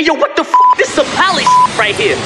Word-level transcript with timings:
Hey, 0.00 0.06
yo, 0.06 0.14
what 0.14 0.32
the 0.32 0.40
f? 0.40 0.54
This 0.80 0.96
is 0.96 0.96
a 0.96 1.04
palace 1.12 1.44
right 1.76 1.92
here. 1.92 2.16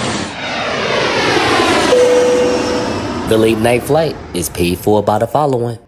The 3.26 3.34
late 3.34 3.58
night 3.58 3.82
flight 3.82 4.14
is 4.30 4.46
paid 4.48 4.78
for 4.78 5.02
by 5.02 5.18
the 5.18 5.26
following. 5.26 5.82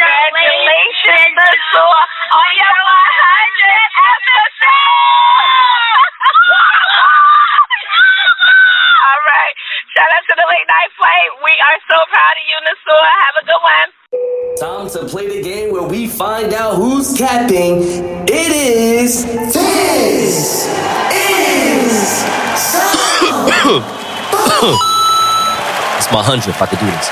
Congratulations, 0.00 1.36
Nasua, 1.36 2.00
on 2.40 2.50
your 2.56 2.72
100 2.72 2.88
episode! 4.00 6.08
All 9.12 9.22
right. 9.28 9.54
Shout 9.92 10.08
out 10.08 10.24
to 10.24 10.34
the 10.40 10.46
late 10.56 10.68
night 10.72 10.88
flight. 10.96 11.28
We 11.44 11.52
are 11.68 11.76
so 11.84 12.00
proud 12.08 12.32
of 12.32 12.44
you, 12.48 12.56
Nasua. 12.64 13.04
Have 13.04 13.36
a 13.44 13.46
good 13.52 13.60
one. 13.60 14.05
Time 14.58 14.88
to 14.88 15.04
play 15.06 15.28
the 15.28 15.42
game 15.42 15.70
where 15.70 15.82
we 15.82 16.06
find 16.06 16.54
out 16.54 16.76
who's 16.76 17.14
capping. 17.18 17.82
It 18.26 18.52
is 18.52 19.24
this 19.26 19.52
is 21.12 22.24
It's 25.98 26.10
my 26.10 26.22
hundredth. 26.22 26.62
I 26.62 26.66
could 26.66 26.78
do 26.78 26.86
this. 26.86 27.10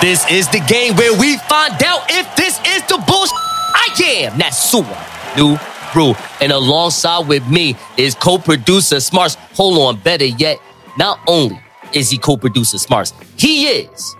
This 0.00 0.24
is 0.30 0.48
the 0.48 0.60
game 0.66 0.96
where 0.96 1.12
we 1.18 1.36
find 1.36 1.82
out 1.82 2.00
if 2.08 2.34
this 2.36 2.58
is 2.66 2.82
the 2.88 2.96
bullshit. 3.06 3.36
I 3.36 3.88
am 4.24 4.40
Nasua. 4.40 5.36
New 5.36 5.58
Brew. 5.92 6.14
And 6.40 6.50
alongside 6.50 7.28
with 7.28 7.46
me 7.46 7.76
is 7.98 8.14
co-producer 8.14 9.00
Smarts. 9.00 9.34
Hold 9.54 9.78
on, 9.80 10.00
better 10.00 10.24
yet, 10.24 10.58
not 10.96 11.20
only 11.26 11.60
is 11.92 12.08
he 12.08 12.16
co-producer 12.16 12.78
Smarts, 12.78 13.12
he 13.36 13.66
is. 13.66 14.16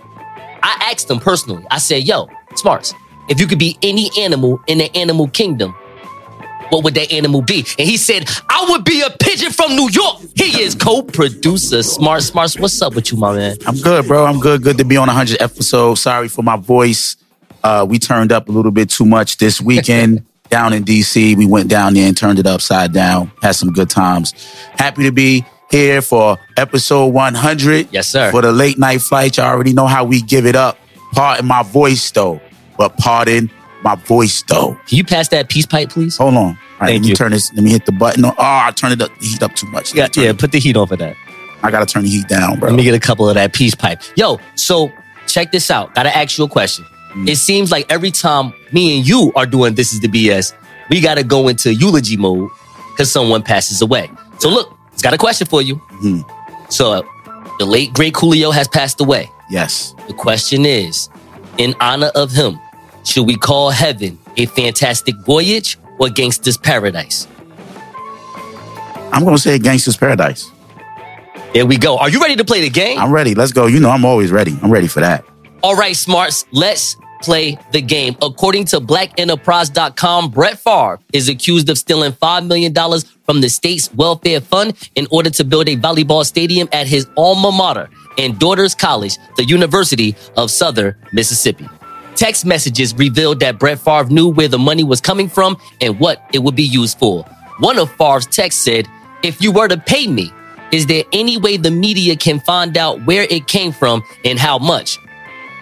I 0.62 0.90
asked 0.92 1.10
him 1.10 1.20
personally. 1.20 1.64
I 1.70 1.78
said, 1.78 2.02
"Yo, 2.04 2.28
Smarts, 2.60 2.94
if 3.28 3.40
you 3.40 3.46
could 3.46 3.58
be 3.58 3.78
any 3.82 4.10
animal 4.18 4.60
in 4.66 4.78
the 4.78 4.94
animal 4.96 5.28
kingdom, 5.28 5.74
what 6.70 6.84
would 6.84 6.94
that 6.94 7.12
animal 7.12 7.42
be?" 7.42 7.64
And 7.78 7.88
he 7.88 7.96
said, 7.96 8.28
"I 8.48 8.66
would 8.70 8.84
be 8.84 9.00
a 9.02 9.10
pigeon 9.10 9.52
from 9.52 9.74
New 9.74 9.90
York." 9.90 10.20
He 10.36 10.60
is 10.62 10.74
co-producer 10.74 11.82
Smart 11.82 12.22
Smarts, 12.22 12.58
what's 12.58 12.80
up 12.82 12.94
with 12.94 13.10
you, 13.12 13.18
my 13.18 13.34
man? 13.34 13.56
I'm 13.66 13.76
good, 13.76 14.06
bro. 14.06 14.24
I'm 14.24 14.40
good. 14.40 14.62
Good 14.62 14.78
to 14.78 14.84
be 14.84 14.96
on 14.96 15.08
100 15.08 15.40
episode. 15.42 15.94
Sorry 15.94 16.28
for 16.28 16.42
my 16.42 16.56
voice. 16.56 17.16
Uh, 17.62 17.86
we 17.88 17.98
turned 17.98 18.32
up 18.32 18.48
a 18.48 18.52
little 18.52 18.70
bit 18.70 18.88
too 18.88 19.04
much 19.04 19.36
this 19.36 19.60
weekend 19.60 20.24
down 20.48 20.72
in 20.72 20.84
DC. 20.84 21.36
We 21.36 21.46
went 21.46 21.68
down 21.68 21.94
there 21.94 22.06
and 22.06 22.16
turned 22.16 22.38
it 22.38 22.46
upside 22.46 22.92
down. 22.92 23.30
Had 23.42 23.52
some 23.52 23.72
good 23.72 23.90
times. 23.90 24.32
Happy 24.78 25.02
to 25.04 25.12
be 25.12 25.44
here 25.70 26.02
for 26.02 26.38
episode 26.56 27.08
100. 27.08 27.88
Yes, 27.92 28.08
sir. 28.08 28.30
For 28.30 28.42
the 28.42 28.52
late 28.52 28.78
night 28.78 29.02
flight. 29.02 29.36
You 29.36 29.44
already 29.44 29.72
know 29.72 29.86
how 29.86 30.04
we 30.04 30.22
give 30.22 30.46
it 30.46 30.56
up. 30.56 30.78
Pardon 31.12 31.46
my 31.46 31.62
voice, 31.62 32.10
though. 32.10 32.40
But 32.80 32.96
pardon 32.96 33.50
my 33.84 33.94
voice, 33.94 34.40
though. 34.48 34.72
Can 34.86 34.96
you 34.96 35.04
pass 35.04 35.28
that 35.28 35.50
peace 35.50 35.66
pipe, 35.66 35.90
please? 35.90 36.16
Hold 36.16 36.34
on. 36.34 36.38
All 36.38 36.46
right, 36.48 36.56
Thank 36.78 36.92
let 36.92 37.00
me 37.02 37.08
you. 37.08 37.14
turn 37.14 37.30
this. 37.32 37.52
Let 37.52 37.62
me 37.62 37.70
hit 37.72 37.84
the 37.84 37.92
button. 37.92 38.24
Oh, 38.24 38.34
I 38.38 38.70
turned 38.74 38.94
it 38.94 39.02
up. 39.02 39.10
The 39.18 39.26
heat 39.26 39.42
up 39.42 39.54
too 39.54 39.66
much. 39.66 39.94
Yeah, 39.94 40.04
Let 40.04 40.08
me 40.08 40.14
turn 40.14 40.24
yeah. 40.24 40.30
it- 40.30 40.38
Put 40.38 40.52
the 40.52 40.58
heat 40.60 40.76
on 40.78 40.86
for 40.86 40.96
that. 40.96 41.14
I 41.62 41.70
gotta 41.70 41.84
turn 41.84 42.04
the 42.04 42.08
heat 42.08 42.26
down, 42.26 42.58
bro. 42.58 42.70
Let 42.70 42.76
me 42.76 42.82
get 42.82 42.94
a 42.94 42.98
couple 43.00 43.28
of 43.28 43.34
that 43.34 43.52
peace 43.52 43.74
pipe. 43.74 44.00
Yo, 44.16 44.38
so 44.54 44.90
check 45.26 45.52
this 45.52 45.70
out. 45.70 45.94
Gotta 45.94 46.16
ask 46.16 46.38
you 46.38 46.44
a 46.44 46.48
question. 46.48 46.86
It 47.26 47.36
seems 47.36 47.70
like 47.70 47.84
every 47.92 48.10
time 48.10 48.54
me 48.72 48.96
and 48.96 49.06
you 49.06 49.30
are 49.36 49.44
doing 49.44 49.74
this 49.74 49.92
is 49.92 50.00
the 50.00 50.08
BS, 50.08 50.54
we 50.88 51.02
gotta 51.02 51.22
go 51.22 51.48
into 51.48 51.74
eulogy 51.74 52.16
mode 52.16 52.48
because 52.92 53.12
someone 53.12 53.42
passes 53.42 53.82
away. 53.82 54.10
So 54.38 54.48
look, 54.48 54.74
it's 54.94 55.02
got 55.02 55.12
a 55.12 55.18
question 55.18 55.46
for 55.46 55.60
you. 55.60 55.76
Mhm. 56.02 56.24
So 56.72 57.04
the 57.58 57.66
late 57.66 57.92
great 57.92 58.14
Coolio 58.14 58.54
has 58.54 58.66
passed 58.68 58.98
away. 59.02 59.30
yes. 59.50 59.94
The 60.08 60.14
question 60.14 60.64
is, 60.64 61.10
in 61.58 61.74
honor 61.80 62.10
of 62.14 62.30
him, 62.32 62.58
should 63.04 63.26
we 63.26 63.36
call 63.36 63.70
heaven 63.70 64.18
a 64.36 64.46
fantastic 64.46 65.16
voyage 65.18 65.78
or 65.98 66.08
gangster's 66.08 66.56
paradise? 66.56 67.26
I'm 69.12 69.24
gonna 69.24 69.38
say 69.38 69.58
Gangster's 69.58 69.96
Paradise. 69.96 70.50
There 71.52 71.66
we 71.66 71.76
go. 71.76 71.98
Are 71.98 72.08
you 72.08 72.20
ready 72.20 72.36
to 72.36 72.44
play 72.44 72.60
the 72.60 72.70
game? 72.70 72.98
I'm 72.98 73.10
ready. 73.10 73.34
Let's 73.34 73.52
go. 73.52 73.66
You 73.66 73.80
know 73.80 73.90
I'm 73.90 74.04
always 74.04 74.30
ready. 74.30 74.56
I'm 74.62 74.70
ready 74.70 74.86
for 74.86 75.00
that. 75.00 75.24
All 75.62 75.76
right, 75.76 75.96
smarts, 75.96 76.46
let's 76.52 76.96
play 77.22 77.58
the 77.72 77.82
game. 77.82 78.16
According 78.22 78.64
to 78.66 78.80
blackenterprise.com, 78.80 80.30
Brett 80.30 80.58
Favre 80.58 81.00
is 81.12 81.28
accused 81.28 81.68
of 81.68 81.76
stealing 81.76 82.12
$5 82.12 82.46
million 82.46 82.72
from 83.24 83.40
the 83.40 83.48
state's 83.48 83.92
welfare 83.94 84.40
fund 84.40 84.74
in 84.94 85.06
order 85.10 85.28
to 85.30 85.44
build 85.44 85.68
a 85.68 85.76
volleyball 85.76 86.24
stadium 86.24 86.68
at 86.72 86.86
his 86.86 87.06
alma 87.16 87.52
mater 87.52 87.90
and 88.16 88.38
daughter's 88.38 88.74
college, 88.74 89.18
the 89.36 89.44
University 89.44 90.16
of 90.36 90.50
Southern 90.50 90.94
Mississippi. 91.12 91.68
Text 92.20 92.44
messages 92.44 92.94
revealed 92.94 93.40
that 93.40 93.58
Brett 93.58 93.78
Favre 93.78 94.10
knew 94.10 94.28
where 94.28 94.46
the 94.46 94.58
money 94.58 94.84
was 94.84 95.00
coming 95.00 95.26
from 95.26 95.56
and 95.80 95.98
what 95.98 96.22
it 96.34 96.40
would 96.40 96.54
be 96.54 96.64
used 96.64 96.98
for. 96.98 97.24
One 97.60 97.78
of 97.78 97.90
Favre's 97.92 98.26
texts 98.26 98.62
said, 98.62 98.86
If 99.22 99.40
you 99.40 99.50
were 99.50 99.68
to 99.68 99.78
pay 99.78 100.06
me, 100.06 100.30
is 100.70 100.84
there 100.84 101.04
any 101.14 101.38
way 101.38 101.56
the 101.56 101.70
media 101.70 102.16
can 102.16 102.38
find 102.40 102.76
out 102.76 103.02
where 103.06 103.22
it 103.30 103.46
came 103.46 103.72
from 103.72 104.02
and 104.22 104.38
how 104.38 104.58
much? 104.58 104.98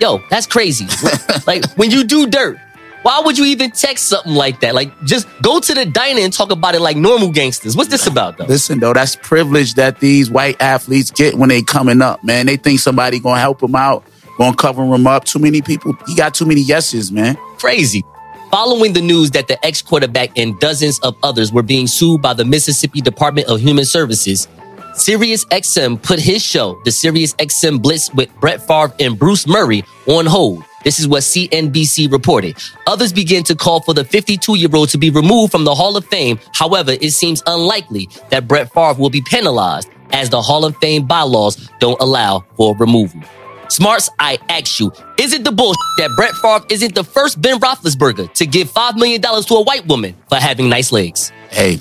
Yo, 0.00 0.20
that's 0.30 0.48
crazy. 0.48 0.88
like 1.46 1.64
when 1.76 1.92
you 1.92 2.02
do 2.02 2.26
dirt, 2.26 2.58
why 3.02 3.20
would 3.24 3.38
you 3.38 3.44
even 3.44 3.70
text 3.70 4.08
something 4.08 4.34
like 4.34 4.58
that? 4.58 4.74
Like 4.74 4.90
just 5.04 5.28
go 5.42 5.60
to 5.60 5.74
the 5.74 5.86
diner 5.86 6.22
and 6.22 6.32
talk 6.32 6.50
about 6.50 6.74
it 6.74 6.80
like 6.80 6.96
normal 6.96 7.30
gangsters. 7.30 7.76
What's 7.76 7.90
this 7.90 8.08
about 8.08 8.36
though? 8.36 8.46
Listen 8.46 8.80
though, 8.80 8.94
that's 8.94 9.14
privilege 9.14 9.74
that 9.74 10.00
these 10.00 10.28
white 10.28 10.60
athletes 10.60 11.12
get 11.12 11.36
when 11.36 11.50
they 11.50 11.62
coming 11.62 12.02
up, 12.02 12.24
man. 12.24 12.46
They 12.46 12.56
think 12.56 12.80
somebody 12.80 13.20
gonna 13.20 13.38
help 13.38 13.60
them 13.60 13.76
out, 13.76 14.02
gonna 14.38 14.56
cover 14.56 14.86
them 14.86 15.06
up. 15.06 15.24
Too 15.24 15.38
many 15.38 15.60
people. 15.60 15.96
He 16.06 16.14
got 16.14 16.34
too 16.34 16.46
many 16.46 16.60
yeses, 16.60 17.12
man. 17.12 17.36
Crazy. 17.58 18.04
Following 18.50 18.94
the 18.94 19.02
news 19.02 19.30
that 19.32 19.46
the 19.48 19.64
ex 19.64 19.82
quarterback 19.82 20.30
and 20.38 20.58
dozens 20.58 20.98
of 21.00 21.16
others 21.22 21.52
were 21.52 21.62
being 21.62 21.86
sued 21.86 22.22
by 22.22 22.32
the 22.32 22.44
Mississippi 22.44 23.02
Department 23.02 23.46
of 23.48 23.60
Human 23.60 23.84
Services, 23.84 24.48
Sirius 24.94 25.44
XM 25.46 26.02
put 26.02 26.18
his 26.18 26.42
show, 26.42 26.80
the 26.84 26.90
Sirius 26.90 27.34
XM 27.34 27.82
Blitz 27.82 28.12
with 28.14 28.34
Brett 28.40 28.66
Favre 28.66 28.94
and 28.98 29.18
Bruce 29.18 29.46
Murray, 29.46 29.84
on 30.06 30.24
hold. 30.24 30.64
This 30.82 30.98
is 30.98 31.06
what 31.06 31.22
CNBC 31.24 32.10
reported. 32.10 32.56
Others 32.86 33.12
began 33.12 33.42
to 33.44 33.54
call 33.54 33.80
for 33.80 33.92
the 33.92 34.04
52 34.04 34.56
year 34.56 34.70
old 34.72 34.88
to 34.90 34.98
be 34.98 35.10
removed 35.10 35.52
from 35.52 35.64
the 35.64 35.74
Hall 35.74 35.96
of 35.96 36.06
Fame. 36.06 36.38
However, 36.54 36.92
it 36.92 37.10
seems 37.10 37.42
unlikely 37.46 38.08
that 38.30 38.48
Brett 38.48 38.72
Favre 38.72 38.94
will 38.98 39.10
be 39.10 39.20
penalized 39.20 39.90
as 40.12 40.30
the 40.30 40.40
Hall 40.40 40.64
of 40.64 40.76
Fame 40.78 41.06
bylaws 41.06 41.68
don't 41.80 42.00
allow 42.00 42.44
for 42.56 42.74
removal. 42.76 43.20
Smarts, 43.68 44.08
I 44.18 44.38
ask 44.48 44.80
you, 44.80 44.90
is 45.18 45.32
it 45.32 45.44
the 45.44 45.52
bullshit 45.52 45.78
that 45.98 46.10
Brett 46.16 46.34
Favre 46.36 46.64
isn't 46.70 46.94
the 46.94 47.04
first 47.04 47.40
Ben 47.40 47.58
Roethlisberger 47.60 48.32
to 48.34 48.46
give 48.46 48.68
$5 48.70 48.96
million 48.96 49.20
to 49.20 49.54
a 49.54 49.62
white 49.62 49.86
woman 49.86 50.14
for 50.28 50.36
having 50.36 50.68
nice 50.68 50.90
legs? 50.90 51.30
Hey, 51.50 51.80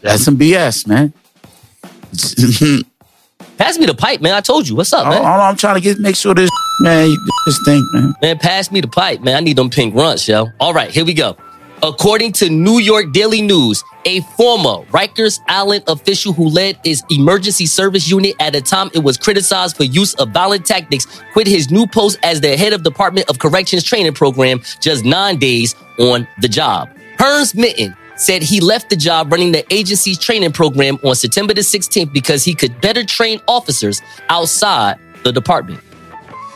that's 0.00 0.24
some 0.24 0.36
BS, 0.36 0.86
man. 0.86 1.12
Pass 3.58 3.76
me 3.76 3.86
the 3.86 3.94
pipe, 3.94 4.20
man. 4.20 4.34
I 4.34 4.40
told 4.40 4.68
you. 4.68 4.76
What's 4.76 4.92
up, 4.92 5.08
man? 5.08 5.24
all 5.24 5.40
I'm 5.40 5.56
trying 5.56 5.74
to 5.74 5.80
get 5.80 5.98
make 5.98 6.14
sure 6.14 6.32
this 6.32 6.50
man 6.80 7.14
this 7.44 7.60
thing, 7.64 7.84
man. 7.92 8.14
Man, 8.22 8.38
pass 8.38 8.70
me 8.70 8.80
the 8.80 8.86
pipe, 8.86 9.20
man. 9.20 9.34
I 9.36 9.40
need 9.40 9.56
them 9.56 9.68
pink 9.68 9.96
runs, 9.96 10.28
yo. 10.28 10.46
All 10.60 10.72
right, 10.72 10.90
here 10.90 11.04
we 11.04 11.12
go. 11.12 11.36
According 11.82 12.32
to 12.32 12.50
New 12.50 12.80
York 12.80 13.12
Daily 13.12 13.40
News, 13.40 13.84
a 14.04 14.20
former 14.36 14.84
Rikers 14.90 15.40
Island 15.46 15.84
official 15.86 16.32
who 16.32 16.48
led 16.48 16.76
his 16.82 17.04
emergency 17.08 17.66
service 17.66 18.10
unit 18.10 18.34
at 18.40 18.56
a 18.56 18.60
time 18.60 18.90
it 18.94 18.98
was 18.98 19.16
criticized 19.16 19.76
for 19.76 19.84
use 19.84 20.14
of 20.14 20.30
violent 20.30 20.66
tactics 20.66 21.06
quit 21.32 21.46
his 21.46 21.70
new 21.70 21.86
post 21.86 22.18
as 22.24 22.40
the 22.40 22.56
head 22.56 22.72
of 22.72 22.82
Department 22.82 23.30
of 23.30 23.38
Corrections 23.38 23.84
training 23.84 24.14
program 24.14 24.60
just 24.80 25.04
nine 25.04 25.38
days 25.38 25.76
on 26.00 26.26
the 26.40 26.48
job. 26.48 26.90
Hearns 27.16 27.54
Mitten 27.54 27.96
said 28.16 28.42
he 28.42 28.60
left 28.60 28.90
the 28.90 28.96
job 28.96 29.30
running 29.30 29.52
the 29.52 29.64
agency's 29.72 30.18
training 30.18 30.50
program 30.50 30.98
on 31.04 31.14
September 31.14 31.54
the 31.54 31.60
16th 31.60 32.12
because 32.12 32.44
he 32.44 32.54
could 32.54 32.80
better 32.80 33.04
train 33.04 33.40
officers 33.46 34.02
outside 34.30 34.98
the 35.22 35.30
department. 35.30 35.80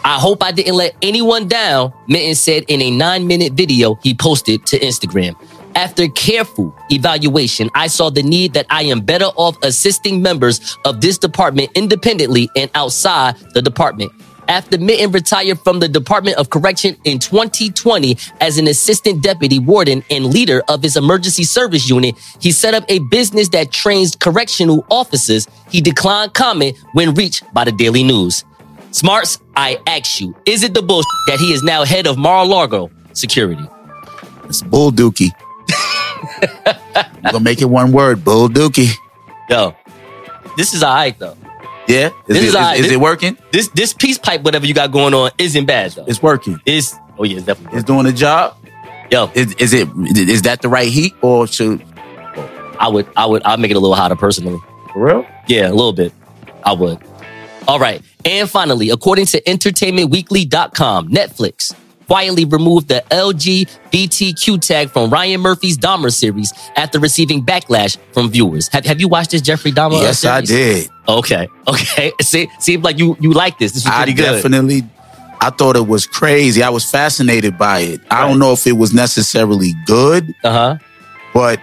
I 0.05 0.19
hope 0.19 0.43
I 0.43 0.51
didn't 0.51 0.75
let 0.75 0.97
anyone 1.01 1.47
down, 1.47 1.93
Mitten 2.09 2.35
said 2.35 2.65
in 2.67 2.83
a 2.83 2.91
nine 2.91 3.27
minute 3.27 3.53
video 3.53 3.95
he 4.03 4.15
posted 4.15 4.67
to 4.67 4.79
Instagram. 4.81 5.37
After 5.77 6.09
careful 6.09 6.75
evaluation, 6.91 7.71
I 7.75 7.87
saw 7.87 8.11
the 8.11 8.23
need 8.23 8.53
that 8.55 8.67
I 8.69 8.83
am 8.83 9.01
better 9.01 9.27
off 9.27 9.57
assisting 9.63 10.21
members 10.21 10.77
of 10.85 11.01
this 11.01 11.19
department 11.19 11.71
independently 11.75 12.51
and 12.57 12.71
outside 12.75 13.37
the 13.55 13.63
department. 13.63 14.13
After 14.49 14.77
Mitten 14.77 15.13
retired 15.13 15.61
from 15.61 15.79
the 15.79 15.89
Department 15.89 16.37
of 16.37 16.51
Correction 16.51 16.97
in 17.05 17.21
2020 17.21 18.19
as 18.41 18.59
an 18.59 18.67
assistant 18.67 19.23
deputy 19.23 19.61
warden 19.61 20.03
and 20.11 20.27
leader 20.27 20.63
of 20.69 20.83
his 20.83 20.97
emergency 20.97 21.45
service 21.45 21.89
unit, 21.89 22.17
he 22.41 22.51
set 22.51 22.75
up 22.75 22.85
a 22.89 22.99
business 22.99 23.49
that 23.51 23.71
trains 23.71 24.17
correctional 24.17 24.85
officers. 24.91 25.47
He 25.71 25.81
declined 25.81 26.35
comment 26.35 26.77
when 26.93 27.15
reached 27.15 27.45
by 27.55 27.65
the 27.65 27.73
Daily 27.73 28.03
News. 28.03 28.45
Smarts, 28.93 29.39
I 29.57 29.79
ask 29.87 30.21
you, 30.21 30.37
is 30.45 30.63
it 30.63 30.75
the 30.75 30.83
bullshit 30.83 31.07
that 31.27 31.39
he 31.41 31.53
is 31.53 31.63
now 31.63 31.85
head 31.85 32.07
of 32.07 32.19
Mar-a-Lago 32.19 32.91
security? 33.15 33.67
It's 34.45 34.63
bull 34.63 34.91
dookie. 34.91 35.31
I'm 36.95 37.23
gonna 37.23 37.41
make 37.41 37.63
it 37.63 37.67
one 37.67 37.93
word, 37.93 38.25
bull 38.25 38.49
dookie. 38.49 38.95
Yo, 39.49 39.75
this 40.57 40.75
is 40.75 40.83
all 40.83 40.95
right 40.95 41.19
though. 41.19 41.37
Yeah, 41.89 42.07
is, 42.07 42.13
This 42.29 42.37
it, 42.37 42.45
is 42.45 42.55
is, 42.55 42.87
is 42.87 42.93
it 42.93 43.01
working? 43.01 43.37
This 43.51 43.69
this 43.69 43.93
peace 43.93 44.19
pipe, 44.19 44.43
whatever 44.43 44.67
you 44.67 44.75
got 44.75 44.93
going 44.93 45.15
on, 45.15 45.31
isn't 45.39 45.67
bad 45.67 45.93
though. 45.93 46.05
It's 46.05 46.23
working. 46.23 46.61
It's 46.67 46.95
oh 47.19 47.25
yeah, 47.25 47.39
it's 47.39 47.47
definitely. 47.47 47.79
It's 47.79 47.87
doing 47.87 48.05
the 48.05 48.13
job. 48.13 48.57
Yo, 49.11 49.31
Is, 49.35 49.55
is 49.55 49.73
it 49.75 49.89
is 50.17 50.43
that 50.43 50.63
the 50.63 50.69
right 50.69 50.89
heat 50.89 51.15
or 51.23 51.47
should? 51.47 51.85
I 52.79 52.89
would, 52.89 53.07
I 53.17 53.27
would, 53.27 53.43
I'd 53.45 53.61
make 53.61 53.71
it 53.71 53.77
a 53.77 53.81
little 53.81 53.95
hotter 53.95 54.17
personally. 54.17 54.59
For 54.93 55.05
real? 55.07 55.27
Yeah, 55.47 55.69
a 55.69 55.71
little 55.71 55.93
bit. 55.93 56.13
I 56.65 56.73
would. 56.73 56.99
All 57.69 57.79
right. 57.79 58.03
And 58.25 58.49
finally, 58.49 58.91
according 58.91 59.27
to 59.27 59.41
entertainmentweekly.com, 59.43 61.09
Netflix 61.09 61.75
quietly 62.07 62.45
removed 62.45 62.89
the 62.89 63.03
LGBTQ 63.11 64.61
tag 64.61 64.91
from 64.91 65.09
Ryan 65.11 65.41
Murphy's 65.41 65.79
Dahmer 65.79 66.13
series 66.13 66.53
after 66.77 66.99
receiving 66.99 67.43
backlash 67.45 67.97
from 68.13 68.31
viewers. 68.31 68.69
Have, 68.69 68.85
have 68.85 69.01
you 69.01 69.09
watched 69.09 69.31
this 69.31 69.41
Jeffrey 69.41 69.73
Dahmer? 69.73 69.99
uh, 69.99 70.03
Yes, 70.03 70.25
I 70.25 70.41
did. 70.43 70.89
Okay. 71.09 71.49
Okay. 71.69 72.13
See, 72.21 72.49
seemed 72.59 72.83
like 72.85 72.99
you 72.99 73.17
you 73.21 73.33
like 73.33 73.59
this. 73.59 73.73
This 73.73 73.85
was 73.85 73.93
I 73.93 73.99
pretty 73.99 74.15
good. 74.15 74.23
definitely 74.43 74.83
I 75.41 75.51
thought 75.51 75.75
it 75.77 75.87
was 75.87 76.07
crazy. 76.07 76.63
I 76.63 76.71
was 76.71 76.89
fascinated 76.89 77.57
by 77.57 77.81
it. 77.81 78.01
I 78.11 78.27
don't 78.29 78.39
know 78.39 78.53
if 78.53 78.67
it 78.67 78.73
was 78.73 78.93
necessarily 78.93 79.73
good, 79.87 80.33
Uh 80.45 80.53
huh. 80.53 80.77
but 81.33 81.61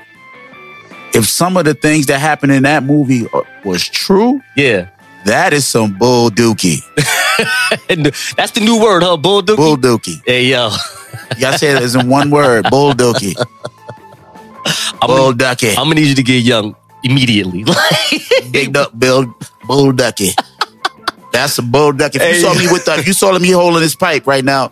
if 1.13 1.25
some 1.27 1.57
of 1.57 1.65
the 1.65 1.73
things 1.73 2.05
that 2.07 2.19
happened 2.19 2.51
in 2.53 2.63
that 2.63 2.83
movie 2.83 3.27
uh, 3.33 3.41
was 3.65 3.87
true, 3.87 4.41
Yeah. 4.55 4.87
That 5.25 5.53
is 5.53 5.67
some 5.67 5.97
bull 5.97 6.29
dookie. 6.29 6.81
That's 8.35 8.51
the 8.51 8.61
new 8.61 8.81
word, 8.81 9.03
huh? 9.03 9.17
Bull 9.17 9.41
dookie. 9.41 9.57
Bull 9.57 9.77
dookie. 9.77 10.21
Hey 10.25 10.45
yo. 10.45 10.69
You 11.35 11.41
gotta 11.41 11.57
say 11.57 11.71
it 11.75 11.81
as 11.81 11.95
in 11.95 12.09
one 12.09 12.29
word. 12.31 12.65
Bull 12.69 12.93
dookie. 12.93 13.35
I'm 15.01 15.07
Bull 15.07 15.17
gonna, 15.31 15.37
ducky. 15.37 15.69
I'm 15.69 15.85
gonna 15.85 15.95
need 15.95 16.07
you 16.09 16.15
to 16.15 16.23
get 16.23 16.43
young 16.43 16.75
immediately. 17.03 17.65
Big 18.51 18.75
up 18.75 18.97
Bill 18.97 19.33
Bull 19.67 19.91
ducky. 19.91 20.31
That's 21.31 21.57
a 21.59 21.61
bull 21.61 21.93
ducky. 21.93 22.17
If 22.19 22.23
you 22.23 22.33
Hey. 22.33 22.41
saw 22.41 22.53
me 22.59 22.67
with 22.71 22.85
the, 22.85 22.97
if 22.97 23.07
you 23.07 23.13
saw 23.13 23.37
me 23.37 23.51
holding 23.51 23.81
this 23.81 23.95
pipe 23.95 24.25
right 24.27 24.43
now, 24.43 24.71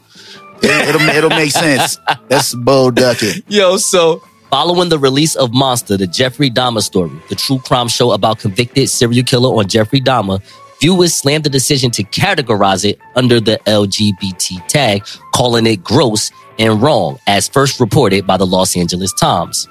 it, 0.61 0.95
will 0.95 1.09
it'll 1.09 1.29
make 1.29 1.51
sense. 1.51 1.97
That's 2.29 2.53
a 2.53 2.57
bull 2.57 2.91
ducky. 2.91 3.43
Yo, 3.47 3.77
so 3.77 4.21
following 4.49 4.89
the 4.89 4.99
release 4.99 5.35
of 5.35 5.53
Monster, 5.53 5.97
the 5.97 6.07
Jeffrey 6.07 6.49
Dahmer 6.49 6.81
story, 6.81 7.11
the 7.29 7.35
true 7.35 7.59
crime 7.59 7.87
show 7.87 8.11
about 8.11 8.39
convicted 8.39 8.89
serial 8.89 9.23
killer 9.23 9.55
on 9.57 9.67
Jeffrey 9.67 9.99
Dahmer, 9.99 10.41
viewers 10.79 11.13
slammed 11.13 11.43
the 11.43 11.49
decision 11.49 11.91
to 11.91 12.03
categorize 12.03 12.85
it 12.85 12.99
under 13.15 13.39
the 13.39 13.59
LGBT 13.65 14.65
tag, 14.67 15.05
calling 15.33 15.65
it 15.65 15.83
gross 15.83 16.31
and 16.59 16.81
wrong, 16.81 17.19
as 17.27 17.47
first 17.47 17.79
reported 17.79 18.25
by 18.25 18.37
the 18.37 18.45
Los 18.45 18.77
Angeles 18.77 19.13
Times. 19.13 19.65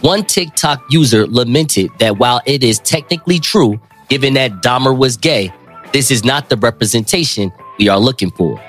One 0.00 0.24
TikTok 0.24 0.82
user 0.90 1.26
lamented 1.26 1.90
that 1.98 2.18
while 2.18 2.40
it 2.46 2.62
is 2.62 2.78
technically 2.80 3.38
true, 3.38 3.80
given 4.08 4.34
that 4.34 4.62
Dahmer 4.62 4.96
was 4.96 5.16
gay, 5.16 5.52
this 5.92 6.10
is 6.10 6.24
not 6.24 6.48
the 6.48 6.56
representation 6.56 7.52
we 7.78 7.88
are 7.88 7.98
looking 7.98 8.30
for. 8.30 8.60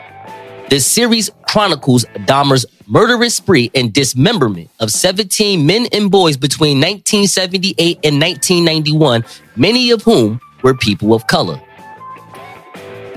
The 0.72 0.80
series 0.80 1.30
chronicles 1.50 2.06
Dahmer's 2.26 2.66
murderous 2.88 3.36
spree 3.36 3.70
and 3.76 3.92
dismemberment 3.92 4.70
of 4.80 4.90
17 4.90 5.66
men 5.66 5.88
and 5.92 6.10
boys 6.10 6.38
between 6.38 6.78
1978 6.78 8.00
and 8.06 8.22
1991, 8.22 9.26
many 9.58 9.92
of 9.92 10.02
whom 10.04 10.40
were 10.64 10.74
people 10.74 11.14
of 11.14 11.28
color. 11.28 11.62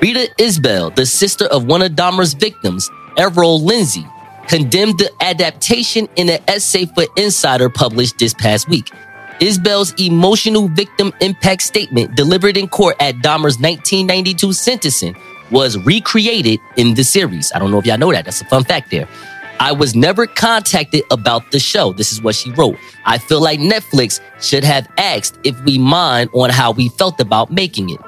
Rita 0.02 0.34
Isbell, 0.36 0.96
the 0.96 1.06
sister 1.06 1.44
of 1.46 1.66
one 1.66 1.80
of 1.80 1.92
Dahmer's 1.92 2.34
victims, 2.34 2.90
Errol 3.16 3.62
Lindsay, 3.62 4.04
condemned 4.48 4.98
the 4.98 5.12
adaptation 5.20 6.08
in 6.16 6.30
an 6.30 6.40
essay 6.48 6.86
for 6.86 7.04
Insider 7.16 7.70
published 7.70 8.18
this 8.18 8.34
past 8.34 8.68
week. 8.68 8.90
Isbell's 9.38 9.94
emotional 10.00 10.66
victim 10.66 11.12
impact 11.20 11.62
statement 11.62 12.16
delivered 12.16 12.56
in 12.56 12.66
court 12.66 12.96
at 12.98 13.14
Dahmer's 13.16 13.60
1992 13.60 14.52
sentencing 14.52 15.14
was 15.50 15.78
recreated 15.78 16.60
in 16.76 16.94
the 16.94 17.04
series. 17.04 17.52
I 17.54 17.58
don't 17.58 17.70
know 17.70 17.78
if 17.78 17.86
y'all 17.86 17.98
know 17.98 18.12
that. 18.12 18.24
That's 18.24 18.40
a 18.40 18.46
fun 18.46 18.64
fact 18.64 18.90
there. 18.90 19.08
I 19.60 19.72
was 19.72 19.94
never 19.94 20.26
contacted 20.26 21.04
about 21.10 21.52
the 21.52 21.60
show. 21.60 21.92
This 21.92 22.12
is 22.12 22.20
what 22.20 22.34
she 22.34 22.50
wrote. 22.52 22.76
I 23.04 23.18
feel 23.18 23.40
like 23.40 23.60
Netflix 23.60 24.20
should 24.42 24.64
have 24.64 24.88
asked 24.98 25.38
if 25.44 25.58
we 25.64 25.78
mind 25.78 26.30
on 26.34 26.50
how 26.50 26.72
we 26.72 26.88
felt 26.88 27.20
about 27.20 27.50
making 27.50 27.90
it. 27.90 28.00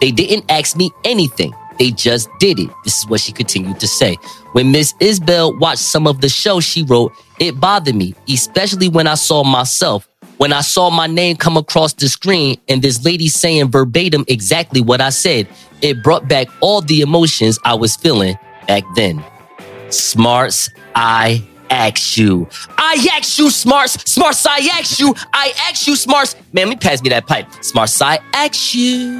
They 0.00 0.10
didn't 0.10 0.50
ask 0.50 0.76
me 0.76 0.90
anything. 1.04 1.54
They 1.78 1.90
just 1.92 2.28
did 2.38 2.58
it. 2.58 2.70
This 2.84 2.98
is 2.98 3.06
what 3.06 3.20
she 3.20 3.32
continued 3.32 3.80
to 3.80 3.88
say. 3.88 4.16
When 4.52 4.72
Miss 4.72 4.92
Isbell 4.94 5.58
watched 5.58 5.78
some 5.78 6.06
of 6.06 6.20
the 6.20 6.28
show, 6.28 6.60
she 6.60 6.82
wrote, 6.82 7.12
It 7.38 7.60
bothered 7.60 7.94
me, 7.94 8.14
especially 8.28 8.88
when 8.88 9.06
I 9.06 9.14
saw 9.14 9.44
myself. 9.44 10.09
When 10.40 10.54
I 10.54 10.62
saw 10.62 10.88
my 10.88 11.06
name 11.06 11.36
come 11.36 11.58
across 11.58 11.92
the 11.92 12.08
screen 12.08 12.58
and 12.66 12.80
this 12.80 13.04
lady 13.04 13.28
saying 13.28 13.70
verbatim 13.70 14.24
exactly 14.26 14.80
what 14.80 15.02
I 15.02 15.10
said, 15.10 15.46
it 15.82 16.02
brought 16.02 16.28
back 16.28 16.46
all 16.62 16.80
the 16.80 17.02
emotions 17.02 17.58
I 17.62 17.74
was 17.74 17.94
feeling 17.94 18.38
back 18.66 18.84
then. 18.94 19.22
Smarts, 19.90 20.70
I 20.94 21.46
ask 21.68 22.16
you. 22.16 22.48
I 22.78 23.06
ask 23.12 23.38
you, 23.38 23.50
Smarts. 23.50 23.92
Smarts, 24.10 24.46
I 24.46 24.60
ask 24.78 24.98
you. 24.98 25.14
I 25.34 25.52
ask 25.68 25.86
you, 25.86 25.94
Smarts. 25.94 26.34
Man, 26.54 26.68
let 26.68 26.70
me 26.70 26.76
pass 26.76 27.02
me 27.02 27.10
that 27.10 27.26
pipe. 27.26 27.46
Smarts, 27.62 28.00
I 28.00 28.18
ask 28.32 28.74
you. 28.74 29.10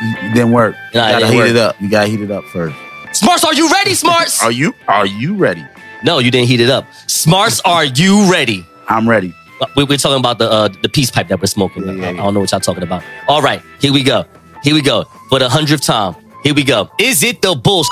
It 0.00 0.32
didn't 0.32 0.52
work. 0.52 0.74
You 0.94 1.00
Nah, 1.00 1.10
gotta 1.10 1.26
heat 1.26 1.36
work. 1.36 1.50
it 1.50 1.56
up. 1.58 1.78
You 1.78 1.90
gotta 1.90 2.08
heat 2.08 2.22
it 2.22 2.30
up 2.30 2.44
first. 2.44 2.74
Smarts, 3.12 3.44
are 3.44 3.52
you 3.52 3.68
ready, 3.70 3.92
Smarts? 3.92 4.42
Are 4.42 4.50
you 4.50 4.72
are 4.86 5.04
you 5.04 5.34
ready? 5.34 5.62
no, 6.04 6.20
you 6.20 6.30
didn't 6.30 6.48
heat 6.48 6.60
it 6.60 6.70
up. 6.70 6.86
Smarts, 7.06 7.60
are 7.66 7.84
you 7.84 8.32
ready? 8.32 8.64
I'm 8.88 9.08
ready. 9.08 9.34
We- 9.76 9.84
We're 9.84 9.98
talking 9.98 10.18
about 10.20 10.38
the 10.38 10.50
uh, 10.50 10.68
the 10.82 10.88
peace 10.88 11.10
pipe 11.10 11.28
that 11.28 11.40
we're 11.40 11.46
smoking. 11.46 11.84
Yeah, 11.86 11.92
yeah, 11.92 12.06
I- 12.06 12.10
I 12.10 12.16
don't 12.16 12.34
know 12.34 12.40
what 12.40 12.50
y'all 12.52 12.60
talking 12.60 12.82
about. 12.82 13.02
All 13.28 13.42
right, 13.42 13.60
here 13.80 13.92
we 13.92 14.02
go. 14.02 14.24
Here 14.62 14.74
we 14.74 14.82
go. 14.82 15.04
For 15.28 15.38
the 15.38 15.48
hundredth 15.48 15.82
time. 15.84 16.14
Here 16.44 16.54
we 16.54 16.62
go. 16.64 16.88
Is 17.00 17.22
it 17.22 17.42
the 17.42 17.54
bullshit? 17.54 17.90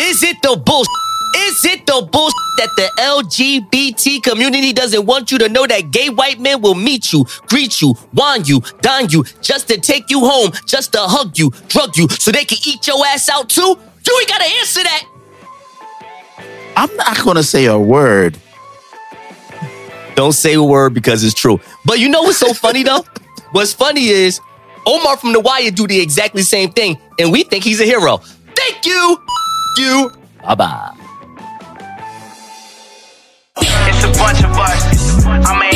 Is 0.00 0.22
it 0.22 0.36
the 0.42 0.56
bullshit? 0.56 0.90
Is 1.36 1.64
it 1.64 1.86
the 1.86 2.06
bullshit 2.10 2.34
that 2.58 2.70
the 2.76 2.90
LGBT 3.02 4.22
community 4.22 4.72
doesn't 4.72 5.04
want 5.06 5.30
you 5.30 5.38
to 5.38 5.48
know 5.48 5.66
that 5.66 5.90
gay 5.90 6.08
white 6.08 6.38
men 6.40 6.60
will 6.62 6.74
meet 6.74 7.12
you, 7.12 7.24
greet 7.48 7.80
you, 7.82 7.94
wine 8.14 8.42
you, 8.44 8.60
dine 8.80 9.08
you, 9.10 9.24
just 9.42 9.68
to 9.68 9.78
take 9.78 10.10
you 10.10 10.20
home, 10.20 10.50
just 10.66 10.92
to 10.92 10.98
hug 11.00 11.38
you, 11.38 11.50
drug 11.68 11.96
you, 11.96 12.08
so 12.08 12.30
they 12.32 12.44
can 12.44 12.58
eat 12.66 12.86
your 12.86 13.04
ass 13.06 13.28
out 13.28 13.48
too? 13.50 13.60
You 14.06 14.18
ain't 14.20 14.28
gotta 14.28 14.44
answer 14.60 14.82
that. 14.82 15.04
I'm 16.76 16.94
not 16.96 17.18
gonna 17.24 17.42
say 17.42 17.64
a 17.66 17.78
word. 17.78 18.38
Don't 20.16 20.32
say 20.32 20.54
a 20.54 20.62
word 20.62 20.94
because 20.94 21.22
it's 21.22 21.34
true. 21.34 21.60
But 21.84 22.00
you 22.00 22.08
know 22.08 22.22
what's 22.22 22.38
so 22.38 22.52
funny 22.52 22.82
though? 22.82 23.04
What's 23.52 23.72
funny 23.72 24.08
is 24.08 24.40
Omar 24.86 25.16
from 25.18 25.32
The 25.32 25.40
Wire 25.40 25.70
do 25.70 25.86
the 25.86 26.00
exactly 26.00 26.42
same 26.42 26.72
thing, 26.72 26.98
and 27.18 27.30
we 27.30 27.44
think 27.44 27.62
he's 27.62 27.80
a 27.80 27.84
hero. 27.84 28.16
Thank 28.56 28.84
you. 28.84 29.22
You. 29.78 30.10
Bye 30.42 30.54
bye. 30.56 30.96
It's 33.58 34.04
a 34.04 34.08
bunch 34.18 34.42
of 34.42 34.50
us. 34.50 35.24
I'm 35.26 35.62
a 35.62 35.66
in 35.66 35.72
the 35.72 35.75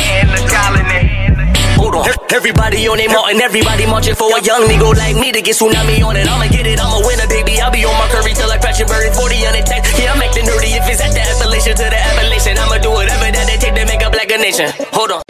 Hold 1.77 1.95
on. 1.95 2.07
Everybody 2.31 2.87
on 2.87 2.97
their 2.97 3.09
mountain, 3.09 3.41
everybody 3.41 3.85
marching 3.85 4.15
for 4.15 4.31
a 4.31 4.41
young 4.41 4.63
nigga 4.67 4.95
like 4.95 5.15
me 5.15 5.31
to 5.31 5.41
get 5.41 5.55
tsunami 5.55 6.03
on 6.03 6.15
it. 6.15 6.27
I'ma 6.27 6.47
get 6.47 6.65
it, 6.65 6.79
I'ma 6.79 7.05
win 7.05 7.19
it, 7.19 7.29
baby. 7.29 7.59
I'll 7.59 7.71
be 7.71 7.83
on 7.85 7.93
my 7.99 8.07
curry 8.07 8.33
till 8.33 8.49
I 8.49 8.57
crash 8.57 8.79
and 8.79 8.89
burn 8.89 9.11
40 9.13 9.47
on 9.47 9.53
the 9.53 9.63
tech. 9.63 9.83
Yeah, 9.99 10.13
I'm 10.13 10.21
acting 10.21 10.45
nerdy 10.45 10.75
if 10.79 10.87
it's 10.87 11.01
at 11.01 11.11
the 11.11 11.21
Appalachian 11.21 11.75
to 11.75 11.83
the 11.83 11.99
Appalachian. 11.99 12.57
I'ma 12.57 12.77
do 12.79 12.91
whatever 12.91 13.27
that 13.31 13.45
they 13.47 13.57
take 13.57 13.75
to 13.75 13.85
make 13.85 14.01
up 14.03 14.13
like 14.13 14.31
a 14.31 14.37
nation. 14.37 14.71
Hold 14.93 15.11
on. 15.11 15.21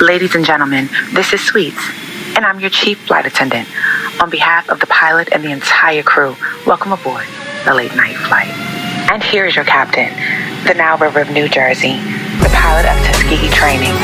Ladies 0.00 0.34
and 0.34 0.44
gentlemen, 0.44 0.88
this 1.12 1.32
is 1.32 1.40
Sweets, 1.40 1.80
and 2.36 2.44
I'm 2.44 2.58
your 2.60 2.70
chief 2.70 2.98
flight 3.06 3.26
attendant. 3.26 3.68
On 4.20 4.28
behalf 4.30 4.68
of 4.68 4.80
the 4.80 4.86
pilot 4.86 5.28
and 5.32 5.44
the 5.44 5.52
entire 5.52 6.02
crew, 6.02 6.36
welcome 6.66 6.92
aboard 6.92 7.26
the 7.64 7.74
late 7.74 7.94
night 7.94 8.16
flight. 8.16 8.73
And 9.10 9.22
here 9.22 9.46
is 9.46 9.54
your 9.54 9.64
captain, 9.64 10.08
the 10.66 10.74
Nile 10.74 10.98
River 10.98 11.20
of 11.20 11.30
New 11.30 11.48
Jersey, 11.48 12.00
the 12.40 12.50
pilot 12.52 12.86
of 12.86 12.96
Tuskegee 13.06 13.50
Training, 13.50 13.94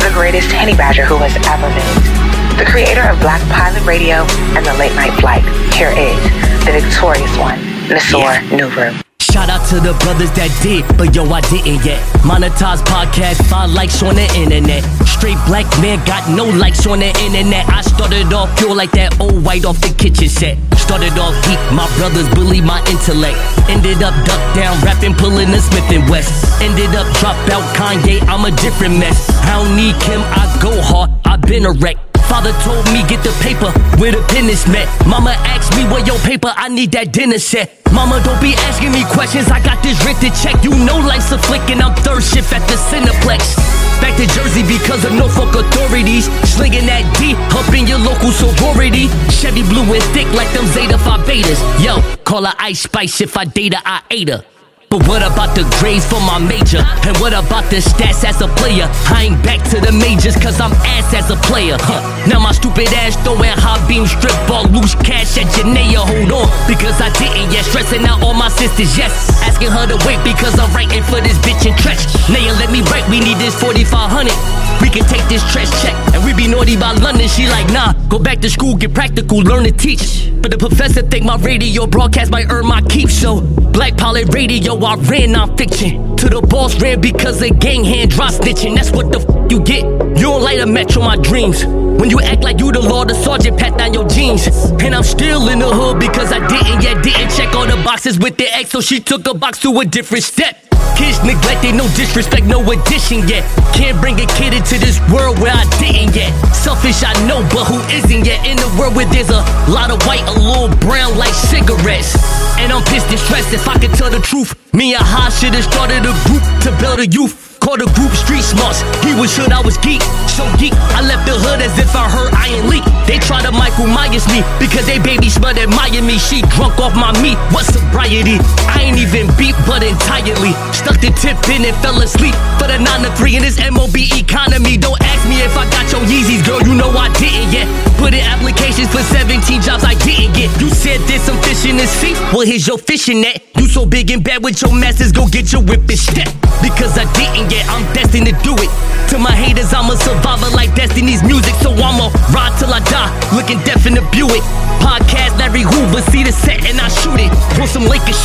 the 0.00 0.10
greatest 0.14 0.50
Henny 0.50 0.74
Badger 0.74 1.04
who 1.04 1.16
has 1.18 1.36
ever 1.46 1.68
lived, 1.68 2.58
the 2.58 2.64
creator 2.64 3.02
of 3.06 3.20
Black 3.20 3.42
Pilot 3.52 3.84
Radio 3.86 4.24
and 4.56 4.64
the 4.64 4.74
Late 4.74 4.94
Night 4.96 5.12
Flight. 5.20 5.44
Here 5.74 5.92
is 5.92 6.16
the 6.64 6.72
victorious 6.72 7.30
one, 7.38 7.58
Nasor 7.86 8.40
Nuru. 8.50 8.98
Shout 9.20 9.50
out 9.50 9.68
to 9.68 9.76
the 9.76 9.92
brothers 10.00 10.32
that 10.32 10.48
did, 10.62 10.88
but 10.96 11.14
yo, 11.14 11.28
I 11.28 11.42
didn't 11.42 11.84
yet. 11.84 12.00
Monetize 12.24 12.80
podcast, 12.82 13.44
five 13.48 13.70
likes 13.70 14.02
on 14.02 14.16
the 14.16 14.26
internet. 14.34 14.82
Straight 15.06 15.36
black 15.46 15.68
man 15.84 16.02
got 16.06 16.24
no 16.30 16.44
likes 16.44 16.86
on 16.86 17.00
the 17.00 17.12
internet. 17.20 17.68
I 17.68 17.82
started 17.82 18.32
off 18.32 18.56
pure 18.58 18.74
like 18.74 18.90
that 18.92 19.20
old 19.20 19.44
white 19.44 19.66
off 19.66 19.80
the 19.80 19.92
kitchen 19.92 20.28
set. 20.28 20.56
Started 20.88 21.18
off 21.18 21.36
deep, 21.44 21.60
my 21.70 21.86
brothers 21.98 22.26
bully 22.30 22.62
my 22.62 22.80
intellect. 22.88 23.36
Ended 23.68 24.02
up 24.02 24.14
duck 24.24 24.54
down, 24.54 24.80
rapping, 24.80 25.12
pulling 25.12 25.50
a 25.50 25.60
Smith 25.60 25.84
and 25.92 26.08
West. 26.08 26.32
Ended 26.62 26.96
up 26.96 27.06
drop 27.18 27.36
out 27.50 27.76
Kanye, 27.76 28.22
I'm 28.22 28.46
a 28.46 28.56
different 28.56 28.98
mess. 28.98 29.28
I 29.44 29.62
don't 29.62 29.76
need 29.76 30.00
Kim, 30.00 30.22
I 30.22 30.58
go 30.62 30.80
hard, 30.80 31.10
I've 31.26 31.42
been 31.42 31.66
a 31.66 31.72
wreck. 31.72 32.07
Father 32.28 32.52
told 32.62 32.84
me 32.92 33.00
get 33.08 33.24
the 33.24 33.32
paper 33.40 33.72
where 33.96 34.12
the 34.12 34.22
pen 34.28 34.46
is 34.52 34.66
met. 34.68 34.86
Mama 35.08 35.32
asked 35.48 35.74
me 35.76 35.84
where 35.88 36.04
your 36.04 36.18
paper, 36.20 36.52
I 36.54 36.68
need 36.68 36.92
that 36.92 37.12
dinner 37.12 37.38
set. 37.38 37.72
Mama, 37.92 38.20
don't 38.22 38.40
be 38.40 38.52
asking 38.68 38.92
me 38.92 39.02
questions. 39.08 39.48
I 39.48 39.64
got 39.64 39.82
this 39.82 39.96
written 40.04 40.30
check. 40.36 40.62
You 40.62 40.76
know 40.84 41.00
life's 41.00 41.32
a 41.32 41.38
flick, 41.38 41.64
and 41.72 41.80
I'm 41.80 41.96
third 42.04 42.22
shift 42.22 42.52
at 42.52 42.60
the 42.68 42.76
Cineplex. 42.92 43.56
Back 44.00 44.14
to 44.20 44.26
Jersey 44.36 44.62
because 44.62 45.04
of 45.04 45.12
Norfolk 45.14 45.56
authorities. 45.56 46.28
Slinging 46.44 46.86
that 46.86 47.02
D 47.18 47.34
up 47.56 47.66
in 47.74 47.88
your 47.88 47.98
local 47.98 48.30
sorority. 48.30 49.08
Chevy 49.32 49.64
blue 49.64 49.88
and 49.88 50.04
thick 50.12 50.28
like 50.36 50.52
them 50.52 50.66
Zeta 50.66 50.98
Phi 50.98 51.16
Betas. 51.24 51.60
Yo, 51.82 51.98
call 52.24 52.44
her 52.44 52.54
Ice 52.58 52.82
Spice 52.82 53.20
if 53.20 53.36
I 53.36 53.44
date 53.46 53.74
her, 53.74 53.82
I 53.84 54.02
ate 54.10 54.28
her. 54.28 54.44
But 54.88 55.04
what 55.04 55.20
about 55.20 55.52
the 55.52 55.68
grades 55.76 56.08
for 56.08 56.16
my 56.24 56.40
major? 56.40 56.80
And 57.04 57.12
what 57.20 57.36
about 57.36 57.68
the 57.68 57.76
stats 57.76 58.24
as 58.24 58.40
a 58.40 58.48
player? 58.56 58.88
I 59.12 59.28
ain't 59.28 59.36
back 59.44 59.60
to 59.68 59.76
the 59.84 59.92
majors 59.92 60.32
cause 60.40 60.64
I'm 60.64 60.72
ass 60.96 61.12
as 61.12 61.28
a 61.28 61.36
player. 61.44 61.76
Huh. 61.76 62.00
Now 62.24 62.40
my 62.40 62.52
stupid 62.56 62.88
ass 62.96 63.12
throwing 63.20 63.52
high 63.52 63.76
beam 63.84 64.08
strip 64.08 64.32
ball, 64.48 64.64
loose 64.72 64.96
cash 65.04 65.36
at 65.36 65.44
Janaea. 65.52 66.00
Hold 66.00 66.32
on, 66.32 66.48
because 66.64 66.96
I 67.04 67.12
didn't 67.20 67.52
yet. 67.52 67.68
Stressing 67.68 68.08
out 68.08 68.24
all 68.24 68.32
my 68.32 68.48
sisters, 68.48 68.96
yes. 68.96 69.12
Asking 69.44 69.68
her 69.68 69.84
to 69.92 70.00
wait 70.08 70.24
because 70.24 70.56
I'm 70.56 70.72
writing 70.72 71.04
for 71.04 71.20
this 71.20 71.36
bitch 71.44 71.68
in 71.68 71.76
trash. 71.76 72.08
Naya, 72.32 72.56
let 72.56 72.72
me 72.72 72.80
write, 72.88 73.04
we 73.12 73.20
need 73.20 73.36
this 73.36 73.52
4500. 73.60 74.32
We 74.80 74.88
can 74.90 75.04
take 75.06 75.26
this 75.28 75.42
trash 75.52 75.70
check 75.82 75.94
and 76.14 76.24
we 76.24 76.34
be 76.34 76.48
naughty 76.48 76.76
by 76.76 76.92
London. 76.92 77.28
She 77.28 77.48
like, 77.48 77.70
nah, 77.72 77.92
go 78.08 78.18
back 78.18 78.40
to 78.40 78.50
school, 78.50 78.76
get 78.76 78.94
practical, 78.94 79.38
learn 79.38 79.64
to 79.64 79.72
teach. 79.72 80.32
But 80.40 80.50
the 80.50 80.58
professor 80.58 81.02
think 81.02 81.24
my 81.24 81.36
radio 81.36 81.86
broadcast 81.86 82.30
might 82.30 82.50
earn 82.50 82.66
my 82.66 82.80
keep. 82.82 83.10
So, 83.10 83.40
Black 83.40 83.96
Pilot 83.96 84.32
Radio, 84.32 84.76
I 84.78 84.94
ran 84.96 85.32
non-fiction. 85.32 86.16
To 86.16 86.28
the 86.28 86.40
boss 86.40 86.80
ran 86.80 87.00
because 87.00 87.40
the 87.40 87.50
gang 87.50 87.84
hand 87.84 88.10
drop 88.10 88.32
snitching. 88.32 88.76
That's 88.76 88.90
what 88.90 89.12
the 89.12 89.20
f 89.20 89.52
you 89.52 89.60
get. 89.60 89.84
You 90.18 90.24
don't 90.24 90.42
light 90.42 90.60
a 90.60 90.66
match 90.66 90.96
on 90.96 91.04
my 91.04 91.16
dreams. 91.16 91.64
When 91.64 92.10
you 92.10 92.20
act 92.20 92.42
like 92.42 92.58
you 92.58 92.72
the 92.72 92.80
law, 92.80 93.04
the 93.04 93.14
sergeant 93.14 93.58
pat 93.58 93.78
down 93.78 93.94
your 93.94 94.06
jeans. 94.08 94.46
And 94.82 94.94
I'm 94.94 95.02
still 95.02 95.48
in 95.48 95.58
the 95.58 95.68
hood 95.68 96.00
because 96.00 96.32
I 96.32 96.40
didn't 96.46 96.82
yet, 96.82 97.02
didn't 97.02 97.30
check 97.36 97.54
all 97.54 97.66
the 97.66 97.80
boxes 97.84 98.18
with 98.18 98.36
the 98.36 98.46
X, 98.54 98.70
so 98.70 98.80
she 98.80 99.00
took 99.00 99.26
a 99.26 99.34
box 99.34 99.60
to 99.62 99.78
a 99.80 99.84
different 99.84 100.24
step. 100.24 100.67
Kids 100.98 101.22
neglected, 101.22 101.78
no 101.78 101.86
disrespect, 101.94 102.46
no 102.46 102.58
addition 102.72 103.22
yet. 103.28 103.46
Can't 103.72 104.00
bring 104.00 104.18
a 104.18 104.26
kid 104.34 104.52
into 104.52 104.76
this 104.82 104.98
world 105.14 105.38
where 105.38 105.54
I 105.54 105.62
didn't 105.78 106.16
yet. 106.16 106.34
Selfish, 106.52 107.04
I 107.06 107.14
know, 107.30 107.46
but 107.54 107.70
who 107.70 107.78
isn't 107.86 108.26
yet? 108.26 108.44
In 108.44 108.56
the 108.56 108.66
world 108.76 108.96
where 108.96 109.06
there's 109.06 109.30
a 109.30 109.46
lot 109.70 109.92
of 109.94 110.02
white, 110.06 110.26
a 110.26 110.34
little 110.34 110.74
brown 110.82 111.16
like 111.16 111.32
cigarettes. 111.32 112.18
And 112.58 112.72
I'm 112.72 112.82
pissed 112.90 113.06
and 113.14 113.18
stressed 113.18 113.54
if 113.54 113.68
I 113.68 113.78
could 113.78 113.94
tell 113.94 114.10
the 114.10 114.18
truth. 114.18 114.67
Me 114.72 114.92
and 114.92 115.02
Ha 115.02 115.32
should've 115.32 115.64
started 115.64 116.04
a 116.04 116.12
group 116.28 116.44
to 116.60 116.70
build 116.76 117.00
a 117.00 117.06
youth. 117.06 117.48
Call 117.58 117.76
the 117.76 117.88
group 117.96 118.12
Street 118.14 118.44
Smarts. 118.44 118.84
He 119.02 119.16
was 119.18 119.34
hood, 119.34 119.50
I 119.50 119.60
was 119.64 119.76
geek. 119.80 120.00
So 120.36 120.46
geek, 120.60 120.72
I 120.94 121.02
left 121.02 121.26
the 121.26 121.34
hood 121.34 121.60
as 121.60 121.74
if 121.80 121.90
I 121.96 122.06
heard 122.06 122.30
Iron 122.36 122.70
Leak. 122.70 122.84
They 123.08 123.18
try 123.18 123.42
to 123.42 123.50
Michael 123.50 123.88
Myers 123.88 124.28
me 124.28 124.44
because 124.62 124.86
they 124.86 125.00
baby 125.00 125.28
smelled 125.28 125.58
admire 125.58 126.00
me. 126.04 126.20
She 126.20 126.44
drunk 126.54 126.78
off 126.78 126.94
my 126.94 127.10
meat. 127.18 127.40
What 127.50 127.66
sobriety? 127.66 128.38
I 128.68 128.86
ain't 128.86 129.00
even 129.00 129.26
beat, 129.34 129.56
but 129.66 129.82
entirely. 129.82 130.54
Stuck 130.70 131.00
the 131.00 131.10
tip 131.18 131.40
in 131.50 131.66
and 131.66 131.76
fell 131.82 131.98
asleep 131.98 132.36
for 132.60 132.70
the 132.70 132.78
9 132.78 132.86
to 133.08 133.10
3 133.18 133.36
in 133.36 133.42
this 133.42 133.58
MOB 133.58 133.96
economy. 134.14 134.78
Don't 134.78 135.00
ask 135.02 135.26
me 135.26 135.42
if 135.42 135.56
I 135.58 135.66
got 135.72 135.88
your 135.90 136.04
Yeezys, 136.06 136.44
girl. 136.46 136.62
You 136.62 136.78
know 136.78 136.92
I 136.94 137.10
didn't 137.18 137.50
yet. 137.50 137.66
Put 137.98 138.14
in 138.14 138.22
applications 138.22 138.88
for 138.94 139.02
17 139.02 139.42
jobs 139.60 139.82
I 139.82 139.98
didn't 140.06 140.36
get. 140.36 140.48
You 140.62 140.70
said 140.70 141.02
there's 141.10 141.26
some 141.26 141.40
fish 141.42 141.66
in 141.66 141.76
the 141.76 141.88
sea. 141.88 142.14
Well, 142.30 142.46
here's 142.46 142.68
your 142.68 142.78
fishing 142.78 143.26
net. 143.26 143.42
You 143.58 143.66
so 143.66 143.84
big 143.84 144.10
and 144.10 144.22
bad 144.22 144.44
with 144.44 144.57
your 144.62 144.74
masters, 144.74 145.12
go 145.12 145.26
get 145.28 145.52
your 145.52 145.62
whip 145.62 145.84
and 145.86 145.98
step. 145.98 146.28
Because 146.62 146.98
I 146.98 147.06
didn't 147.14 147.52
yet, 147.52 147.68
I'm 147.70 147.84
destined 147.94 148.26
to 148.26 148.34
do 148.42 148.56
it. 148.58 148.70
To 149.12 149.18
my 149.18 149.30
haters, 149.30 149.72
I'm 149.72 149.90
a 149.90 149.96
survivor 149.96 150.50
like 150.56 150.74
Destiny's 150.74 151.22
music. 151.22 151.54
So 151.62 151.70
I'ma 151.72 152.10
ride 152.34 152.52
till 152.58 152.72
I 152.72 152.80
die, 152.80 153.12
looking 153.36 153.60
deaf 153.62 153.86
in 153.86 153.94
the 153.94 154.04
Buick. 154.10 154.42
Podcast 154.82 155.38
Larry 155.38 155.62
Hoover, 155.62 156.02
see 156.10 156.22
the 156.22 156.32
set 156.32 156.64
and 156.66 156.80
I 156.80 156.88
shoot 156.88 157.18
it. 157.18 157.30
Want 157.58 157.70
some 157.70 157.84
Lakers 157.86 158.18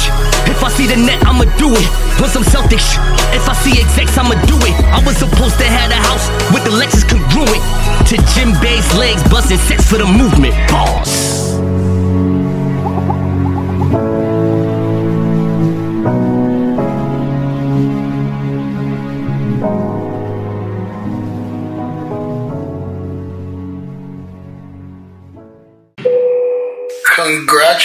If 0.49 0.63
I 0.63 0.69
see 0.69 0.87
the 0.87 0.97
net, 0.97 1.21
I'ma 1.25 1.45
do 1.57 1.69
it. 1.73 1.87
Want 2.21 2.31
some 2.31 2.45
Celtics 2.45 2.97
If 3.33 3.45
I 3.49 3.53
see 3.61 3.77
execs, 3.81 4.17
I'ma 4.17 4.37
do 4.45 4.57
it. 4.63 4.75
I 4.93 5.01
was 5.05 5.17
supposed 5.17 5.57
to 5.59 5.65
have 5.65 5.91
a 5.91 5.99
house 5.99 6.25
with 6.53 6.63
the 6.63 6.73
Lexus 6.73 7.05
congruent 7.05 7.61
to 8.09 8.15
Jim 8.33 8.53
Bay's 8.61 8.87
legs, 8.97 9.21
busting 9.29 9.57
sets 9.69 9.89
for 9.89 9.97
the 9.97 10.05
movement. 10.05 10.53
Boss. 10.69 11.52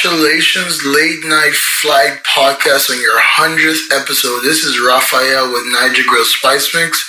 Congratulations, 0.01 0.85
Late 0.85 1.25
Night 1.25 1.55
Flight 1.55 2.23
Podcast, 2.23 2.89
on 2.89 3.01
your 3.01 3.19
100th 3.19 3.91
episode. 3.91 4.43
This 4.45 4.63
is 4.63 4.79
Raphael 4.79 5.53
with 5.53 5.65
Najia 5.75 6.07
Grille 6.07 6.25
Spice 6.25 6.73
Mix. 6.73 7.05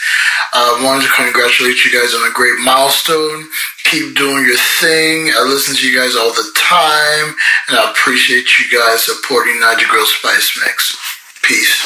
I 0.53 0.73
uh, 0.73 0.83
wanted 0.83 1.03
to 1.03 1.13
congratulate 1.13 1.85
you 1.85 1.93
guys 1.93 2.15
on 2.15 2.27
a 2.27 2.33
great 2.33 2.57
milestone. 2.57 3.47
Keep 3.83 4.17
doing 4.17 4.43
your 4.43 4.57
thing. 4.81 5.29
I 5.37 5.45
listen 5.45 5.75
to 5.75 5.87
you 5.87 5.95
guys 5.99 6.15
all 6.15 6.33
the 6.33 6.49
time, 6.55 7.35
and 7.69 7.77
I 7.77 7.91
appreciate 7.91 8.47
you 8.57 8.65
guys 8.75 9.05
supporting 9.05 9.61
Najia 9.61 9.87
Grille 9.87 10.07
Spice 10.07 10.49
Mix. 10.65 10.97
Peace. 11.43 11.85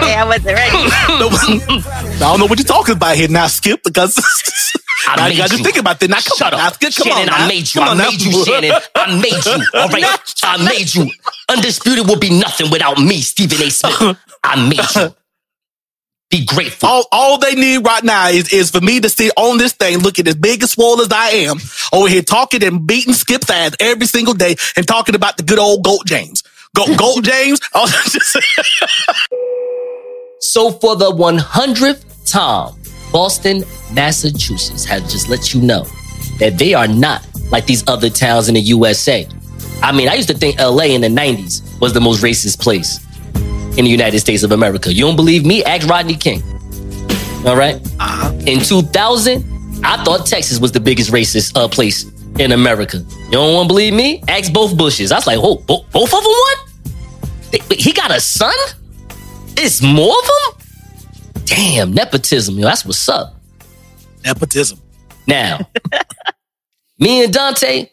yeah, 0.06 0.22
I 0.22 0.24
wasn't 0.24 0.54
ready. 0.54 0.78
I 1.90 2.18
don't 2.20 2.38
know 2.38 2.46
what 2.46 2.60
you're 2.60 2.66
talking 2.66 2.94
about 2.94 3.16
here 3.16 3.28
now, 3.28 3.48
Skip, 3.48 3.82
because 3.82 4.14
I 5.06 5.28
made 5.28 5.32
you 5.36 5.38
got 5.38 5.50
to 5.50 5.56
you. 5.58 5.64
think 5.64 5.76
about 5.78 6.00
that. 6.00 6.10
Now, 6.10 6.16
come 6.16 6.36
Shut 6.38 6.54
on, 6.54 6.60
up. 6.60 6.80
now, 6.82 6.88
come 6.90 6.92
Shannon, 6.92 7.28
on, 7.28 7.40
I 7.42 7.48
made 7.48 7.74
you. 7.74 7.80
Come 7.80 7.88
I 7.88 7.92
on 7.92 7.98
now. 7.98 8.10
made 8.10 8.20
you, 8.22 8.44
Shannon. 8.44 8.72
I 8.94 9.20
made 9.20 9.46
you. 9.46 9.52
All 9.80 9.88
right. 9.88 10.34
I 10.42 10.64
made 10.64 10.94
you. 10.94 11.10
Undisputed 11.50 12.06
will 12.08 12.18
be 12.18 12.30
nothing 12.30 12.70
without 12.70 12.98
me, 12.98 13.20
Stephen 13.20 13.66
A. 13.66 13.70
Smith. 13.70 14.18
I 14.44 14.68
made 14.68 14.80
you. 14.96 15.14
Be 16.30 16.44
grateful. 16.44 16.88
All, 16.88 17.04
all 17.12 17.38
they 17.38 17.54
need 17.54 17.78
right 17.86 18.02
now 18.04 18.28
is, 18.28 18.52
is 18.52 18.70
for 18.70 18.80
me 18.80 19.00
to 19.00 19.08
sit 19.08 19.32
on 19.36 19.58
this 19.58 19.72
thing, 19.74 19.98
looking 19.98 20.26
as 20.28 20.34
big 20.34 20.62
and 20.62 20.70
swole 20.70 21.00
as 21.00 21.08
I 21.12 21.28
am, 21.30 21.58
over 21.92 22.08
here 22.08 22.22
talking 22.22 22.64
and 22.64 22.86
beating 22.86 23.14
Skip's 23.14 23.48
ass 23.50 23.76
every 23.80 24.06
single 24.06 24.34
day 24.34 24.56
and 24.76 24.86
talking 24.88 25.14
about 25.14 25.36
the 25.36 25.44
good 25.44 25.58
old 25.60 25.84
Goat 25.84 26.06
James. 26.06 26.42
Goat, 26.74 26.88
Goat 26.98 27.24
James. 27.24 27.60
Oh, 27.74 27.86
So 30.40 30.70
for 30.72 30.96
the 30.96 31.10
100th 31.10 32.30
time, 32.30 32.74
Boston, 33.12 33.64
Massachusetts 33.92 34.84
have 34.84 35.02
just 35.04 35.28
let 35.28 35.54
you 35.54 35.60
know 35.60 35.84
that 36.38 36.58
they 36.58 36.74
are 36.74 36.88
not 36.88 37.26
like 37.50 37.66
these 37.66 37.86
other 37.88 38.10
towns 38.10 38.48
in 38.48 38.54
the 38.54 38.60
USA. 38.60 39.26
I 39.82 39.92
mean, 39.92 40.08
I 40.08 40.14
used 40.14 40.28
to 40.28 40.34
think 40.34 40.58
LA 40.58 40.84
in 40.84 41.00
the 41.00 41.08
90s 41.08 41.80
was 41.80 41.92
the 41.92 42.00
most 42.00 42.22
racist 42.22 42.60
place 42.60 43.04
in 43.78 43.84
the 43.84 43.90
United 43.90 44.20
States 44.20 44.42
of 44.42 44.52
America. 44.52 44.92
You 44.92 45.02
don't 45.02 45.16
believe 45.16 45.44
me? 45.44 45.62
Ask 45.64 45.88
Rodney 45.88 46.14
King. 46.16 46.42
All 47.46 47.56
right? 47.56 47.76
In 48.46 48.60
2000, 48.60 49.44
I 49.84 50.02
thought 50.04 50.26
Texas 50.26 50.58
was 50.58 50.72
the 50.72 50.80
biggest 50.80 51.10
racist 51.10 51.56
uh, 51.56 51.68
place 51.68 52.10
in 52.38 52.52
America. 52.52 52.98
You 52.98 53.30
don't 53.32 53.54
want 53.54 53.68
to 53.68 53.72
believe 53.74 53.92
me? 53.92 54.22
Ask 54.28 54.52
both 54.52 54.76
Bushes. 54.76 55.12
I 55.12 55.16
was 55.16 55.26
like, 55.26 55.38
oh, 55.40 55.56
bo- 55.56 55.84
both 55.92 56.12
of 56.12 56.22
them 56.22 56.32
wait, 57.52 57.80
He 57.80 57.92
got 57.92 58.10
a 58.10 58.20
son? 58.20 58.54
It's 59.56 59.82
more 59.82 60.14
of 60.18 60.56
them? 60.58 60.65
Damn, 61.46 61.92
nepotism, 61.94 62.58
yo. 62.58 62.66
That's 62.66 62.84
what's 62.84 63.08
up. 63.08 63.34
Nepotism. 64.24 64.80
Now, 65.26 65.68
me 66.98 67.24
and 67.24 67.32
Dante, 67.32 67.88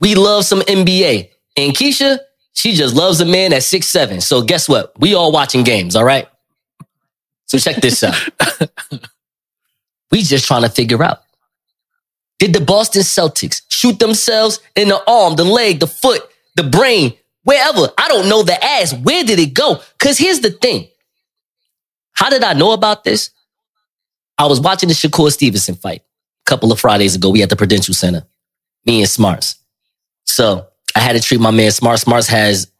we 0.00 0.14
love 0.14 0.44
some 0.44 0.60
NBA. 0.60 1.30
And 1.56 1.72
Keisha, 1.72 2.18
she 2.52 2.74
just 2.74 2.94
loves 2.94 3.20
a 3.20 3.24
man 3.24 3.52
at 3.52 3.62
six 3.62 3.86
seven. 3.86 4.20
So 4.20 4.42
guess 4.42 4.68
what? 4.68 4.92
We 4.98 5.14
all 5.14 5.32
watching 5.32 5.62
games, 5.62 5.96
all 5.96 6.04
right? 6.04 6.28
So 7.46 7.58
check 7.58 7.76
this 7.76 8.02
out. 8.04 8.14
we 10.10 10.22
just 10.22 10.46
trying 10.46 10.62
to 10.62 10.68
figure 10.68 11.02
out. 11.02 11.20
Did 12.38 12.52
the 12.52 12.60
Boston 12.60 13.02
Celtics 13.02 13.62
shoot 13.68 13.98
themselves 13.98 14.60
in 14.74 14.88
the 14.88 15.02
arm, 15.08 15.36
the 15.36 15.44
leg, 15.44 15.80
the 15.80 15.86
foot, 15.86 16.22
the 16.56 16.62
brain, 16.62 17.12
wherever? 17.44 17.88
I 17.98 18.08
don't 18.08 18.28
know 18.28 18.42
the 18.42 18.62
ass. 18.64 18.94
Where 18.94 19.24
did 19.24 19.38
it 19.38 19.52
go? 19.52 19.80
Because 19.98 20.16
here's 20.18 20.40
the 20.40 20.50
thing. 20.50 20.88
How 22.20 22.28
did 22.28 22.44
I 22.44 22.52
know 22.52 22.72
about 22.72 23.02
this? 23.02 23.30
I 24.36 24.46
was 24.46 24.60
watching 24.60 24.90
the 24.90 24.94
Shakur 24.94 25.32
Stevenson 25.32 25.74
fight 25.74 26.02
a 26.02 26.50
couple 26.50 26.70
of 26.70 26.78
Fridays 26.78 27.14
ago. 27.16 27.30
We 27.30 27.42
at 27.42 27.48
the 27.48 27.56
Prudential 27.56 27.94
Center, 27.94 28.24
me 28.84 29.00
and 29.00 29.08
Smarts. 29.08 29.56
So 30.26 30.66
I 30.94 31.00
had 31.00 31.14
to 31.14 31.20
treat 31.20 31.40
my 31.40 31.50
man 31.50 31.70
Smart. 31.70 31.98
Smarts 31.98 32.26
has 32.28 32.70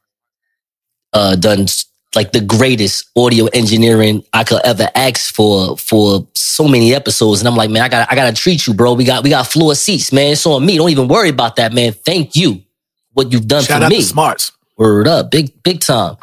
uh, 1.14 1.36
done 1.36 1.66
like 2.14 2.32
the 2.32 2.42
greatest 2.42 3.08
audio 3.16 3.46
engineering 3.46 4.22
I 4.34 4.44
could 4.44 4.60
ever 4.62 4.90
ask 4.94 5.34
for 5.34 5.76
for 5.78 6.26
so 6.34 6.68
many 6.68 6.94
episodes. 6.94 7.40
And 7.40 7.48
I'm 7.48 7.56
like, 7.56 7.70
man, 7.70 7.82
I 7.82 7.88
got 7.88 8.12
I 8.12 8.14
gotta 8.14 8.34
treat 8.36 8.66
you, 8.66 8.74
bro. 8.74 8.92
We 8.92 9.04
got 9.04 9.24
we 9.24 9.30
got 9.30 9.46
floor 9.46 9.74
seats, 9.74 10.12
man. 10.12 10.32
It's 10.32 10.44
on 10.44 10.66
me. 10.66 10.76
Don't 10.76 10.90
even 10.90 11.08
worry 11.08 11.30
about 11.30 11.56
that, 11.56 11.72
man. 11.72 11.92
Thank 11.92 12.36
you. 12.36 12.62
What 13.12 13.32
you've 13.32 13.48
done 13.48 13.62
Shout 13.62 13.80
for 13.80 13.84
out 13.86 13.90
me. 13.90 14.00
to 14.00 14.04
Smarts. 14.04 14.52
Word 14.76 15.08
up, 15.08 15.30
big, 15.30 15.62
big 15.62 15.80
time. 15.80 16.16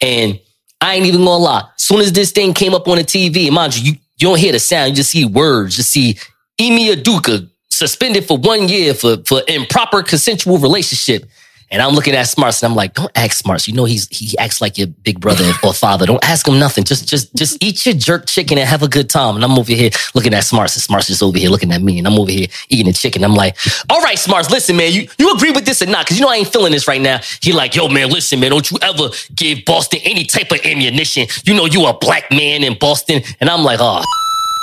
And 0.00 0.40
I 0.80 0.94
ain't 0.94 1.06
even 1.06 1.24
gonna 1.24 1.36
lie. 1.42 1.64
Soon 1.76 2.00
as 2.00 2.12
this 2.12 2.32
thing 2.32 2.54
came 2.54 2.74
up 2.74 2.88
on 2.88 2.96
the 2.96 3.04
TV, 3.04 3.50
mind 3.50 3.76
you, 3.76 3.92
you, 3.92 3.98
you 4.18 4.28
don't 4.28 4.38
hear 4.38 4.52
the 4.52 4.58
sound, 4.58 4.90
you 4.90 4.96
just 4.96 5.10
see 5.10 5.24
words. 5.24 5.76
You 5.76 5.84
see 5.84 6.18
Ime 6.60 6.96
Udoka 6.96 7.48
suspended 7.68 8.26
for 8.26 8.38
one 8.38 8.68
year 8.68 8.94
for, 8.94 9.18
for 9.26 9.42
improper 9.48 10.02
consensual 10.02 10.58
relationship. 10.58 11.24
And 11.72 11.80
I'm 11.80 11.94
looking 11.94 12.14
at 12.14 12.24
Smarts 12.24 12.62
and 12.62 12.70
I'm 12.70 12.76
like, 12.76 12.94
don't 12.94 13.12
ask 13.14 13.38
Smarts. 13.38 13.68
You 13.68 13.74
know, 13.74 13.84
he's, 13.84 14.08
he 14.08 14.36
acts 14.38 14.60
like 14.60 14.76
your 14.76 14.88
big 14.88 15.20
brother 15.20 15.44
or 15.62 15.72
father. 15.72 16.04
Don't 16.04 16.24
ask 16.24 16.46
him 16.48 16.58
nothing. 16.58 16.82
Just, 16.82 17.08
just, 17.08 17.32
just 17.36 17.62
eat 17.62 17.86
your 17.86 17.94
jerk 17.94 18.26
chicken 18.26 18.58
and 18.58 18.68
have 18.68 18.82
a 18.82 18.88
good 18.88 19.08
time. 19.08 19.36
And 19.36 19.44
I'm 19.44 19.56
over 19.56 19.70
here 19.72 19.90
looking 20.14 20.34
at 20.34 20.42
Smarts 20.42 20.74
and 20.74 20.82
Smarts 20.82 21.08
is 21.10 21.22
over 21.22 21.38
here 21.38 21.48
looking 21.48 21.70
at 21.70 21.80
me 21.80 21.98
and 21.98 22.08
I'm 22.08 22.18
over 22.18 22.30
here 22.30 22.48
eating 22.70 22.86
the 22.86 22.92
chicken. 22.92 23.22
I'm 23.22 23.36
like, 23.36 23.56
all 23.88 24.00
right, 24.00 24.18
Smarts, 24.18 24.50
listen, 24.50 24.76
man, 24.76 24.92
you, 24.92 25.08
you 25.18 25.32
agree 25.32 25.52
with 25.52 25.64
this 25.64 25.80
or 25.80 25.86
not? 25.86 26.06
Cause 26.06 26.18
you 26.18 26.24
know, 26.24 26.30
I 26.30 26.36
ain't 26.36 26.48
feeling 26.48 26.72
this 26.72 26.88
right 26.88 27.00
now. 27.00 27.20
He 27.40 27.52
like, 27.52 27.76
yo, 27.76 27.86
man, 27.88 28.10
listen, 28.10 28.40
man, 28.40 28.50
don't 28.50 28.68
you 28.68 28.76
ever 28.82 29.10
give 29.36 29.64
Boston 29.64 30.00
any 30.02 30.24
type 30.24 30.50
of 30.50 30.58
ammunition. 30.64 31.28
You 31.44 31.54
know, 31.54 31.66
you 31.66 31.86
a 31.86 31.96
black 31.96 32.32
man 32.32 32.64
in 32.64 32.78
Boston. 32.78 33.22
And 33.40 33.48
I'm 33.48 33.62
like, 33.62 33.78
oh, 33.80 34.02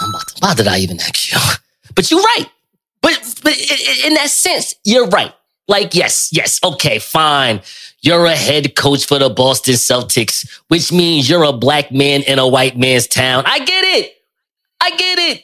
I'm 0.02 0.10
about 0.10 0.28
to, 0.28 0.36
why 0.40 0.54
did 0.56 0.68
I 0.68 0.80
even 0.80 1.00
ask 1.00 1.32
you? 1.32 1.40
But 1.96 2.12
you're 2.12 2.22
right. 2.22 2.46
But, 3.02 3.42
but 3.44 3.54
in 4.06 4.14
that 4.14 4.30
sense, 4.30 4.76
you're 4.84 5.08
right. 5.08 5.34
Like, 5.67 5.93
yes, 5.93 6.29
yes, 6.31 6.59
okay, 6.63 7.00
fine. 7.00 7.62
You're 8.01 8.25
a 8.25 8.36
head 8.36 8.75
coach 8.75 9.05
for 9.05 9.19
the 9.19 9.29
Boston 9.29 9.75
Celtics, 9.75 10.62
which 10.69 10.93
means 10.93 11.29
you're 11.29 11.43
a 11.43 11.51
black 11.51 11.91
man 11.91 12.21
in 12.21 12.39
a 12.39 12.47
white 12.47 12.77
man's 12.77 13.07
town. 13.07 13.43
I 13.45 13.59
get 13.59 13.83
it. 13.83 14.13
I 14.79 14.91
get 14.91 15.19
it. 15.19 15.43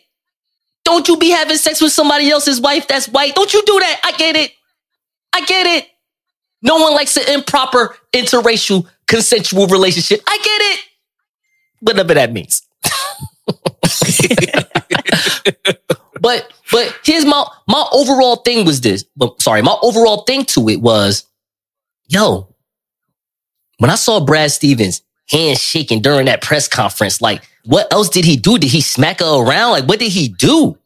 Don't 0.86 1.08
you 1.08 1.18
be 1.18 1.30
having 1.30 1.58
sex 1.58 1.82
with 1.82 1.92
somebody 1.92 2.30
else's 2.30 2.62
wife 2.62 2.88
that's 2.88 3.08
white. 3.08 3.36
Don't 3.36 3.54
you 3.54 3.64
do 3.66 3.80
that. 3.80 4.02
I 4.04 4.12
get 4.14 4.36
it. 4.36 4.52
I 5.34 5.42
get 5.42 5.66
it. 5.66 5.88
No 6.62 6.78
one 6.78 6.94
likes 6.94 7.18
an 7.18 7.34
improper 7.34 7.96
interracial 8.14 8.88
consensual 9.08 9.68
relationship. 9.68 10.22
I 10.28 10.38
get 10.38 10.62
it. 10.62 10.80
Whatever 11.82 12.14
that 12.14 12.32
means. 12.32 12.62
but 16.24 16.54
but 16.72 16.98
here's 17.04 17.26
my 17.26 17.46
my 17.68 17.86
overall 17.92 18.38
thing 18.38 18.66
was 18.66 18.80
this. 18.80 19.04
But 19.16 19.42
sorry, 19.42 19.62
my 19.62 19.78
overall 19.84 20.24
thing 20.24 20.46
to 20.46 20.70
it 20.70 20.80
was, 20.82 21.26
yo, 22.08 22.48
when 23.80 23.92
I 23.92 23.96
saw 23.96 24.26
Brad 24.26 24.50
Stevens 24.50 25.02
hand 25.30 25.60
shaking 25.60 26.02
during 26.02 26.26
that 26.28 26.42
press 26.42 26.70
conference, 26.70 27.22
like 27.22 27.44
what 27.66 27.92
else 27.92 28.08
did 28.08 28.24
he 28.24 28.38
do? 28.38 28.58
Did 28.58 28.72
he 28.72 28.80
smack 28.80 29.20
her 29.20 29.26
around? 29.26 29.72
Like 29.72 29.84
what 29.86 30.00
did 30.00 30.14
he 30.14 30.30
do? 30.30 30.78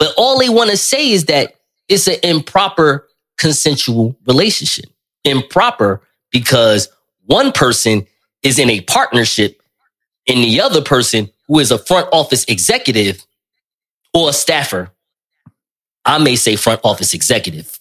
But 0.00 0.12
all 0.18 0.38
they 0.38 0.48
want 0.48 0.70
to 0.70 0.76
say 0.76 1.12
is 1.12 1.26
that 1.26 1.54
it's 1.88 2.08
an 2.08 2.18
improper 2.24 3.06
consensual 3.38 4.16
relationship. 4.26 4.86
Improper 5.22 6.02
because 6.32 6.88
one 7.26 7.52
person 7.52 8.04
is 8.42 8.58
in 8.58 8.68
a 8.68 8.80
partnership 8.80 9.62
and 10.26 10.42
the 10.42 10.60
other 10.60 10.82
person 10.82 11.30
who 11.46 11.60
is 11.60 11.70
a 11.70 11.78
front 11.78 12.08
office 12.12 12.44
executive 12.48 13.24
or 14.16 14.30
a 14.30 14.32
staffer, 14.32 14.90
I 16.04 16.18
may 16.18 16.36
say 16.36 16.56
front 16.56 16.80
office 16.84 17.12
executive. 17.14 17.78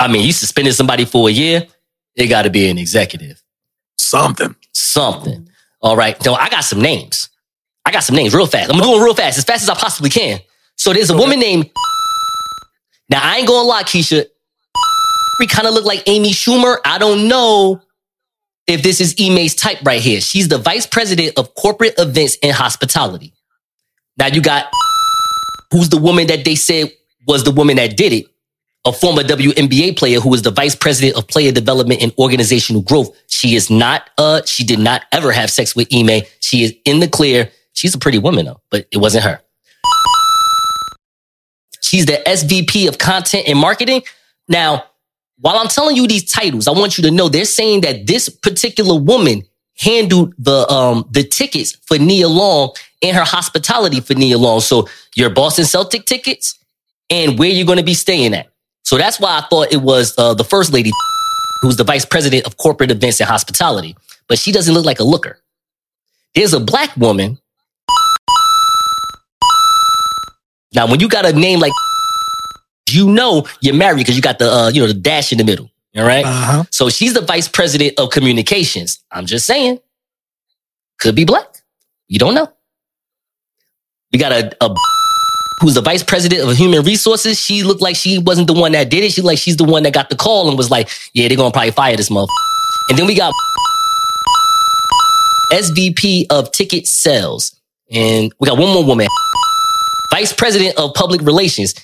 I 0.00 0.08
mean, 0.08 0.24
you 0.24 0.32
suspended 0.32 0.74
somebody 0.74 1.04
for 1.04 1.28
a 1.28 1.32
year, 1.32 1.66
it 2.14 2.28
got 2.28 2.42
to 2.42 2.50
be 2.50 2.68
an 2.68 2.78
executive. 2.78 3.42
Something. 3.98 4.54
Something. 4.72 5.48
All 5.82 5.96
right. 5.96 6.20
So 6.22 6.34
I 6.34 6.48
got 6.48 6.64
some 6.64 6.80
names. 6.80 7.28
I 7.84 7.90
got 7.90 8.00
some 8.00 8.16
names 8.16 8.34
real 8.34 8.46
fast. 8.46 8.72
I'm 8.72 8.80
doing 8.80 9.00
real 9.00 9.14
fast, 9.14 9.38
as 9.38 9.44
fast 9.44 9.62
as 9.62 9.68
I 9.68 9.74
possibly 9.74 10.10
can. 10.10 10.40
So 10.76 10.92
there's 10.92 11.10
a 11.10 11.16
woman 11.16 11.38
named. 11.38 11.70
Now 13.08 13.20
I 13.22 13.38
ain't 13.38 13.48
gonna 13.48 13.68
lie, 13.68 13.84
Keisha. 13.84 14.26
We 15.38 15.46
kind 15.46 15.68
of 15.68 15.74
look 15.74 15.84
like 15.84 16.02
Amy 16.06 16.30
Schumer. 16.30 16.78
I 16.84 16.98
don't 16.98 17.28
know 17.28 17.82
if 18.66 18.82
this 18.82 19.00
is 19.00 19.14
Ime's 19.20 19.54
type 19.54 19.78
right 19.84 20.00
here. 20.00 20.20
She's 20.20 20.48
the 20.48 20.58
vice 20.58 20.86
president 20.86 21.38
of 21.38 21.54
corporate 21.54 21.94
events 21.98 22.38
and 22.42 22.52
hospitality. 22.52 23.34
Now 24.18 24.28
you 24.28 24.40
got 24.40 24.66
who's 25.72 25.88
the 25.88 25.98
woman 25.98 26.26
that 26.28 26.44
they 26.44 26.54
said 26.54 26.92
was 27.26 27.44
the 27.44 27.50
woman 27.50 27.76
that 27.76 27.96
did 27.96 28.12
it, 28.12 28.26
a 28.84 28.92
former 28.92 29.22
WNBA 29.22 29.96
player 29.98 30.20
who 30.20 30.28
was 30.28 30.42
the 30.42 30.50
vice 30.50 30.74
president 30.74 31.16
of 31.16 31.26
player 31.26 31.50
development 31.50 32.02
and 32.02 32.12
organizational 32.18 32.82
growth. 32.82 33.16
She 33.26 33.56
is 33.56 33.68
not, 33.68 34.08
uh, 34.16 34.42
she 34.44 34.64
did 34.64 34.78
not 34.78 35.02
ever 35.12 35.32
have 35.32 35.50
sex 35.50 35.74
with 35.74 35.88
Ime. 35.92 36.22
She 36.40 36.62
is 36.62 36.74
in 36.84 37.00
the 37.00 37.08
clear. 37.08 37.50
She's 37.72 37.94
a 37.94 37.98
pretty 37.98 38.18
woman 38.18 38.46
though, 38.46 38.60
but 38.70 38.86
it 38.92 38.98
wasn't 38.98 39.24
her. 39.24 39.40
She's 41.80 42.06
the 42.06 42.20
SVP 42.26 42.88
of 42.88 42.98
content 42.98 43.48
and 43.48 43.58
marketing. 43.58 44.02
Now, 44.48 44.84
while 45.38 45.56
I'm 45.56 45.68
telling 45.68 45.96
you 45.96 46.06
these 46.06 46.30
titles, 46.30 46.66
I 46.66 46.72
want 46.72 46.96
you 46.96 47.04
to 47.04 47.10
know 47.10 47.28
they're 47.28 47.44
saying 47.44 47.82
that 47.82 48.06
this 48.06 48.28
particular 48.28 48.98
woman 48.98 49.42
handled 49.78 50.34
the 50.38 50.66
um 50.70 51.06
the 51.10 51.22
tickets 51.22 51.76
for 51.86 51.98
Nia 51.98 52.28
Long 52.28 52.70
and 53.02 53.16
her 53.16 53.24
hospitality 53.24 54.00
for 54.00 54.14
Nia 54.14 54.38
Long. 54.38 54.60
So 54.60 54.88
your 55.14 55.30
Boston 55.30 55.64
Celtic 55.64 56.06
tickets 56.06 56.58
and 57.10 57.38
where 57.38 57.48
you're 57.48 57.66
going 57.66 57.78
to 57.78 57.84
be 57.84 57.94
staying 57.94 58.34
at. 58.34 58.48
So 58.82 58.96
that's 58.96 59.18
why 59.18 59.38
I 59.38 59.46
thought 59.48 59.72
it 59.72 59.82
was 59.82 60.14
uh, 60.18 60.34
the 60.34 60.44
first 60.44 60.72
lady 60.72 60.92
who's 61.60 61.76
the 61.76 61.84
vice 61.84 62.04
president 62.04 62.46
of 62.46 62.56
corporate 62.56 62.90
events 62.90 63.20
and 63.20 63.28
hospitality, 63.28 63.96
but 64.28 64.38
she 64.38 64.52
doesn't 64.52 64.72
look 64.72 64.84
like 64.84 65.00
a 65.00 65.04
looker. 65.04 65.38
There's 66.34 66.52
a 66.52 66.60
black 66.60 66.96
woman. 66.96 67.38
Now, 70.74 70.86
when 70.86 71.00
you 71.00 71.08
got 71.08 71.24
a 71.24 71.32
name 71.32 71.58
like, 71.58 71.72
you 72.90 73.10
know 73.10 73.46
you're 73.60 73.74
married 73.74 73.98
because 73.98 74.14
you 74.14 74.22
got 74.22 74.38
the 74.38 74.50
uh, 74.50 74.68
you 74.68 74.80
know 74.80 74.86
the 74.86 74.94
dash 74.94 75.32
in 75.32 75.38
the 75.38 75.44
middle. 75.44 75.70
All 75.96 76.04
right? 76.04 76.24
Uh-huh. 76.24 76.64
So 76.70 76.88
she's 76.88 77.14
the 77.14 77.22
vice 77.22 77.48
president 77.48 77.98
of 77.98 78.10
communications. 78.10 79.02
I'm 79.10 79.26
just 79.26 79.46
saying, 79.46 79.80
could 81.00 81.14
be 81.14 81.24
black. 81.24 81.62
You 82.08 82.18
don't 82.18 82.34
know. 82.34 82.52
We 84.12 84.18
got 84.18 84.32
a, 84.32 84.56
a 84.64 84.74
who's 85.60 85.74
the 85.74 85.80
vice 85.80 86.02
president 86.02 86.48
of 86.48 86.56
human 86.56 86.84
resources. 86.84 87.40
She 87.40 87.62
looked 87.62 87.80
like 87.80 87.96
she 87.96 88.18
wasn't 88.18 88.46
the 88.46 88.52
one 88.54 88.72
that 88.72 88.90
did 88.90 89.04
it. 89.04 89.12
She 89.12 89.22
like 89.22 89.38
she's 89.38 89.56
the 89.56 89.64
one 89.64 89.82
that 89.84 89.92
got 89.92 90.10
the 90.10 90.16
call 90.16 90.48
and 90.48 90.56
was 90.56 90.70
like, 90.70 90.88
yeah, 91.12 91.28
they're 91.28 91.36
gonna 91.36 91.50
probably 91.50 91.70
fire 91.70 91.96
this 91.96 92.10
mother. 92.10 92.30
And 92.88 92.98
then 92.98 93.06
we 93.06 93.16
got 93.16 93.32
SVP 95.52 96.26
of 96.30 96.50
ticket 96.52 96.86
sales. 96.86 97.56
And 97.90 98.32
we 98.40 98.48
got 98.48 98.58
one 98.58 98.72
more 98.72 98.84
woman, 98.84 99.06
vice 100.10 100.32
president 100.32 100.76
of 100.76 100.92
public 100.94 101.22
relations. 101.22 101.74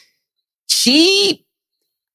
She, 0.69 1.45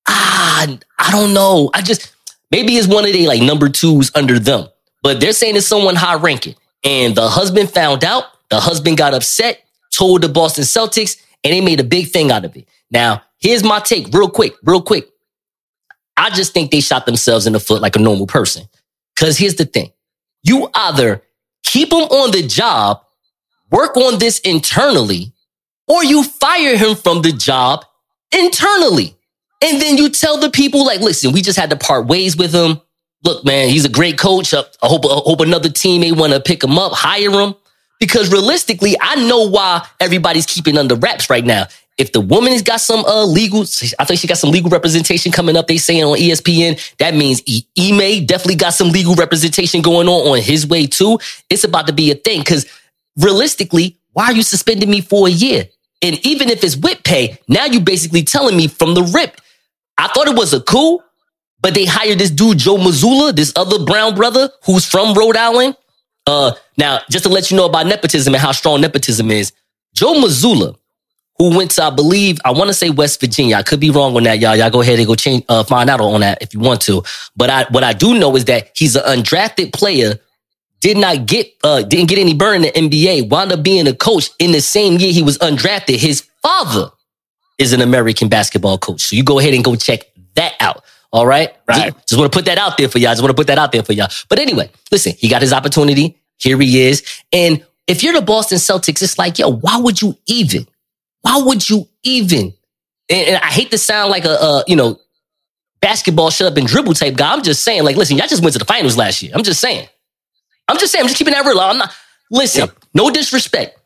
ah, 0.07 0.77
I 0.99 1.11
don't 1.11 1.33
know. 1.33 1.69
I 1.73 1.81
just, 1.81 2.13
maybe 2.51 2.75
it's 2.75 2.87
one 2.87 3.05
of 3.05 3.13
the 3.13 3.27
like 3.27 3.41
number 3.41 3.69
twos 3.69 4.11
under 4.13 4.39
them, 4.39 4.67
but 5.03 5.21
they're 5.21 5.31
saying 5.31 5.55
it's 5.55 5.67
someone 5.67 5.95
high 5.95 6.15
ranking. 6.15 6.55
And 6.83 7.15
the 7.15 7.29
husband 7.29 7.69
found 7.69 8.03
out, 8.03 8.25
the 8.49 8.59
husband 8.59 8.97
got 8.97 9.13
upset, 9.13 9.63
told 9.97 10.21
the 10.21 10.29
Boston 10.29 10.63
Celtics, 10.63 11.17
and 11.43 11.53
they 11.53 11.62
made 11.62 11.79
a 11.79 11.83
big 11.83 12.10
thing 12.10 12.31
out 12.31 12.45
of 12.45 12.55
it. 12.55 12.67
Now, 12.91 13.23
here's 13.39 13.63
my 13.63 13.79
take 13.79 14.13
real 14.13 14.29
quick, 14.29 14.53
real 14.63 14.81
quick. 14.81 15.07
I 16.15 16.29
just 16.29 16.53
think 16.53 16.71
they 16.71 16.81
shot 16.81 17.05
themselves 17.05 17.45
in 17.47 17.53
the 17.53 17.60
foot 17.60 17.81
like 17.81 17.95
a 17.95 17.99
normal 17.99 18.27
person. 18.27 18.65
Cause 19.15 19.38
here's 19.38 19.55
the 19.55 19.65
thing. 19.65 19.91
You 20.43 20.69
either 20.73 21.23
keep 21.63 21.91
him 21.91 21.99
on 21.99 22.31
the 22.31 22.45
job, 22.45 23.01
work 23.71 23.97
on 23.97 24.19
this 24.19 24.39
internally, 24.39 25.33
or 25.88 26.03
you 26.03 26.23
fire 26.23 26.77
him 26.77 26.95
from 26.95 27.21
the 27.21 27.31
job 27.31 27.86
internally. 28.31 29.15
And 29.63 29.81
then 29.81 29.97
you 29.97 30.10
tell 30.10 30.39
the 30.39 30.51
people 30.51 30.86
like, 30.86 31.01
listen, 31.01 31.31
we 31.31 31.41
just 31.41 31.57
had 31.57 31.71
to 31.71 31.75
part 31.75 32.07
ways 32.07 32.38
with 32.38 32.53
him. 32.53 32.81
Look, 33.23 33.43
man, 33.43 33.69
he's 33.69 33.86
a 33.86 33.89
great 33.89 34.17
coach. 34.17 34.53
I 34.53 34.63
hope, 34.81 35.05
I 35.05 35.21
hope 35.25 35.41
another 35.41 35.69
team 35.69 36.01
may 36.01 36.12
want 36.12 36.33
to 36.33 36.39
pick 36.39 36.63
him 36.63 36.77
up, 36.77 36.93
hire 36.93 37.31
him. 37.31 37.55
Because 37.99 38.31
realistically, 38.31 38.95
I 38.99 39.15
know 39.27 39.49
why 39.49 39.86
everybody's 39.99 40.45
keeping 40.45 40.77
under 40.77 40.95
wraps 40.95 41.29
right 41.29 41.43
now. 41.43 41.65
If 41.97 42.12
the 42.12 42.21
woman 42.21 42.51
has 42.51 42.62
got 42.62 42.79
some 42.79 43.03
uh, 43.05 43.25
legal, 43.25 43.62
I 43.97 44.05
think 44.05 44.19
she 44.19 44.27
got 44.27 44.38
some 44.38 44.51
legal 44.51 44.69
representation 44.69 45.31
coming 45.31 45.57
up. 45.57 45.65
They 45.65 45.77
saying 45.77 46.03
on 46.03 46.17
ESPN 46.17 46.79
that 46.97 47.15
means 47.15 47.41
E- 47.47 47.65
Ime 47.77 48.25
definitely 48.25 48.55
got 48.55 48.73
some 48.73 48.89
legal 48.89 49.15
representation 49.15 49.81
going 49.81 50.07
on 50.07 50.27
on 50.27 50.39
his 50.39 50.67
way 50.67 50.86
too. 50.86 51.19
It's 51.49 51.63
about 51.63 51.88
to 51.88 51.93
be 51.93 52.12
a 52.12 52.15
thing 52.15 52.41
because 52.41 52.67
realistically, 53.17 53.97
why 54.13 54.25
are 54.25 54.33
you 54.33 54.43
suspending 54.43 54.91
me 54.91 55.01
for 55.01 55.27
a 55.27 55.31
year? 55.31 55.67
And 56.03 56.23
even 56.23 56.49
if 56.49 56.63
it's 56.63 56.77
whip 56.77 57.03
pay, 57.03 57.39
now 57.47 57.65
you 57.65 57.79
basically 57.79 58.23
telling 58.23 58.55
me 58.55 58.67
from 58.67 58.93
the 58.93 59.03
rip. 59.03 59.41
I 59.97 60.07
thought 60.10 60.27
it 60.27 60.38
was 60.38 60.53
a 60.53 60.62
coup, 60.62 60.99
but 61.60 61.73
they 61.73 61.86
hired 61.86 62.19
this 62.19 62.29
dude 62.29 62.60
Joe 62.60 62.77
Mazzulla, 62.77 63.36
this 63.36 63.51
other 63.55 63.83
brown 63.83 64.13
brother 64.13 64.51
who's 64.65 64.86
from 64.86 65.15
Rhode 65.15 65.36
Island. 65.36 65.75
Uh, 66.27 66.51
now, 66.77 66.99
just 67.09 67.23
to 67.23 67.29
let 67.29 67.49
you 67.49 67.57
know 67.57 67.65
about 67.65 67.87
nepotism 67.87 68.35
and 68.35 68.41
how 68.41 68.51
strong 68.51 68.81
nepotism 68.81 69.31
is, 69.31 69.53
Joe 69.95 70.13
Mazzulla, 70.13 70.77
who 71.37 71.55
went 71.55 71.71
to, 71.71 71.83
I 71.83 71.89
believe, 71.89 72.39
I 72.43 72.51
want 72.51 72.67
to 72.67 72.73
say 72.73 72.89
West 72.89 73.21
Virginia. 73.21 73.55
I 73.55 73.63
could 73.63 73.79
be 73.79 73.91
wrong 73.91 74.15
on 74.15 74.23
that, 74.23 74.39
y'all. 74.39 74.55
Y'all 74.55 74.69
go 74.69 74.81
ahead 74.81 74.99
and 74.99 75.07
go 75.07 75.15
change, 75.15 75.45
uh, 75.47 75.63
find 75.63 75.89
out 75.89 76.01
on 76.01 76.21
that 76.21 76.41
if 76.41 76.53
you 76.53 76.59
want 76.59 76.81
to. 76.81 77.03
But 77.35 77.49
I, 77.49 77.65
what 77.69 77.83
I 77.83 77.93
do 77.93 78.19
know 78.19 78.35
is 78.35 78.45
that 78.45 78.71
he's 78.75 78.95
an 78.95 79.03
undrafted 79.03 79.71
player, 79.71 80.15
did 80.81 80.97
not 80.97 81.25
get, 81.25 81.47
uh, 81.63 81.83
didn't 81.83 82.09
get 82.09 82.19
any 82.19 82.33
burn 82.33 82.63
in 82.65 82.89
the 82.89 82.89
NBA, 82.89 83.29
wound 83.29 83.51
up 83.51 83.63
being 83.63 83.87
a 83.87 83.93
coach 83.93 84.29
in 84.37 84.51
the 84.51 84.61
same 84.61 84.99
year 84.99 85.13
he 85.13 85.23
was 85.23 85.37
undrafted. 85.37 85.97
His 85.97 86.27
father 86.41 86.91
is 87.57 87.71
an 87.71 87.81
American 87.81 88.27
basketball 88.27 88.77
coach. 88.77 89.01
So 89.01 89.15
you 89.15 89.23
go 89.23 89.39
ahead 89.39 89.53
and 89.53 89.63
go 89.63 89.75
check 89.75 90.01
that 90.35 90.53
out. 90.59 90.83
All 91.17 91.25
right. 91.25 91.51
Right. 91.67 91.93
Just, 91.93 92.10
just 92.10 92.19
want 92.19 92.32
to 92.32 92.38
put 92.38 92.45
that 92.45 92.60
out 92.60 92.77
there 92.77 92.88
for 92.88 92.99
y'all. 92.99 93.12
Just 93.12 93.23
want 93.23 93.32
to 93.32 93.36
put 93.36 93.47
that 93.47 93.58
out 93.58 93.71
there 93.71 93.82
for 93.82 93.93
y'all. 93.93 94.10
But 94.30 94.38
anyway, 94.38 94.69
listen, 94.91 95.13
he 95.17 95.27
got 95.27 95.41
his 95.41 95.51
opportunity. 95.51 96.15
Here 96.38 96.60
he 96.60 96.82
is. 96.82 97.03
And 97.34 97.65
if 97.88 98.03
you're 98.03 98.13
the 98.13 98.21
Boston 98.21 98.60
Celtics, 98.60 99.01
it's 99.01 99.17
like, 99.17 99.39
yo, 99.39 99.51
why 99.51 99.77
would 99.77 99.99
you 99.99 100.15
even? 100.27 100.67
Why 101.21 101.41
would 101.43 101.67
you 101.67 101.88
even? 102.03 102.53
And, 103.10 103.27
and 103.30 103.38
I 103.38 103.47
hate 103.47 103.71
to 103.71 103.80
sound 103.80 104.12
like 104.12 104.25
a, 104.25 104.30
a, 104.30 104.63
you 104.67 104.75
know, 104.75 104.99
basketball 105.82 106.30
shut 106.30 106.51
up 106.51 106.58
and 106.58 106.67
dribble 106.67 106.93
type 106.93 107.15
guy. 107.15 107.34
I'm 107.34 107.41
just 107.41 107.63
saying, 107.63 107.84
like, 107.84 107.95
listen, 107.95 108.15
y'all 108.17 108.27
just 108.27 108.43
went 108.43 108.53
to 108.53 108.60
the 108.60 108.65
finals 108.65 108.95
last 108.95 109.23
year. 109.23 109.32
I'm 109.34 109.43
just 109.43 109.60
saying. 109.60 109.88
I'm 110.67 110.77
just 110.77 110.91
saying, 110.91 111.01
I'm 111.01 111.08
just 111.08 111.17
keeping 111.17 111.34
that 111.34 111.45
real. 111.45 111.60
I'm 111.60 111.80
not 111.80 111.91
listen, 112.30 112.69
no 112.93 113.10
disrespect. 113.10 113.80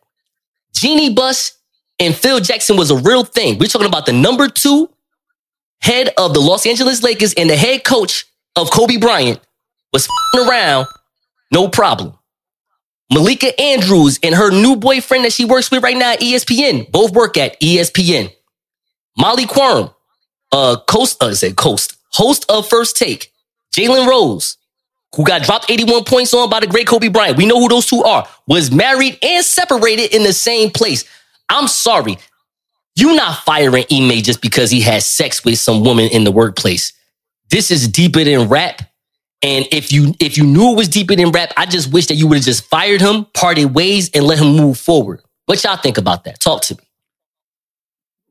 Jeanie 0.73 1.13
Buss 1.13 1.53
and 1.99 2.15
Phil 2.15 2.39
Jackson 2.39 2.75
was 2.75 2.91
a 2.91 2.97
real 2.97 3.23
thing. 3.23 3.57
We're 3.59 3.67
talking 3.67 3.87
about 3.87 4.05
the 4.05 4.13
number 4.13 4.49
two 4.49 4.89
head 5.81 6.13
of 6.17 6.33
the 6.33 6.39
Los 6.39 6.65
Angeles 6.65 7.03
Lakers 7.03 7.33
and 7.33 7.49
the 7.49 7.55
head 7.55 7.83
coach 7.83 8.25
of 8.55 8.71
Kobe 8.71 8.97
Bryant 8.97 9.39
was 9.93 10.07
around, 10.37 10.87
no 11.51 11.67
problem. 11.67 12.17
Malika 13.11 13.59
Andrews 13.59 14.19
and 14.23 14.33
her 14.33 14.51
new 14.51 14.75
boyfriend 14.77 15.25
that 15.25 15.33
she 15.33 15.43
works 15.43 15.69
with 15.69 15.83
right 15.83 15.97
now 15.97 16.13
at 16.13 16.21
ESPN, 16.21 16.89
both 16.91 17.11
work 17.11 17.37
at 17.37 17.59
ESPN. 17.59 18.31
Molly 19.17 19.45
Qerim, 19.45 19.93
uh, 20.53 20.77
coast, 20.87 21.21
uh, 21.21 21.33
say 21.33 21.51
coast, 21.51 21.97
host 22.11 22.45
of 22.49 22.67
First 22.69 22.95
Take. 22.95 23.31
Jalen 23.75 24.07
Rose, 24.07 24.57
who 25.15 25.23
got 25.25 25.43
dropped 25.43 25.69
81 25.69 26.05
points 26.05 26.33
on 26.33 26.49
by 26.49 26.59
the 26.59 26.67
great 26.67 26.87
Kobe 26.87 27.07
Bryant. 27.09 27.37
We 27.37 27.45
know 27.45 27.59
who 27.59 27.69
those 27.69 27.85
two 27.85 28.03
are. 28.03 28.27
Was 28.47 28.71
married 28.71 29.17
and 29.21 29.43
separated 29.43 30.13
in 30.15 30.23
the 30.23 30.33
same 30.33 30.71
place. 30.71 31.05
I'm 31.49 31.67
sorry. 31.67 32.17
You 32.95 33.15
not 33.15 33.37
firing 33.43 33.85
Ime 33.91 34.21
just 34.21 34.41
because 34.41 34.69
he 34.69 34.81
had 34.81 35.03
sex 35.03 35.45
with 35.45 35.59
some 35.59 35.83
woman 35.83 36.09
in 36.11 36.23
the 36.23 36.31
workplace. 36.31 36.93
This 37.49 37.71
is 37.71 37.87
deeper 37.87 38.23
than 38.23 38.49
rap. 38.49 38.81
And 39.41 39.65
if 39.71 39.91
you 39.91 40.13
if 40.19 40.37
you 40.37 40.45
knew 40.45 40.71
it 40.71 40.77
was 40.77 40.87
deeper 40.87 41.15
than 41.15 41.31
rap, 41.31 41.51
I 41.57 41.65
just 41.65 41.91
wish 41.91 42.07
that 42.07 42.15
you 42.15 42.27
would 42.27 42.37
have 42.37 42.45
just 42.45 42.65
fired 42.65 43.01
him, 43.01 43.25
parted 43.33 43.73
ways, 43.73 44.09
and 44.13 44.23
let 44.25 44.39
him 44.39 44.55
move 44.55 44.77
forward. 44.77 45.21
What 45.45 45.63
y'all 45.63 45.77
think 45.77 45.97
about 45.97 46.25
that? 46.25 46.39
Talk 46.39 46.61
to 46.63 46.75
me. 46.75 46.83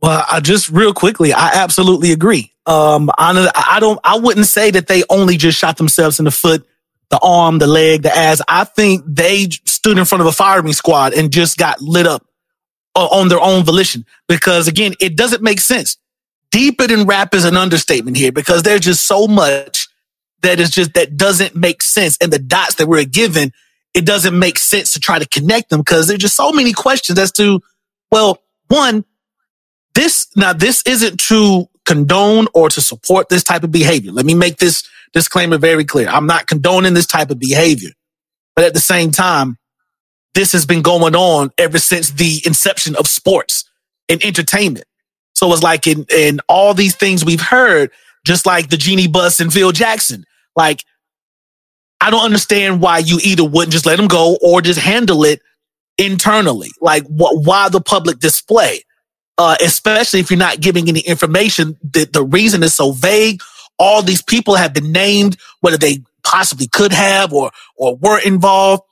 Well, 0.00 0.24
I 0.30 0.40
just 0.40 0.70
real 0.70 0.94
quickly, 0.94 1.32
I 1.32 1.62
absolutely 1.62 2.12
agree. 2.12 2.52
Um, 2.64 3.10
I, 3.18 3.50
I 3.54 3.80
don't, 3.80 3.98
I 4.04 4.18
wouldn't 4.18 4.46
say 4.46 4.70
that 4.70 4.86
they 4.86 5.02
only 5.10 5.36
just 5.36 5.58
shot 5.58 5.76
themselves 5.76 6.18
in 6.18 6.24
the 6.24 6.30
foot, 6.30 6.66
the 7.10 7.18
arm, 7.22 7.58
the 7.58 7.66
leg, 7.66 8.02
the 8.02 8.16
ass. 8.16 8.40
I 8.48 8.64
think 8.64 9.02
they 9.06 9.48
stood 9.66 9.98
in 9.98 10.04
front 10.04 10.22
of 10.22 10.28
a 10.28 10.32
firing 10.32 10.72
squad 10.72 11.12
and 11.12 11.32
just 11.32 11.58
got 11.58 11.82
lit 11.82 12.06
up 12.06 12.24
on 13.08 13.28
their 13.28 13.40
own 13.40 13.64
volition. 13.64 14.04
Because 14.28 14.68
again, 14.68 14.94
it 15.00 15.16
doesn't 15.16 15.42
make 15.42 15.60
sense. 15.60 15.96
Deeper 16.50 16.86
than 16.86 17.06
rap 17.06 17.34
is 17.34 17.44
an 17.44 17.56
understatement 17.56 18.16
here 18.16 18.32
because 18.32 18.62
there's 18.62 18.80
just 18.80 19.06
so 19.06 19.26
much 19.26 19.88
that 20.42 20.58
is 20.58 20.70
just 20.70 20.94
that 20.94 21.16
doesn't 21.16 21.54
make 21.54 21.82
sense. 21.82 22.16
And 22.20 22.32
the 22.32 22.38
dots 22.38 22.76
that 22.76 22.88
we're 22.88 23.04
given, 23.04 23.52
it 23.94 24.04
doesn't 24.04 24.36
make 24.36 24.58
sense 24.58 24.92
to 24.92 25.00
try 25.00 25.18
to 25.18 25.28
connect 25.28 25.70
them 25.70 25.80
because 25.80 26.08
there's 26.08 26.20
just 26.20 26.36
so 26.36 26.52
many 26.52 26.72
questions 26.72 27.18
as 27.18 27.30
to, 27.32 27.60
well, 28.10 28.42
one, 28.68 29.04
this 29.94 30.28
now 30.36 30.52
this 30.52 30.82
isn't 30.86 31.18
to 31.20 31.66
condone 31.84 32.46
or 32.54 32.68
to 32.68 32.80
support 32.80 33.28
this 33.28 33.42
type 33.42 33.64
of 33.64 33.70
behavior. 33.70 34.12
Let 34.12 34.24
me 34.24 34.34
make 34.34 34.58
this 34.58 34.88
disclaimer 35.12 35.58
very 35.58 35.84
clear. 35.84 36.08
I'm 36.08 36.26
not 36.26 36.46
condoning 36.46 36.94
this 36.94 37.06
type 37.06 37.30
of 37.30 37.38
behavior. 37.38 37.90
But 38.54 38.64
at 38.64 38.74
the 38.74 38.80
same 38.80 39.10
time, 39.10 39.56
this 40.34 40.52
has 40.52 40.66
been 40.66 40.82
going 40.82 41.16
on 41.16 41.50
ever 41.58 41.78
since 41.78 42.10
the 42.10 42.40
inception 42.46 42.96
of 42.96 43.06
sports 43.06 43.64
and 44.08 44.24
entertainment. 44.24 44.86
So 45.34 45.52
it's 45.52 45.62
like 45.62 45.86
in, 45.86 46.06
in 46.14 46.40
all 46.48 46.74
these 46.74 46.96
things 46.96 47.24
we've 47.24 47.40
heard, 47.40 47.90
just 48.26 48.46
like 48.46 48.68
the 48.68 48.76
Jeanie 48.76 49.08
Buss 49.08 49.40
and 49.40 49.52
Phil 49.52 49.72
Jackson, 49.72 50.24
like, 50.56 50.84
I 52.00 52.10
don't 52.10 52.24
understand 52.24 52.80
why 52.80 52.98
you 52.98 53.18
either 53.22 53.44
wouldn't 53.44 53.72
just 53.72 53.86
let 53.86 53.96
them 53.96 54.08
go 54.08 54.38
or 54.42 54.62
just 54.62 54.80
handle 54.80 55.24
it 55.24 55.40
internally. 55.98 56.70
Like, 56.80 57.04
why 57.08 57.68
the 57.68 57.80
public 57.80 58.18
display? 58.18 58.84
Uh, 59.36 59.56
especially 59.62 60.20
if 60.20 60.30
you're 60.30 60.38
not 60.38 60.60
giving 60.60 60.88
any 60.88 61.00
information. 61.00 61.76
The, 61.82 62.04
the 62.04 62.22
reason 62.22 62.62
is 62.62 62.74
so 62.74 62.92
vague. 62.92 63.40
All 63.78 64.02
these 64.02 64.22
people 64.22 64.54
have 64.54 64.74
been 64.74 64.92
named, 64.92 65.38
whether 65.60 65.78
they 65.78 66.02
possibly 66.22 66.68
could 66.68 66.92
have 66.92 67.32
or, 67.32 67.50
or 67.76 67.96
were 67.96 68.18
involved. 68.18 68.82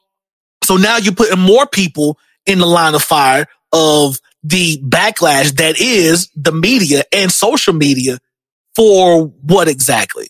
So 0.68 0.76
now 0.76 0.98
you're 0.98 1.14
putting 1.14 1.38
more 1.38 1.66
people 1.66 2.18
in 2.44 2.58
the 2.58 2.66
line 2.66 2.94
of 2.94 3.02
fire 3.02 3.46
of 3.72 4.20
the 4.42 4.76
backlash 4.82 5.52
that 5.56 5.80
is 5.80 6.28
the 6.36 6.52
media 6.52 7.04
and 7.10 7.32
social 7.32 7.72
media 7.72 8.18
for 8.76 9.24
what 9.24 9.66
exactly? 9.66 10.28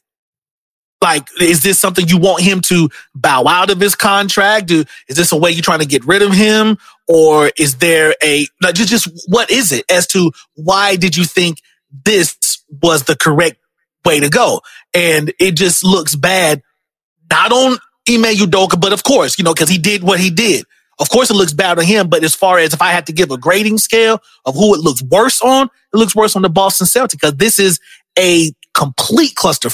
like 1.02 1.26
is 1.40 1.62
this 1.64 1.78
something 1.78 2.06
you 2.06 2.18
want 2.18 2.42
him 2.42 2.60
to 2.60 2.88
bow 3.16 3.46
out 3.48 3.70
of 3.70 3.80
his 3.80 3.96
contract? 3.96 4.66
Do 4.66 4.84
is 5.08 5.16
this 5.16 5.32
a 5.32 5.36
way 5.36 5.50
you're 5.50 5.62
trying 5.62 5.80
to 5.80 5.86
get 5.86 6.06
rid 6.06 6.22
of 6.22 6.32
him? 6.32 6.78
Or 7.08 7.50
is 7.58 7.78
there 7.78 8.14
a 8.22 8.46
like, 8.62 8.76
just, 8.76 8.90
just 8.90 9.08
what 9.28 9.50
is 9.50 9.72
it 9.72 9.84
as 9.90 10.06
to 10.08 10.30
why 10.54 10.94
did 10.94 11.16
you 11.16 11.24
think 11.24 11.58
this 12.04 12.62
was 12.82 13.04
the 13.04 13.16
correct 13.16 13.56
way 14.04 14.20
to 14.20 14.28
go? 14.28 14.60
And 14.94 15.32
it 15.40 15.56
just 15.56 15.82
looks 15.84 16.14
bad 16.14 16.62
not 17.28 17.52
on 17.52 17.78
Ime 18.08 18.34
Udoka, 18.34 18.80
but 18.80 18.92
of 18.92 19.04
course, 19.04 19.38
you 19.38 19.44
know, 19.44 19.54
because 19.54 19.68
he 19.68 19.78
did 19.78 20.02
what 20.02 20.20
he 20.20 20.30
did. 20.30 20.64
Of 21.00 21.10
course, 21.10 21.30
it 21.30 21.34
looks 21.34 21.52
bad 21.52 21.78
on 21.78 21.84
him, 21.84 22.08
but 22.08 22.24
as 22.24 22.34
far 22.34 22.58
as 22.58 22.74
if 22.74 22.82
I 22.82 22.90
had 22.90 23.06
to 23.06 23.12
give 23.12 23.30
a 23.30 23.38
grading 23.38 23.78
scale 23.78 24.20
of 24.44 24.54
who 24.56 24.74
it 24.74 24.80
looks 24.80 25.02
worse 25.02 25.40
on, 25.40 25.66
it 25.66 25.96
looks 25.96 26.16
worse 26.16 26.34
on 26.34 26.42
the 26.42 26.48
Boston 26.48 26.86
Celtics 26.86 27.12
because 27.12 27.34
this 27.34 27.58
is 27.58 27.78
a 28.18 28.52
complete 28.74 29.36
cluster. 29.36 29.68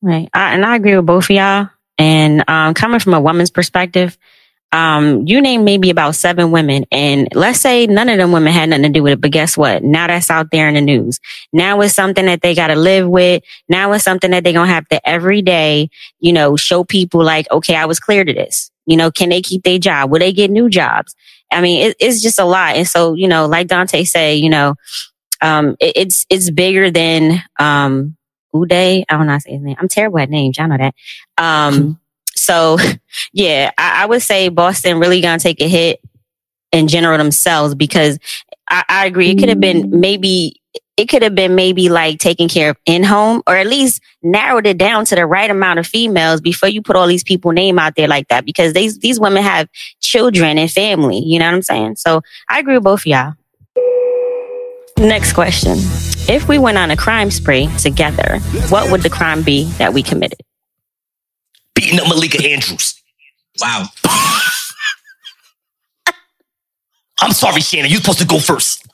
Right. 0.00 0.28
I, 0.32 0.54
and 0.54 0.64
I 0.64 0.76
agree 0.76 0.96
with 0.96 1.06
both 1.06 1.24
of 1.24 1.30
y'all. 1.30 1.68
And 1.98 2.42
um, 2.48 2.74
coming 2.74 2.98
from 2.98 3.14
a 3.14 3.20
woman's 3.20 3.50
perspective, 3.50 4.16
um, 4.72 5.26
you 5.26 5.40
named 5.40 5.64
maybe 5.64 5.90
about 5.90 6.14
seven 6.14 6.50
women, 6.50 6.86
and 6.90 7.28
let's 7.34 7.60
say 7.60 7.86
none 7.86 8.08
of 8.08 8.18
them 8.18 8.32
women 8.32 8.52
had 8.52 8.70
nothing 8.70 8.84
to 8.84 8.88
do 8.88 9.02
with 9.02 9.12
it. 9.12 9.20
But 9.20 9.30
guess 9.30 9.56
what? 9.56 9.82
Now 9.84 10.06
that's 10.06 10.30
out 10.30 10.50
there 10.50 10.66
in 10.66 10.74
the 10.74 10.80
news. 10.80 11.20
Now 11.52 11.80
it's 11.82 11.94
something 11.94 12.24
that 12.26 12.40
they 12.40 12.54
got 12.54 12.68
to 12.68 12.74
live 12.76 13.06
with. 13.08 13.42
Now 13.68 13.92
it's 13.92 14.04
something 14.04 14.30
that 14.30 14.44
they're 14.44 14.52
gonna 14.54 14.72
have 14.72 14.88
to 14.88 15.08
every 15.08 15.42
day, 15.42 15.90
you 16.20 16.32
know, 16.32 16.56
show 16.56 16.84
people 16.84 17.22
like, 17.22 17.50
okay, 17.50 17.76
I 17.76 17.84
was 17.84 18.00
clear 18.00 18.24
to 18.24 18.32
this. 18.32 18.70
You 18.86 18.96
know, 18.96 19.10
can 19.10 19.28
they 19.28 19.42
keep 19.42 19.62
their 19.62 19.78
job? 19.78 20.10
Will 20.10 20.18
they 20.18 20.32
get 20.32 20.50
new 20.50 20.68
jobs? 20.68 21.14
I 21.52 21.60
mean, 21.60 21.88
it, 21.88 21.96
it's 22.00 22.22
just 22.22 22.38
a 22.38 22.44
lot. 22.44 22.76
And 22.76 22.88
so, 22.88 23.14
you 23.14 23.28
know, 23.28 23.46
like 23.46 23.68
Dante 23.68 24.04
say, 24.04 24.36
you 24.36 24.48
know, 24.48 24.74
um, 25.42 25.76
it, 25.80 25.92
it's 25.96 26.26
it's 26.30 26.50
bigger 26.50 26.90
than 26.90 27.42
um, 27.58 28.16
Uday. 28.54 29.04
I 29.08 29.16
don't 29.16 29.26
know 29.26 29.32
how 29.32 29.38
to 29.38 29.42
say 29.42 29.52
his 29.52 29.62
name. 29.62 29.76
I'm 29.78 29.88
terrible 29.88 30.18
at 30.18 30.30
names. 30.30 30.56
Y'all 30.56 30.68
know 30.68 30.78
that. 30.78 30.94
Um, 31.36 32.00
so 32.42 32.78
yeah, 33.32 33.70
I, 33.78 34.02
I, 34.02 34.06
would 34.06 34.22
say 34.22 34.48
Boston 34.48 34.98
really 34.98 35.20
gonna 35.20 35.38
take 35.38 35.60
a 35.60 35.68
hit 35.68 36.00
in 36.72 36.88
general 36.88 37.18
themselves 37.18 37.74
because 37.74 38.18
I, 38.68 38.84
I 38.88 39.06
agree. 39.06 39.30
It 39.30 39.38
could 39.38 39.48
have 39.48 39.60
been 39.60 39.82
mm-hmm. 39.84 40.00
maybe 40.00 40.60
it 40.96 41.08
could 41.08 41.22
have 41.22 41.34
been 41.34 41.54
maybe 41.54 41.88
like 41.88 42.18
taking 42.18 42.48
care 42.48 42.70
of 42.70 42.76
in 42.84 43.02
home 43.02 43.42
or 43.46 43.56
at 43.56 43.66
least 43.66 44.02
narrowed 44.22 44.66
it 44.66 44.76
down 44.76 45.04
to 45.06 45.14
the 45.14 45.26
right 45.26 45.50
amount 45.50 45.78
of 45.78 45.86
females 45.86 46.40
before 46.40 46.68
you 46.68 46.82
put 46.82 46.96
all 46.96 47.06
these 47.06 47.24
people 47.24 47.52
name 47.52 47.78
out 47.78 47.94
there 47.96 48.08
like 48.08 48.28
that 48.28 48.44
because 48.44 48.72
these 48.72 48.98
these 48.98 49.18
women 49.18 49.42
have 49.42 49.68
children 50.00 50.58
and 50.58 50.70
family. 50.70 51.18
You 51.18 51.38
know 51.38 51.46
what 51.46 51.54
I'm 51.54 51.62
saying? 51.62 51.96
So 51.96 52.22
I 52.48 52.58
agree 52.58 52.74
with 52.74 52.84
both 52.84 53.00
of 53.00 53.06
y'all. 53.06 53.34
Next 54.98 55.32
question. 55.32 55.78
If 56.28 56.46
we 56.46 56.58
went 56.58 56.78
on 56.78 56.90
a 56.90 56.96
crime 56.96 57.30
spree 57.30 57.68
together, 57.78 58.38
what 58.68 58.90
would 58.90 59.02
the 59.02 59.10
crime 59.10 59.42
be 59.42 59.64
that 59.78 59.92
we 59.92 60.02
committed? 60.02 60.40
Beating 61.82 61.98
up 61.98 62.06
Malika 62.06 62.40
Andrews. 62.48 63.02
Wow. 63.60 63.86
I'm 67.20 67.32
sorry, 67.32 67.60
Shannon. 67.60 67.90
You're 67.90 67.98
supposed 67.98 68.20
to 68.20 68.24
go 68.24 68.38
first. 68.38 68.86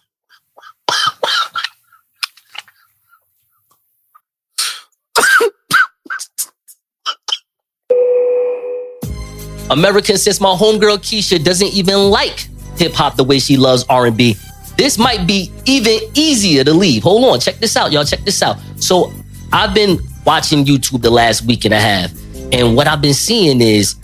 American 9.70 10.16
since 10.16 10.40
my 10.40 10.48
homegirl 10.48 10.96
Keisha 10.96 11.44
doesn't 11.44 11.74
even 11.74 12.08
like 12.08 12.48
hip 12.78 12.94
hop 12.94 13.16
the 13.16 13.24
way 13.24 13.38
she 13.38 13.58
loves 13.58 13.84
R&B. 13.90 14.34
This 14.78 14.96
might 14.96 15.26
be 15.26 15.52
even 15.66 15.98
easier 16.14 16.64
to 16.64 16.72
leave. 16.72 17.02
Hold 17.02 17.24
on, 17.24 17.38
check 17.38 17.56
this 17.56 17.76
out, 17.76 17.92
y'all. 17.92 18.04
Check 18.04 18.20
this 18.20 18.42
out. 18.42 18.56
So 18.76 19.12
I've 19.52 19.74
been 19.74 19.98
watching 20.24 20.64
YouTube 20.64 21.02
the 21.02 21.10
last 21.10 21.42
week 21.42 21.66
and 21.66 21.74
a 21.74 21.80
half, 21.80 22.12
and 22.52 22.76
what 22.76 22.86
I've 22.86 23.02
been 23.02 23.14
seeing 23.14 23.60
is 23.60 23.96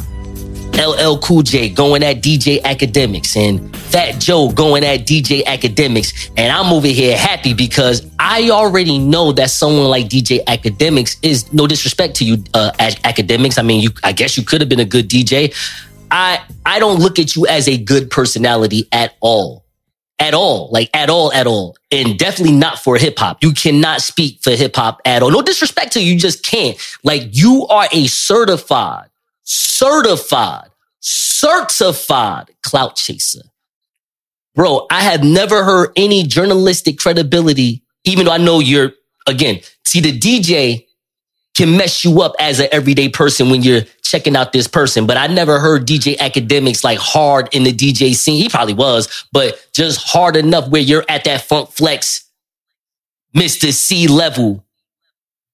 LL 0.74 1.18
Cool 1.18 1.42
J 1.42 1.68
going 1.68 2.02
at 2.02 2.16
DJ 2.16 2.60
Akademiks 2.62 3.36
and 3.36 3.74
Fat 3.76 4.20
Joe 4.20 4.50
going 4.50 4.84
at 4.84 5.00
DJ 5.06 5.44
Akademiks. 5.44 6.30
And 6.36 6.52
I'm 6.52 6.72
over 6.72 6.88
here 6.88 7.16
happy 7.16 7.54
because 7.54 8.10
I 8.18 8.50
already 8.50 8.98
know 8.98 9.32
that 9.32 9.50
someone 9.50 9.86
like 9.86 10.06
DJ 10.06 10.44
Akademiks 10.44 11.16
is 11.22 11.52
no 11.52 11.66
disrespect 11.66 12.16
to 12.16 12.24
you, 12.24 12.44
uh, 12.54 12.72
Akademiks. 12.78 13.58
I 13.58 13.62
mean, 13.62 13.80
you, 13.82 13.90
I 14.02 14.12
guess 14.12 14.36
you 14.36 14.44
could 14.44 14.60
have 14.60 14.68
been 14.68 14.80
a 14.80 14.84
good 14.84 15.08
DJ. 15.08 15.54
I, 16.10 16.44
I 16.66 16.78
don't 16.80 16.98
look 16.98 17.18
at 17.18 17.36
you 17.36 17.46
as 17.46 17.68
a 17.68 17.78
good 17.78 18.10
personality 18.10 18.88
at 18.92 19.14
all 19.20 19.63
at 20.18 20.34
all, 20.34 20.68
like 20.70 20.90
at 20.94 21.10
all, 21.10 21.32
at 21.32 21.46
all. 21.46 21.76
And 21.90 22.18
definitely 22.18 22.56
not 22.56 22.78
for 22.78 22.96
hip 22.96 23.18
hop. 23.18 23.42
You 23.42 23.52
cannot 23.52 24.00
speak 24.00 24.42
for 24.42 24.50
hip 24.50 24.76
hop 24.76 25.00
at 25.04 25.22
all. 25.22 25.30
No 25.30 25.42
disrespect 25.42 25.92
to 25.92 26.02
you, 26.02 26.14
you 26.14 26.18
just 26.18 26.44
can't. 26.44 26.78
Like 27.02 27.28
you 27.32 27.66
are 27.68 27.88
a 27.92 28.06
certified, 28.06 29.10
certified, 29.42 30.70
certified 31.00 32.50
clout 32.62 32.96
chaser. 32.96 33.42
Bro, 34.54 34.86
I 34.90 35.02
have 35.02 35.24
never 35.24 35.64
heard 35.64 35.90
any 35.96 36.22
journalistic 36.22 36.98
credibility, 36.98 37.82
even 38.04 38.26
though 38.26 38.32
I 38.32 38.38
know 38.38 38.60
you're 38.60 38.92
again, 39.26 39.60
see 39.84 40.00
the 40.00 40.16
DJ 40.16 40.86
can 41.54 41.76
mess 41.76 42.04
you 42.04 42.20
up 42.20 42.34
as 42.38 42.60
an 42.60 42.68
everyday 42.72 43.08
person 43.08 43.48
when 43.48 43.62
you're 43.62 43.82
checking 44.02 44.36
out 44.36 44.52
this 44.52 44.66
person. 44.66 45.06
But 45.06 45.16
I 45.16 45.28
never 45.28 45.58
heard 45.58 45.86
DJ 45.86 46.16
Akademiks 46.16 46.84
like 46.84 46.98
hard 46.98 47.48
in 47.54 47.64
the 47.64 47.72
DJ 47.72 48.14
scene. 48.14 48.42
He 48.42 48.48
probably 48.48 48.74
was, 48.74 49.26
but 49.32 49.66
just 49.72 50.00
hard 50.06 50.36
enough 50.36 50.68
where 50.68 50.82
you're 50.82 51.04
at 51.08 51.24
that 51.24 51.42
funk 51.42 51.70
flex, 51.70 52.28
Mr. 53.36 53.72
Cee 53.72 54.08
level. 54.08 54.64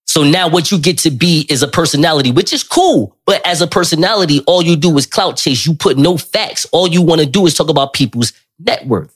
So 0.07 0.25
now 0.25 0.49
what 0.49 0.73
you 0.73 0.79
get 0.79 0.99
to 0.99 1.11
be 1.11 1.47
is 1.49 1.63
a 1.63 1.69
personality, 1.69 2.33
which 2.33 2.53
is 2.53 2.65
cool. 2.65 3.17
But 3.27 3.47
as 3.47 3.63
a 3.63 3.67
personality, 3.69 4.41
all 4.47 4.61
you 4.61 4.75
do 4.75 4.99
is 4.99 5.07
clout 5.07 5.37
chase. 5.37 5.65
You 5.65 5.75
put 5.75 5.97
no 5.97 6.17
facts. 6.17 6.67
All 6.73 6.89
you 6.89 7.01
want 7.01 7.21
to 7.21 7.27
do 7.29 7.47
is 7.47 7.55
talk 7.55 7.69
about 7.69 7.93
people's 7.93 8.33
net 8.59 8.87
worth. 8.87 9.15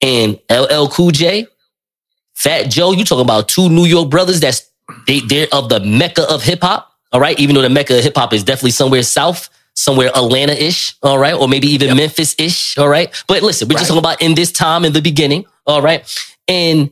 And 0.00 0.40
LL 0.50 0.86
Cool 0.86 1.10
J, 1.10 1.46
Fat 2.34 2.70
Joe, 2.70 2.92
you 2.92 3.04
talking 3.04 3.24
about 3.24 3.48
two 3.48 3.68
New 3.68 3.84
York 3.84 4.08
brothers 4.08 4.40
that's 4.40 4.71
they, 5.06 5.20
they're 5.20 5.48
of 5.52 5.68
the 5.68 5.80
mecca 5.80 6.22
of 6.30 6.42
hip 6.42 6.62
hop. 6.62 6.92
All 7.12 7.20
right. 7.20 7.38
Even 7.38 7.54
though 7.54 7.62
the 7.62 7.70
mecca 7.70 7.98
of 7.98 8.04
hip 8.04 8.16
hop 8.16 8.32
is 8.32 8.44
definitely 8.44 8.70
somewhere 8.70 9.02
south, 9.02 9.48
somewhere 9.74 10.08
Atlanta 10.14 10.52
ish. 10.52 10.96
All 11.02 11.18
right. 11.18 11.34
Or 11.34 11.48
maybe 11.48 11.68
even 11.68 11.96
Memphis 11.96 12.34
ish. 12.38 12.78
All 12.78 12.88
right. 12.88 13.12
But 13.26 13.42
listen, 13.42 13.68
we're 13.68 13.74
just 13.74 13.88
talking 13.88 13.98
about 13.98 14.22
in 14.22 14.34
this 14.34 14.52
time 14.52 14.84
in 14.84 14.92
the 14.92 15.02
beginning. 15.02 15.44
All 15.66 15.82
right. 15.82 16.06
And 16.48 16.90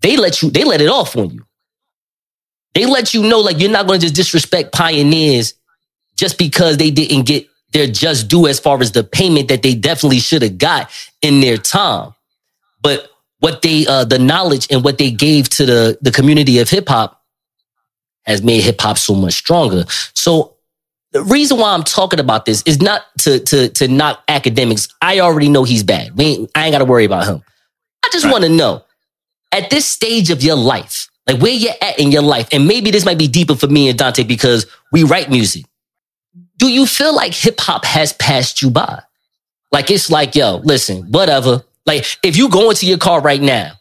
they 0.00 0.16
let 0.16 0.42
you, 0.42 0.50
they 0.50 0.64
let 0.64 0.80
it 0.80 0.88
off 0.88 1.16
on 1.16 1.30
you. 1.30 1.44
They 2.74 2.86
let 2.86 3.12
you 3.12 3.22
know, 3.22 3.40
like, 3.40 3.58
you're 3.58 3.70
not 3.70 3.86
going 3.88 3.98
to 3.98 4.06
just 4.06 4.14
disrespect 4.14 4.72
pioneers 4.72 5.54
just 6.16 6.38
because 6.38 6.76
they 6.76 6.92
didn't 6.92 7.26
get 7.26 7.48
their 7.72 7.88
just 7.88 8.28
due 8.28 8.46
as 8.46 8.60
far 8.60 8.80
as 8.80 8.92
the 8.92 9.02
payment 9.02 9.48
that 9.48 9.62
they 9.62 9.74
definitely 9.74 10.20
should 10.20 10.42
have 10.42 10.56
got 10.56 10.90
in 11.20 11.40
their 11.40 11.56
time. 11.56 12.14
But 12.80 13.09
what 13.40 13.62
they, 13.62 13.86
uh, 13.86 14.04
the 14.04 14.18
knowledge 14.18 14.66
and 14.70 14.84
what 14.84 14.98
they 14.98 15.10
gave 15.10 15.48
to 15.50 15.66
the, 15.66 15.98
the 16.00 16.10
community 16.10 16.58
of 16.58 16.70
hip 16.70 16.88
hop 16.88 17.22
has 18.24 18.42
made 18.42 18.62
hip 18.62 18.80
hop 18.80 18.96
so 18.96 19.14
much 19.14 19.34
stronger. 19.34 19.84
So 20.14 20.56
the 21.12 21.22
reason 21.22 21.58
why 21.58 21.72
I'm 21.72 21.82
talking 21.82 22.20
about 22.20 22.44
this 22.44 22.62
is 22.62 22.80
not 22.80 23.02
to, 23.20 23.40
to, 23.40 23.68
to 23.70 23.88
knock 23.88 24.24
Akademiks. 24.28 24.92
I 25.02 25.20
already 25.20 25.48
know 25.48 25.64
he's 25.64 25.82
bad. 25.82 26.16
We 26.16 26.24
ain't, 26.24 26.50
I 26.54 26.66
ain't 26.66 26.72
got 26.72 26.78
to 26.78 26.84
worry 26.84 27.04
about 27.04 27.26
him. 27.26 27.42
I 28.04 28.08
just 28.12 28.30
want 28.30 28.44
to 28.44 28.50
know 28.50 28.84
at 29.52 29.70
this 29.70 29.86
stage 29.86 30.30
of 30.30 30.42
your 30.42 30.56
life, 30.56 31.08
like 31.26 31.40
where 31.40 31.52
you're 31.52 31.74
at 31.80 31.98
in 31.98 32.12
your 32.12 32.22
life, 32.22 32.48
and 32.52 32.66
maybe 32.66 32.90
this 32.90 33.04
might 33.04 33.18
be 33.18 33.28
deeper 33.28 33.54
for 33.56 33.66
me 33.66 33.88
and 33.88 33.98
Dante 33.98 34.22
because 34.22 34.66
we 34.92 35.02
write 35.04 35.30
music. 35.30 35.64
Do 36.56 36.68
you 36.68 36.86
feel 36.86 37.14
like 37.14 37.34
hip 37.34 37.58
hop 37.58 37.84
has 37.84 38.12
passed 38.12 38.62
you 38.62 38.70
by? 38.70 39.02
Like 39.72 39.90
it's 39.90 40.10
like, 40.10 40.34
yo, 40.34 40.56
listen, 40.56 41.10
whatever. 41.10 41.62
Like 41.90 42.06
if 42.22 42.36
you 42.36 42.48
go 42.48 42.70
into 42.70 42.86
your 42.86 42.98
car 42.98 43.20
right 43.20 43.40
now 43.40 43.72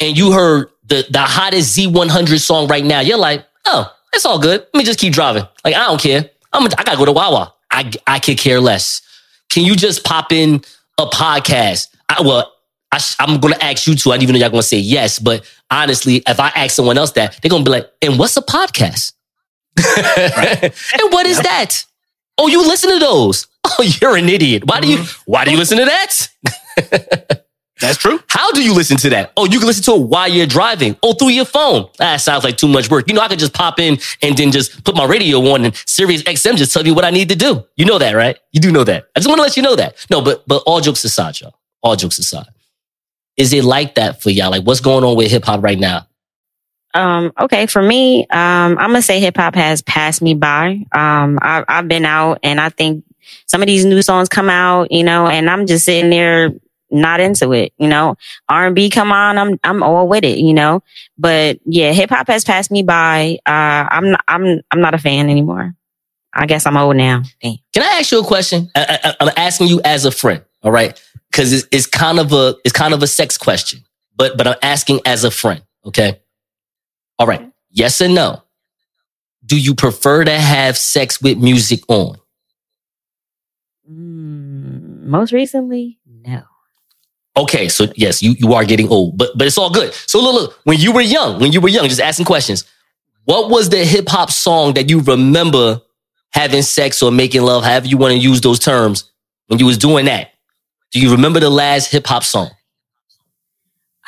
and 0.00 0.16
you 0.16 0.32
heard 0.32 0.70
the, 0.86 1.06
the 1.10 1.20
hottest 1.20 1.76
Z100 1.76 2.40
song 2.40 2.66
right 2.66 2.82
now, 2.82 3.00
you're 3.00 3.18
like, 3.18 3.44
oh, 3.66 3.94
it's 4.14 4.24
all 4.24 4.38
good. 4.38 4.60
Let 4.60 4.74
me 4.74 4.84
just 4.84 4.98
keep 4.98 5.12
driving. 5.12 5.46
Like 5.66 5.74
I 5.74 5.84
don't 5.84 6.00
care. 6.00 6.30
I'm 6.50 6.64
I 6.64 6.82
gotta 6.82 6.96
go 6.96 7.04
to 7.04 7.12
Wawa. 7.12 7.52
I 7.70 7.92
I 8.06 8.20
could 8.20 8.38
care 8.38 8.58
less. 8.58 9.02
Can 9.50 9.64
you 9.64 9.76
just 9.76 10.02
pop 10.02 10.32
in 10.32 10.62
a 10.96 11.04
podcast? 11.04 11.88
I, 12.08 12.22
well, 12.22 12.54
I, 12.90 13.00
am 13.18 13.38
going 13.38 13.52
to 13.52 13.62
ask 13.62 13.86
you 13.86 13.94
to. 13.96 14.12
I 14.12 14.14
don't 14.14 14.22
even 14.22 14.32
know 14.32 14.38
y'all 14.40 14.48
going 14.48 14.62
to 14.62 14.66
say 14.66 14.78
yes, 14.78 15.18
but 15.18 15.44
honestly, 15.70 16.22
if 16.26 16.40
I 16.40 16.48
ask 16.48 16.74
someone 16.74 16.96
else 16.96 17.12
that, 17.12 17.38
they're 17.42 17.50
going 17.50 17.66
to 17.66 17.70
be 17.70 17.76
like, 17.76 17.90
"And 18.00 18.18
what's 18.18 18.34
a 18.38 18.42
podcast? 18.42 19.12
and 19.76 21.12
what 21.12 21.26
is 21.26 21.38
that? 21.40 21.84
Oh, 22.38 22.46
you 22.46 22.66
listen 22.66 22.92
to 22.92 22.98
those? 22.98 23.46
Oh, 23.78 23.82
you're 23.82 24.16
an 24.16 24.30
idiot. 24.30 24.64
Why 24.64 24.80
do 24.80 24.88
you? 24.88 24.96
Mm-hmm. 24.96 25.30
Why 25.30 25.44
do 25.44 25.50
you 25.50 25.58
listen 25.58 25.76
to 25.76 25.84
that? 25.84 27.37
That's 27.80 27.96
true. 27.96 28.18
How 28.28 28.50
do 28.52 28.62
you 28.62 28.74
listen 28.74 28.96
to 28.98 29.10
that? 29.10 29.32
Oh, 29.36 29.44
you 29.46 29.58
can 29.58 29.66
listen 29.66 29.84
to 29.84 30.02
it 30.02 30.08
while 30.08 30.28
you're 30.28 30.46
driving. 30.46 30.96
Oh, 31.02 31.12
through 31.12 31.28
your 31.28 31.44
phone. 31.44 31.88
That 31.98 32.16
sounds 32.16 32.42
like 32.44 32.56
too 32.56 32.68
much 32.68 32.90
work. 32.90 33.08
You 33.08 33.14
know, 33.14 33.20
I 33.20 33.28
could 33.28 33.38
just 33.38 33.54
pop 33.54 33.78
in 33.78 33.98
and 34.22 34.36
then 34.36 34.50
just 34.50 34.84
put 34.84 34.96
my 34.96 35.04
radio 35.04 35.38
on 35.52 35.64
and 35.64 35.74
Sirius 35.86 36.22
XM 36.24 36.56
just 36.56 36.72
tell 36.72 36.82
me 36.82 36.90
what 36.90 37.04
I 37.04 37.10
need 37.10 37.28
to 37.28 37.36
do. 37.36 37.64
You 37.76 37.84
know 37.84 37.98
that, 37.98 38.14
right? 38.14 38.36
You 38.52 38.60
do 38.60 38.72
know 38.72 38.84
that. 38.84 39.06
I 39.14 39.20
just 39.20 39.28
want 39.28 39.38
to 39.38 39.42
let 39.42 39.56
you 39.56 39.62
know 39.62 39.76
that. 39.76 39.96
No, 40.10 40.20
but 40.20 40.46
but 40.46 40.62
all 40.66 40.80
jokes 40.80 41.04
aside, 41.04 41.40
y'all. 41.40 41.54
All 41.82 41.94
jokes 41.94 42.18
aside. 42.18 42.46
Is 43.36 43.52
it 43.52 43.62
like 43.62 43.94
that 43.94 44.20
for 44.20 44.30
y'all? 44.30 44.50
Like 44.50 44.64
what's 44.64 44.80
going 44.80 45.04
on 45.04 45.16
with 45.16 45.30
hip 45.30 45.44
hop 45.44 45.62
right 45.62 45.78
now? 45.78 46.06
Um, 46.94 47.32
okay, 47.38 47.66
for 47.66 47.82
me, 47.82 48.22
um, 48.30 48.76
I'm 48.78 48.90
gonna 48.90 49.02
say 49.02 49.20
hip 49.20 49.36
hop 49.36 49.54
has 49.54 49.82
passed 49.82 50.20
me 50.20 50.34
by. 50.34 50.84
Um, 50.90 51.38
I, 51.40 51.64
I've 51.68 51.86
been 51.86 52.04
out 52.04 52.40
and 52.42 52.60
I 52.60 52.70
think 52.70 53.04
some 53.46 53.62
of 53.62 53.66
these 53.66 53.84
new 53.84 54.02
songs 54.02 54.28
come 54.28 54.50
out, 54.50 54.90
you 54.90 55.04
know, 55.04 55.28
and 55.28 55.48
I'm 55.48 55.66
just 55.66 55.84
sitting 55.84 56.10
there 56.10 56.50
not 56.90 57.20
into 57.20 57.52
it, 57.52 57.72
you 57.78 57.88
know. 57.88 58.16
R&B 58.48 58.90
come 58.90 59.12
on, 59.12 59.38
I'm 59.38 59.58
I'm 59.64 59.82
all 59.82 60.08
with 60.08 60.24
it, 60.24 60.38
you 60.38 60.54
know. 60.54 60.82
But 61.16 61.60
yeah, 61.64 61.92
hip 61.92 62.10
hop 62.10 62.28
has 62.28 62.44
passed 62.44 62.70
me 62.70 62.82
by. 62.82 63.38
Uh 63.46 63.86
I'm 63.90 64.10
not, 64.12 64.24
I'm 64.28 64.60
I'm 64.70 64.80
not 64.80 64.94
a 64.94 64.98
fan 64.98 65.28
anymore. 65.28 65.74
I 66.32 66.46
guess 66.46 66.66
I'm 66.66 66.76
old 66.76 66.96
now. 66.96 67.22
Damn. 67.42 67.56
Can 67.72 67.82
I 67.82 67.98
ask 67.98 68.12
you 68.12 68.20
a 68.20 68.24
question? 68.24 68.70
I, 68.74 69.14
am 69.20 69.30
asking 69.36 69.68
you 69.68 69.80
as 69.84 70.04
a 70.04 70.10
friend, 70.10 70.44
all 70.62 70.70
right? 70.70 71.00
Because 71.30 71.52
it's, 71.52 71.66
it's 71.72 71.86
kind 71.86 72.18
of 72.18 72.32
a 72.32 72.54
it's 72.64 72.72
kind 72.72 72.94
of 72.94 73.02
a 73.02 73.06
sex 73.06 73.36
question, 73.36 73.84
but 74.16 74.36
but 74.36 74.46
I'm 74.46 74.58
asking 74.62 75.00
as 75.04 75.24
a 75.24 75.30
friend, 75.30 75.62
okay? 75.84 76.20
All 77.18 77.26
right, 77.26 77.50
yes 77.70 78.00
or 78.00 78.08
no? 78.08 78.42
Do 79.44 79.58
you 79.58 79.74
prefer 79.74 80.24
to 80.24 80.38
have 80.38 80.76
sex 80.76 81.20
with 81.20 81.38
music 81.38 81.80
on? 81.88 82.18
Mm, 83.90 85.04
most 85.04 85.32
recently. 85.32 85.97
Okay, 87.36 87.68
so 87.68 87.86
yes, 87.94 88.22
you, 88.22 88.32
you 88.38 88.52
are 88.54 88.64
getting 88.64 88.88
old, 88.88 89.16
but 89.16 89.30
but 89.36 89.46
it's 89.46 89.58
all 89.58 89.70
good. 89.70 89.92
So 89.94 90.20
look, 90.20 90.34
look, 90.34 90.60
when 90.64 90.78
you 90.78 90.92
were 90.92 91.00
young, 91.00 91.40
when 91.40 91.52
you 91.52 91.60
were 91.60 91.68
young, 91.68 91.88
just 91.88 92.00
asking 92.00 92.26
questions, 92.26 92.64
what 93.24 93.48
was 93.50 93.68
the 93.68 93.84
hip 93.84 94.08
hop 94.08 94.30
song 94.30 94.74
that 94.74 94.88
you 94.88 95.00
remember 95.00 95.80
having 96.32 96.62
sex 96.62 97.02
or 97.02 97.12
making 97.12 97.42
love, 97.42 97.62
however 97.62 97.86
you 97.86 97.96
want 97.96 98.12
to 98.12 98.18
use 98.18 98.40
those 98.40 98.58
terms, 98.58 99.10
when 99.46 99.58
you 99.60 99.66
was 99.66 99.78
doing 99.78 100.06
that? 100.06 100.32
Do 100.90 101.00
you 101.00 101.12
remember 101.12 101.38
the 101.38 101.50
last 101.50 101.92
hip 101.92 102.06
hop 102.06 102.24
song? 102.24 102.50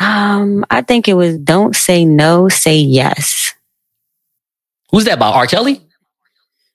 Um, 0.01 0.65
I 0.71 0.81
think 0.83 1.07
it 1.07 1.15
was 1.15 1.39
"Don't 1.39 1.77
Say 1.77 2.05
No, 2.05 2.49
Say 2.49 2.79
Yes." 2.79 3.55
Who's 4.91 5.05
that 5.05 5.19
by? 5.21 5.29
R. 5.29 5.47
Kelly? 5.47 5.87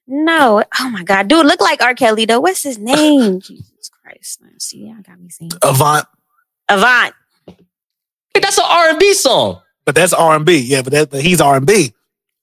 No. 0.08 0.64
Oh 0.80 0.90
my 0.90 1.04
God, 1.04 1.28
dude, 1.28 1.46
look 1.46 1.60
like 1.60 1.82
R. 1.82 1.96
Kelly 1.96 2.26
though. 2.26 2.40
What's 2.40 2.64
his 2.64 2.78
name? 2.78 3.42
Jesus 3.42 3.90
Christ! 3.90 4.42
See, 4.60 4.94
I 4.96 5.02
got 5.02 5.20
me 5.20 5.30
saying 5.30 5.52
Avant. 5.62 6.06
Avant. 6.70 7.14
That's 8.34 8.58
an 8.58 8.66
R 8.68 8.90
and 8.90 9.00
B 9.00 9.14
song. 9.14 9.62
But 9.86 9.96
that's 9.96 10.14
R 10.14 10.36
and 10.36 10.46
B. 10.46 10.58
Yeah, 10.60 10.82
but, 10.82 10.94
that, 10.94 11.10
but 11.12 11.22
he's 11.22 11.40
R 11.42 11.56
and 11.58 11.66
B. 11.66 11.94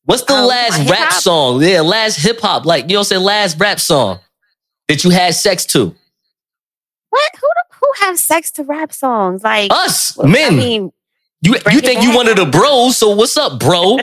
What's 0.05 0.23
the 0.25 0.35
Oh, 0.35 0.47
last 0.47 0.89
rap 0.91 1.11
hop? 1.11 1.23
song? 1.23 1.63
Yeah, 1.63 1.81
last 1.83 2.17
hip 2.17 2.41
hop. 2.41 2.65
Like 2.67 2.89
you 2.91 2.97
know, 2.97 3.03
say 3.03 3.19
last 3.19 3.59
rap 3.61 3.79
song 3.81 4.19
that 4.89 5.05
you 5.05 5.11
had 5.11 5.35
sex 5.35 5.65
to. 5.67 5.95
What? 7.11 7.31
Who 7.35 7.41
do- 7.41 7.77
who 7.81 8.07
have 8.07 8.19
sex 8.19 8.51
to 8.53 8.63
rap 8.65 8.93
songs? 8.93 9.43
Like 9.45 9.71
Us 9.73 10.19
I 10.19 10.27
men. 10.27 10.57
mean, 10.57 10.93
you 11.43 11.55
you 11.71 11.81
think 11.81 12.01
you 12.03 12.09
down. 12.09 12.15
one 12.17 12.29
of 12.29 12.37
the 12.37 12.47
bros? 12.47 12.97
So 12.97 13.11
what's 13.15 13.37
up, 13.37 13.59
bro? 13.61 13.97
you 13.99 14.03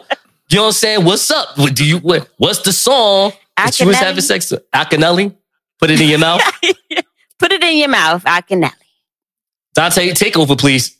know 0.57 0.61
what 0.61 0.65
I'm 0.67 0.71
saying? 0.73 1.05
What's 1.05 1.31
up? 1.31 1.57
What 1.57 1.75
Do 1.75 1.85
you 1.85 1.97
what, 1.99 2.29
what's 2.37 2.59
the 2.59 2.73
song 2.73 3.31
that 3.57 3.79
you 3.79 3.87
was 3.87 3.95
Akinyele? 3.95 3.99
having 3.99 4.21
sex 4.21 4.49
to? 4.49 4.63
Akinyele? 4.73 5.35
Put 5.79 5.89
it 5.91 6.01
in 6.01 6.09
your 6.09 6.19
mouth. 6.19 6.41
put 7.39 7.51
it 7.53 7.63
in 7.63 7.77
your 7.77 7.87
mouth, 7.89 8.23
Akinyele. 8.25 8.71
Dante, 9.79 10.11
take 10.13 10.35
over, 10.37 10.57
please. 10.57 10.97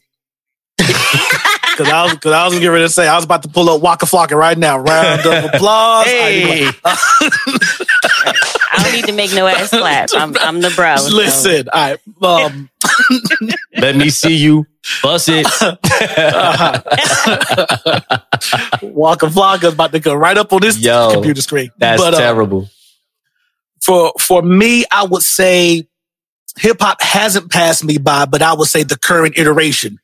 Because 0.78 1.90
I 1.92 2.04
was, 2.04 2.14
cause 2.14 2.32
I 2.32 2.46
was 2.46 2.54
getting 2.54 2.70
ready 2.70 2.86
to 2.86 2.90
say, 2.90 3.10
I 3.10 3.16
was 3.18 3.26
about 3.26 3.44
to 3.44 3.50
pull 3.50 3.70
up 3.70 3.82
Waka 3.82 4.06
Flocka 4.06 4.38
right 4.38 4.58
now. 4.58 4.78
Round 4.80 5.20
of 5.26 5.54
applause. 5.54 6.06
Hey, 6.06 6.66
I 6.86 8.82
don't 8.82 8.94
need 8.94 9.04
to 9.08 9.12
make 9.12 9.34
no 9.34 9.48
ass 9.48 9.70
clap. 9.72 10.10
I'm, 10.16 10.34
I'm 10.38 10.62
the 10.62 10.72
bro. 10.74 10.96
so- 10.96 11.14
Listen, 11.14 11.68
all 11.74 11.82
right. 11.82 12.00
Um, 12.46 12.70
let 13.78 13.98
me 13.98 14.10
see 14.10 14.36
you 14.38 14.66
bust 15.04 15.28
it. 15.30 15.46
Waka 18.82 19.26
Flocka 19.28 19.66
is 19.66 19.74
about 19.74 19.92
to 19.92 20.00
go 20.00 20.14
right 20.14 20.38
up 20.38 20.54
on 20.54 20.62
this 20.62 20.80
Yo, 20.80 21.12
computer 21.12 21.42
screen. 21.42 21.70
That's 21.78 22.02
But, 22.02 22.14
uh, 22.14 22.18
terrible. 22.18 22.70
for 23.82 24.14
for 24.20 24.42
me, 24.42 24.86
I 24.92 25.04
would 25.06 25.24
say 25.24 25.88
hip 26.58 26.78
hop 26.80 27.02
hasn't 27.02 27.52
passed 27.52 27.84
me 27.84 27.98
by, 27.98 28.26
but 28.26 28.42
I 28.42 28.54
would 28.54 28.68
say 28.68 28.84
the 28.84 28.98
current 28.98 29.38
iteration 29.38 30.00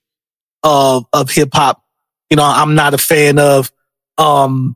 of 0.64 1.06
of 1.14 1.30
hip 1.30 1.50
hop, 1.54 1.84
you 2.30 2.38
know, 2.38 2.44
I'm 2.44 2.76
not 2.76 2.94
a 2.94 2.98
fan 2.98 3.40
of. 3.40 3.72
Um, 4.18 4.76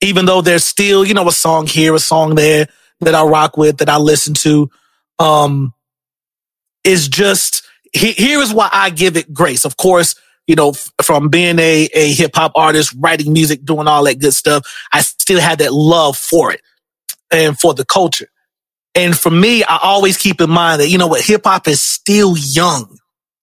even 0.00 0.26
though 0.26 0.40
there's 0.42 0.64
still, 0.64 1.04
you 1.04 1.14
know, 1.14 1.28
a 1.28 1.32
song 1.32 1.66
here, 1.66 1.94
a 1.94 1.98
song 1.98 2.34
there 2.34 2.68
that 3.00 3.14
I 3.14 3.24
rock 3.24 3.56
with, 3.56 3.78
that 3.78 3.88
I 3.88 3.96
listen 3.98 4.34
to. 4.34 4.70
Um, 5.18 5.72
is 6.84 7.08
just 7.08 7.62
he, 7.92 8.12
here 8.12 8.40
is 8.40 8.52
why 8.52 8.68
I 8.72 8.90
give 8.90 9.16
it 9.16 9.32
grace. 9.32 9.64
Of 9.64 9.76
course, 9.76 10.16
you 10.46 10.54
know, 10.56 10.70
f- 10.70 10.92
from 11.02 11.28
being 11.28 11.58
a 11.58 11.88
a 11.94 12.12
hip 12.12 12.32
hop 12.34 12.52
artist, 12.54 12.94
writing 12.98 13.32
music, 13.32 13.64
doing 13.64 13.88
all 13.88 14.04
that 14.04 14.18
good 14.18 14.34
stuff, 14.34 14.64
I 14.92 15.00
still 15.00 15.40
had 15.40 15.58
that 15.60 15.72
love 15.72 16.16
for 16.16 16.52
it 16.52 16.60
and 17.30 17.58
for 17.58 17.74
the 17.74 17.84
culture. 17.84 18.28
And 18.94 19.16
for 19.18 19.30
me, 19.30 19.64
I 19.64 19.78
always 19.82 20.16
keep 20.16 20.40
in 20.40 20.50
mind 20.50 20.80
that, 20.80 20.88
you 20.88 20.98
know 20.98 21.08
what, 21.08 21.22
hip 21.22 21.42
hop 21.44 21.66
is 21.66 21.82
still 21.82 22.36
young. 22.36 22.98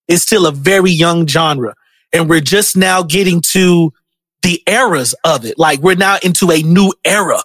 It's 0.08 0.22
still 0.22 0.46
a 0.46 0.52
very 0.52 0.90
young 0.90 1.26
genre. 1.26 1.74
And 2.12 2.28
we're 2.28 2.40
just 2.40 2.76
now 2.76 3.02
getting 3.02 3.40
to 3.52 3.92
the 4.42 4.62
eras 4.66 5.14
of 5.24 5.44
it. 5.44 5.58
Like 5.58 5.80
we're 5.80 5.94
now 5.94 6.18
into 6.22 6.50
a 6.50 6.62
new 6.62 6.92
era 7.04 7.42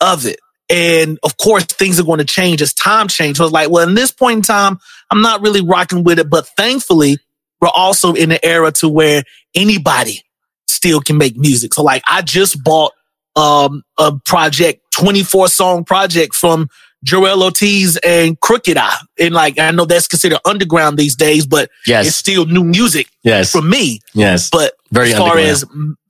of 0.00 0.26
it. 0.26 0.38
And 0.70 1.18
of 1.22 1.36
course, 1.36 1.64
things 1.64 2.00
are 2.00 2.04
going 2.04 2.18
to 2.18 2.24
change 2.24 2.62
as 2.62 2.72
time 2.72 3.08
changes. 3.08 3.38
So 3.38 3.44
it's 3.44 3.52
like, 3.52 3.70
well, 3.70 3.86
in 3.86 3.94
this 3.94 4.10
point 4.10 4.36
in 4.36 4.42
time, 4.42 4.78
I'm 5.10 5.20
not 5.20 5.42
really 5.42 5.60
rocking 5.60 6.04
with 6.04 6.18
it. 6.18 6.30
But 6.30 6.46
thankfully, 6.56 7.18
we're 7.60 7.68
also 7.68 8.14
in 8.14 8.32
an 8.32 8.38
era 8.42 8.72
to 8.72 8.88
where 8.88 9.22
anybody 9.54 10.22
still 10.66 11.00
can 11.00 11.18
make 11.18 11.36
music. 11.36 11.74
So 11.74 11.82
like, 11.82 12.02
I 12.06 12.22
just 12.22 12.62
bought 12.62 12.92
um, 13.36 13.82
a 13.98 14.12
project, 14.24 14.80
24 14.92 15.48
song 15.48 15.84
project 15.84 16.34
from 16.34 16.68
Joell 17.04 17.42
Ortiz 17.42 17.96
and 17.98 18.38
Crooked 18.40 18.76
I. 18.76 18.94
And 19.18 19.34
like, 19.34 19.58
I 19.58 19.70
know 19.72 19.84
that's 19.84 20.06
considered 20.06 20.38
underground 20.44 20.98
these 20.98 21.16
days, 21.16 21.46
but 21.46 21.68
Yes. 21.86 22.06
it's 22.06 22.16
still 22.16 22.46
new 22.46 22.62
music 22.64 23.08
Yes. 23.24 23.50
for 23.50 23.60
me. 23.62 24.00
Yes. 24.14 24.50
But 24.50 24.74
Very 24.92 25.12
as 25.12 25.18
far 25.18 25.38
as 25.38 25.64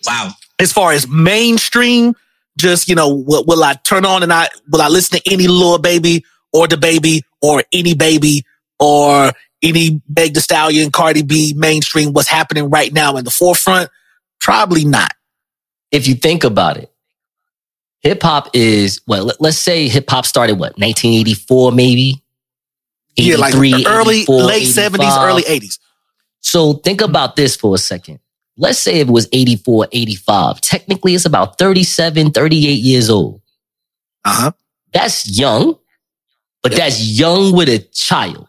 wow, 0.07 0.31
as 0.59 0.73
far 0.73 0.93
as 0.93 1.09
mainstream, 1.09 2.15
just 2.59 2.89
you 2.89 2.95
know, 2.95 3.09
will, 3.15 3.45
will 3.45 3.65
I 3.65 3.75
turn 3.85 4.05
on 4.05 4.23
and 4.23 4.33
I 4.33 4.49
will 4.71 4.83
I 4.83 4.89
listen 4.89 5.19
to 5.19 5.33
any 5.33 5.47
Lil 5.49 5.79
Baby 5.79 6.25
or 6.53 6.69
the 6.69 6.77
Baby 6.77 7.23
or 7.41 7.63
any 7.73 7.95
Baby 7.95 8.45
or 8.79 9.33
any 9.63 10.03
Meg 10.15 10.35
The 10.35 10.41
Stallion, 10.43 10.91
Cardi 10.91 11.23
B, 11.23 11.55
mainstream? 11.57 12.13
What's 12.13 12.29
happening 12.29 12.69
right 12.69 12.93
now 12.93 13.17
in 13.17 13.25
the 13.25 13.31
forefront? 13.31 13.89
Probably 14.41 14.85
not. 14.85 15.13
if 15.91 16.07
you 16.09 16.15
think 16.15 16.45
about 16.45 16.77
it, 16.77 16.92
hip 18.03 18.23
hop 18.23 18.51
is 18.53 19.01
well. 19.07 19.25
Let, 19.25 19.41
us 19.41 19.59
say 19.59 19.89
hip 19.89 20.09
hop 20.11 20.27
started 20.27 20.55
what 20.55 20.73
1984, 20.79 21.73
maybe. 21.73 22.23
Yeah, 23.17 23.37
like 23.37 23.55
early, 23.55 24.23
84, 24.23 24.43
late 24.43 24.65
seventies, 24.65 25.09
85. 25.09 25.29
early 25.29 25.45
eighties. 25.47 25.79
So 26.41 26.75
think 26.75 27.01
about 27.01 27.37
this 27.37 27.57
for 27.57 27.75
a 27.75 27.79
second. 27.79 28.21
Let's 28.57 28.79
say 28.79 29.01
it 29.01 29.09
was 29.09 29.29
84, 29.33 29.89
85. 29.93 30.61
Technically, 30.61 31.15
it's 31.15 31.25
about 31.25 31.59
37, 31.59 32.33
38 32.33 32.73
years 32.73 33.09
old. 33.09 33.41
Uh 34.25 34.35
huh. 34.35 34.53
That's 34.93 35.39
young, 35.39 35.79
but 36.63 36.73
that's 36.73 37.03
young 37.03 37.55
with 37.55 37.69
a 37.69 37.79
child. 37.79 38.49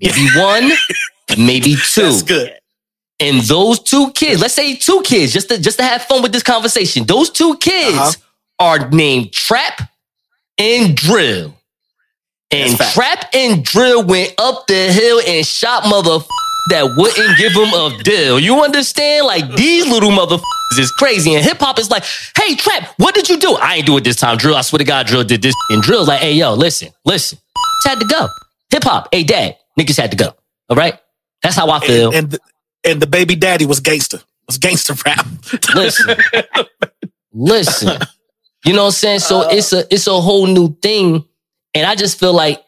Maybe 0.00 0.28
one, 0.36 0.70
maybe 1.38 1.74
two. 1.74 2.02
That's 2.02 2.22
good. 2.22 2.58
And 3.22 3.40
those 3.42 3.78
two 3.80 4.10
kids, 4.12 4.40
let's 4.40 4.54
say 4.54 4.74
two 4.76 5.00
kids, 5.02 5.32
just 5.32 5.48
to 5.48 5.58
just 5.58 5.78
to 5.78 5.84
have 5.84 6.02
fun 6.02 6.22
with 6.22 6.32
this 6.32 6.42
conversation. 6.42 7.04
Those 7.04 7.30
two 7.30 7.56
kids 7.58 7.96
Uh-huh. 7.96 8.12
are 8.58 8.90
named 8.90 9.32
Trap 9.32 9.88
and 10.58 10.96
Drill. 10.96 11.54
And 12.50 12.76
Trap 12.78 13.30
and 13.32 13.64
Drill 13.64 14.04
went 14.04 14.34
up 14.38 14.66
the 14.66 14.92
hill 14.92 15.20
and 15.26 15.46
shot 15.46 15.84
mother 15.88 16.18
that 16.70 16.84
wouldn't 16.96 17.38
give 17.38 17.54
them 17.54 17.72
a 17.72 17.98
deal. 18.02 18.38
You 18.38 18.62
understand? 18.62 19.26
Like 19.26 19.54
these 19.56 19.86
little 19.86 20.10
motherfuckers 20.10 20.42
is 20.78 20.90
crazy. 20.92 21.34
And 21.34 21.44
hip 21.44 21.58
hop 21.60 21.78
is 21.78 21.90
like, 21.90 22.04
hey, 22.36 22.54
Trap, 22.56 22.92
what 22.98 23.14
did 23.14 23.28
you 23.28 23.38
do? 23.38 23.54
I 23.54 23.76
ain't 23.76 23.86
do 23.86 23.96
it 23.96 24.04
this 24.04 24.16
time. 24.16 24.36
Drill, 24.36 24.54
I 24.56 24.60
swear 24.62 24.78
to 24.78 24.84
God, 24.84 25.06
Drill 25.06 25.24
did 25.24 25.40
this. 25.42 25.54
And 25.70 25.82
Drill's 25.82 26.08
like, 26.08 26.20
hey, 26.20 26.34
yo, 26.34 26.54
listen, 26.54 26.90
listen. 27.04 27.38
Had 27.86 28.00
to 28.00 28.06
go. 28.06 28.28
Hip 28.70 28.84
hop, 28.84 29.08
hey, 29.12 29.24
dad, 29.24 29.56
niggas 29.78 29.96
had 30.00 30.10
to 30.12 30.16
go. 30.16 30.34
All 30.68 30.76
right? 30.76 30.98
That's 31.42 31.56
how 31.56 31.68
I 31.70 31.80
feel. 31.80 32.12
And 32.14 32.32
and 32.32 32.38
and 32.84 33.00
the 33.00 33.06
baby 33.06 33.34
daddy 33.36 33.66
was 33.66 33.80
gangster. 33.80 34.20
Was 34.46 34.58
gangster 34.58 34.94
rap. 35.06 35.26
listen, 35.74 36.16
listen. 37.32 38.00
You 38.64 38.72
know 38.74 38.82
what 38.82 38.86
I'm 38.86 38.92
saying? 38.92 39.18
So 39.20 39.42
uh, 39.42 39.48
it's 39.50 39.72
a 39.72 39.92
it's 39.92 40.06
a 40.06 40.20
whole 40.20 40.46
new 40.46 40.74
thing, 40.82 41.24
and 41.74 41.86
I 41.86 41.94
just 41.94 42.18
feel 42.18 42.32
like 42.32 42.62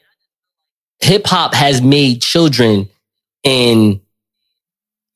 hip 1.00 1.26
hop 1.26 1.54
has 1.54 1.80
made 1.82 2.22
children, 2.22 2.88
and 3.44 4.00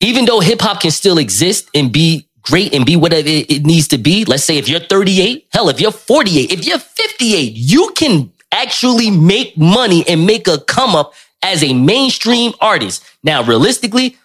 even 0.01 0.25
though 0.25 0.39
hip 0.39 0.61
hop 0.61 0.81
can 0.81 0.91
still 0.91 1.17
exist 1.17 1.69
and 1.73 1.91
be 1.91 2.27
great 2.41 2.73
and 2.73 2.85
be 2.85 2.95
whatever 2.95 3.27
it, 3.27 3.51
it 3.51 3.65
needs 3.65 3.87
to 3.89 3.97
be, 3.97 4.25
let's 4.25 4.43
say 4.43 4.57
if 4.57 4.69
you're 4.69 4.79
38, 4.79 5.47
hell, 5.51 5.69
if 5.69 5.81
you're 5.81 5.91
48, 5.91 6.51
if 6.51 6.65
you're 6.65 6.79
58, 6.79 7.53
you 7.53 7.91
can 7.95 8.31
actually 8.51 9.11
make 9.11 9.57
money 9.57 10.07
and 10.07 10.25
make 10.25 10.47
a 10.47 10.59
come 10.59 10.95
up 10.95 11.13
as 11.43 11.63
a 11.63 11.73
mainstream 11.73 12.53
artist. 12.61 13.03
Now, 13.23 13.43
realistically, 13.43 14.17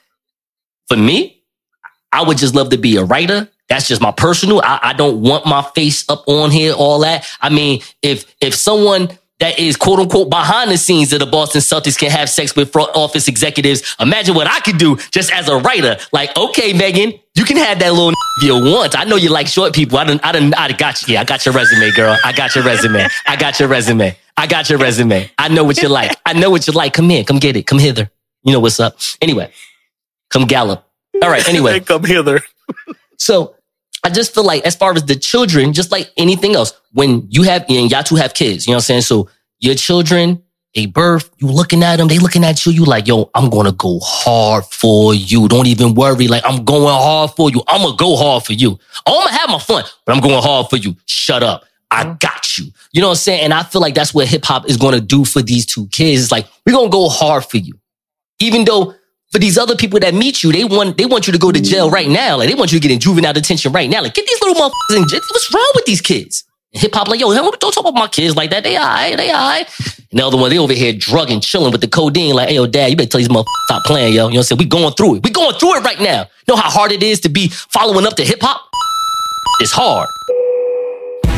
for 0.88 0.96
me, 0.96 1.42
I 2.12 2.22
would 2.22 2.38
just 2.38 2.54
love 2.54 2.70
to 2.70 2.78
be 2.78 2.96
a 2.96 3.04
writer. 3.04 3.48
That's 3.68 3.88
just 3.88 4.00
my 4.00 4.12
personal. 4.12 4.60
I, 4.62 4.78
I 4.82 4.92
don't 4.92 5.22
want 5.22 5.46
my 5.46 5.62
face 5.74 6.08
up 6.08 6.24
on 6.28 6.50
here, 6.50 6.72
all 6.72 7.00
that. 7.00 7.26
I 7.40 7.48
mean, 7.48 7.82
if 8.02 8.34
if 8.40 8.54
someone 8.54 9.08
that 9.40 9.58
is 9.58 9.76
quote 9.76 9.98
unquote 9.98 10.30
behind 10.30 10.70
the 10.70 10.78
scenes 10.78 11.12
of 11.12 11.18
the 11.18 11.26
Boston 11.26 11.60
Celtics 11.60 11.98
can 11.98 12.10
have 12.10 12.30
sex 12.30 12.54
with 12.54 12.70
front 12.70 12.90
office 12.94 13.26
executives, 13.26 13.96
imagine 13.98 14.34
what 14.34 14.46
I 14.46 14.60
could 14.60 14.78
do 14.78 14.96
just 15.10 15.32
as 15.32 15.48
a 15.48 15.56
writer. 15.58 15.96
Like, 16.12 16.36
okay, 16.36 16.72
Megan, 16.72 17.18
you 17.34 17.44
can 17.44 17.56
have 17.56 17.78
that 17.80 17.92
little 17.92 18.10
if 18.10 18.42
you 18.42 18.54
want. 18.54 18.98
I 18.98 19.04
know 19.04 19.16
you 19.16 19.30
like 19.30 19.48
short 19.48 19.74
people. 19.74 19.98
I 19.98 20.04
don't, 20.04 20.24
I 20.24 20.32
don't, 20.32 20.54
I 20.58 20.70
got 20.72 21.02
you. 21.02 21.14
Yeah, 21.14 21.22
I 21.22 21.24
got 21.24 21.44
your 21.44 21.54
resume, 21.54 21.90
girl. 21.92 22.16
I 22.24 22.32
got 22.32 22.54
your 22.54 22.64
resume. 22.64 23.06
I 23.26 23.36
got 23.36 23.58
your 23.58 23.68
resume. 23.68 24.16
I 24.36 24.46
got 24.46 24.68
your 24.68 24.78
resume. 24.78 25.30
I 25.38 25.48
know 25.48 25.64
what 25.64 25.82
you 25.82 25.88
like. 25.88 26.16
I 26.26 26.32
know 26.34 26.50
what 26.50 26.66
you 26.66 26.72
like. 26.72 26.92
Come 26.92 27.08
here. 27.10 27.24
Come 27.24 27.38
get 27.38 27.56
it. 27.56 27.66
Come 27.66 27.78
hither. 27.78 28.10
You 28.44 28.52
know 28.52 28.60
what's 28.60 28.78
up. 28.78 28.98
Anyway, 29.20 29.50
come 30.30 30.46
gallop. 30.46 30.84
All 31.22 31.30
right. 31.30 31.46
Anyway. 31.48 31.80
Come 31.84 32.04
hither. 32.04 32.40
So 33.18 33.54
I 34.04 34.10
just 34.10 34.34
feel 34.34 34.44
like 34.44 34.64
as 34.64 34.76
far 34.76 34.92
as 34.92 35.04
the 35.04 35.16
children, 35.16 35.72
just 35.72 35.90
like 35.90 36.10
anything 36.16 36.54
else, 36.54 36.72
when 36.92 37.26
you 37.30 37.42
have 37.44 37.64
and 37.68 37.90
y'all 37.90 38.02
two 38.02 38.16
have 38.16 38.34
kids, 38.34 38.66
you 38.66 38.72
know 38.72 38.76
what 38.76 38.82
I'm 38.82 38.86
saying? 38.86 39.00
So 39.02 39.30
your 39.60 39.74
children, 39.74 40.42
they 40.74 40.86
birth, 40.86 41.30
you 41.38 41.46
looking 41.46 41.82
at 41.82 41.96
them, 41.96 42.08
they 42.08 42.18
looking 42.18 42.44
at 42.44 42.66
you, 42.66 42.72
you 42.72 42.84
like, 42.84 43.06
yo, 43.06 43.30
I'm 43.34 43.48
gonna 43.48 43.72
go 43.72 44.00
hard 44.00 44.64
for 44.66 45.14
you. 45.14 45.48
Don't 45.48 45.66
even 45.66 45.94
worry. 45.94 46.28
Like, 46.28 46.42
I'm 46.44 46.64
going 46.64 46.84
hard 46.84 47.30
for 47.30 47.48
you. 47.50 47.62
I'm 47.68 47.80
gonna 47.82 47.96
go 47.96 48.16
hard 48.16 48.44
for 48.44 48.52
you. 48.52 48.78
I'm 49.06 49.14
gonna 49.14 49.32
have 49.32 49.48
my 49.48 49.58
fun, 49.58 49.84
but 50.04 50.14
I'm 50.14 50.20
going 50.20 50.42
hard 50.42 50.68
for 50.68 50.76
you. 50.76 50.96
Shut 51.06 51.42
up. 51.42 51.64
I 51.90 52.04
mm-hmm. 52.04 52.16
got 52.18 52.58
you. 52.58 52.66
You 52.92 53.00
know 53.00 53.08
what 53.08 53.12
I'm 53.12 53.18
saying? 53.18 53.44
And 53.44 53.54
I 53.54 53.62
feel 53.62 53.80
like 53.80 53.94
that's 53.94 54.12
what 54.12 54.26
hip 54.26 54.44
hop 54.44 54.68
is 54.68 54.76
gonna 54.76 55.00
do 55.00 55.24
for 55.24 55.40
these 55.40 55.64
two 55.64 55.86
kids. 55.86 56.22
It's 56.22 56.32
like, 56.32 56.46
we're 56.66 56.74
gonna 56.74 56.90
go 56.90 57.08
hard 57.08 57.44
for 57.44 57.56
you. 57.56 57.78
Even 58.40 58.64
though 58.64 58.94
for 59.34 59.40
these 59.40 59.58
other 59.58 59.74
people 59.74 59.98
that 59.98 60.14
meet 60.14 60.44
you, 60.44 60.52
they 60.52 60.62
want 60.62 60.96
they 60.96 61.06
want 61.06 61.26
you 61.26 61.32
to 61.32 61.38
go 61.40 61.50
to 61.50 61.60
jail 61.60 61.90
right 61.90 62.08
now. 62.08 62.36
Like 62.36 62.48
they 62.48 62.54
want 62.54 62.70
you 62.70 62.78
to 62.78 62.82
get 62.82 62.94
in 62.94 63.00
juvenile 63.00 63.32
detention 63.32 63.72
right 63.72 63.90
now. 63.90 64.00
Like 64.00 64.14
get 64.14 64.28
these 64.28 64.40
little 64.40 64.54
motherfuckers 64.54 64.96
in 64.96 65.08
jail. 65.08 65.20
What's 65.32 65.52
wrong 65.52 65.72
with 65.74 65.86
these 65.86 66.00
kids? 66.00 66.44
Hip 66.70 66.94
hop 66.94 67.08
like 67.08 67.18
yo, 67.18 67.34
don't 67.34 67.72
talk 67.72 67.80
about 67.80 67.94
my 67.94 68.06
kids 68.06 68.36
like 68.36 68.50
that. 68.50 68.62
They 68.62 68.78
alright, 68.78 69.16
they 69.16 69.32
alright. 69.32 69.68
And 70.12 70.20
the 70.20 70.24
other 70.24 70.36
one, 70.36 70.50
they 70.50 70.58
over 70.58 70.72
here 70.72 70.92
drugging, 70.92 71.40
chilling 71.40 71.72
with 71.72 71.80
the 71.80 71.88
codeine. 71.88 72.36
Like, 72.36 72.50
hey 72.50 72.54
yo, 72.54 72.66
dad, 72.68 72.90
you 72.90 72.96
better 72.96 73.10
tell 73.10 73.18
these 73.18 73.26
motherfuckers 73.26 73.64
stop 73.66 73.84
playing, 73.84 74.14
yo. 74.14 74.28
You 74.28 74.34
know 74.34 74.34
what 74.34 74.36
I'm 74.36 74.42
saying? 74.44 74.58
We 74.60 74.66
going 74.66 74.94
through 74.94 75.16
it. 75.16 75.24
We 75.24 75.30
going 75.30 75.56
through 75.56 75.78
it 75.78 75.84
right 75.84 76.00
now. 76.00 76.26
Know 76.46 76.54
how 76.54 76.70
hard 76.70 76.92
it 76.92 77.02
is 77.02 77.18
to 77.22 77.28
be 77.28 77.48
following 77.48 78.06
up 78.06 78.14
to 78.14 78.24
hip 78.24 78.38
hop? 78.40 78.60
It's 79.58 79.72
hard. 79.72 80.08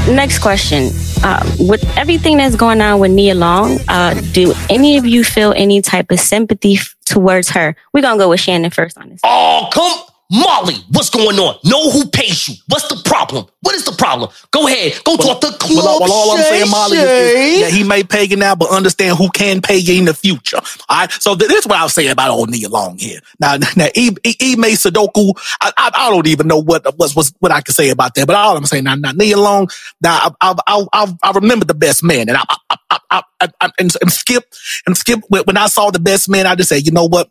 Next 0.09 0.39
question. 0.39 0.91
Um, 1.25 1.47
with 1.59 1.85
everything 1.99 2.37
that's 2.37 2.55
going 2.55 2.81
on 2.81 3.01
with 3.01 3.11
Nia 3.11 3.35
Long, 3.35 3.79
uh, 3.89 4.15
do 4.33 4.55
any 4.71 4.97
of 4.99 5.05
you 5.05 5.25
feel 5.25 5.53
any 5.57 5.83
type 5.83 6.13
of 6.13 6.21
sympathy 6.21 6.75
f- 6.75 6.95
towards 7.05 7.49
her? 7.51 7.75
We're 7.93 8.03
to 8.03 8.19
go 8.19 8.29
with 8.29 8.39
Shannon 8.39 8.71
first 8.71 8.97
on 8.99 9.09
this. 9.09 9.21
Oh, 9.25 9.69
come. 9.73 9.99
Molly, 10.31 10.77
what's 10.91 11.11
going 11.11 11.39
on? 11.39 11.57
Know 11.65 11.91
who 11.91 12.07
pays 12.09 12.49
you. 12.49 12.57
What's 12.69 12.89
the 12.89 13.01
problem? 13.09 13.47
What 13.63 13.75
is 13.77 13.85
the 13.85 13.93
problem? 13.93 14.31
Go 14.53 14.67
ahead. 14.69 15.01
Go 15.05 15.17
talk 15.17 15.41
to 15.43 15.49
Club 15.59 15.77
Well, 15.85 16.01
well, 16.01 16.13
all 16.13 16.33
I'm 16.33 16.43
saying, 16.45 16.71
Molly, 16.71 16.99
is, 16.99 17.13
Shay. 17.13 17.55
is 17.55 17.61
that 17.61 17.73
he 17.73 17.85
may 17.85 18.05
pay 18.05 18.25
you 18.25 18.37
now, 18.37 18.55
but 18.57 18.71
understand 18.71 19.19
who 19.19 19.31
can 19.31 19.63
pay 19.63 19.79
you 19.79 19.99
in 19.99 20.05
the 20.07 20.15
future. 20.15 20.59
All 20.59 20.99
right. 20.99 21.13
So 21.13 21.35
th- 21.37 21.49
this 21.49 21.61
is 21.61 21.69
what 21.69 21.79
I'll 21.79 21.89
say 21.89 22.09
about 22.09 22.31
old 22.31 22.51
Nia 22.51 22.69
Long 22.69 22.99
here. 22.99 23.21
Now, 23.41 23.57
now, 23.77 23.89
E, 23.97 24.11
e, 24.25 24.35
e 24.41 24.57
May 24.57 24.73
Sudoku, 24.73 25.33
I, 25.63 25.73
I, 25.79 25.91
I 25.95 26.11
don't 26.11 26.27
even 26.29 26.49
know 26.49 26.59
what 26.63 26.85
what's, 26.99 27.17
what's 27.17 27.33
what 27.41 27.53
I 27.53 27.63
can 27.63 27.75
say 27.75 27.91
about 27.91 28.15
that. 28.17 28.27
But 28.27 28.37
all 28.37 28.57
I'm 28.57 28.67
saying 28.67 28.85
now, 28.85 28.97
now 28.97 29.13
Nia 29.13 29.39
Long, 29.39 29.69
now 30.03 30.19
I, 30.19 30.31
I, 30.43 30.55
I, 30.67 30.87
I, 30.93 31.15
I 31.25 31.31
remember 31.33 31.65
the 31.67 31.75
best 31.75 32.05
man, 32.05 32.29
and 32.29 32.39
I, 32.39 32.45
I, 32.51 32.77
I, 32.91 32.99
I, 33.11 33.23
I, 33.41 33.49
I 33.63 33.71
and, 33.79 33.93
and 34.03 34.13
Skip 34.13 34.45
and 34.87 34.97
Skip. 34.97 35.21
When 35.29 35.45
when 35.45 35.57
I 35.57 35.69
saw 35.69 35.91
the 35.91 36.01
best 36.01 36.29
man, 36.29 36.47
I 36.47 36.57
just 36.57 36.69
said, 36.71 36.85
you 36.87 36.93
know 36.93 37.07
what? 37.09 37.31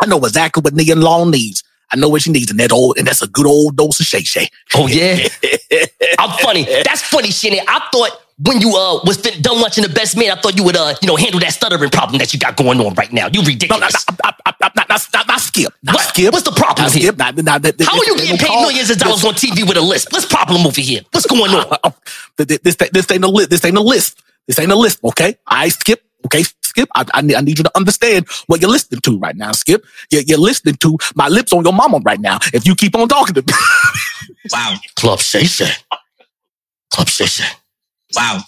I 0.00 0.06
know 0.06 0.18
exactly 0.20 0.62
what 0.62 0.74
Nia 0.74 0.96
Long 0.96 1.30
needs. 1.30 1.64
I 1.92 1.96
know 1.96 2.08
what 2.08 2.22
she 2.22 2.30
needs, 2.32 2.50
and 2.50 2.58
that 2.60 2.72
old, 2.72 2.98
and 2.98 3.06
that's 3.06 3.22
a 3.22 3.28
good 3.28 3.46
old 3.46 3.76
dose 3.76 4.00
of 4.00 4.06
Shay 4.06 4.22
Shay. 4.22 4.48
Oh 4.74 4.86
yeah, 4.86 5.28
I'm 6.18 6.30
funny. 6.38 6.64
That's 6.64 7.02
funny, 7.02 7.30
Shannon. 7.30 7.60
I 7.68 7.86
thought 7.92 8.10
when 8.38 8.60
you 8.60 8.70
uh 8.76 9.00
was 9.04 9.18
done 9.18 9.60
watching 9.60 9.82
the 9.84 9.90
best 9.90 10.16
man, 10.16 10.30
I 10.30 10.40
thought 10.40 10.56
you 10.56 10.64
would 10.64 10.76
uh 10.76 10.94
you 11.02 11.06
know 11.08 11.16
handle 11.16 11.38
that 11.40 11.52
stuttering 11.52 11.90
problem 11.90 12.18
that 12.18 12.32
you 12.32 12.38
got 12.40 12.56
going 12.56 12.80
on 12.80 12.94
right 12.94 13.12
now. 13.12 13.28
You 13.32 13.42
ridiculous. 13.42 13.92
not, 14.08 14.18
not, 14.24 14.40
not, 14.46 14.56
not, 14.60 14.76
not, 14.76 14.88
not, 14.88 15.08
not, 15.14 15.28
not 15.28 15.40
skip. 15.40 15.72
Not 15.82 15.94
What? 15.96 16.04
skip. 16.08 16.32
What's 16.32 16.44
the 16.44 16.52
problem 16.52 16.84
Not 16.84 16.92
here? 16.92 17.02
skip. 17.12 17.18
Not, 17.18 17.36
not, 17.36 17.62
that- 17.62 17.80
How 17.82 17.98
are 17.98 18.04
you 18.04 18.16
getting 18.16 18.38
paid 18.38 18.48
millions 18.60 18.90
of 18.90 18.98
dollars 18.98 19.24
on 19.24 19.34
TV 19.34 19.66
with 19.68 19.76
a 19.76 19.80
list? 19.82 20.08
What's 20.12 20.26
the 20.26 20.34
problem 20.34 20.66
over 20.66 20.80
here? 20.80 21.02
What's 21.12 21.26
going 21.26 21.52
on? 21.52 21.78
Oh, 21.84 21.94
This, 22.38 22.58
this, 22.58 22.76
this 22.76 23.10
ain't 23.10 23.24
a 23.24 23.28
list. 23.28 23.50
This 23.50 23.64
ain't 23.64 23.76
a 23.76 23.82
list. 23.82 24.22
This 24.48 24.58
ain't 24.58 24.72
a 24.72 24.76
list. 24.76 24.98
Okay, 25.04 25.36
I 25.46 25.68
skip. 25.68 26.02
Okay, 26.24 26.42
skip. 26.72 26.88
I, 26.94 27.04
I, 27.14 27.20
need, 27.22 27.36
I 27.36 27.40
need 27.42 27.58
you 27.58 27.64
to 27.64 27.72
understand 27.76 28.26
what 28.48 28.60
you're 28.60 28.70
listening 28.70 29.00
to 29.02 29.18
right 29.18 29.36
now. 29.36 29.52
Skip. 29.52 29.84
You're, 30.10 30.22
you're 30.22 30.38
listening 30.50 30.76
to 30.76 30.96
my 31.14 31.28
lips 31.28 31.52
on 31.52 31.64
your 31.64 31.72
mama 31.74 32.00
right 32.04 32.20
now. 32.20 32.38
If 32.52 32.66
you 32.66 32.74
keep 32.74 32.96
on 32.96 33.08
talking 33.08 33.34
to 33.34 33.42
me. 33.42 33.52
Wow. 34.52 34.74
Club 34.96 35.20
Shay 35.20 35.44
Shay. 35.44 35.70
Club 36.92 37.08
Shay 37.08 37.26
Shay. 37.26 37.44
Wow. 38.16 38.40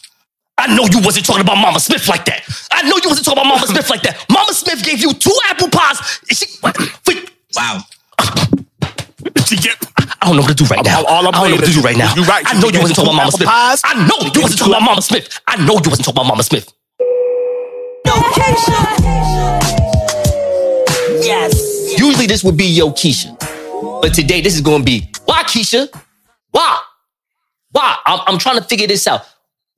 I 0.58 0.66
know 0.74 0.84
you 0.90 1.00
wasn't 1.04 1.26
talking 1.26 1.42
about 1.42 1.56
Mama 1.58 1.78
Smith 1.80 2.08
like 2.08 2.24
that. 2.26 2.42
I 2.72 2.82
know 2.88 2.96
you 3.02 3.08
wasn't 3.10 3.26
talking 3.26 3.40
about 3.42 3.48
Mama 3.54 3.66
Smith 3.66 3.88
like 3.90 4.02
that. 4.02 4.24
Mama 4.30 4.52
Smith 4.54 4.84
gave 4.84 4.98
you 5.00 5.12
two 5.12 5.34
apple 5.50 5.68
pies. 5.70 5.98
She, 6.30 6.46
what? 6.60 6.76
Wait, 7.08 7.30
Wow. 7.56 7.80
She 9.46 9.56
get- 9.56 9.76
I 10.22 10.26
don't 10.28 10.36
know 10.36 10.42
what 10.42 10.56
to 10.56 10.64
do 10.64 10.64
right 10.66 10.84
now. 10.84 11.04
all 11.04 11.26
I'm 11.28 11.34
I 11.34 11.38
don't 11.42 11.50
know 11.50 11.56
what 11.56 11.64
to 11.66 11.72
do 11.72 11.80
right 11.80 11.96
now. 11.96 12.14
you- 12.14 12.22
you 12.22 12.28
right. 12.28 12.44
I 12.46 12.54
know 12.60 12.68
you 12.68 12.74
You 12.74 12.80
wasn't 12.80 12.96
talking 12.96 13.10
about 13.14 13.16
Mama 13.16 13.28
apple 13.28 13.38
Smith. 13.38 13.48
pies. 13.48 13.80
I 13.84 13.94
know 14.06 14.18
you 14.34 14.40
wasn't 14.42 14.58
talking 14.60 14.74
about 14.74 14.82
Mama 14.84 15.02
Smith. 15.02 15.40
I 15.46 15.56
know 15.64 15.74
you 15.74 15.90
wasn't 15.90 16.04
talking 16.06 16.18
about 16.20 16.26
Mama 16.26 16.42
Smith. 16.42 16.72
Yes. 21.22 21.98
Usually 21.98 22.26
this 22.26 22.44
would 22.44 22.56
be 22.56 22.66
Yo 22.66 22.90
Keisha. 22.90 23.38
But 24.02 24.14
today 24.14 24.40
this 24.40 24.54
is 24.54 24.60
going 24.60 24.80
to 24.80 24.84
be 24.84 25.08
why 25.24 25.42
Keisha? 25.44 25.88
Why? 26.50 26.78
Why? 27.72 27.96
I'm, 28.06 28.20
I'm 28.26 28.38
trying 28.38 28.58
to 28.58 28.64
figure 28.64 28.86
this 28.86 29.06
out. 29.06 29.22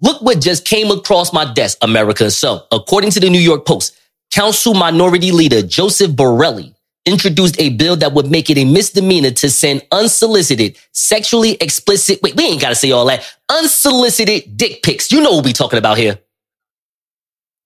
Look 0.00 0.20
what 0.20 0.40
just 0.40 0.64
came 0.64 0.90
across 0.90 1.32
my 1.32 1.50
desk, 1.52 1.78
America. 1.80 2.30
So, 2.30 2.64
according 2.70 3.10
to 3.12 3.20
the 3.20 3.30
New 3.30 3.40
York 3.40 3.64
Post, 3.64 3.96
Council 4.30 4.74
Minority 4.74 5.32
Leader 5.32 5.62
Joseph 5.62 6.14
Borelli 6.14 6.74
introduced 7.06 7.58
a 7.60 7.70
bill 7.70 7.96
that 7.96 8.12
would 8.12 8.30
make 8.30 8.50
it 8.50 8.58
a 8.58 8.64
misdemeanor 8.64 9.30
to 9.30 9.48
send 9.48 9.80
unsolicited, 9.92 10.76
sexually 10.92 11.52
explicit, 11.60 12.18
wait, 12.22 12.36
we 12.36 12.44
ain't 12.44 12.60
got 12.60 12.70
to 12.70 12.74
say 12.74 12.90
all 12.90 13.06
that, 13.06 13.24
unsolicited 13.48 14.56
dick 14.56 14.82
pics. 14.82 15.10
You 15.10 15.20
know 15.22 15.32
what 15.32 15.44
we 15.44 15.52
talking 15.52 15.78
about 15.78 15.96
here. 15.96 16.18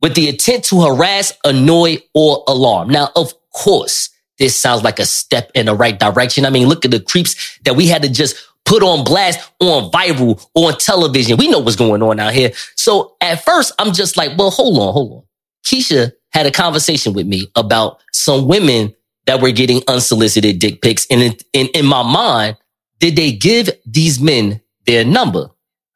With 0.00 0.14
the 0.14 0.28
intent 0.28 0.64
to 0.64 0.80
harass, 0.80 1.32
annoy, 1.44 1.98
or 2.14 2.42
alarm. 2.48 2.88
Now, 2.88 3.10
of 3.14 3.34
course, 3.52 4.10
this 4.38 4.56
sounds 4.56 4.82
like 4.82 4.98
a 4.98 5.04
step 5.04 5.50
in 5.54 5.66
the 5.66 5.74
right 5.74 5.98
direction. 5.98 6.46
I 6.46 6.50
mean, 6.50 6.68
look 6.68 6.84
at 6.84 6.90
the 6.90 7.00
creeps 7.00 7.58
that 7.64 7.76
we 7.76 7.86
had 7.86 8.02
to 8.02 8.10
just 8.10 8.36
put 8.64 8.82
on 8.82 9.04
blast 9.04 9.50
on 9.60 9.90
viral 9.90 10.46
on 10.54 10.78
television. 10.78 11.36
We 11.36 11.48
know 11.48 11.58
what's 11.58 11.76
going 11.76 12.02
on 12.02 12.18
out 12.18 12.32
here. 12.32 12.52
So 12.76 13.16
at 13.20 13.44
first, 13.44 13.72
I'm 13.78 13.92
just 13.92 14.16
like, 14.16 14.38
well, 14.38 14.50
hold 14.50 14.78
on, 14.78 14.92
hold 14.92 15.12
on. 15.12 15.22
Keisha 15.66 16.12
had 16.30 16.46
a 16.46 16.50
conversation 16.50 17.12
with 17.12 17.26
me 17.26 17.48
about 17.54 18.00
some 18.12 18.48
women 18.48 18.94
that 19.26 19.42
were 19.42 19.50
getting 19.50 19.82
unsolicited 19.88 20.58
dick 20.58 20.80
pics. 20.80 21.06
And 21.10 21.20
in, 21.20 21.36
in, 21.52 21.66
in 21.74 21.86
my 21.86 22.02
mind, 22.02 22.56
did 22.98 23.16
they 23.16 23.32
give 23.32 23.70
these 23.84 24.20
men 24.20 24.60
their 24.86 25.04
number? 25.04 25.50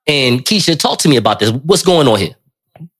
And 0.06 0.44
Keisha, 0.44 0.78
talk 0.78 0.98
to 1.00 1.08
me 1.08 1.16
about 1.16 1.38
this. 1.38 1.50
What's 1.50 1.82
going 1.82 2.08
on 2.08 2.18
here? 2.18 2.34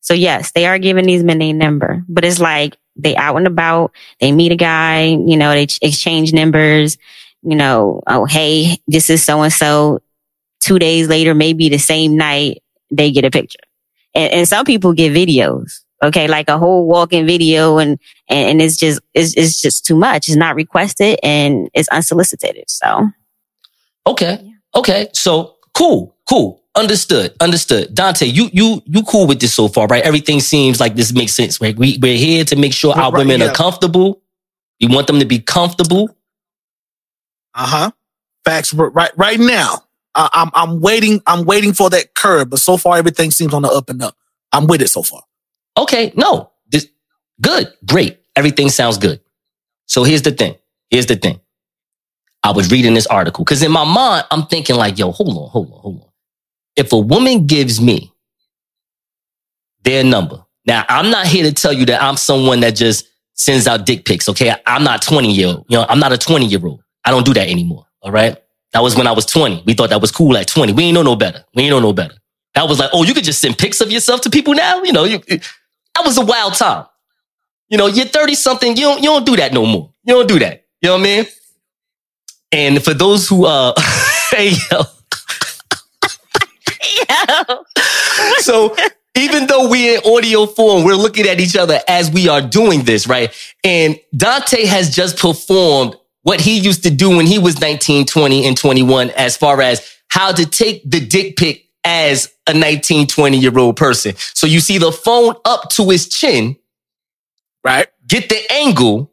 So 0.01 0.14
yes, 0.14 0.53
they 0.53 0.66
are 0.66 0.79
giving 0.79 1.07
these 1.07 1.25
men 1.25 1.43
a 1.43 1.53
number, 1.53 2.05
but 2.09 2.25
it's 2.25 2.41
like 2.41 2.77
they 2.97 3.16
out 3.16 3.37
and 3.37 3.47
about, 3.47 3.93
they 4.20 4.33
meet 4.33 4.53
a 4.53 4.57
guy, 4.57 5.07
you 5.07 5.37
know, 5.37 5.51
they 5.51 5.66
ch- 5.66 5.79
exchange 5.83 6.33
numbers, 6.33 6.97
you 7.43 7.57
know, 7.57 8.03
oh, 8.07 8.25
hey, 8.25 8.79
this 8.87 9.11
is 9.11 9.22
so 9.22 9.43
and 9.43 9.53
so. 9.53 10.01
Two 10.61 10.79
days 10.79 11.09
later, 11.09 11.35
maybe 11.35 11.68
the 11.68 11.79
same 11.79 12.16
night, 12.16 12.62
they 12.91 13.11
get 13.11 13.25
a 13.25 13.31
picture. 13.31 13.59
And, 14.14 14.33
and 14.33 14.49
some 14.49 14.64
people 14.64 14.95
get 14.95 15.12
videos. 15.12 15.81
Okay. 16.03 16.27
Like 16.27 16.49
a 16.49 16.59
whole 16.59 16.87
walking 16.87 17.27
video 17.27 17.79
and, 17.79 17.99
and, 18.29 18.51
and 18.51 18.62
it's 18.62 18.77
just, 18.77 19.01
it's, 19.12 19.35
it's 19.37 19.61
just 19.61 19.85
too 19.85 19.97
much. 19.97 20.29
It's 20.29 20.37
not 20.37 20.55
requested 20.55 21.18
and 21.22 21.68
it's 21.75 21.89
unsolicited. 21.89 22.64
So 22.68 23.11
Okay. 24.07 24.55
Okay. 24.75 25.09
So 25.12 25.57
cool. 25.72 26.16
Cool. 26.29 26.62
Understood. 26.77 27.35
Understood. 27.41 27.95
Dante, 27.95 28.27
you 28.27 28.51
you 28.53 28.83
you 28.87 29.03
cool 29.05 29.27
with 29.29 29.41
this 29.41 29.55
so 29.55 29.68
far, 29.68 29.87
right? 29.87 30.03
Everything 30.03 30.41
seems 30.41 30.81
like 30.81 30.97
this 30.97 31.12
makes 31.12 31.33
sense, 31.33 31.61
right? 31.61 31.77
We 31.77 31.99
we're 32.03 32.16
here 32.16 32.45
to 32.47 32.57
make 32.57 32.72
sure 32.72 32.95
our 32.95 33.12
women 33.12 33.41
yeah. 33.41 33.49
are 33.49 33.55
comfortable. 33.55 34.22
You 34.81 34.89
want 34.89 35.07
them 35.07 35.20
to 35.20 35.25
be 35.25 35.39
comfortable. 35.39 36.09
Uh 37.55 37.66
huh. 37.66 37.91
Facts. 38.45 38.75
Right. 38.75 39.12
Right 39.16 39.39
now, 39.39 39.85
I, 40.16 40.29
I'm 40.33 40.51
I'm 40.53 40.81
waiting. 40.81 41.22
I'm 41.27 41.45
waiting 41.45 41.75
for 41.75 41.91
that 41.91 42.14
curve. 42.14 42.51
But 42.51 42.59
so 42.59 42.77
far, 42.77 42.97
everything 42.97 43.31
seems 43.31 43.55
on 43.55 43.62
the 43.62 43.68
up 43.68 43.89
and 43.89 44.03
up. 44.03 44.16
I'm 44.53 44.66
with 44.66 44.83
it 44.83 44.89
so 44.91 45.03
far. 45.03 45.22
Okay, 45.77 46.12
no. 46.16 46.51
This 46.70 46.89
good. 47.41 47.72
Great. 47.87 48.18
Everything 48.35 48.68
sounds 48.68 48.99
good. 48.99 49.20
So 49.87 50.03
here's 50.03 50.22
the 50.22 50.33
thing. 50.33 50.57
Here's 50.91 51.07
the 51.07 51.16
thing. 51.16 51.41
I 52.43 52.51
was 52.51 52.70
reading 52.70 52.95
this 52.95 53.07
article 53.07 53.45
because 53.45 53.62
in 53.62 53.70
my 53.70 53.85
mind, 53.85 54.27
I'm 54.31 54.47
thinking 54.47 54.77
like, 54.77 54.99
yo, 54.99 55.12
hold 55.12 55.37
on, 55.37 55.49
hold 55.51 55.72
on, 55.72 55.81
hold 55.81 56.01
on. 56.03 56.09
If 56.77 56.93
a 56.93 56.99
woman 56.99 57.47
gives 57.47 57.81
me 57.81 58.12
their 59.83 60.03
number, 60.05 60.45
now 60.66 60.85
I'm 60.89 61.11
not 61.11 61.27
here 61.27 61.45
to 61.45 61.53
tell 61.53 61.72
you 61.72 61.87
that 61.87 62.03
I'm 62.03 62.16
someone 62.16 62.61
that 62.61 62.75
just 62.75 63.09
sends 63.35 63.66
out 63.66 63.87
dick 63.87 64.05
pics. 64.05 64.29
Okay. 64.29 64.55
I'm 64.66 64.85
not 64.85 65.03
20 65.03 65.33
year 65.33 65.49
old. 65.49 65.66
You 65.68 65.79
know, 65.79 65.87
I'm 65.89 65.99
not 65.99 66.12
a 66.12 66.18
20 66.18 66.47
year 66.47 66.64
old. 66.64 66.83
I 67.05 67.11
don't 67.11 67.27
do 67.27 67.35
that 67.35 67.49
anymore. 67.49 67.87
All 68.01 68.12
right. 68.12 68.37
That 68.72 68.83
was 68.83 68.97
when 68.97 69.07
I 69.07 69.12
was 69.12 69.27
20. 69.27 69.62
We 69.66 69.75
thought 69.75 69.91
that 69.91 70.01
was 70.01 70.11
cool 70.11 70.37
at 70.37 70.49
20. 70.49 70.72
We 70.72 70.85
ain't 70.85 70.95
know 70.95 71.03
no 71.03 71.16
better. 71.16 71.45
We 71.55 71.62
ain't 71.64 71.70
know 71.70 71.81
no 71.81 71.93
better. 71.93 72.14
That 72.55 72.68
was 72.68 72.79
like, 72.79 72.91
oh, 72.93 73.05
you 73.05 73.14
could 73.14 73.25
just 73.25 73.41
send 73.41 73.59
pics 73.59 73.81
of 73.81 73.91
yourself 73.91 74.20
to 74.22 74.31
people 74.31 74.55
now. 74.55 74.83
You 74.83 74.93
know, 74.93 75.05
you, 75.05 75.18
that 75.18 76.05
was 76.05 76.18
a 76.18 76.25
wild 76.25 76.55
time. 76.55 76.87
You 77.68 77.79
know, 77.79 77.87
you're 77.87 78.07
30 78.07 78.35
something. 78.35 78.77
You 78.77 78.83
don't, 78.83 78.99
you 79.03 79.09
don't 79.09 79.27
do 79.27 79.37
that 79.37 79.53
no 79.53 79.66
more. 79.66 79.93
You 80.05 80.14
don't 80.14 80.29
do 80.29 80.39
that. 80.41 80.64
You 80.81 80.89
know 80.89 80.95
what 80.95 81.01
I 81.01 81.05
mean? 81.05 81.27
And 82.53 82.85
for 82.85 82.95
those 82.95 83.29
who, 83.29 83.47
uh, 83.47 83.75
hey, 84.31 84.53
yo. 84.70 84.83
so 88.39 88.74
even 89.16 89.47
though 89.47 89.68
we're 89.68 89.99
in 89.99 90.12
audio 90.12 90.47
form, 90.47 90.85
we're 90.85 90.95
looking 90.97 91.26
at 91.26 91.41
each 91.41 91.57
other 91.57 91.80
as 91.89 92.11
we 92.11 92.28
are 92.28 92.41
doing 92.41 92.85
this, 92.85 93.07
right? 93.07 93.32
And 93.62 93.99
Dante 94.16 94.64
has 94.66 94.95
just 94.95 95.18
performed 95.18 95.97
what 96.22 96.41
he 96.41 96.59
used 96.59 96.82
to 96.85 96.91
do 96.91 97.16
when 97.16 97.26
he 97.26 97.39
was 97.39 97.61
19, 97.61 98.07
20, 98.07 98.47
and 98.47 98.57
21 98.57 99.11
as 99.11 99.37
far 99.37 99.61
as 99.62 99.89
how 100.09 100.32
to 100.32 100.47
take 100.47 100.89
the 100.91 101.01
dick 101.01 101.37
pic 101.37 101.66
as 101.85 102.32
a 102.47 102.55
19, 102.55 103.07
20 103.07 103.39
year 103.39 103.57
old 103.59 103.76
person. 103.76 104.14
So 104.16 104.47
you 104.47 104.61
see 104.61 104.78
the 104.78 104.91
phone 104.91 105.35
up 105.45 105.68
to 105.70 105.91
his 105.91 106.09
chin, 106.09 106.57
right? 107.62 107.87
Get 108.07 108.28
the 108.28 108.41
angle. 108.53 109.12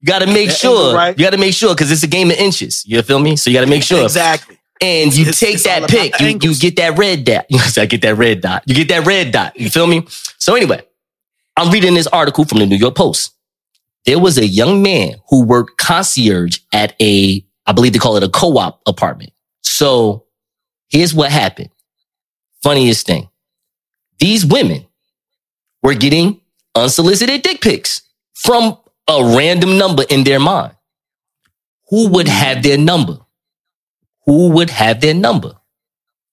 You 0.00 0.06
got 0.06 0.20
to 0.20 0.26
make 0.26 0.48
That 0.48 0.56
sure. 0.56 0.76
angle, 0.78 0.94
right. 0.94 1.18
You 1.18 1.24
got 1.24 1.30
to 1.30 1.38
make 1.38 1.54
sure 1.54 1.74
because 1.74 1.90
it's 1.92 2.02
a 2.02 2.08
game 2.08 2.30
of 2.30 2.36
inches. 2.36 2.84
You 2.86 3.02
feel 3.02 3.18
me? 3.18 3.36
So 3.36 3.50
you 3.50 3.56
got 3.56 3.64
to 3.64 3.70
make 3.70 3.82
sure. 3.82 4.02
Exactly. 4.02 4.58
And 4.82 5.14
you 5.14 5.22
It's- 5.22 5.38
take 5.38 5.54
it's 5.54 5.64
that 5.64 5.78
about 5.78 5.90
pic, 5.90 6.20
you, 6.20 6.50
you 6.50 6.56
get 6.58 6.76
that 6.76 6.98
red 6.98 7.24
dot. 7.24 7.46
I 7.78 7.86
get 7.86 8.02
that 8.02 8.16
red 8.16 8.40
dot. 8.40 8.64
You 8.66 8.74
get 8.74 8.88
that 8.88 9.06
red 9.06 9.30
dot. 9.32 9.58
You 9.58 9.70
feel 9.70 9.86
me? 9.86 10.04
So 10.38 10.54
anyway, 10.56 10.82
I'm 11.56 11.70
reading 11.70 11.94
this 11.94 12.08
article 12.08 12.44
from 12.44 12.58
the 12.58 12.66
New 12.66 12.76
York 12.76 12.94
Post. 12.96 13.32
There 14.04 14.18
was 14.18 14.38
a 14.38 14.46
young 14.46 14.82
man 14.82 15.14
who 15.28 15.44
worked 15.44 15.78
concierge 15.78 16.58
at 16.72 16.94
a, 17.00 17.44
I 17.66 17.72
believe 17.72 17.92
they 17.92 18.00
call 18.00 18.16
it 18.16 18.24
a 18.24 18.28
co-op 18.28 18.80
apartment. 18.86 19.32
So 19.62 20.24
here's 20.88 21.14
what 21.14 21.30
happened. 21.30 21.70
Funniest 22.62 23.06
thing. 23.06 23.28
These 24.18 24.44
women 24.44 24.86
were 25.82 25.94
getting 25.94 26.40
unsolicited 26.74 27.42
dick 27.42 27.60
pics 27.60 28.02
from 28.34 28.76
a 29.08 29.36
random 29.36 29.78
number 29.78 30.04
in 30.10 30.24
their 30.24 30.40
mind. 30.40 30.74
Who 31.90 32.08
would 32.08 32.26
have 32.28 32.62
their 32.64 32.78
number? 32.78 33.18
Who 34.26 34.50
would 34.50 34.70
have 34.70 35.00
their 35.00 35.14
number? 35.14 35.54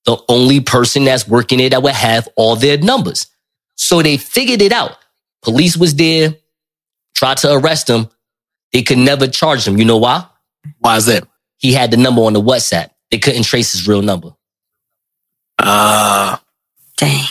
The 0.06 0.18
only 0.28 0.60
person 0.60 1.06
that's 1.06 1.28
working 1.28 1.60
it 1.60 1.72
that 1.72 1.84
would 1.84 1.94
have 1.94 2.28
all 2.36 2.56
their 2.56 2.78
numbers. 2.78 3.28
So 3.76 4.02
they 4.02 4.18
figured 4.18 4.62
it 4.62 4.72
out. 4.72 4.98
Police 5.42 5.78
was 5.78 5.96
there, 5.96 6.36
tried 7.16 7.38
to 7.38 7.54
arrest 7.54 7.90
him. 7.90 8.10
They 8.74 8.82
could 8.84 8.98
never 8.98 9.28
charge 9.28 9.68
him. 9.68 9.78
You 9.78 9.86
know 9.86 9.98
why? 9.98 10.26
Why 10.80 10.98
is 10.98 11.06
that? 11.08 11.28
He 11.58 11.74
had 11.74 11.92
the 11.92 11.98
number 11.98 12.22
on 12.22 12.34
the 12.34 12.42
WhatsApp. 12.42 12.90
They 13.12 13.20
couldn't 13.20 13.44
trace 13.44 13.72
his 13.72 13.88
real 13.88 14.02
number. 14.02 14.34
Uh 15.58 16.38
dang. 16.98 17.26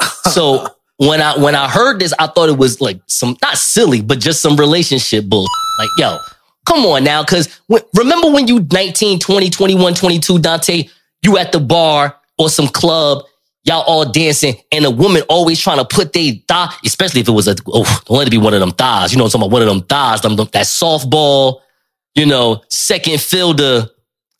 So 0.30 0.66
when 0.96 1.20
I 1.20 1.38
when 1.38 1.54
I 1.54 1.68
heard 1.68 1.98
this, 1.98 2.12
I 2.18 2.26
thought 2.26 2.50
it 2.50 2.58
was 2.58 2.80
like 2.80 3.00
some 3.06 3.36
not 3.42 3.56
silly, 3.56 4.00
but 4.00 4.20
just 4.20 4.40
some 4.40 4.56
relationship 4.56 5.24
bull. 5.24 5.46
Like, 5.78 5.88
yo, 5.98 6.18
come 6.66 6.84
on 6.86 7.04
now. 7.04 7.24
Cause 7.24 7.60
remember 7.94 8.30
when 8.30 8.46
you 8.46 8.66
19, 8.70 9.18
20, 9.18 9.50
21, 9.50 9.94
22, 9.94 10.38
Dante, 10.38 10.88
you 11.22 11.38
at 11.38 11.52
the 11.52 11.60
bar 11.60 12.16
or 12.38 12.48
some 12.48 12.68
club, 12.68 13.24
y'all 13.64 13.82
all 13.82 14.04
dancing, 14.10 14.54
and 14.72 14.84
a 14.84 14.90
woman 14.90 15.22
always 15.28 15.60
trying 15.60 15.78
to 15.78 15.84
put 15.84 16.12
they 16.12 16.42
thigh, 16.48 16.72
especially 16.84 17.20
if 17.20 17.28
it 17.28 17.32
was 17.32 17.46
a 17.48 17.54
oh, 17.68 18.02
don't 18.06 18.18
let 18.18 18.26
it 18.26 18.30
be 18.30 18.38
one 18.38 18.54
of 18.54 18.60
them 18.60 18.70
thighs. 18.72 19.12
You 19.12 19.18
know 19.18 19.24
what 19.24 19.34
I'm 19.34 19.40
talking 19.40 19.48
about? 19.48 19.52
One 19.52 19.62
of 19.62 19.68
them 19.68 19.82
thighs, 19.82 20.20
them, 20.22 20.36
them- 20.36 20.48
that 20.52 20.66
softball, 20.66 21.60
you 22.14 22.26
know, 22.26 22.62
second 22.70 23.20
fielder, 23.20 23.86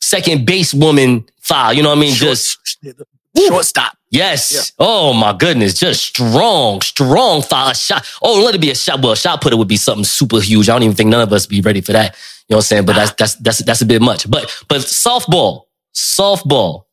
second 0.01 0.45
base 0.45 0.73
woman 0.73 1.25
thigh. 1.41 1.73
You 1.73 1.83
know 1.83 1.89
what 1.89 1.97
I 1.97 2.01
mean? 2.01 2.13
Short- 2.13 2.29
Just 2.31 2.57
shortstop. 3.37 3.97
Yes. 4.11 4.73
Oh 4.77 5.13
my 5.13 5.33
goodness. 5.33 5.73
Just 5.79 6.03
strong, 6.03 6.81
strong 6.81 7.41
foul 7.41 7.73
shot. 7.73 8.05
Oh, 8.21 8.43
let 8.43 8.53
it 8.55 8.61
be 8.61 8.69
a 8.69 8.75
shot. 8.75 9.01
Well, 9.01 9.13
a 9.13 9.17
shot 9.17 9.41
putter 9.41 9.57
would 9.57 9.69
be 9.69 9.77
something 9.77 10.03
super 10.03 10.41
huge. 10.41 10.69
I 10.69 10.73
don't 10.73 10.83
even 10.83 10.95
think 10.95 11.09
none 11.09 11.21
of 11.21 11.31
us 11.33 11.45
be 11.45 11.61
ready 11.61 11.81
for 11.81 11.93
that. 11.93 12.15
You 12.47 12.53
know 12.53 12.57
what 12.57 12.65
I'm 12.65 12.67
saying? 12.67 12.85
But 12.85 12.95
that's 12.97 13.11
that's 13.13 13.35
that's 13.35 13.63
that's 13.63 13.81
a 13.81 13.85
bit 13.85 14.01
much. 14.01 14.29
But 14.29 14.53
but 14.67 14.81
softball, 14.81 15.63
softball, 15.95 16.83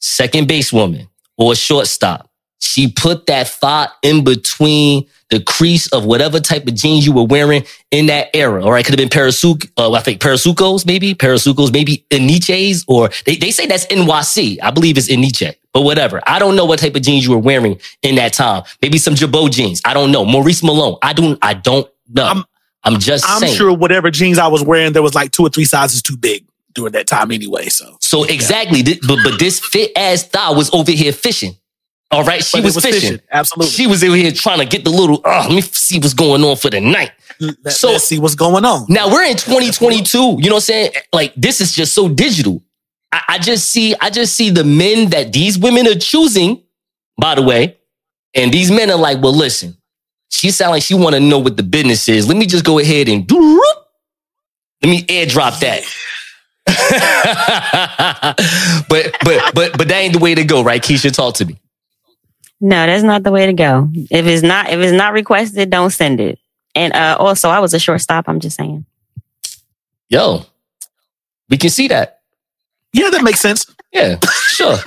second 0.00 0.48
base 0.48 0.72
woman 0.72 1.08
or 1.38 1.54
shortstop. 1.54 2.25
She 2.58 2.90
put 2.90 3.26
that 3.26 3.48
thought 3.48 3.90
in 4.02 4.24
between 4.24 5.06
the 5.30 5.40
crease 5.42 5.88
of 5.88 6.04
whatever 6.04 6.40
type 6.40 6.66
of 6.66 6.74
jeans 6.74 7.04
you 7.06 7.12
were 7.12 7.24
wearing 7.24 7.64
in 7.90 8.06
that 8.06 8.28
era. 8.34 8.64
All 8.64 8.70
right, 8.72 8.84
could 8.84 8.98
have 8.98 9.10
been 9.10 9.10
Parasuc, 9.20 9.68
uh, 9.76 9.92
I 9.92 10.00
think 10.00 10.20
Parasucos, 10.20 10.86
maybe 10.86 11.14
Parasucos, 11.14 11.72
maybe 11.72 12.04
Iniches, 12.10 12.84
or 12.88 13.10
they, 13.24 13.36
they 13.36 13.50
say 13.50 13.66
that's 13.66 13.86
NYC. 13.86 14.58
I 14.62 14.70
believe 14.70 14.96
it's 14.98 15.08
Iniche, 15.08 15.54
but 15.72 15.82
whatever. 15.82 16.20
I 16.26 16.38
don't 16.38 16.56
know 16.56 16.64
what 16.64 16.78
type 16.78 16.94
of 16.96 17.02
jeans 17.02 17.24
you 17.24 17.32
were 17.32 17.38
wearing 17.38 17.78
in 18.02 18.14
that 18.16 18.32
time. 18.32 18.62
Maybe 18.80 18.98
some 18.98 19.14
Girbaud 19.14 19.50
jeans. 19.50 19.82
I 19.84 19.92
don't 19.94 20.10
know. 20.12 20.24
Maurice 20.24 20.62
Malone. 20.62 20.96
I 21.02 21.12
don't. 21.12 21.38
I 21.42 21.54
don't 21.54 21.90
know. 22.08 22.26
I'm, 22.26 22.44
I'm- 22.84 23.00
just 23.00 23.28
I'm 23.28 23.40
saying. 23.40 23.56
sure 23.56 23.76
whatever 23.76 24.10
jeans 24.10 24.38
I 24.38 24.46
was 24.46 24.62
wearing, 24.62 24.92
there 24.92 25.02
was 25.02 25.14
like 25.14 25.32
two 25.32 25.42
or 25.42 25.48
three 25.50 25.64
sizes 25.64 26.02
too 26.02 26.16
big. 26.16 26.46
during 26.74 26.92
that 26.92 27.06
time 27.08 27.32
anyway. 27.32 27.68
So, 27.68 27.96
So 28.00 28.22
exactly, 28.24 28.82
thi- 28.82 29.00
but 29.06 29.18
but 29.24 29.38
this 29.40 29.58
fit 29.58 29.90
ass 29.96 30.22
thigh 30.22 30.50
was 30.52 30.72
over 30.72 30.92
here 30.92 31.12
fishing. 31.12 31.56
All 32.12 32.24
right, 32.24 32.42
she 32.42 32.60
was, 32.60 32.76
was 32.76 32.84
fishing. 32.84 33.00
fishing, 33.00 33.20
absolutely. 33.32 33.72
She 33.72 33.86
was 33.86 34.02
over 34.04 34.14
here 34.14 34.30
trying 34.30 34.60
to 34.60 34.64
get 34.64 34.84
the 34.84 34.90
little. 34.90 35.20
Oh, 35.24 35.46
let 35.48 35.54
me 35.54 35.60
see 35.60 35.98
what's 35.98 36.14
going 36.14 36.42
on 36.44 36.56
for 36.56 36.70
the 36.70 36.80
night. 36.80 37.10
let, 37.40 37.72
So- 37.72 37.94
us 37.94 38.04
see 38.04 38.18
what's 38.18 38.36
going 38.36 38.64
on. 38.64 38.86
Now 38.88 39.10
we're 39.12 39.24
in 39.24 39.36
2022. 39.36 40.18
You 40.18 40.22
know 40.22 40.36
what 40.36 40.54
I'm 40.54 40.60
saying? 40.60 40.92
Like 41.12 41.34
this 41.36 41.60
is 41.60 41.74
just 41.74 41.94
so 41.94 42.08
digital. 42.08 42.62
I, 43.12 43.22
I 43.30 43.38
just 43.38 43.68
see, 43.70 43.94
I 44.00 44.10
just 44.10 44.34
see 44.34 44.50
the 44.50 44.64
men 44.64 45.10
that 45.10 45.32
these 45.32 45.58
women 45.58 45.86
are 45.88 45.98
choosing. 45.98 46.62
By 47.20 47.34
the 47.34 47.42
way, 47.42 47.76
and 48.34 48.52
these 48.52 48.70
men 48.70 48.90
are 48.90 48.98
like, 48.98 49.22
well, 49.22 49.34
listen, 49.34 49.76
she 50.30 50.50
sound 50.50 50.72
like 50.72 50.82
she 50.82 50.94
want 50.94 51.14
to 51.14 51.20
know 51.20 51.38
what 51.38 51.56
the 51.56 51.62
business 51.62 52.08
is. 52.10 52.28
Let 52.28 52.36
me 52.36 52.44
just 52.46 52.64
go 52.64 52.78
ahead 52.78 53.08
and 53.08 53.26
do. 53.26 53.62
Let 54.82 54.90
me 54.90 55.02
airdrop 55.04 55.58
that. 55.60 55.82
but 58.88 59.16
but 59.24 59.54
but 59.54 59.78
but 59.78 59.88
that 59.88 59.96
ain't 59.96 60.12
the 60.12 60.18
way 60.18 60.34
to 60.34 60.44
go, 60.44 60.62
right? 60.62 60.82
Keisha, 60.82 61.10
talk 61.12 61.34
to 61.36 61.46
me. 61.46 61.58
No, 62.60 62.86
that's 62.86 63.02
not 63.02 63.22
the 63.22 63.32
way 63.32 63.46
to 63.46 63.52
go. 63.52 63.88
If 63.92 64.26
it's 64.26 64.42
not 64.42 64.70
if 64.70 64.80
it's 64.80 64.92
not 64.92 65.12
requested, 65.12 65.70
don't 65.70 65.90
send 65.90 66.20
it. 66.20 66.38
And 66.74 66.92
uh, 66.92 67.16
also, 67.18 67.48
I 67.48 67.60
was 67.60 67.74
a 67.74 67.78
shortstop. 67.78 68.28
I'm 68.28 68.40
just 68.40 68.56
saying. 68.56 68.84
Yo, 70.08 70.46
we 71.48 71.56
can 71.56 71.70
see 71.70 71.88
that. 71.88 72.20
Yeah, 72.92 73.10
that 73.10 73.22
makes 73.22 73.40
sense. 73.40 73.66
Yeah, 73.92 74.18
sure. 74.48 74.76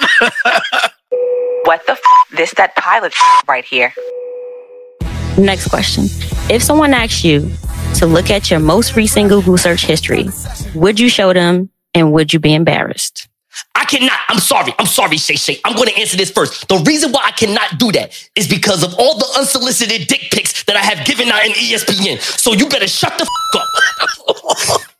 What 1.70 1.86
the 1.86 1.91
f? 1.91 2.01
This 2.36 2.51
that 2.55 2.76
pilot 2.76 3.13
right 3.47 3.63
here. 3.63 3.93
Next 5.38 5.67
question: 5.67 6.05
If 6.49 6.63
someone 6.63 6.95
asks 6.95 7.24
you 7.24 7.51
to 7.95 8.07
look 8.07 8.32
at 8.32 8.49
your 8.49 8.59
most 8.59 8.95
recent 8.95 9.30
Google 9.30 9.55
search 9.55 9.86
history, 9.86 10.30
would 10.74 10.99
you 10.99 11.09
show 11.09 11.32
them, 11.32 11.70
and 11.93 12.11
would 12.11 12.34
you 12.34 12.39
be 12.39 12.55
embarrassed? 12.55 13.29
I 13.76 13.86
cannot. 13.86 14.20
I'm 14.30 14.39
sorry. 14.39 14.74
I'm 14.80 14.88
sorry, 14.88 15.18
Shay 15.18 15.36
Shay. 15.38 15.60
I'm 15.66 15.76
going 15.76 15.89
to 15.89 15.97
answer 15.99 16.18
this 16.18 16.32
first. 16.32 16.68
The 16.70 16.78
reason 16.80 17.12
why 17.12 17.22
I 17.26 17.32
cannot 17.32 17.80
do 17.80 17.91
that 17.93 18.12
is 18.36 18.47
because 18.47 18.84
of 18.84 18.93
all 18.99 19.18
the 19.20 19.28
unsolicited 19.39 20.07
dick 20.07 20.30
pics 20.32 20.64
that 20.66 20.76
I 20.78 20.82
have 20.82 21.05
given 21.05 21.30
out 21.30 21.45
in 21.45 21.53
ESPN. 21.53 22.20
So 22.22 22.53
you 22.53 22.70
better 22.70 22.88
shut 22.88 23.18
the 23.18 23.26
f- 23.55 23.62
up. 23.62 24.82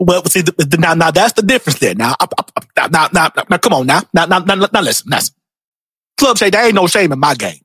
Well, 0.00 0.24
see, 0.26 0.42
the, 0.42 0.52
the, 0.52 0.78
now, 0.78 0.94
now 0.94 1.10
that's 1.10 1.34
the 1.34 1.42
difference 1.42 1.78
there. 1.80 1.94
Now, 1.94 2.12
up, 2.20 2.34
up, 2.38 2.52
up, 2.56 2.66
now, 2.76 2.88
now, 2.88 3.08
now, 3.14 3.44
now, 3.50 3.58
come 3.58 3.74
on 3.74 3.86
now. 3.86 4.02
Now, 4.14 4.26
now, 4.26 4.40
now, 4.40 4.54
now 4.72 4.80
listen, 4.82 5.10
listen. 5.10 5.34
Club 6.18 6.38
Shay, 6.38 6.50
there 6.50 6.66
ain't 6.66 6.74
no 6.74 6.86
shame 6.88 7.12
in 7.12 7.20
my 7.20 7.34
game. 7.34 7.60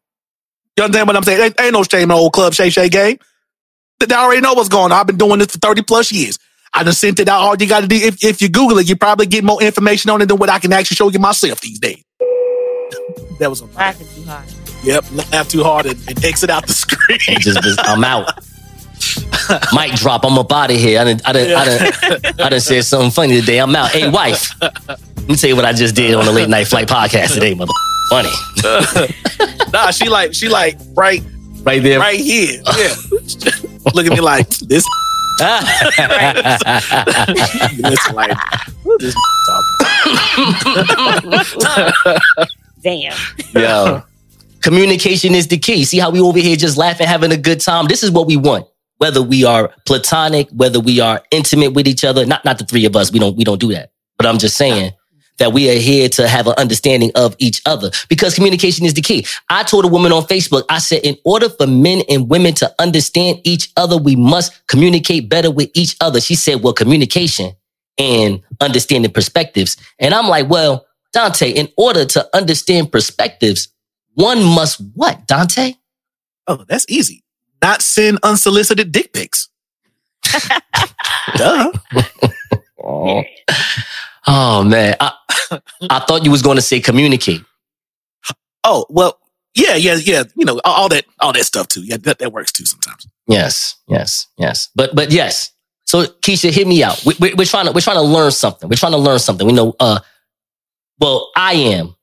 You 0.78 0.86
understand 0.86 1.08
what 1.08 1.18
I'm 1.18 1.24
saying? 1.24 1.42
Ain't, 1.42 1.62
ain't 1.62 1.74
no 1.74 1.84
shame 1.84 2.04
in 2.04 2.12
old 2.12 2.34
Club 2.34 2.54
Shay 2.54 2.70
Shay 2.72 2.90
game. 2.90 3.18
They 4.00 4.16
already 4.16 4.42
know 4.42 4.54
what's 4.56 4.70
going 4.70 4.92
on. 4.92 4.94
I've 4.94 5.08
been 5.08 5.18
doing 5.18 5.40
this 5.40 5.54
for 5.54 5.60
30 5.60 5.84
plus 5.84 6.12
years. 6.12 6.40
I 6.74 6.84
just 6.84 7.00
sent 7.00 7.20
it 7.20 7.28
out. 7.30 7.42
All 7.42 7.56
you 7.56 7.68
got 7.68 7.82
to 7.82 7.88
do, 7.88 7.96
if, 7.96 8.24
if 8.24 8.42
you 8.42 8.50
Google 8.50 8.80
it, 8.80 8.90
you 8.90 8.96
probably 8.96 9.28
get 9.28 9.44
more 9.44 9.62
information 9.62 10.10
on 10.10 10.22
it 10.22 10.26
than 10.28 10.38
what 10.38 10.50
I 10.50 10.60
can 10.60 10.74
actually 10.74 10.96
show 10.96 11.10
you 11.10 11.20
myself 11.20 11.62
these 11.62 11.80
days. 11.80 12.04
that 13.40 13.50
was 13.50 13.62
a 13.62 13.66
Laughing 13.66 14.08
too 14.16 14.24
hard. 14.30 14.46
Yep, 14.84 15.06
laugh 15.32 15.48
too 15.50 15.64
hard 15.64 15.86
and, 15.86 16.00
and 16.10 16.26
exit 16.26 16.50
out 16.50 16.66
the 16.68 16.74
screen. 16.84 17.40
Just, 17.40 17.62
just- 17.62 17.80
I'm 17.84 18.04
out. 18.04 18.28
Mic 19.74 19.94
drop. 19.96 20.24
I'm 20.26 20.38
up 20.38 20.52
out 20.52 20.72
of 20.72 20.78
here. 20.78 21.00
I 21.02 21.04
done, 21.04 21.22
I 21.26 21.32
done, 21.34 21.52
I 21.52 21.66
done, 22.20 22.22
I 22.40 22.50
done 22.50 22.60
said 22.60 22.86
something 22.86 23.12
funny 23.12 23.40
today. 23.42 23.60
I'm 23.60 23.76
out. 23.76 23.90
Hey, 23.92 24.10
wife. 24.10 24.50
Let 24.62 25.28
me 25.28 25.36
tell 25.36 25.50
you 25.50 25.56
what 25.56 25.66
I 25.66 25.74
just 25.74 25.96
did 25.96 26.14
on 26.16 26.26
the 26.26 26.32
late 26.32 26.48
night 26.50 26.68
flight 26.68 26.88
podcast 26.88 27.34
today, 27.34 27.54
mother. 27.54 27.72
Funny. 28.10 28.30
nah, 29.74 29.92
she 29.92 30.08
like 30.10 30.34
she 30.34 30.48
like 30.50 30.78
right 30.96 31.22
Right 31.64 31.82
there. 31.84 32.00
right 32.00 32.20
here. 32.20 32.62
Yeah. 32.78 32.96
Look 33.94 34.06
at 34.06 34.12
me 34.12 34.22
like 34.22 34.50
this. 34.50 34.86
Listen 37.80 38.16
like 38.16 38.38
this 39.00 39.16
talk. 41.60 42.22
Damn. 42.82 43.14
Yo. 43.54 44.04
Communication 44.62 45.34
is 45.36 45.48
the 45.48 45.58
key. 45.58 45.84
See 45.84 46.00
how 46.00 46.10
we 46.10 46.22
over 46.22 46.40
here 46.40 46.56
just 46.56 46.78
laughing, 46.78 47.08
having 47.08 47.32
a 47.32 47.38
good 47.38 47.60
time? 47.60 47.88
This 47.88 48.04
is 48.04 48.12
what 48.12 48.28
we 48.28 48.38
want. 48.38 48.68
Whether 48.98 49.22
we 49.22 49.44
are 49.44 49.74
platonic, 49.86 50.50
whether 50.52 50.80
we 50.80 51.00
are 51.02 51.22
intimate 51.32 51.74
with 51.74 51.88
each 51.88 52.06
other, 52.06 52.26
not 52.26 52.46
not 52.46 52.60
the 52.60 52.66
three 52.66 52.86
of 52.86 52.96
us. 52.96 53.12
We 53.12 53.20
don't 53.20 53.36
we 53.36 53.44
don't 53.44 53.60
do 53.60 53.74
that. 53.74 53.92
But 54.18 54.28
I'm 54.28 54.38
just 54.38 54.56
saying 54.56 54.92
that 55.38 55.54
we 55.54 55.70
are 55.70 55.80
here 55.80 56.10
to 56.10 56.28
have 56.28 56.48
an 56.48 56.54
understanding 56.58 57.12
of 57.16 57.36
each 57.40 57.62
other 57.66 57.90
because 58.10 58.36
communication 58.36 58.86
is 58.86 58.94
the 58.94 59.02
key. 59.02 59.26
I 59.50 59.64
told 59.64 59.86
a 59.86 59.88
woman 59.88 60.12
on 60.12 60.24
Facebook, 60.24 60.64
I 60.70 60.80
said, 60.80 61.02
in 61.04 61.18
order 61.24 61.50
for 61.50 61.68
men 61.68 62.02
and 62.10 62.30
women 62.30 62.54
to 62.56 62.74
understand 62.80 63.40
each 63.44 63.72
other, 63.78 63.98
we 63.98 64.16
must 64.16 64.66
communicate 64.68 65.30
better 65.30 65.52
with 65.52 65.70
each 65.74 65.96
other. 66.02 66.22
She 66.22 66.36
said, 66.36 66.64
well, 66.64 66.74
communication 66.74 67.54
and 67.98 68.42
understanding 68.62 69.12
perspectives. 69.12 69.78
And 70.00 70.14
I'm 70.14 70.28
like, 70.28 70.50
well, 70.50 70.86
Dante, 71.12 71.52
in 71.52 71.70
order 71.78 72.06
to 72.06 72.28
understand 72.36 72.92
perspectives, 72.92 73.70
one 74.14 74.44
must 74.44 74.82
what, 74.94 75.28
Dante? 75.28 75.76
Oh, 76.48 76.66
that's 76.68 76.86
easy. 76.90 77.24
Not 77.62 77.82
send 77.82 78.20
unsolicited 78.24 78.92
dick 78.92 79.14
pics. 79.14 79.50
Duh. 81.36 81.72
Oh, 84.28 84.64
man. 84.64 84.96
I, 85.00 85.14
I 85.90 86.00
thought 86.00 86.24
you 86.26 86.32
was 86.32 86.42
going 86.42 86.56
to 86.56 86.62
say 86.62 86.80
communicate. 86.80 87.42
Oh, 88.64 88.86
well, 88.90 89.20
yeah, 89.56 89.76
yeah, 89.76 89.96
yeah. 89.96 90.24
You 90.36 90.46
know, 90.46 90.60
all 90.64 90.90
that 90.90 91.06
all 91.20 91.34
that 91.34 91.44
stuff 91.44 91.68
too. 91.68 91.84
Yeah, 91.84 91.98
that, 91.98 92.20
that 92.20 92.32
works 92.32 92.52
too 92.52 92.66
sometimes. 92.66 93.08
Yes, 93.28 93.76
yes, 93.88 94.28
yes. 94.38 94.70
But 94.76 94.96
but 94.96 95.12
yes. 95.12 95.52
So 95.86 96.06
Keisha, 96.06 96.50
hit 96.50 96.68
me 96.68 96.82
out. 96.84 97.04
We, 97.06 97.14
we, 97.20 97.34
we're 97.36 97.46
trying 97.46 97.66
to 97.68 97.72
we're 97.72 97.82
trying 97.82 97.98
to 97.98 98.02
learn 98.02 98.32
something. 98.32 98.68
We're 98.68 98.78
trying 98.78 98.94
to 98.94 98.98
learn 98.98 99.20
something. 99.20 99.46
We 99.46 99.54
know. 99.54 99.76
Uh, 99.80 100.00
well, 101.00 101.30
I 101.36 101.54
am 101.54 101.96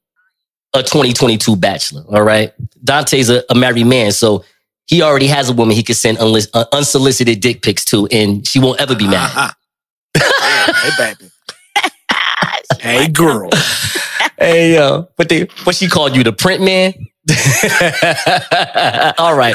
a 0.74 0.82
2022 0.82 1.56
bachelor. 1.56 2.04
All 2.08 2.22
right, 2.22 2.52
Dante's 2.84 3.30
a, 3.30 3.42
a 3.50 3.54
married 3.54 3.86
man, 3.86 4.12
so 4.12 4.44
he 4.86 5.02
already 5.02 5.26
has 5.26 5.48
a 5.48 5.52
woman 5.52 5.74
he 5.74 5.82
can 5.82 5.94
send 5.94 6.18
unlis- 6.18 6.50
uh, 6.54 6.66
unsolicited 6.72 7.40
dick 7.40 7.62
pics 7.62 7.84
to, 7.86 8.06
and 8.08 8.46
she 8.46 8.60
won't 8.60 8.80
ever 8.80 8.94
be 8.94 9.06
mad. 9.08 9.30
Uh-huh. 9.34 9.52
hey, 10.90 11.14
baby. 11.18 11.30
Hey, 12.98 13.08
girl. 13.08 13.50
Hey 14.42 14.74
yo, 14.74 15.06
what 15.16 15.28
they 15.28 15.48
what 15.64 15.76
she 15.76 15.86
called 15.86 16.16
you 16.16 16.24
the 16.24 16.32
print 16.32 16.62
man? 16.62 16.94
All 19.18 19.36
right, 19.36 19.54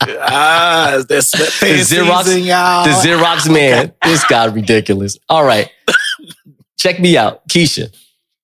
Ah, 0.00 1.02
that's 1.08 1.30
sweatpants 1.30 1.92
Xerox- 1.92 2.24
season, 2.24 2.42
y'all. 2.42 2.84
the 2.84 2.90
Xerox 2.90 3.52
man. 3.52 3.92
This 4.02 4.24
guy 4.24 4.46
ridiculous. 4.46 5.18
All 5.28 5.44
right, 5.44 5.70
check 6.78 6.98
me 6.98 7.16
out, 7.16 7.46
Keisha. 7.48 7.94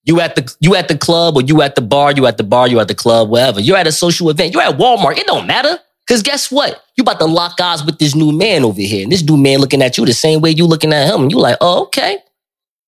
You 0.05 0.20
at 0.20 0.36
the 0.36 0.55
you 0.61 0.76
at 0.76 0.86
the 0.86 0.97
club 0.97 1.36
or 1.36 1.42
you 1.42 1.61
at 1.62 1.74
the 1.74 1.82
bar? 1.82 2.12
You 2.12 2.26
at 2.26 2.36
the 2.36 2.45
bar? 2.45 2.68
You 2.68 2.78
at 2.78 2.86
the 2.86 2.95
club? 2.95 3.30
Wherever. 3.30 3.61
You're 3.61 3.76
at 3.78 3.86
a 3.88 3.92
social 3.92 4.30
event. 4.30 4.53
You're 4.53 4.62
at 4.62 4.76
Walmart. 4.78 5.16
It 5.18 5.26
don't 5.26 5.47
matter. 5.49 5.78
Cause 6.07 6.22
guess 6.22 6.51
what? 6.53 6.82
You 6.97 7.03
about 7.03 7.18
to 7.20 7.24
lock 7.26 7.61
eyes 7.61 7.82
with 7.84 7.99
this 7.99 8.14
new 8.14 8.30
man 8.30 8.62
over 8.64 8.80
here, 8.80 9.03
and 9.03 9.11
this 9.11 9.24
new 9.24 9.36
man 9.38 9.59
looking 9.59 9.82
at 9.82 9.97
you 9.99 10.05
the 10.07 10.12
same 10.12 10.40
way 10.40 10.51
you 10.51 10.66
looking 10.66 10.92
at 10.92 11.12
him, 11.12 11.22
and 11.22 11.32
you 11.32 11.38
like, 11.38 11.57
oh 11.61 11.84
okay, 11.84 12.18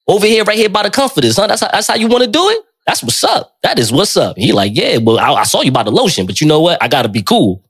over 0.06 0.26
here, 0.26 0.44
right 0.44 0.56
here 0.56 0.68
by 0.68 0.82
the 0.82 0.90
comforters, 0.90 1.36
huh? 1.36 1.46
That's 1.46 1.60
how, 1.60 1.68
that's 1.72 1.88
how 1.88 1.94
you 1.94 2.08
want 2.08 2.24
to 2.24 2.30
do 2.30 2.48
it. 2.50 2.60
That's 2.86 3.02
what's 3.02 3.24
up. 3.24 3.56
That 3.62 3.78
is 3.78 3.90
what's 3.90 4.16
up. 4.16 4.36
He 4.38 4.52
like, 4.52 4.72
yeah, 4.74 4.98
well, 4.98 5.18
I, 5.18 5.40
I 5.40 5.42
saw 5.42 5.62
you 5.62 5.72
by 5.72 5.82
the 5.82 5.90
lotion, 5.90 6.26
but 6.26 6.40
you 6.40 6.46
know 6.46 6.60
what? 6.60 6.82
I 6.82 6.88
gotta 6.88 7.08
be 7.08 7.22
cool. 7.22 7.64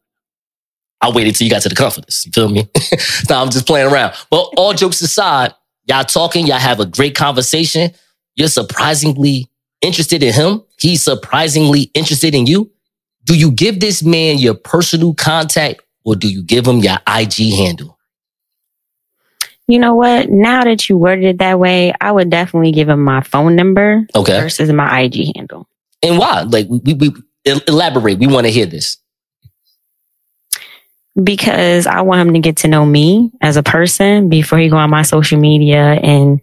I 1.00 1.10
waited 1.10 1.36
till 1.36 1.46
you 1.46 1.50
got 1.50 1.62
to 1.62 1.68
the 1.68 1.74
comforters. 1.74 2.24
You 2.26 2.32
feel 2.32 2.48
me? 2.48 2.68
now 3.28 3.42
I'm 3.42 3.50
just 3.50 3.66
playing 3.66 3.90
around. 3.92 4.14
But 4.30 4.50
all 4.56 4.72
jokes 4.72 5.00
aside, 5.02 5.54
y'all 5.84 6.04
talking, 6.04 6.46
y'all 6.46 6.58
have 6.58 6.80
a 6.80 6.86
great 6.86 7.14
conversation. 7.14 7.92
You're 8.34 8.48
surprisingly 8.48 9.48
interested 9.80 10.22
in 10.22 10.32
him. 10.32 10.62
He's 10.78 11.02
surprisingly 11.02 11.90
interested 11.94 12.34
in 12.34 12.46
you. 12.46 12.70
Do 13.24 13.36
you 13.36 13.50
give 13.50 13.80
this 13.80 14.02
man 14.02 14.38
your 14.38 14.54
personal 14.54 15.14
contact 15.14 15.82
or 16.04 16.16
do 16.16 16.28
you 16.28 16.42
give 16.42 16.66
him 16.66 16.78
your 16.78 16.96
IG 17.06 17.54
handle? 17.54 17.95
You 19.68 19.78
know 19.80 19.94
what? 19.94 20.28
Now 20.30 20.64
that 20.64 20.88
you 20.88 20.96
worded 20.96 21.24
it 21.24 21.38
that 21.38 21.58
way, 21.58 21.92
I 22.00 22.12
would 22.12 22.30
definitely 22.30 22.72
give 22.72 22.88
him 22.88 23.02
my 23.02 23.22
phone 23.22 23.56
number 23.56 24.06
Okay. 24.14 24.38
versus 24.40 24.70
my 24.72 25.00
IG 25.00 25.34
handle. 25.36 25.68
And 26.02 26.18
why? 26.18 26.42
Like, 26.42 26.68
we, 26.68 26.94
we, 26.94 27.12
elaborate. 27.66 28.18
We 28.18 28.26
want 28.28 28.46
to 28.46 28.52
hear 28.52 28.66
this. 28.66 28.98
because 31.22 31.86
I 31.86 32.02
want 32.02 32.28
him 32.28 32.34
to 32.34 32.40
get 32.40 32.56
to 32.58 32.68
know 32.68 32.84
me 32.84 33.32
as 33.40 33.56
a 33.56 33.62
person 33.62 34.28
before 34.28 34.58
he 34.58 34.68
go 34.68 34.76
on 34.76 34.90
my 34.90 35.02
social 35.02 35.40
media 35.40 35.94
and 35.94 36.40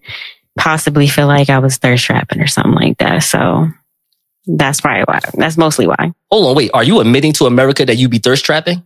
possibly 0.57 1.07
feel 1.07 1.27
like 1.27 1.49
I 1.51 1.59
was 1.59 1.77
thirst 1.77 2.05
trapping 2.05 2.41
or 2.41 2.47
something 2.47 2.73
like 2.73 2.97
that. 2.97 3.19
So 3.19 3.67
that's 4.47 4.81
probably 4.81 5.03
why. 5.03 5.19
That's 5.35 5.57
mostly 5.57 5.85
why. 5.87 6.11
Hold 6.31 6.47
on, 6.47 6.55
wait. 6.55 6.71
Are 6.73 6.83
you 6.83 6.99
admitting 6.99 7.33
to 7.33 7.45
America 7.45 7.85
that 7.85 7.97
you 7.97 8.09
be 8.09 8.17
thirst 8.17 8.43
trapping? 8.45 8.83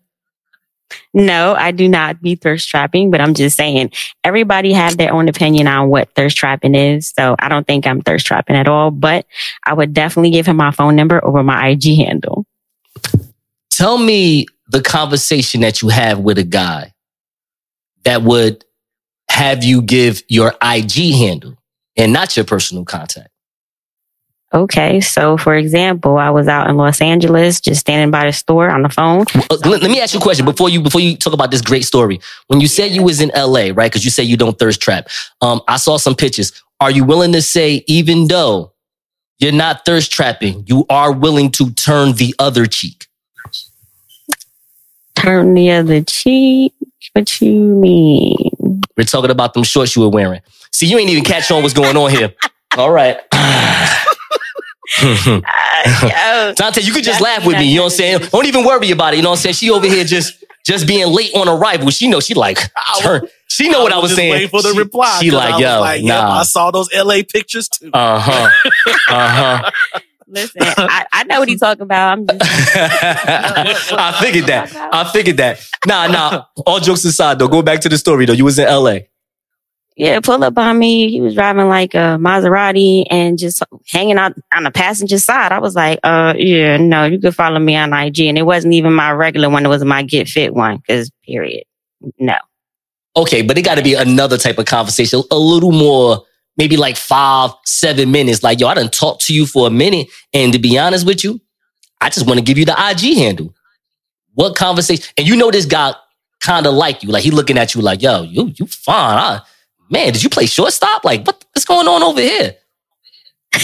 No, 1.14 1.56
I 1.56 1.72
do 1.72 1.88
not 1.88 2.22
be 2.22 2.36
thirst 2.36 2.70
trapping, 2.70 3.12
but 3.12 3.22
I'm 3.22 3.34
just 3.34 3.58
saying 3.58 3.92
everybody 4.24 4.74
have 4.74 4.98
their 4.98 5.14
own 5.14 5.28
opinion 5.28 5.68
on 5.68 5.90
what 5.90 6.14
thirst 6.16 6.38
trapping 6.38 6.76
is. 6.76 7.12
So 7.18 7.36
I 7.40 7.50
don't 7.50 7.68
think 7.68 7.86
I'm 7.86 8.02
thirst 8.02 8.26
trapping 8.26 8.56
at 8.56 8.68
all, 8.68 8.92
but 8.92 9.26
I 9.66 9.74
would 9.74 9.94
definitely 9.94 10.32
give 10.32 10.46
him 10.46 10.58
my 10.58 10.72
phone 10.72 10.96
number 10.96 11.24
over 11.26 11.44
my 11.44 11.70
IG 11.70 11.98
handle. 11.98 12.46
Tell 13.70 13.98
me 13.98 14.48
the 14.70 14.82
conversation 14.82 15.62
that 15.62 15.82
you 15.82 15.90
have 15.90 16.20
with 16.20 16.38
a 16.38 16.44
guy 16.44 16.94
that 18.04 18.24
would 18.24 18.64
have 19.30 19.64
you 19.64 19.82
give 19.82 20.24
your 20.28 20.54
IG 20.62 21.14
handle 21.14 21.58
and 21.96 22.14
not 22.14 22.36
your 22.36 22.46
personal 22.46 22.86
contact? 22.86 23.30
Okay, 24.54 25.02
so 25.02 25.36
for 25.36 25.56
example, 25.56 26.18
I 26.18 26.30
was 26.30 26.48
out 26.48 26.70
in 26.70 26.78
Los 26.78 27.02
Angeles, 27.02 27.60
just 27.60 27.82
standing 27.82 28.12
by 28.12 28.26
the 28.26 28.32
store 28.32 28.70
on 28.70 28.82
the 28.82 28.90
phone. 28.90 29.26
Uh, 29.36 29.58
let, 29.66 29.82
let 29.82 29.92
me 29.92 30.00
ask 30.00 30.14
you 30.14 30.22
a 30.22 30.24
question 30.24 30.46
before 30.46 30.70
you 30.70 30.82
before 30.82 31.02
you 31.02 31.18
talk 31.18 31.34
about 31.34 31.52
this 31.52 31.62
great 31.62 31.84
story. 31.84 32.22
When 32.48 32.62
you 32.62 32.68
said 32.68 32.92
you 32.92 33.04
was 33.04 33.20
in 33.20 33.30
LA, 33.36 33.72
right? 33.74 33.92
Because 33.92 34.06
you 34.06 34.12
say 34.12 34.24
you 34.24 34.38
don't 34.38 34.58
thirst 34.58 34.82
trap. 34.82 35.10
Um, 35.42 35.62
I 35.68 35.76
saw 35.76 35.98
some 35.98 36.16
pictures. 36.16 36.54
Are 36.80 36.90
you 36.90 37.04
willing 37.04 37.34
to 37.34 37.42
say, 37.42 37.84
even 37.88 38.30
though 38.30 38.72
you're 39.40 39.52
not 39.52 39.84
thirst 39.86 40.14
trapping, 40.14 40.64
you 40.66 40.86
are 40.90 41.12
willing 41.12 41.52
to 41.52 41.72
turn 41.72 42.14
the 42.14 42.34
other 42.40 42.68
cheek? 42.68 43.08
Turn 45.16 45.56
the 45.56 45.72
other 45.72 46.02
cheek. 46.04 46.74
What 47.12 47.42
you 47.42 47.60
mean? 47.60 48.82
We're 48.96 49.04
talking 49.04 49.32
about 49.32 49.56
them 49.56 49.64
shorts 49.64 49.96
you 49.96 50.04
were 50.04 50.10
wearing. 50.10 50.42
See, 50.72 50.86
you 50.86 50.98
ain't 51.00 51.10
even 51.10 51.26
catch 51.26 51.52
on 51.52 51.64
what's 51.64 51.74
going 51.74 51.98
on 51.98 52.12
here. 52.12 52.34
All 52.78 52.92
right. 52.92 53.20
Uh, 55.00 56.54
Dante, 56.54 56.82
you 56.82 56.94
could 56.94 57.04
just 57.04 57.22
laugh 57.22 57.46
with 57.46 57.58
me. 57.58 57.70
You 57.70 57.78
know 57.78 57.84
what 57.84 57.94
I'm 57.94 57.98
saying? 57.98 58.20
Don't 58.32 58.46
even 58.46 58.66
worry 58.66 58.92
about 58.92 59.14
it. 59.14 59.18
You 59.18 59.24
know 59.24 59.30
what 59.30 59.40
I'm 59.40 59.42
saying? 59.42 59.56
She 59.56 59.70
over 59.70 59.86
here 59.86 60.04
just 60.04 60.44
just 60.66 60.88
being 60.88 61.08
late 61.08 61.32
on 61.34 61.48
arrival. 61.48 61.90
She 61.90 62.08
know 62.08 62.20
she 62.20 62.34
like 62.34 62.58
turn. 63.00 63.28
She 63.48 63.70
know 63.70 63.84
what 63.84 63.92
I 63.94 63.98
was, 64.00 64.12
just 64.12 64.18
saying. 64.18 64.32
waiting 64.32 64.50
for 64.50 64.62
the 64.62 64.74
she, 64.74 64.78
reply. 64.78 65.20
She 65.22 65.30
'cause 65.30 65.38
like, 65.38 65.60
yo, 65.62 65.80
like, 65.80 66.02
yep, 66.02 66.24
nah. 66.24 66.40
I 66.40 66.44
saw 66.44 66.72
those 66.72 66.90
LA 66.94 67.22
pictures 67.28 67.70
too. 67.70 67.90
Uh 67.94 68.20
huh. 68.20 68.50
Uh 69.10 69.28
huh. 69.30 69.72
Listen, 70.30 70.62
I, 70.62 71.06
I 71.14 71.24
know 71.24 71.40
what 71.40 71.48
he's 71.48 71.62
talking 71.62 71.84
about. 71.84 72.12
I'm 72.12 72.28
just 72.28 72.42
I 72.42 74.18
figured 74.22 74.48
that. 74.48 74.76
I 74.94 75.10
figured 75.10 75.38
that. 75.38 75.66
Nah, 75.86 76.08
nah. 76.08 76.44
All 76.66 76.82
jokes 76.82 77.06
aside, 77.06 77.40
though, 77.40 77.48
go 77.48 77.62
back 77.62 77.80
to 77.82 77.90
the 77.90 77.98
story 77.98 78.26
though. 78.26 78.34
You 78.34 78.44
was 78.44 78.60
in 78.60 78.68
LA. 78.68 79.00
Yeah, 79.98 80.20
pull 80.20 80.44
up 80.44 80.56
on 80.60 80.78
me. 80.78 81.10
He 81.10 81.22
was 81.22 81.34
driving 81.34 81.68
like 81.70 81.96
a 81.96 82.20
Maserati 82.20 83.06
and 83.10 83.36
just 83.36 83.64
hanging 83.88 84.20
out 84.20 84.34
on 84.54 84.64
the 84.64 84.70
passenger 84.70 85.18
side. 85.18 85.52
I 85.52 85.58
was 85.58 85.74
like, 85.74 86.00
uh, 86.04 86.36
yeah, 86.38 86.78
no, 86.78 87.06
you 87.06 87.20
could 87.20 87.36
follow 87.36 87.58
me 87.58 87.76
on 87.76 87.94
IG. 87.94 88.20
And 88.22 88.38
it 88.38 88.44
wasn't 88.44 88.76
even 88.76 88.94
my 88.94 89.12
regular 89.12 89.50
one. 89.50 89.66
It 89.66 89.70
was 89.70 89.84
my 89.84 90.04
Get 90.04 90.28
Fit 90.28 90.54
one. 90.54 90.84
Cause 90.88 91.10
period. 91.26 91.64
No. 92.20 92.36
Okay, 93.16 93.42
but 93.42 93.58
it 93.58 93.64
got 93.64 93.80
to 93.80 93.84
be 93.84 93.96
another 93.96 94.38
type 94.38 94.60
of 94.60 94.68
conversation, 94.68 95.24
a 95.32 95.40
little 95.40 95.72
more, 95.72 96.24
maybe 96.58 96.78
like 96.78 96.96
five, 96.96 97.50
seven 97.66 98.12
minutes. 98.12 98.44
Like, 98.44 98.60
yo, 98.60 98.68
I 98.68 98.76
done 98.76 98.90
talked 98.90 99.26
to 99.26 99.34
you 99.34 99.48
for 99.48 99.66
a 99.66 99.72
minute, 99.72 100.10
and 100.32 100.54
to 100.54 100.60
be 100.60 100.78
honest 100.78 101.08
with 101.08 101.24
you, 101.24 101.42
I 102.00 102.12
just 102.12 102.28
want 102.28 102.38
to 102.38 102.46
give 102.46 102.60
you 102.60 102.66
the 102.66 102.76
IG 102.78 103.18
handle. 103.18 103.56
What 104.36 104.56
conversation? 104.56 105.04
And 105.18 105.28
you 105.28 105.36
know 105.36 105.50
this 105.50 105.66
guy 105.66 105.96
kind 106.40 106.68
of 106.68 106.76
like 106.76 107.02
you, 107.02 107.10
like 107.10 107.24
he 107.24 107.32
looking 107.32 107.58
at 107.58 107.74
you 107.74 107.82
like, 107.82 108.04
yo, 108.04 108.22
you 108.22 108.54
you 108.56 108.68
fine, 108.68 109.18
huh? 109.18 109.40
Man, 109.90 110.14
did 110.14 110.24
you 110.24 110.30
play 110.30 110.46
shortstop? 110.46 111.04
Like, 111.04 111.26
what, 111.26 111.44
what's 111.54 111.66
going 111.66 111.88
on 111.88 112.04
over 112.04 112.22
here? 112.22 112.56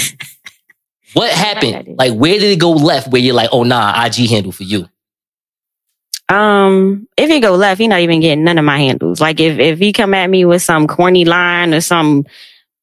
what 1.13 1.31
happened? 1.31 1.97
Like, 1.97 2.13
where 2.13 2.39
did 2.39 2.51
it 2.51 2.59
go 2.59 2.71
left? 2.71 3.09
Where 3.09 3.21
you're 3.21 3.35
like, 3.35 3.49
oh 3.51 3.63
nah, 3.63 4.05
IG 4.05 4.29
handle 4.29 4.51
for 4.51 4.63
you. 4.63 4.87
Um, 6.29 7.07
if 7.17 7.29
he 7.29 7.39
go 7.39 7.55
left, 7.55 7.79
he 7.79 7.87
not 7.87 7.99
even 7.99 8.21
getting 8.21 8.43
none 8.43 8.57
of 8.57 8.65
my 8.65 8.77
handles. 8.77 9.19
Like 9.19 9.39
if 9.39 9.59
if 9.59 9.79
he 9.79 9.91
come 9.93 10.13
at 10.13 10.29
me 10.29 10.45
with 10.45 10.61
some 10.61 10.87
corny 10.87 11.25
line 11.25 11.73
or 11.73 11.81
some, 11.81 12.25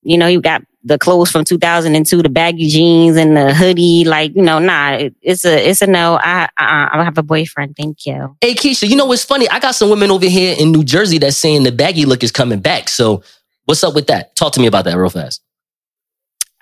you 0.03 0.17
know, 0.19 0.27
you 0.27 0.41
got 0.41 0.63
the 0.83 0.99
clothes 0.99 1.31
from 1.31 1.45
2002, 1.45 2.23
the 2.23 2.29
baggy 2.31 2.69
jeans 2.69 3.17
and 3.17 3.37
the 3.37 3.53
hoodie, 3.55 4.05
like 4.05 4.35
you 4.35 4.43
know, 4.43 4.59
nah, 4.59 4.93
it- 4.93 5.15
it's 5.21 5.45
a 5.45 5.69
it's 5.69 5.83
a 5.83 5.87
no. 5.87 6.19
I 6.23 6.49
I, 6.57 6.89
I 6.93 7.05
have 7.05 7.19
a 7.19 7.23
boyfriend. 7.23 7.77
Thank 7.77 8.07
you. 8.07 8.35
Hey 8.41 8.55
Keisha, 8.55 8.89
you 8.89 8.97
know 8.97 9.05
what's 9.07 9.25
funny? 9.25 9.49
I 9.51 9.59
got 9.59 9.75
some 9.75 9.91
women 9.91 10.11
over 10.11 10.27
here 10.27 10.57
in 10.59 10.73
New 10.73 10.83
Jersey 10.85 11.19
that's 11.19 11.37
saying 11.37 11.65
the 11.65 11.73
baggy 11.73 12.07
look 12.07 12.23
is 12.23 12.33
coming 12.33 12.61
back. 12.61 12.89
So 12.89 13.23
what's 13.67 13.85
up 13.85 13.95
with 13.95 14.07
that? 14.07 14.35
Talk 14.37 14.53
to 14.55 14.61
me 14.61 14.67
about 14.67 14.85
that 14.87 14.97
real 14.97 15.11
fast. 15.11 15.43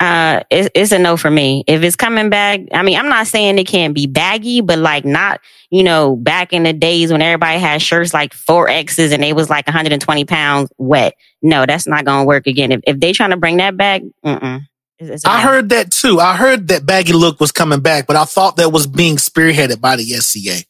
Uh, 0.00 0.44
it, 0.48 0.70
it's 0.74 0.92
a 0.92 0.98
no 0.98 1.16
for 1.16 1.30
me. 1.30 1.64
If 1.66 1.82
it's 1.82 1.96
coming 1.96 2.30
back, 2.30 2.60
I 2.72 2.82
mean, 2.82 2.96
I'm 2.98 3.08
not 3.08 3.26
saying 3.26 3.58
it 3.58 3.66
can't 3.66 3.94
be 3.94 4.06
baggy, 4.06 4.60
but 4.60 4.78
like 4.78 5.04
not, 5.04 5.40
you 5.70 5.82
know, 5.82 6.14
back 6.14 6.52
in 6.52 6.62
the 6.62 6.72
days 6.72 7.10
when 7.10 7.20
everybody 7.20 7.58
had 7.58 7.82
shirts 7.82 8.14
like 8.14 8.32
four 8.32 8.68
X's 8.68 9.10
and 9.12 9.22
they 9.22 9.32
was 9.32 9.50
like 9.50 9.66
120 9.66 10.24
pounds 10.24 10.70
wet. 10.78 11.14
No, 11.42 11.66
that's 11.66 11.86
not 11.88 12.04
gonna 12.04 12.24
work 12.24 12.46
again. 12.46 12.70
If 12.70 12.80
if 12.86 13.00
they 13.00 13.12
trying 13.12 13.30
to 13.30 13.36
bring 13.36 13.56
that 13.56 13.76
back, 13.76 14.02
mm-mm. 14.24 14.60
It's- 15.00 15.14
it's 15.16 15.24
I 15.24 15.40
heard 15.40 15.68
that 15.70 15.90
too. 15.90 16.20
I 16.20 16.36
heard 16.36 16.68
that 16.68 16.84
baggy 16.86 17.12
look 17.12 17.40
was 17.40 17.52
coming 17.52 17.80
back, 17.80 18.06
but 18.06 18.16
I 18.16 18.24
thought 18.24 18.56
that 18.56 18.70
was 18.72 18.86
being 18.86 19.16
spearheaded 19.16 19.80
by 19.80 19.96
the 19.96 20.04
SCA. 20.14 20.64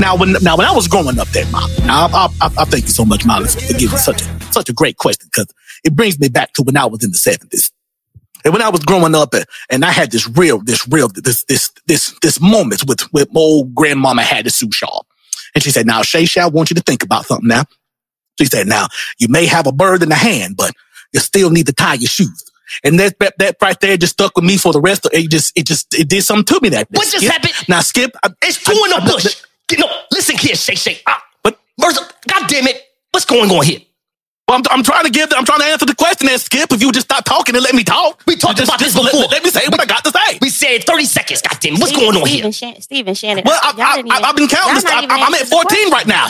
Now, 0.00 0.16
when 0.16 0.32
now 0.42 0.56
when 0.56 0.66
I 0.66 0.72
was 0.72 0.88
growing 0.88 1.18
up, 1.18 1.28
there, 1.28 1.46
Molly. 1.50 1.72
Now, 1.84 2.06
I, 2.12 2.28
I, 2.40 2.46
I 2.46 2.64
thank 2.64 2.84
you 2.84 2.90
so 2.90 3.04
much, 3.04 3.24
Molly, 3.24 3.48
for 3.48 3.74
giving 3.74 3.98
such 3.98 4.22
a 4.22 4.40
such 4.52 4.68
a 4.68 4.72
great 4.72 4.96
question 4.96 5.28
because 5.32 5.46
it 5.84 5.94
brings 5.94 6.18
me 6.18 6.28
back 6.28 6.52
to 6.54 6.62
when 6.62 6.76
I 6.76 6.86
was 6.86 7.04
in 7.04 7.10
the 7.10 7.16
seventies. 7.18 7.70
And 8.44 8.52
when 8.52 8.62
I 8.62 8.68
was 8.68 8.80
growing 8.84 9.14
up, 9.14 9.32
uh, 9.34 9.44
and 9.70 9.84
I 9.84 9.90
had 9.90 10.10
this 10.10 10.28
real, 10.28 10.58
this 10.62 10.86
real, 10.88 11.08
this 11.08 11.44
this 11.44 11.70
this 11.86 12.14
this 12.20 12.40
moment 12.40 12.84
with 12.86 13.10
with 13.12 13.32
my 13.32 13.40
old 13.40 13.74
grandmama 13.74 14.22
had 14.22 14.46
the 14.46 14.50
Sue 14.50 14.70
Shaw, 14.72 15.00
and 15.54 15.62
she 15.64 15.70
said, 15.70 15.86
"Now, 15.86 16.02
Shay 16.02 16.24
Shay, 16.26 16.42
I 16.42 16.48
want 16.48 16.70
you 16.70 16.74
to 16.76 16.82
think 16.82 17.02
about 17.02 17.26
something 17.26 17.48
now." 17.48 17.64
She 18.38 18.46
said, 18.46 18.66
"Now, 18.66 18.88
you 19.18 19.28
may 19.28 19.46
have 19.46 19.66
a 19.66 19.72
bird 19.72 20.02
in 20.02 20.10
the 20.10 20.14
hand, 20.14 20.56
but 20.56 20.72
you 21.12 21.20
still 21.20 21.50
need 21.50 21.66
to 21.66 21.72
tie 21.72 21.94
your 21.94 22.08
shoes." 22.08 22.44
And 22.82 22.98
that 22.98 23.18
that, 23.20 23.34
that 23.38 23.56
right 23.62 23.78
there 23.80 23.96
just 23.96 24.14
stuck 24.14 24.36
with 24.36 24.44
me 24.44 24.56
for 24.58 24.72
the 24.72 24.80
rest 24.80 25.06
of 25.06 25.12
it. 25.14 25.30
Just 25.30 25.56
it 25.56 25.66
just 25.66 25.94
it 25.94 26.08
did 26.08 26.22
something 26.24 26.44
to 26.54 26.60
me 26.62 26.68
that 26.70 26.88
What 26.90 27.04
just 27.04 27.18
Skip- 27.18 27.32
happened? 27.32 27.68
Now, 27.68 27.80
Skip, 27.80 28.10
I, 28.22 28.30
It's 28.42 28.62
two 28.62 28.72
in 28.72 28.90
the 28.90 29.10
bush. 29.12 29.42
Get- 29.68 29.78
No, 29.80 29.88
listen 30.12 30.36
here, 30.36 30.54
Shay 30.56 30.74
Shay. 30.74 31.00
Ah, 31.06 31.22
But- 31.42 31.58
first, 31.80 32.00
God 32.28 32.48
damn 32.48 32.66
it, 32.68 32.80
what's 33.12 33.26
going 33.26 33.50
on 33.50 33.64
here? 33.64 33.80
Well, 34.46 34.58
I'm, 34.58 34.62
I'm 34.70 34.82
trying 34.82 35.04
to 35.04 35.10
give. 35.10 35.32
I'm 35.34 35.46
trying 35.46 35.60
to 35.60 35.64
answer 35.66 35.86
the 35.86 35.94
question. 35.94 36.28
And 36.28 36.38
Skip, 36.38 36.70
if 36.70 36.82
you 36.82 36.92
just 36.92 37.06
stop 37.06 37.24
talking 37.24 37.54
and 37.54 37.64
let 37.64 37.74
me 37.74 37.82
talk, 37.82 38.22
We 38.26 38.36
talked 38.36 38.58
Just- 38.58 38.68
about 38.68 38.78
this 38.78 38.92
just 38.92 39.02
let- 39.02 39.12
before. 39.12 39.28
Let, 39.30 39.42
me 39.42 39.48
say 39.50 39.62
what 39.68 39.80
I 39.80 39.86
got 39.86 40.04
to 40.04 40.10
say. 40.10 40.38
We 40.42 40.50
said 40.50 40.84
30 40.84 41.04
seconds, 41.06 41.40
God 41.42 41.58
damn 41.60 41.74
it, 41.74 41.80
what's 41.80 41.92
Stephen- 41.92 42.10
going 42.12 42.20
on 42.22 42.28
here? 42.28 42.36
Stephen, 42.38 42.52
Shan- 42.52 42.80
Stephen 42.82 43.14
Shannon. 43.14 43.44
Well, 43.46 43.58
I, 43.62 43.72
I, 43.76 43.96
I, 43.96 43.98
even, 44.00 44.12
I, 44.12 44.16
I've 44.16 44.36
been 44.36 44.48
counting. 44.48 44.74
This. 44.74 44.84
I, 44.84 45.06
I'm 45.08 45.34
at 45.34 45.46
14 45.48 45.90
right 45.90 46.06
now. 46.06 46.28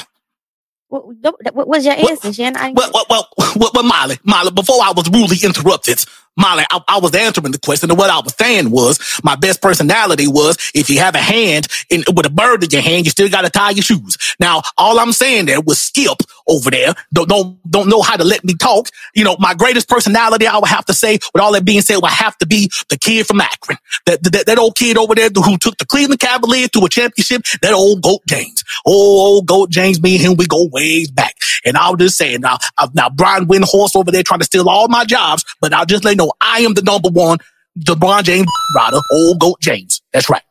What, 0.88 1.06
what, 1.08 1.54
what 1.54 1.66
was 1.68 1.84
your 1.84 1.96
What- 1.96 2.10
answer, 2.12 2.32
Shannon? 2.32 2.56
I- 2.56 2.70
Well, 2.72 2.90
well, 2.94 3.06
well, 3.10 3.28
well, 3.56 3.70
well, 3.74 3.82
Molly, 3.82 4.16
Molly, 4.22 4.52
before 4.52 4.76
I 4.80 4.92
was 4.92 5.10
rudely 5.10 5.38
interrupted, 5.42 6.04
Molly, 6.36 6.64
I, 6.70 6.80
I 6.88 6.98
was 6.98 7.14
answering 7.14 7.52
the 7.52 7.58
question, 7.58 7.90
and 7.90 7.98
what 7.98 8.10
I 8.10 8.18
was 8.20 8.34
saying 8.38 8.70
was 8.70 9.20
my 9.22 9.36
best 9.36 9.62
personality 9.62 10.26
was 10.26 10.56
if 10.74 10.90
you 10.90 10.98
have 10.98 11.14
a 11.14 11.18
hand 11.18 11.68
in, 11.90 12.04
with 12.14 12.26
a 12.26 12.30
bird 12.30 12.64
in 12.64 12.70
your 12.70 12.82
hand, 12.82 13.04
you 13.04 13.10
still 13.10 13.28
got 13.28 13.42
to 13.42 13.50
tie 13.50 13.70
your 13.70 13.82
shoes. 13.82 14.16
Now, 14.40 14.62
all 14.76 14.98
I'm 14.98 15.12
saying 15.12 15.46
there 15.46 15.60
was 15.60 15.80
Skip 15.80 16.18
over 16.48 16.70
there. 16.70 16.94
Don't, 17.12 17.28
don't, 17.28 17.58
don't 17.70 17.88
know 17.88 18.02
how 18.02 18.16
to 18.16 18.24
let 18.24 18.44
me 18.44 18.54
talk. 18.54 18.88
You 19.14 19.24
know, 19.24 19.36
my 19.38 19.54
greatest 19.54 19.88
personality, 19.88 20.46
I 20.46 20.58
would 20.58 20.68
have 20.68 20.84
to 20.86 20.94
say, 20.94 21.18
with 21.32 21.42
all 21.42 21.52
that 21.52 21.64
being 21.64 21.80
said, 21.80 21.96
would 21.96 22.10
have 22.10 22.36
to 22.38 22.46
be 22.46 22.70
the 22.88 22.98
kid 22.98 23.26
from 23.26 23.40
Akron. 23.40 23.78
That, 24.06 24.22
that, 24.24 24.46
that 24.46 24.58
old 24.58 24.76
kid 24.76 24.98
over 24.98 25.14
there 25.14 25.28
who 25.28 25.56
took 25.56 25.78
the 25.78 25.86
Cleveland 25.86 26.20
Cavaliers 26.20 26.70
to 26.70 26.84
a 26.84 26.88
championship, 26.88 27.42
that 27.62 27.72
old 27.72 28.02
Goat 28.02 28.22
James. 28.28 28.64
Oh, 28.86 28.92
old 28.92 29.46
Goat 29.46 29.70
James, 29.70 30.02
me 30.02 30.16
and 30.16 30.24
him, 30.24 30.36
we 30.36 30.46
go 30.46 30.68
ways 30.72 31.10
back. 31.10 31.34
And 31.64 31.76
I 31.76 31.90
was 31.90 31.98
just 31.98 32.18
saying, 32.18 32.40
now, 32.40 32.58
now 32.92 33.08
Brian 33.08 33.46
Windhorst 33.46 33.96
over 33.96 34.10
there 34.10 34.22
trying 34.22 34.40
to 34.40 34.46
steal 34.46 34.68
all 34.68 34.88
my 34.88 35.04
jobs, 35.04 35.44
but 35.60 35.72
I'll 35.72 35.86
just 35.86 36.04
let 36.04 36.12
you 36.12 36.16
know, 36.16 36.23
I 36.40 36.60
am 36.60 36.74
the 36.74 36.82
number 36.82 37.08
one 37.08 37.38
LeBron 37.78 38.22
James 38.22 38.46
rider, 38.76 39.00
old 39.12 39.40
Goat 39.40 39.60
James. 39.60 40.00
That's 40.12 40.30
right. 40.30 40.42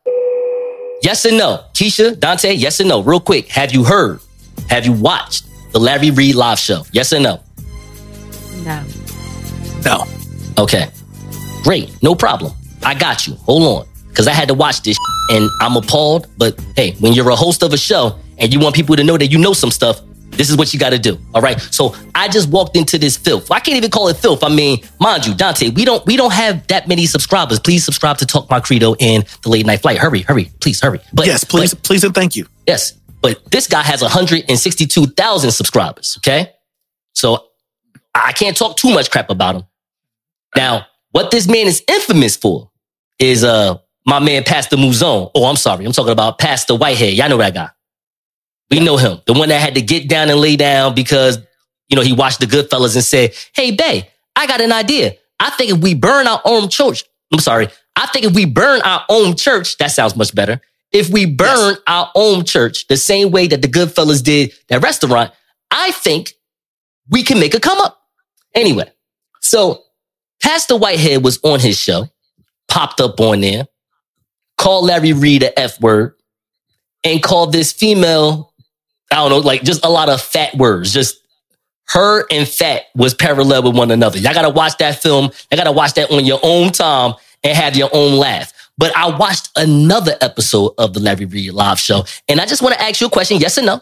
Yes 1.02 1.24
or 1.26 1.32
no? 1.32 1.64
Keisha, 1.74 2.18
Dante, 2.18 2.52
yes 2.52 2.80
or 2.80 2.84
no? 2.84 3.02
Real 3.02 3.20
quick, 3.20 3.48
have 3.48 3.72
you 3.72 3.84
heard? 3.84 4.20
Have 4.68 4.86
you 4.86 4.92
watched 4.92 5.44
the 5.72 5.78
Larry 5.78 6.10
Reid 6.10 6.34
live 6.34 6.58
show? 6.58 6.82
Yes 6.92 7.12
or 7.12 7.20
no? 7.20 7.40
no. 8.64 8.84
No. 9.84 10.04
Okay. 10.58 10.88
Great. 11.62 11.90
No 12.02 12.14
problem. 12.14 12.52
I 12.82 12.94
got 12.94 13.26
you. 13.26 13.34
Hold 13.46 13.62
on. 13.62 13.88
Because 14.08 14.28
I 14.28 14.32
had 14.32 14.48
to 14.48 14.54
watch 14.54 14.82
this 14.82 14.96
and 15.30 15.50
I'm 15.60 15.76
appalled. 15.76 16.28
But 16.38 16.58
hey, 16.76 16.92
when 17.00 17.12
you're 17.12 17.28
a 17.30 17.36
host 17.36 17.62
of 17.62 17.72
a 17.72 17.76
show 17.76 18.18
and 18.38 18.52
you 18.52 18.60
want 18.60 18.74
people 18.74 18.96
to 18.96 19.04
know 19.04 19.18
that 19.18 19.26
you 19.26 19.38
know 19.38 19.52
some 19.52 19.70
stuff, 19.70 20.00
this 20.36 20.50
is 20.50 20.56
what 20.56 20.72
you 20.72 20.80
got 20.80 20.90
to 20.90 20.98
do. 20.98 21.18
All 21.34 21.40
right. 21.42 21.60
So 21.60 21.94
I 22.14 22.28
just 22.28 22.48
walked 22.50 22.76
into 22.76 22.98
this 22.98 23.16
filth. 23.16 23.50
I 23.50 23.60
can't 23.60 23.76
even 23.76 23.90
call 23.90 24.08
it 24.08 24.16
filth. 24.16 24.42
I 24.44 24.48
mean, 24.48 24.78
mind 25.00 25.26
you, 25.26 25.34
Dante, 25.34 25.70
we 25.70 25.84
don't 25.84 26.04
we 26.06 26.16
don't 26.16 26.32
have 26.32 26.66
that 26.68 26.88
many 26.88 27.06
subscribers. 27.06 27.58
Please 27.60 27.84
subscribe 27.84 28.18
to 28.18 28.26
Talk 28.26 28.48
My 28.50 28.60
Credo 28.60 28.94
and 29.00 29.24
the 29.42 29.48
Late 29.48 29.66
Night 29.66 29.80
Flight. 29.82 29.98
Hurry, 29.98 30.20
hurry, 30.22 30.50
please 30.60 30.80
hurry. 30.80 31.00
But 31.12 31.26
Yes, 31.26 31.44
please, 31.44 31.74
but- 31.74 31.82
please, 31.84 32.04
and 32.04 32.14
thank 32.14 32.36
you. 32.36 32.46
Yes. 32.66 32.94
But 33.22 33.40
this 33.50 33.66
guy 33.66 33.82
has 33.82 34.02
162,000 34.02 35.50
subscribers. 35.50 36.16
Okay. 36.18 36.52
So 37.14 37.44
I 38.14 38.32
can't 38.32 38.56
talk 38.56 38.76
too 38.76 38.90
much 38.92 39.10
crap 39.10 39.30
about 39.30 39.56
him. 39.56 39.62
Now, 40.56 40.86
what 41.12 41.30
this 41.30 41.46
man 41.48 41.66
is 41.66 41.82
infamous 41.88 42.36
for 42.36 42.70
is 43.18 43.42
uh 43.44 43.78
my 44.06 44.18
man 44.18 44.44
Pastor 44.44 44.76
Muzone. 44.76 45.30
Oh, 45.34 45.46
I'm 45.46 45.56
sorry. 45.56 45.84
I'm 45.86 45.92
talking 45.92 46.12
about 46.12 46.38
Pastor 46.38 46.74
Whitehead. 46.74 47.14
Y'all 47.14 47.28
know 47.30 47.38
that 47.38 47.54
guy. 47.54 47.70
We 48.74 48.80
know 48.80 48.96
him. 48.96 49.20
The 49.26 49.34
one 49.34 49.50
that 49.50 49.60
had 49.60 49.76
to 49.76 49.82
get 49.82 50.08
down 50.08 50.30
and 50.30 50.40
lay 50.40 50.56
down 50.56 50.96
because, 50.96 51.38
you 51.88 51.94
know, 51.94 52.02
he 52.02 52.12
watched 52.12 52.40
the 52.40 52.46
Goodfellas 52.46 52.96
and 52.96 53.04
said, 53.04 53.32
Hey, 53.54 53.70
Bay, 53.70 54.10
I 54.34 54.48
got 54.48 54.60
an 54.60 54.72
idea. 54.72 55.14
I 55.38 55.50
think 55.50 55.70
if 55.70 55.78
we 55.78 55.94
burn 55.94 56.26
our 56.26 56.40
own 56.44 56.68
church, 56.68 57.04
I'm 57.32 57.38
sorry. 57.38 57.68
I 57.94 58.06
think 58.06 58.24
if 58.26 58.34
we 58.34 58.46
burn 58.46 58.80
our 58.82 59.04
own 59.08 59.36
church, 59.36 59.76
that 59.78 59.92
sounds 59.92 60.16
much 60.16 60.34
better. 60.34 60.60
if 60.90 61.08
we 61.08 61.26
burn 61.26 61.76
our 61.86 62.10
own 62.16 62.44
church 62.44 62.86
the 62.88 62.96
same 62.96 63.30
way 63.30 63.46
that 63.48 63.62
the 63.62 63.68
Goodfellas 63.68 64.22
did 64.24 64.52
that 64.68 64.82
restaurant, 64.82 65.32
I 65.70 65.92
think 65.92 66.32
we 67.10 67.22
can 67.22 67.38
make 67.38 67.54
a 67.54 67.60
come 67.60 67.78
up. 67.80 68.00
Anyway, 68.54 68.90
so 69.40 69.82
Pastor 70.42 70.76
Whitehead 70.76 71.22
was 71.22 71.38
on 71.44 71.60
his 71.60 71.78
show, 71.78 72.08
popped 72.68 73.00
up 73.00 73.20
on 73.20 73.40
there, 73.40 73.66
called 74.56 74.86
Larry 74.86 75.12
Reid 75.12 75.44
a 75.44 75.56
F 75.58 75.80
word, 75.80 76.14
and 77.04 77.22
called 77.22 77.52
this 77.52 77.72
female, 77.72 78.53
I 79.14 79.18
don't 79.18 79.30
know, 79.30 79.38
like 79.38 79.62
just 79.62 79.84
a 79.84 79.88
lot 79.88 80.08
of 80.08 80.20
fat 80.20 80.54
words. 80.56 80.92
Just 80.92 81.20
her 81.88 82.26
and 82.30 82.48
fat 82.48 82.82
was 82.94 83.14
parallel 83.14 83.62
with 83.62 83.76
one 83.76 83.90
another. 83.90 84.18
Y'all 84.18 84.34
gotta 84.34 84.50
watch 84.50 84.76
that 84.78 85.00
film. 85.00 85.24
Y'all 85.50 85.56
gotta 85.56 85.72
watch 85.72 85.94
that 85.94 86.10
on 86.10 86.24
your 86.24 86.40
own 86.42 86.72
time 86.72 87.14
and 87.42 87.56
have 87.56 87.76
your 87.76 87.90
own 87.92 88.16
laugh. 88.16 88.52
But 88.76 88.96
I 88.96 89.16
watched 89.16 89.50
another 89.56 90.16
episode 90.20 90.72
of 90.78 90.94
the 90.94 91.00
Larry 91.00 91.26
Reid 91.26 91.52
live 91.52 91.78
show, 91.78 92.04
and 92.28 92.40
I 92.40 92.46
just 92.46 92.60
want 92.60 92.74
to 92.74 92.82
ask 92.82 93.00
you 93.00 93.06
a 93.06 93.10
question, 93.10 93.38
yes 93.38 93.56
or 93.56 93.62
no? 93.62 93.80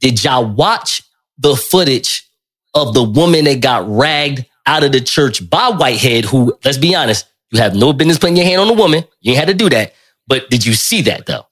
Did 0.00 0.24
y'all 0.24 0.46
watch 0.46 1.02
the 1.38 1.54
footage 1.54 2.26
of 2.74 2.94
the 2.94 3.02
woman 3.02 3.44
that 3.44 3.60
got 3.60 3.88
ragged 3.88 4.46
out 4.66 4.84
of 4.84 4.92
the 4.92 5.00
church 5.00 5.48
by 5.48 5.68
Whitehead, 5.70 6.24
who, 6.24 6.56
let's 6.64 6.78
be 6.78 6.94
honest, 6.94 7.26
you 7.50 7.60
have 7.60 7.74
no 7.74 7.92
business 7.92 8.18
putting 8.18 8.36
your 8.36 8.46
hand 8.46 8.60
on 8.60 8.70
a 8.70 8.74
woman. 8.74 9.04
You 9.20 9.32
ain't 9.32 9.38
had 9.38 9.48
to 9.48 9.54
do 9.54 9.68
that. 9.70 9.94
But 10.26 10.48
did 10.50 10.64
you 10.64 10.74
see 10.74 11.02
that 11.02 11.26
though? 11.26 11.46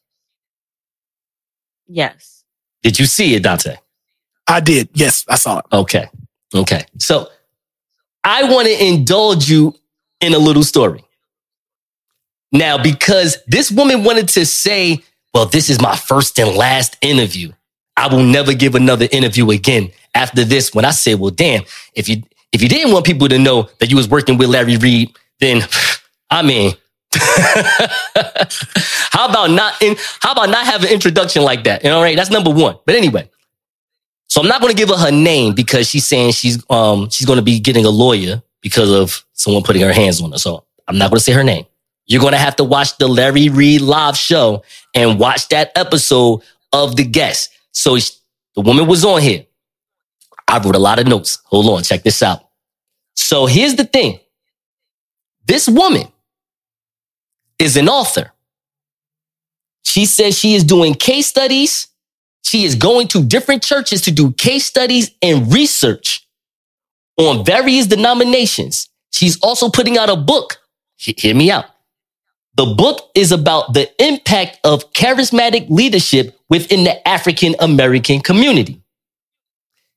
Yes. 1.89 2.38
Did 2.83 2.99
you 2.99 3.07
see 3.07 3.35
it, 3.35 3.43
Dante? 3.43 3.76
I 4.47 4.61
did. 4.61 4.89
Yes, 4.95 5.24
I 5.29 5.35
saw 5.35 5.59
it. 5.59 5.64
Okay. 5.72 6.09
Okay. 6.55 6.85
So 6.99 7.29
I 8.24 8.45
want 8.45 8.66
to 8.66 8.85
indulge 8.85 9.51
you 9.51 9.74
in 10.20 10.35
a 10.35 10.39
little 10.39 10.62
story. 10.62 11.05
Now, 12.51 12.83
because 12.83 13.39
this 13.47 13.70
woman 13.70 14.05
wanted 14.05 14.29
to 14.31 14.47
say, 14.47 15.03
well, 15.35 15.47
this 15.47 15.68
is 15.68 15.81
my 15.81 15.97
first 15.97 16.39
and 16.39 16.57
last 16.57 16.97
interview. 17.03 17.53
I 17.97 18.09
will 18.09 18.22
never 18.22 18.55
give 18.55 18.74
another 18.74 19.07
interview 19.11 19.51
again 19.51 19.91
after 20.14 20.45
this 20.45 20.72
one. 20.72 20.85
I 20.85 20.91
said, 20.93 21.18
well, 21.18 21.31
damn, 21.31 21.62
if 21.95 22.09
you 22.09 22.22
if 22.53 22.62
you 22.62 22.68
didn't 22.68 22.93
want 22.93 23.05
people 23.05 23.29
to 23.29 23.39
know 23.39 23.68
that 23.79 23.91
you 23.91 23.97
was 23.97 24.09
working 24.09 24.39
with 24.39 24.49
Larry 24.49 24.76
Reid, 24.76 25.14
then 25.41 25.62
I 26.31 26.43
mean, 26.43 26.72
how 29.11 29.28
about 29.28 29.50
not 29.50 29.80
in, 29.82 29.96
how 30.20 30.32
about 30.32 30.50
not 30.50 30.66
have 30.66 30.84
an 30.84 30.90
introduction 30.90 31.42
like 31.42 31.64
that? 31.64 31.82
You 31.82 31.90
know, 31.90 32.02
right? 32.02 32.16
That's 32.16 32.30
number 32.30 32.50
one. 32.50 32.76
But 32.84 32.96
anyway, 32.96 33.30
so 34.28 34.42
I'm 34.42 34.48
not 34.48 34.61
going 34.61 34.72
to 34.72 34.76
give 34.76 34.90
her 34.90 34.96
her 34.96 35.11
name 35.11 35.54
because 35.54 35.88
she's 35.88 36.06
saying 36.06 36.32
she's 36.32 36.62
um 36.70 37.09
she's 37.11 37.26
going 37.26 37.38
to 37.38 37.42
be 37.42 37.61
getting 37.61 37.84
a 37.84 37.90
lawyer 37.90 38.42
because 38.61 38.92
of 38.92 39.24
someone 39.32 39.62
putting 39.62 39.82
her 39.82 39.92
hands 39.92 40.20
on 40.20 40.32
her. 40.32 40.38
So 40.38 40.64
I'm 40.86 40.98
not 40.98 41.11
going 41.11 41.18
to 41.18 41.24
say 41.24 41.32
her 41.32 41.44
name. 41.44 41.64
You're 42.06 42.20
going 42.20 42.32
to 42.32 42.38
have 42.38 42.56
to 42.56 42.64
watch 42.64 42.96
the 42.98 43.06
Larry 43.06 43.48
Reid 43.48 43.80
live 43.80 44.16
show 44.16 44.64
and 44.94 45.18
watch 45.18 45.48
that 45.48 45.72
episode 45.76 46.42
of 46.72 46.96
the 46.96 47.04
guest. 47.04 47.50
So 47.72 47.96
the 47.96 48.61
woman 48.62 48.86
was 48.86 49.04
on 49.04 49.20
here. 49.20 49.44
I 50.46 50.59
wrote 50.59 50.74
a 50.74 50.78
lot 50.78 50.98
of 50.98 51.06
notes. 51.06 51.38
Hold 51.44 51.66
on, 51.66 51.82
check 51.82 52.02
this 52.02 52.22
out. 52.22 52.48
So 53.14 53.46
here's 53.46 53.74
the 53.74 53.84
thing. 53.84 54.20
This 55.46 55.68
woman 55.68 56.09
is 57.59 57.76
an 57.76 57.88
author. 57.88 58.32
She 59.84 60.06
says 60.06 60.38
she 60.38 60.54
is 60.54 60.64
doing 60.64 60.94
case 60.94 61.26
studies. 61.26 61.88
She 62.42 62.64
is 62.64 62.74
going 62.74 63.09
to 63.09 63.22
different 63.22 63.62
churches 63.62 64.02
to 64.02 64.11
do 64.11 64.32
case 64.32 64.64
studies 64.64 65.11
and 65.22 65.52
research 65.52 66.26
on 67.16 67.44
various 67.44 67.86
denominations. 67.86 68.88
She's 69.11 69.38
also 69.40 69.68
putting 69.70 69.98
out 69.98 70.09
a 70.09 70.16
book. 70.16 70.59
Hear 70.96 71.34
me 71.34 71.50
out. 71.50 71.66
The 72.56 72.66
book 72.66 73.11
is 73.14 73.32
about 73.32 73.72
the 73.74 73.88
impact 74.04 74.59
of 74.64 74.92
charismatic 74.92 75.68
leadership 75.70 76.38
within 76.48 76.84
the 76.84 77.06
African 77.06 77.54
American 77.61 78.20
community. 78.20 78.82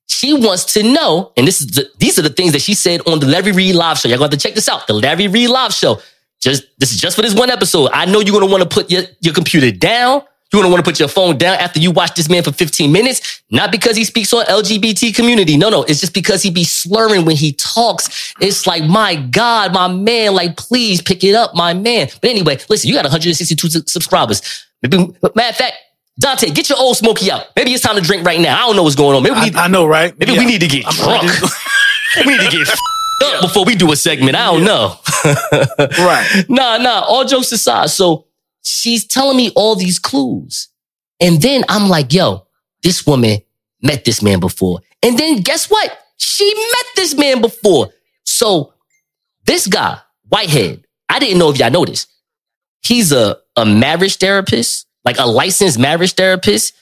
She 0.06 0.32
wants 0.34 0.72
to 0.74 0.82
know, 0.82 1.32
and 1.36 1.48
this 1.48 1.60
is 1.60 1.68
the, 1.68 1.88
these 1.98 2.18
are 2.18 2.22
the 2.22 2.30
things 2.30 2.52
that 2.52 2.62
she 2.62 2.74
said 2.74 3.00
on 3.08 3.18
the 3.18 3.26
Larry 3.26 3.50
Reid 3.50 3.74
live 3.74 3.98
show. 3.98 4.08
Y'all 4.08 4.18
got 4.18 4.30
to 4.30 4.36
check 4.36 4.54
this 4.54 4.68
out. 4.68 4.86
The 4.86 4.92
Larry 4.92 5.26
Reid 5.26 5.50
live 5.50 5.72
show. 5.72 6.00
Just 6.42 6.64
this 6.78 6.92
is 6.92 7.00
just 7.00 7.14
for 7.16 7.22
this 7.22 7.34
one 7.34 7.50
episode. 7.50 7.90
I 7.92 8.04
know 8.04 8.20
you're 8.20 8.38
gonna 8.38 8.50
want 8.50 8.62
to 8.62 8.68
put 8.68 8.90
your, 8.90 9.02
your 9.20 9.32
computer 9.32 9.70
down. 9.70 10.22
You're 10.52 10.60
gonna 10.60 10.72
want 10.72 10.84
to 10.84 10.90
put 10.90 10.98
your 10.98 11.08
phone 11.08 11.38
down 11.38 11.56
after 11.58 11.78
you 11.80 11.92
watch 11.92 12.14
this 12.14 12.28
man 12.28 12.42
for 12.42 12.52
15 12.52 12.90
minutes. 12.90 13.42
Not 13.50 13.70
because 13.70 13.96
he 13.96 14.04
speaks 14.04 14.32
on 14.34 14.44
LGBT 14.46 15.14
community. 15.14 15.56
No, 15.56 15.70
no. 15.70 15.84
It's 15.84 16.00
just 16.00 16.12
because 16.12 16.42
he 16.42 16.50
be 16.50 16.64
slurring 16.64 17.24
when 17.24 17.36
he 17.36 17.52
talks. 17.54 18.34
It's 18.40 18.66
like, 18.66 18.84
my 18.84 19.14
God, 19.16 19.72
my 19.72 19.88
man, 19.88 20.34
like, 20.34 20.56
please 20.56 21.00
pick 21.00 21.24
it 21.24 21.34
up, 21.34 21.54
my 21.54 21.72
man. 21.74 22.08
But 22.20 22.30
anyway, 22.30 22.58
listen, 22.68 22.88
you 22.88 22.94
got 22.94 23.04
162 23.04 23.70
subscribers. 23.86 24.42
Maybe, 24.82 24.98
matter 24.98 25.48
of 25.50 25.56
fact, 25.56 25.76
Dante, 26.18 26.50
get 26.50 26.68
your 26.68 26.78
old 26.78 26.96
smoky 26.98 27.30
out. 27.30 27.46
Maybe 27.56 27.72
it's 27.72 27.82
time 27.82 27.94
to 27.94 28.02
drink 28.02 28.26
right 28.26 28.40
now. 28.40 28.56
I 28.56 28.66
don't 28.66 28.76
know 28.76 28.82
what's 28.82 28.96
going 28.96 29.16
on. 29.16 29.22
Maybe 29.22 29.36
we 29.36 29.40
need, 29.42 29.56
I, 29.56 29.64
I 29.64 29.68
know, 29.68 29.86
right? 29.86 30.12
Maybe 30.18 30.32
Yeah. 30.32 30.38
we 30.40 30.44
need 30.46 30.60
to 30.60 30.68
get 30.68 30.84
I'm 30.86 30.94
drunk. 30.94 31.32
we 32.26 32.36
need 32.36 32.50
to 32.50 32.56
get 32.58 32.68
up 33.22 33.40
before 33.42 33.64
we 33.64 33.74
do 33.74 33.92
a 33.92 33.96
segment. 33.96 34.36
I 34.36 34.46
don't 34.52 34.64
know. 34.64 34.96
Right. 35.98 36.44
nah, 36.48 36.78
nah. 36.78 37.00
All 37.06 37.24
jokes 37.24 37.52
aside, 37.52 37.90
so 37.90 38.26
she's 38.62 39.06
telling 39.06 39.36
me 39.36 39.50
all 39.54 39.76
these 39.76 39.98
clues, 39.98 40.68
and 41.20 41.40
then 41.40 41.64
I'm 41.68 41.88
like, 41.88 42.12
"Yo, 42.12 42.46
this 42.82 43.06
woman 43.06 43.38
met 43.82 44.04
this 44.04 44.22
man 44.22 44.40
before." 44.40 44.80
And 45.02 45.16
then 45.18 45.38
guess 45.38 45.70
what? 45.70 45.96
She 46.16 46.52
met 46.54 46.86
this 46.96 47.14
man 47.14 47.40
before. 47.40 47.90
So 48.24 48.74
this 49.46 49.66
guy, 49.66 49.98
Whitehead, 50.28 50.84
I 51.08 51.18
didn't 51.18 51.38
know 51.38 51.50
if 51.50 51.58
y'all 51.58 51.70
noticed. 51.70 52.08
He's 52.82 53.12
a 53.12 53.38
a 53.56 53.64
marriage 53.64 54.16
therapist, 54.16 54.86
like 55.04 55.18
a 55.18 55.26
licensed 55.26 55.78
marriage 55.78 56.14
therapist. 56.14 56.74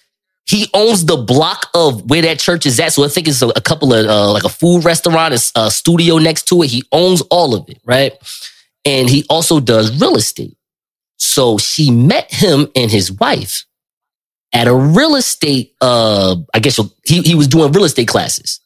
He 0.46 0.68
owns 0.74 1.04
the 1.04 1.16
block 1.16 1.68
of 1.74 2.10
where 2.10 2.22
that 2.22 2.40
church 2.40 2.66
is 2.66 2.80
at. 2.80 2.92
So 2.92 3.04
I 3.04 3.08
think 3.08 3.28
it's 3.28 3.42
a, 3.42 3.48
a 3.48 3.60
couple 3.60 3.94
of 3.94 4.06
uh, 4.06 4.32
like 4.32 4.44
a 4.44 4.48
food 4.48 4.84
restaurant, 4.84 5.34
a, 5.34 5.60
a 5.60 5.70
studio 5.70 6.18
next 6.18 6.44
to 6.48 6.62
it. 6.62 6.68
He 6.68 6.82
owns 6.90 7.20
all 7.30 7.54
of 7.54 7.68
it, 7.68 7.78
right? 7.84 8.12
And 8.84 9.08
he 9.08 9.24
also 9.30 9.60
does 9.60 10.00
real 10.00 10.16
estate. 10.16 10.56
So 11.18 11.58
she 11.58 11.90
met 11.90 12.32
him 12.32 12.68
and 12.74 12.90
his 12.90 13.12
wife 13.12 13.66
at 14.52 14.66
a 14.66 14.74
real 14.74 15.16
estate. 15.16 15.74
Uh, 15.80 16.36
I 16.54 16.58
guess 16.58 16.80
he 17.04 17.20
he 17.22 17.34
was 17.34 17.46
doing 17.46 17.70
real 17.72 17.84
estate 17.84 18.08
classes. 18.08 18.60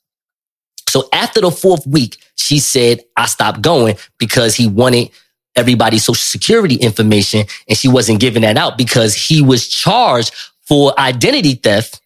So 0.89 1.09
after 1.12 1.41
the 1.41 1.51
fourth 1.51 1.87
week, 1.87 2.16
she 2.37 2.61
said, 2.61 3.01
"I 3.16 3.27
stopped 3.27 3.62
going 3.62 3.97
because 4.18 4.55
he 4.55 4.68
wanted." 4.68 5.11
Everybody's 5.57 6.05
social 6.05 6.16
security 6.16 6.75
information, 6.75 7.47
and 7.68 7.79
she 7.79 7.87
wasn't 7.87 8.18
giving 8.18 8.43
that 8.43 8.57
out 8.57 8.77
because 8.77 9.14
he 9.14 9.41
was 9.41 9.68
charged 9.68 10.35
for 10.66 10.98
identity 10.98 11.54
theft 11.54 12.00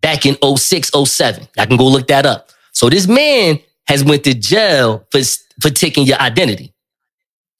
back 0.00 0.26
in 0.26 0.36
06, 0.56 0.90
07. 1.04 1.48
I 1.58 1.66
can 1.66 1.76
go 1.76 1.86
look 1.86 2.08
that 2.08 2.26
up. 2.26 2.50
So 2.72 2.88
this 2.88 3.06
man 3.06 3.58
has 3.86 4.04
went 4.04 4.24
to 4.24 4.34
jail 4.34 5.06
for, 5.10 5.20
for 5.60 5.70
taking 5.70 6.06
your 6.06 6.18
identity. 6.18 6.72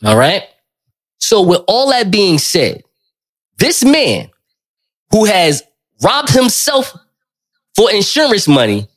All 0.05 0.17
right. 0.17 0.45
So 1.19 1.43
with 1.43 1.63
all 1.67 1.91
that 1.91 2.11
being 2.11 2.39
said, 2.39 2.83
this 3.59 3.85
man 3.85 4.31
who 5.11 5.25
has 5.25 5.63
robbed 6.03 6.31
himself 6.31 6.95
for 7.75 7.91
insurance 7.91 8.47
money, 8.47 8.89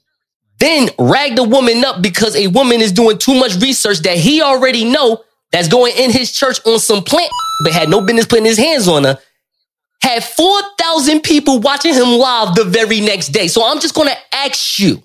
then 0.59 0.89
ragged 0.99 1.39
a 1.39 1.43
woman 1.43 1.85
up 1.85 2.01
because 2.01 2.35
a 2.35 2.47
woman 2.47 2.81
is 2.81 2.91
doing 2.91 3.17
too 3.17 3.33
much 3.33 3.55
research 3.55 3.99
that 3.99 4.17
he 4.17 4.41
already 4.41 4.83
know 4.83 5.23
that's 5.51 5.69
going 5.69 5.93
in 5.97 6.11
his 6.11 6.33
church 6.33 6.59
on 6.65 6.79
some 6.79 7.03
plant, 7.03 7.31
but 7.63 7.71
had 7.71 7.89
no 7.89 8.01
business 8.01 8.25
putting 8.25 8.45
his 8.45 8.57
hands 8.57 8.87
on 8.87 9.05
her 9.05 9.17
had 10.01 10.23
4,000 10.23 11.21
people 11.21 11.59
watching 11.59 11.93
him 11.93 12.07
live 12.07 12.55
the 12.55 12.63
very 12.63 13.01
next 13.01 13.29
day. 13.29 13.47
So 13.47 13.65
I'm 13.65 13.79
just 13.79 13.95
going 13.95 14.07
to 14.07 14.17
ask 14.35 14.79
you, 14.79 15.03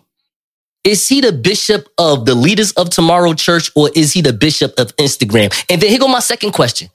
is 0.85 1.09
he 1.09 1.21
the 1.21 1.33
bishop 1.33 1.89
of 1.99 2.27
the 2.27 2.35
leaders 2.35 2.73
of 2.73 2.91
tomorrow 2.91 3.33
church 3.33 3.71
or 3.75 3.91
is 3.95 4.13
he 4.13 4.21
the 4.21 4.33
bishop 4.33 4.79
of 4.79 4.95
Instagram? 4.97 5.53
And 5.71 5.81
then 5.81 5.91
here 5.91 5.99
go 5.99 6.09
my 6.09 6.21
second 6.21 6.53
question. 6.53 6.91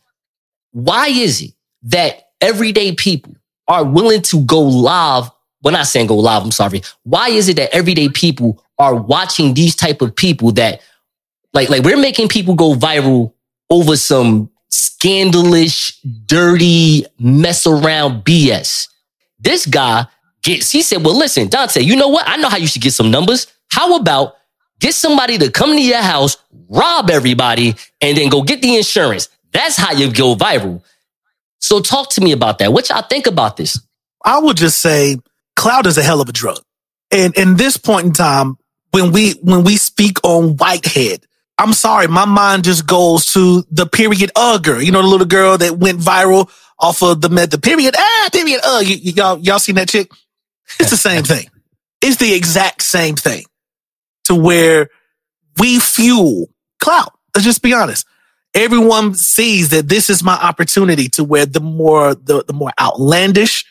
Why 0.71 1.07
is 1.07 1.41
it 1.41 1.53
that 1.83 2.29
everyday 2.39 2.93
people 2.93 3.35
are 3.67 3.83
willing 3.83 4.21
to 4.23 4.41
go 4.45 4.61
live? 4.61 5.29
When 5.61 5.75
I 5.75 5.83
saying 5.83 6.07
go 6.07 6.15
live, 6.15 6.43
I'm 6.43 6.51
sorry. 6.51 6.83
Why 7.03 7.29
is 7.29 7.49
it 7.49 7.57
that 7.57 7.75
everyday 7.75 8.09
people 8.09 8.63
are 8.77 8.95
watching 8.95 9.55
these 9.55 9.75
type 9.75 10.01
of 10.01 10.15
people 10.15 10.53
that 10.53 10.81
like, 11.53 11.69
like 11.69 11.83
we're 11.83 11.97
making 11.97 12.27
people 12.27 12.55
go 12.55 12.75
viral 12.75 13.33
over 13.69 13.97
some 13.97 14.49
scandalous, 14.69 15.99
dirty, 16.25 17.05
mess 17.19 17.65
around 17.65 18.23
BS. 18.23 18.87
This 19.39 19.65
guy 19.65 20.05
gets, 20.43 20.71
he 20.71 20.81
said, 20.81 21.03
well, 21.03 21.17
listen, 21.17 21.47
Dante, 21.47 21.81
you 21.81 21.95
know 21.95 22.09
what? 22.09 22.27
I 22.27 22.37
know 22.37 22.49
how 22.49 22.57
you 22.57 22.67
should 22.67 22.81
get 22.81 22.93
some 22.93 23.11
numbers. 23.11 23.47
How 23.69 23.95
about 23.95 24.35
get 24.79 24.93
somebody 24.93 25.37
to 25.37 25.51
come 25.51 25.71
to 25.71 25.81
your 25.81 26.01
house, 26.01 26.37
rob 26.69 27.09
everybody, 27.09 27.75
and 28.01 28.17
then 28.17 28.29
go 28.29 28.41
get 28.41 28.61
the 28.61 28.75
insurance? 28.75 29.29
That's 29.51 29.77
how 29.77 29.93
you 29.93 30.11
go 30.11 30.35
viral. 30.35 30.83
So 31.59 31.81
talk 31.81 32.09
to 32.11 32.21
me 32.21 32.31
about 32.31 32.59
that. 32.59 32.73
What 32.73 32.89
y'all 32.89 33.01
think 33.01 33.27
about 33.27 33.57
this? 33.57 33.79
I 34.23 34.39
would 34.39 34.57
just 34.57 34.79
say 34.79 35.17
cloud 35.55 35.87
is 35.87 35.97
a 35.97 36.03
hell 36.03 36.21
of 36.21 36.29
a 36.29 36.33
drug. 36.33 36.59
And 37.11 37.35
in 37.35 37.55
this 37.55 37.77
point 37.77 38.05
in 38.07 38.13
time, 38.13 38.57
when 38.91 39.11
we 39.11 39.33
when 39.41 39.63
we 39.63 39.77
speak 39.77 40.17
on 40.23 40.57
Whitehead, 40.57 41.25
I'm 41.59 41.73
sorry, 41.73 42.07
my 42.07 42.25
mind 42.25 42.65
just 42.65 42.87
goes 42.87 43.33
to 43.33 43.65
the 43.71 43.87
period 43.87 44.31
ugger. 44.35 44.81
You 44.81 44.93
know, 44.93 45.03
the 45.03 45.09
little 45.09 45.27
girl 45.27 45.59
that 45.59 45.77
went 45.77 45.99
viral 45.99 46.51
off 46.79 47.03
of 47.03 47.21
the 47.21 47.29
med, 47.29 47.51
the 47.51 47.59
period 47.59 47.95
ah 47.97 48.29
period 48.33 48.61
ugh. 48.65 48.85
Y- 48.87 49.01
y- 49.05 49.13
y'all 49.15 49.39
y'all 49.39 49.59
seen 49.59 49.75
that 49.75 49.89
chick? 49.89 50.11
It's 50.79 50.91
the 50.91 50.97
same 50.97 51.23
thing. 51.23 51.47
It's 52.01 52.17
the 52.17 52.33
exact 52.33 52.83
same 52.83 53.15
thing. 53.17 53.45
To 54.25 54.35
where 54.35 54.89
we 55.59 55.79
fuel 55.79 56.47
clout. 56.79 57.13
Let's 57.35 57.45
just 57.45 57.63
be 57.63 57.73
honest. 57.73 58.07
Everyone 58.55 59.15
sees 59.15 59.69
that 59.69 59.89
this 59.89 60.09
is 60.09 60.23
my 60.23 60.35
opportunity 60.35 61.09
to 61.11 61.25
where 61.25 61.45
the 61.47 61.61
more 61.61 62.15
the, 62.15 62.43
the 62.47 62.53
more 62.53 62.71
outlandish, 62.79 63.65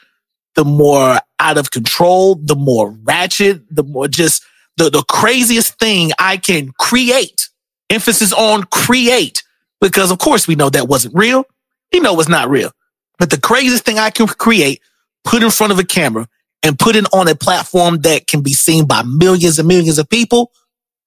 the 0.56 0.64
more 0.64 1.18
out 1.40 1.58
of 1.58 1.70
control, 1.70 2.36
the 2.36 2.56
more 2.56 2.90
ratchet, 3.04 3.62
the 3.74 3.84
more 3.84 4.08
just 4.08 4.44
the, 4.76 4.90
the 4.90 5.04
craziest 5.04 5.78
thing 5.78 6.12
I 6.18 6.36
can 6.38 6.72
create. 6.78 7.48
Emphasis 7.90 8.32
on 8.32 8.64
create. 8.64 9.42
Because 9.80 10.10
of 10.10 10.18
course 10.18 10.48
we 10.48 10.56
know 10.56 10.70
that 10.70 10.88
wasn't 10.88 11.14
real. 11.14 11.44
You 11.92 12.00
know 12.00 12.18
it's 12.18 12.28
not 12.28 12.50
real. 12.50 12.72
But 13.18 13.30
the 13.30 13.40
craziest 13.40 13.84
thing 13.84 13.98
I 13.98 14.10
can 14.10 14.26
create, 14.26 14.80
put 15.24 15.42
in 15.42 15.50
front 15.50 15.72
of 15.72 15.78
a 15.78 15.84
camera 15.84 16.28
and 16.62 16.78
put 16.78 16.96
it 16.96 17.06
on 17.12 17.28
a 17.28 17.34
platform 17.34 18.00
that 18.02 18.26
can 18.26 18.42
be 18.42 18.52
seen 18.52 18.86
by 18.86 19.02
millions 19.02 19.58
and 19.58 19.68
millions 19.68 19.98
of 19.98 20.08
people, 20.08 20.52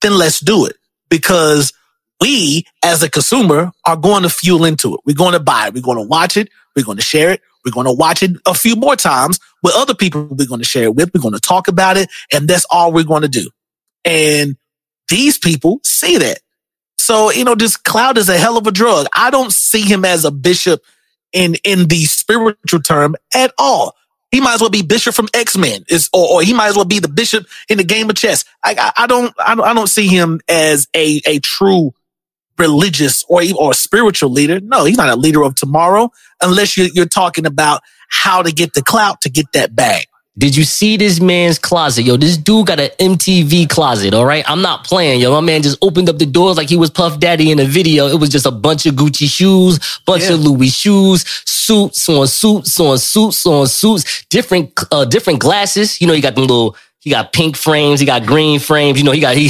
then 0.01 0.17
let's 0.17 0.39
do 0.39 0.65
it. 0.65 0.75
Because 1.09 1.73
we 2.21 2.65
as 2.83 3.03
a 3.03 3.09
consumer 3.09 3.71
are 3.85 3.97
going 3.97 4.23
to 4.23 4.29
fuel 4.29 4.63
into 4.63 4.93
it. 4.93 5.01
We're 5.05 5.15
going 5.15 5.33
to 5.33 5.39
buy 5.39 5.67
it. 5.67 5.73
We're 5.73 5.81
going 5.81 5.97
to 5.97 6.07
watch 6.07 6.37
it. 6.37 6.49
We're 6.75 6.85
going 6.85 6.97
to 6.97 7.03
share 7.03 7.31
it. 7.31 7.41
We're 7.65 7.71
going 7.71 7.87
to 7.87 7.93
watch 7.93 8.23
it 8.23 8.31
a 8.45 8.53
few 8.53 8.75
more 8.75 8.95
times 8.95 9.39
with 9.61 9.73
other 9.75 9.93
people 9.93 10.23
we're 10.25 10.47
going 10.47 10.61
to 10.61 10.65
share 10.65 10.85
it 10.85 10.95
with. 10.95 11.11
We're 11.13 11.21
going 11.21 11.33
to 11.33 11.39
talk 11.39 11.67
about 11.67 11.97
it. 11.97 12.09
And 12.31 12.47
that's 12.47 12.65
all 12.69 12.93
we're 12.93 13.03
going 13.03 13.23
to 13.23 13.27
do. 13.27 13.49
And 14.05 14.55
these 15.09 15.37
people 15.37 15.79
see 15.83 16.17
that. 16.17 16.39
So, 17.11 17.29
you 17.29 17.43
know, 17.43 17.55
this 17.55 17.75
cloud 17.75 18.17
is 18.17 18.29
a 18.29 18.37
hell 18.37 18.55
of 18.55 18.65
a 18.67 18.71
drug. 18.71 19.05
I 19.13 19.31
don't 19.31 19.51
see 19.51 19.81
him 19.81 20.05
as 20.05 20.23
a 20.23 20.31
bishop 20.31 20.81
in, 21.33 21.55
in 21.65 21.89
the 21.89 22.05
spiritual 22.05 22.79
term 22.79 23.17
at 23.35 23.53
all. 23.57 23.97
He 24.31 24.39
might 24.39 24.53
as 24.53 24.61
well 24.61 24.69
be 24.69 24.81
bishop 24.81 25.13
from 25.13 25.27
X 25.33 25.57
Men, 25.57 25.83
or, 26.13 26.35
or 26.35 26.41
he 26.41 26.53
might 26.53 26.69
as 26.69 26.77
well 26.77 26.85
be 26.85 26.99
the 26.99 27.09
bishop 27.09 27.47
in 27.67 27.79
the 27.79 27.83
game 27.83 28.09
of 28.09 28.15
chess. 28.15 28.45
I, 28.63 28.75
I, 28.79 29.03
I 29.03 29.07
don't, 29.07 29.33
I 29.37 29.55
don't, 29.55 29.65
I 29.65 29.73
don't 29.73 29.89
see 29.89 30.07
him 30.07 30.39
as 30.47 30.87
a 30.95 31.21
a 31.25 31.39
true 31.39 31.93
religious 32.57 33.25
or 33.27 33.41
or 33.59 33.73
spiritual 33.73 34.29
leader. 34.29 34.61
No, 34.61 34.85
he's 34.85 34.95
not 34.95 35.09
a 35.09 35.17
leader 35.17 35.43
of 35.43 35.55
tomorrow 35.55 36.11
unless 36.41 36.77
you're, 36.77 36.87
you're 36.93 37.05
talking 37.07 37.45
about 37.45 37.81
how 38.09 38.41
to 38.41 38.53
get 38.53 38.73
the 38.73 38.83
clout 38.83 39.19
to 39.23 39.29
get 39.29 39.47
that 39.51 39.75
bag. 39.75 40.05
Did 40.41 40.55
you 40.57 40.63
see 40.63 40.97
this 40.97 41.19
man's 41.19 41.59
closet? 41.59 42.01
Yo, 42.01 42.17
this 42.17 42.35
dude 42.35 42.65
got 42.65 42.79
an 42.79 42.89
MTV 42.99 43.69
closet, 43.69 44.15
all 44.15 44.25
right? 44.25 44.43
I'm 44.49 44.63
not 44.63 44.83
playing, 44.83 45.21
yo. 45.21 45.31
My 45.33 45.39
man 45.39 45.61
just 45.61 45.77
opened 45.83 46.09
up 46.09 46.17
the 46.17 46.25
doors 46.25 46.57
like 46.57 46.67
he 46.67 46.75
was 46.77 46.89
Puff 46.89 47.19
Daddy 47.19 47.51
in 47.51 47.59
a 47.59 47.63
video. 47.65 48.07
It 48.07 48.19
was 48.19 48.29
just 48.29 48.47
a 48.47 48.51
bunch 48.51 48.87
of 48.87 48.95
Gucci 48.95 49.29
shoes, 49.29 49.77
bunch 50.07 50.23
Yeah. 50.23 50.33
of 50.33 50.39
Louis 50.39 50.69
shoes, 50.71 51.23
suits 51.45 52.09
on 52.09 52.25
suits 52.25 52.79
on 52.79 52.97
suits 52.97 53.45
on 53.45 53.67
suits, 53.67 54.25
different 54.31 54.71
uh 54.91 55.05
different 55.05 55.37
glasses. 55.39 56.01
You 56.01 56.07
know, 56.07 56.13
he 56.13 56.21
got 56.21 56.33
them 56.33 56.45
little 56.45 56.75
he 57.01 57.11
got 57.11 57.33
pink 57.33 57.55
frames, 57.55 57.99
he 57.99 58.07
got 58.07 58.25
green 58.25 58.59
frames. 58.59 58.97
You 58.97 59.03
know, 59.03 59.11
he 59.11 59.19
got 59.21 59.37
he 59.37 59.49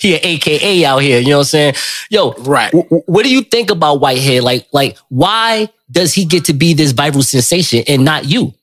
he 0.00 0.14
an 0.14 0.20
AKA 0.22 0.84
out 0.84 0.98
here. 0.98 1.18
You 1.18 1.30
know 1.30 1.38
what 1.38 1.52
I'm 1.52 1.74
saying? 1.74 1.74
Yo, 2.08 2.34
Right. 2.34 2.70
w- 2.70 3.02
what 3.06 3.24
do 3.24 3.32
you 3.32 3.42
think 3.42 3.72
about 3.72 4.00
Whitehead? 4.00 4.44
Like, 4.44 4.68
like 4.72 4.96
why 5.08 5.70
does 5.90 6.14
he 6.14 6.24
get 6.24 6.44
to 6.44 6.52
be 6.52 6.72
this 6.72 6.92
viral 6.92 7.24
sensation 7.24 7.82
and 7.88 8.04
not 8.04 8.26
you? 8.26 8.54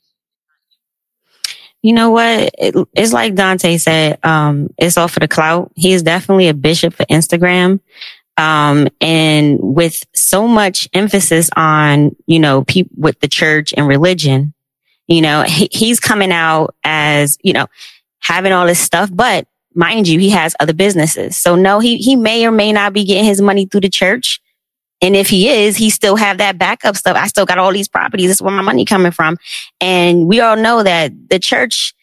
You 1.87 1.93
know 1.93 2.09
what? 2.09 2.49
It, 2.57 2.75
it's 2.91 3.13
like 3.13 3.35
Dante 3.35 3.77
said. 3.77 4.19
Um, 4.21 4.73
it's 4.77 4.97
all 4.97 5.07
for 5.07 5.21
the 5.21 5.27
clout. 5.29 5.71
He 5.73 5.93
is 5.93 6.03
definitely 6.03 6.49
a 6.49 6.53
bishop 6.53 6.93
for 6.93 7.05
Instagram. 7.05 7.79
Um, 8.35 8.89
and 8.99 9.57
with 9.61 10.03
so 10.13 10.49
much 10.49 10.89
emphasis 10.91 11.49
on, 11.55 12.13
you 12.25 12.39
know, 12.39 12.65
people 12.65 12.91
with 12.97 13.21
the 13.21 13.29
church 13.29 13.73
and 13.77 13.87
religion, 13.87 14.53
you 15.07 15.21
know, 15.21 15.43
he, 15.43 15.69
he's 15.71 16.01
coming 16.01 16.33
out 16.33 16.75
as, 16.83 17.37
you 17.41 17.53
know, 17.53 17.67
having 18.19 18.51
all 18.51 18.67
this 18.67 18.81
stuff, 18.81 19.09
but 19.13 19.47
mind 19.73 20.09
you, 20.09 20.19
he 20.19 20.31
has 20.31 20.57
other 20.59 20.73
businesses. 20.73 21.37
So 21.37 21.55
no, 21.55 21.79
he, 21.79 21.99
he 21.99 22.17
may 22.17 22.45
or 22.45 22.51
may 22.51 22.73
not 22.73 22.91
be 22.91 23.05
getting 23.05 23.23
his 23.23 23.39
money 23.39 23.65
through 23.65 23.79
the 23.79 23.89
church. 23.89 24.41
And 25.01 25.15
if 25.15 25.29
he 25.29 25.47
is, 25.49 25.77
he 25.77 25.89
still 25.89 26.15
have 26.15 26.39
that 26.39 26.57
backup 26.57 26.95
stuff. 26.95 27.15
I 27.15 27.27
still 27.27 27.45
got 27.45 27.59
all 27.59 27.71
these 27.71 27.87
properties. 27.87 28.27
This 28.27 28.37
is 28.37 28.41
where 28.41 28.53
my 28.53 28.63
money 28.63 28.83
coming 28.83 29.11
from. 29.11 29.37
And 29.79 30.27
we 30.27 30.41
all 30.41 30.55
know 30.55 30.81
that 30.81 31.11
the 31.29 31.37
church, 31.39 31.93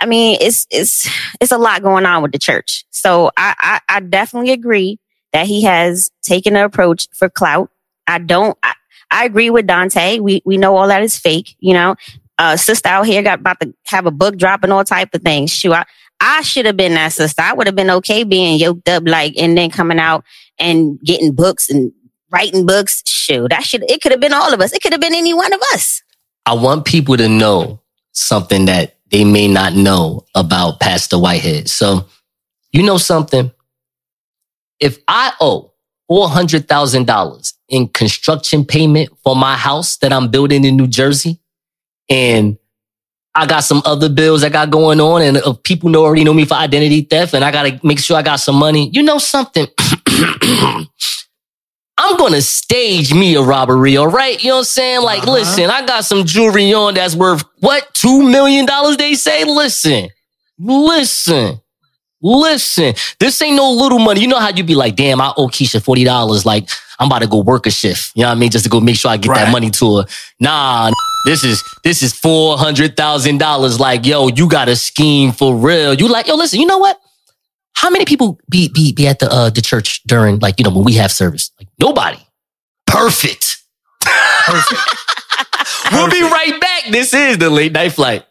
I 0.00 0.06
mean, 0.06 0.38
it's, 0.40 0.66
it's, 0.70 1.08
it's 1.40 1.52
a 1.52 1.58
lot 1.58 1.82
going 1.82 2.06
on 2.06 2.22
with 2.22 2.32
the 2.32 2.38
church. 2.38 2.84
So 2.90 3.30
I, 3.36 3.54
I, 3.58 3.80
I 3.96 4.00
definitely 4.00 4.52
agree 4.52 5.00
that 5.32 5.46
he 5.46 5.62
has 5.64 6.12
taken 6.22 6.54
an 6.54 6.64
approach 6.64 7.08
for 7.12 7.28
clout. 7.28 7.70
I 8.06 8.18
don't, 8.18 8.56
I, 8.62 8.74
I 9.10 9.24
agree 9.24 9.50
with 9.50 9.66
Dante. 9.66 10.20
We, 10.20 10.42
we 10.44 10.56
know 10.56 10.76
all 10.76 10.88
that 10.88 11.02
is 11.02 11.18
fake, 11.18 11.56
you 11.58 11.74
know, 11.74 11.96
uh, 12.38 12.56
sister 12.56 12.88
out 12.88 13.06
here 13.06 13.22
got 13.22 13.40
about 13.40 13.60
to 13.60 13.74
have 13.86 14.06
a 14.06 14.10
book 14.10 14.36
drop 14.36 14.62
and 14.62 14.72
all 14.72 14.84
type 14.84 15.14
of 15.14 15.22
things. 15.22 15.52
Shoot, 15.52 15.72
I, 15.72 15.84
I 16.20 16.42
should 16.42 16.66
have 16.66 16.76
been 16.76 16.94
that 16.94 17.12
sister. 17.12 17.42
I 17.42 17.52
would 17.52 17.66
have 17.66 17.76
been 17.76 17.90
okay 17.90 18.24
being 18.24 18.58
yoked 18.58 18.88
up, 18.88 19.02
like, 19.06 19.34
and 19.36 19.56
then 19.56 19.70
coming 19.70 19.98
out 19.98 20.24
and 20.58 21.00
getting 21.00 21.32
books 21.32 21.68
and 21.68 21.92
writing 22.34 22.66
books. 22.66 23.02
Shoot, 23.06 23.48
that 23.50 23.62
should, 23.62 23.88
it 23.90 24.02
could 24.02 24.12
have 24.12 24.20
been 24.20 24.34
all 24.34 24.52
of 24.52 24.60
us. 24.60 24.72
It 24.72 24.82
could 24.82 24.92
have 24.92 25.00
been 25.00 25.14
any 25.14 25.32
one 25.32 25.52
of 25.52 25.60
us. 25.72 26.02
I 26.44 26.54
want 26.54 26.84
people 26.84 27.16
to 27.16 27.28
know 27.28 27.80
something 28.12 28.66
that 28.66 28.96
they 29.10 29.24
may 29.24 29.48
not 29.48 29.74
know 29.74 30.26
about 30.34 30.80
Pastor 30.80 31.18
Whitehead. 31.18 31.68
So, 31.68 32.06
you 32.72 32.82
know 32.82 32.98
something? 32.98 33.50
If 34.80 34.98
I 35.06 35.32
owe 35.40 35.72
$400,000 36.10 37.52
in 37.68 37.88
construction 37.88 38.64
payment 38.64 39.10
for 39.22 39.36
my 39.36 39.56
house 39.56 39.96
that 39.98 40.12
I'm 40.12 40.28
building 40.28 40.64
in 40.64 40.76
New 40.76 40.86
Jersey, 40.88 41.40
and 42.10 42.58
I 43.34 43.46
got 43.46 43.60
some 43.60 43.82
other 43.84 44.08
bills 44.08 44.44
I 44.44 44.48
got 44.48 44.70
going 44.70 45.00
on, 45.00 45.22
and 45.22 45.64
people 45.64 45.90
know 45.90 46.04
already 46.04 46.24
know 46.24 46.34
me 46.34 46.44
for 46.44 46.54
identity 46.54 47.02
theft, 47.02 47.34
and 47.34 47.44
I 47.44 47.50
got 47.50 47.62
to 47.64 47.80
make 47.86 47.98
sure 47.98 48.16
I 48.16 48.22
got 48.22 48.36
some 48.36 48.56
money, 48.56 48.90
you 48.92 49.02
know 49.02 49.18
something? 49.18 49.66
I'm 51.96 52.16
gonna 52.16 52.42
stage 52.42 53.14
me 53.14 53.36
a 53.36 53.40
robbery, 53.42 53.96
all 53.96 54.08
right? 54.08 54.42
You 54.42 54.48
know 54.50 54.54
what 54.56 54.60
I'm 54.60 54.64
saying? 54.64 55.02
Like, 55.02 55.22
Uh-huh. 55.22 55.32
listen, 55.32 55.70
I 55.70 55.86
got 55.86 56.04
some 56.04 56.24
jewelry 56.24 56.72
on 56.74 56.94
that's 56.94 57.14
worth 57.14 57.44
what? 57.60 57.92
Two 57.94 58.22
million 58.28 58.66
dollars, 58.66 58.96
they 58.96 59.14
say? 59.14 59.44
Listen, 59.44 60.08
listen, 60.58 61.60
listen. 62.20 62.94
This 63.20 63.40
ain't 63.42 63.56
no 63.56 63.70
little 63.70 63.98
money. 63.98 64.20
You 64.20 64.28
know 64.28 64.38
how 64.38 64.48
you'd 64.50 64.66
be 64.66 64.74
like, 64.74 64.96
damn, 64.96 65.20
I 65.20 65.32
owe 65.36 65.48
Keisha 65.48 65.80
$40. 65.80 66.44
Like, 66.44 66.68
I'm 66.98 67.06
about 67.06 67.22
to 67.22 67.28
go 67.28 67.40
work 67.42 67.66
a 67.66 67.70
shift. 67.70 68.12
You 68.14 68.22
know 68.22 68.28
what 68.28 68.36
I 68.36 68.40
mean? 68.40 68.50
Just 68.50 68.64
to 68.64 68.70
go 68.70 68.80
make 68.80 68.96
sure 68.96 69.10
I 69.10 69.16
get 69.16 69.34
that 69.34 69.52
money 69.52 69.70
to 69.70 69.98
her. 69.98 70.04
Nah, 70.40 70.90
this 71.26 71.42
is 71.44 71.62
this 71.82 72.02
is 72.02 72.12
four 72.12 72.56
hundred 72.58 72.96
thousand 72.96 73.38
dollars. 73.38 73.80
Like, 73.80 74.04
yo, 74.06 74.28
you 74.28 74.48
got 74.48 74.68
a 74.68 74.76
scheme 74.76 75.32
for 75.32 75.56
real. 75.56 75.94
You 75.94 76.08
like, 76.08 76.26
yo, 76.28 76.34
listen, 76.36 76.60
you 76.60 76.66
know 76.66 76.78
what? 76.78 77.00
How 77.74 77.90
many 77.90 78.04
people 78.04 78.38
be 78.48 78.68
be 78.68 78.92
be 78.92 79.06
at 79.06 79.18
the 79.18 79.30
uh 79.30 79.50
the 79.50 79.60
church 79.60 80.02
during 80.04 80.38
like 80.38 80.58
you 80.58 80.64
know 80.64 80.70
when 80.70 80.84
we 80.84 80.94
have 80.94 81.12
service? 81.12 81.50
Like 81.58 81.68
nobody. 81.78 82.18
Perfect. 82.86 83.62
Perfect. 84.00 84.80
we'll 85.92 86.10
be 86.10 86.22
right 86.22 86.60
back. 86.60 86.84
This 86.90 87.12
is 87.12 87.38
the 87.38 87.50
late 87.50 87.72
night 87.72 87.92
flight. 87.92 88.24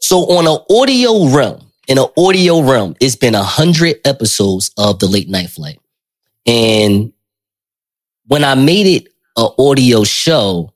So 0.00 0.18
on 0.36 0.46
an 0.46 0.58
audio 0.70 1.34
realm, 1.34 1.70
in 1.88 1.98
an 1.98 2.06
audio 2.16 2.60
realm, 2.60 2.94
it's 3.00 3.16
been 3.16 3.34
a 3.34 3.42
hundred 3.42 3.96
episodes 4.04 4.70
of 4.76 4.98
the 4.98 5.06
late 5.06 5.28
night 5.28 5.48
flight. 5.48 5.80
And 6.46 7.12
when 8.26 8.44
I 8.44 8.54
made 8.54 8.86
it 8.86 9.08
an 9.36 9.48
audio 9.58 10.04
show, 10.04 10.72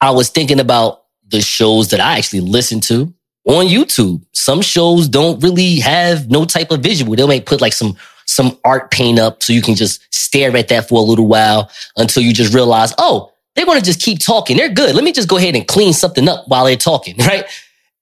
I 0.00 0.10
was 0.10 0.28
thinking 0.28 0.60
about 0.60 1.04
the 1.28 1.40
shows 1.40 1.88
that 1.88 2.00
I 2.00 2.18
actually 2.18 2.40
listened 2.40 2.82
to 2.84 3.12
on 3.44 3.66
YouTube. 3.66 4.24
Some 4.32 4.62
shows 4.62 5.08
don't 5.08 5.42
really 5.42 5.80
have 5.80 6.30
no 6.30 6.44
type 6.44 6.70
of 6.70 6.80
visual. 6.80 7.14
They 7.14 7.26
might 7.26 7.46
put 7.46 7.60
like 7.60 7.72
some 7.72 7.96
some 8.24 8.58
art 8.64 8.90
paint 8.90 9.18
up 9.18 9.42
so 9.42 9.52
you 9.52 9.62
can 9.62 9.74
just 9.74 10.02
stare 10.14 10.56
at 10.56 10.68
that 10.68 10.88
for 10.88 10.98
a 11.00 11.04
little 11.04 11.26
while 11.26 11.70
until 11.96 12.22
you 12.22 12.32
just 12.32 12.54
realize, 12.54 12.94
oh, 12.98 13.32
they're 13.54 13.66
to 13.66 13.80
just 13.80 14.00
keep 14.00 14.18
talking. 14.18 14.56
They're 14.56 14.70
good. 14.72 14.94
Let 14.94 15.04
me 15.04 15.12
just 15.12 15.28
go 15.28 15.36
ahead 15.36 15.54
and 15.54 15.66
clean 15.66 15.92
something 15.92 16.28
up 16.28 16.44
while 16.48 16.64
they're 16.64 16.76
talking, 16.76 17.16
right? 17.18 17.44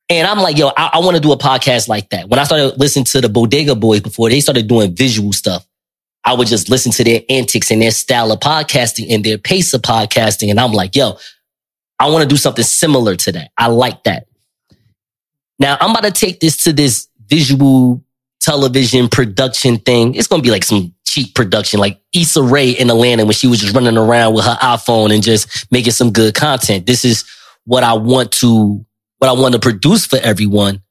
And 0.08 0.26
I'm 0.26 0.38
like, 0.38 0.58
yo, 0.58 0.68
I, 0.68 0.90
I 0.94 0.98
want 1.00 1.16
to 1.16 1.22
do 1.22 1.32
a 1.32 1.38
podcast 1.38 1.88
like 1.88 2.10
that. 2.10 2.28
When 2.28 2.38
I 2.38 2.44
started 2.44 2.78
listening 2.78 3.04
to 3.06 3.20
the 3.20 3.28
Bodega 3.28 3.74
Boys 3.74 4.00
before 4.00 4.28
they 4.28 4.40
started 4.40 4.68
doing 4.68 4.94
visual 4.94 5.32
stuff, 5.32 5.66
I 6.24 6.34
would 6.34 6.48
just 6.48 6.68
listen 6.68 6.92
to 6.92 7.04
their 7.04 7.22
antics 7.28 7.70
and 7.70 7.80
their 7.80 7.92
style 7.92 8.30
of 8.30 8.40
podcasting 8.40 9.10
and 9.10 9.24
their 9.24 9.38
pace 9.38 9.72
of 9.72 9.82
podcasting. 9.82 10.50
And 10.50 10.60
I'm 10.60 10.72
like, 10.72 10.94
yo, 10.94 11.16
I 11.98 12.10
want 12.10 12.22
to 12.22 12.28
do 12.28 12.36
something 12.36 12.64
similar 12.64 13.16
to 13.16 13.32
that. 13.32 13.50
I 13.56 13.68
like 13.68 14.04
that. 14.04 14.26
Now 15.60 15.76
I'm 15.80 15.90
about 15.90 16.04
to 16.04 16.10
take 16.10 16.40
this 16.40 16.64
to 16.64 16.72
this 16.72 17.08
visual 17.28 18.02
television 18.40 19.08
production 19.08 19.76
thing. 19.76 20.14
It's 20.14 20.26
going 20.26 20.42
to 20.42 20.46
be 20.46 20.50
like 20.50 20.64
some 20.64 20.94
cheap 21.04 21.34
production, 21.34 21.78
like 21.78 22.00
Issa 22.14 22.42
Rae 22.42 22.70
in 22.70 22.88
Atlanta 22.88 23.24
when 23.24 23.34
she 23.34 23.46
was 23.46 23.60
just 23.60 23.74
running 23.74 23.98
around 23.98 24.34
with 24.34 24.44
her 24.44 24.56
iPhone 24.62 25.12
and 25.14 25.22
just 25.22 25.70
making 25.70 25.92
some 25.92 26.10
good 26.10 26.34
content. 26.34 26.86
This 26.86 27.04
is 27.04 27.24
what 27.64 27.84
I 27.84 27.92
want 27.92 28.32
to, 28.32 28.84
what 29.18 29.28
I 29.28 29.32
want 29.32 29.54
to 29.54 29.60
produce 29.60 30.06
for 30.06 30.16
everyone, 30.16 30.82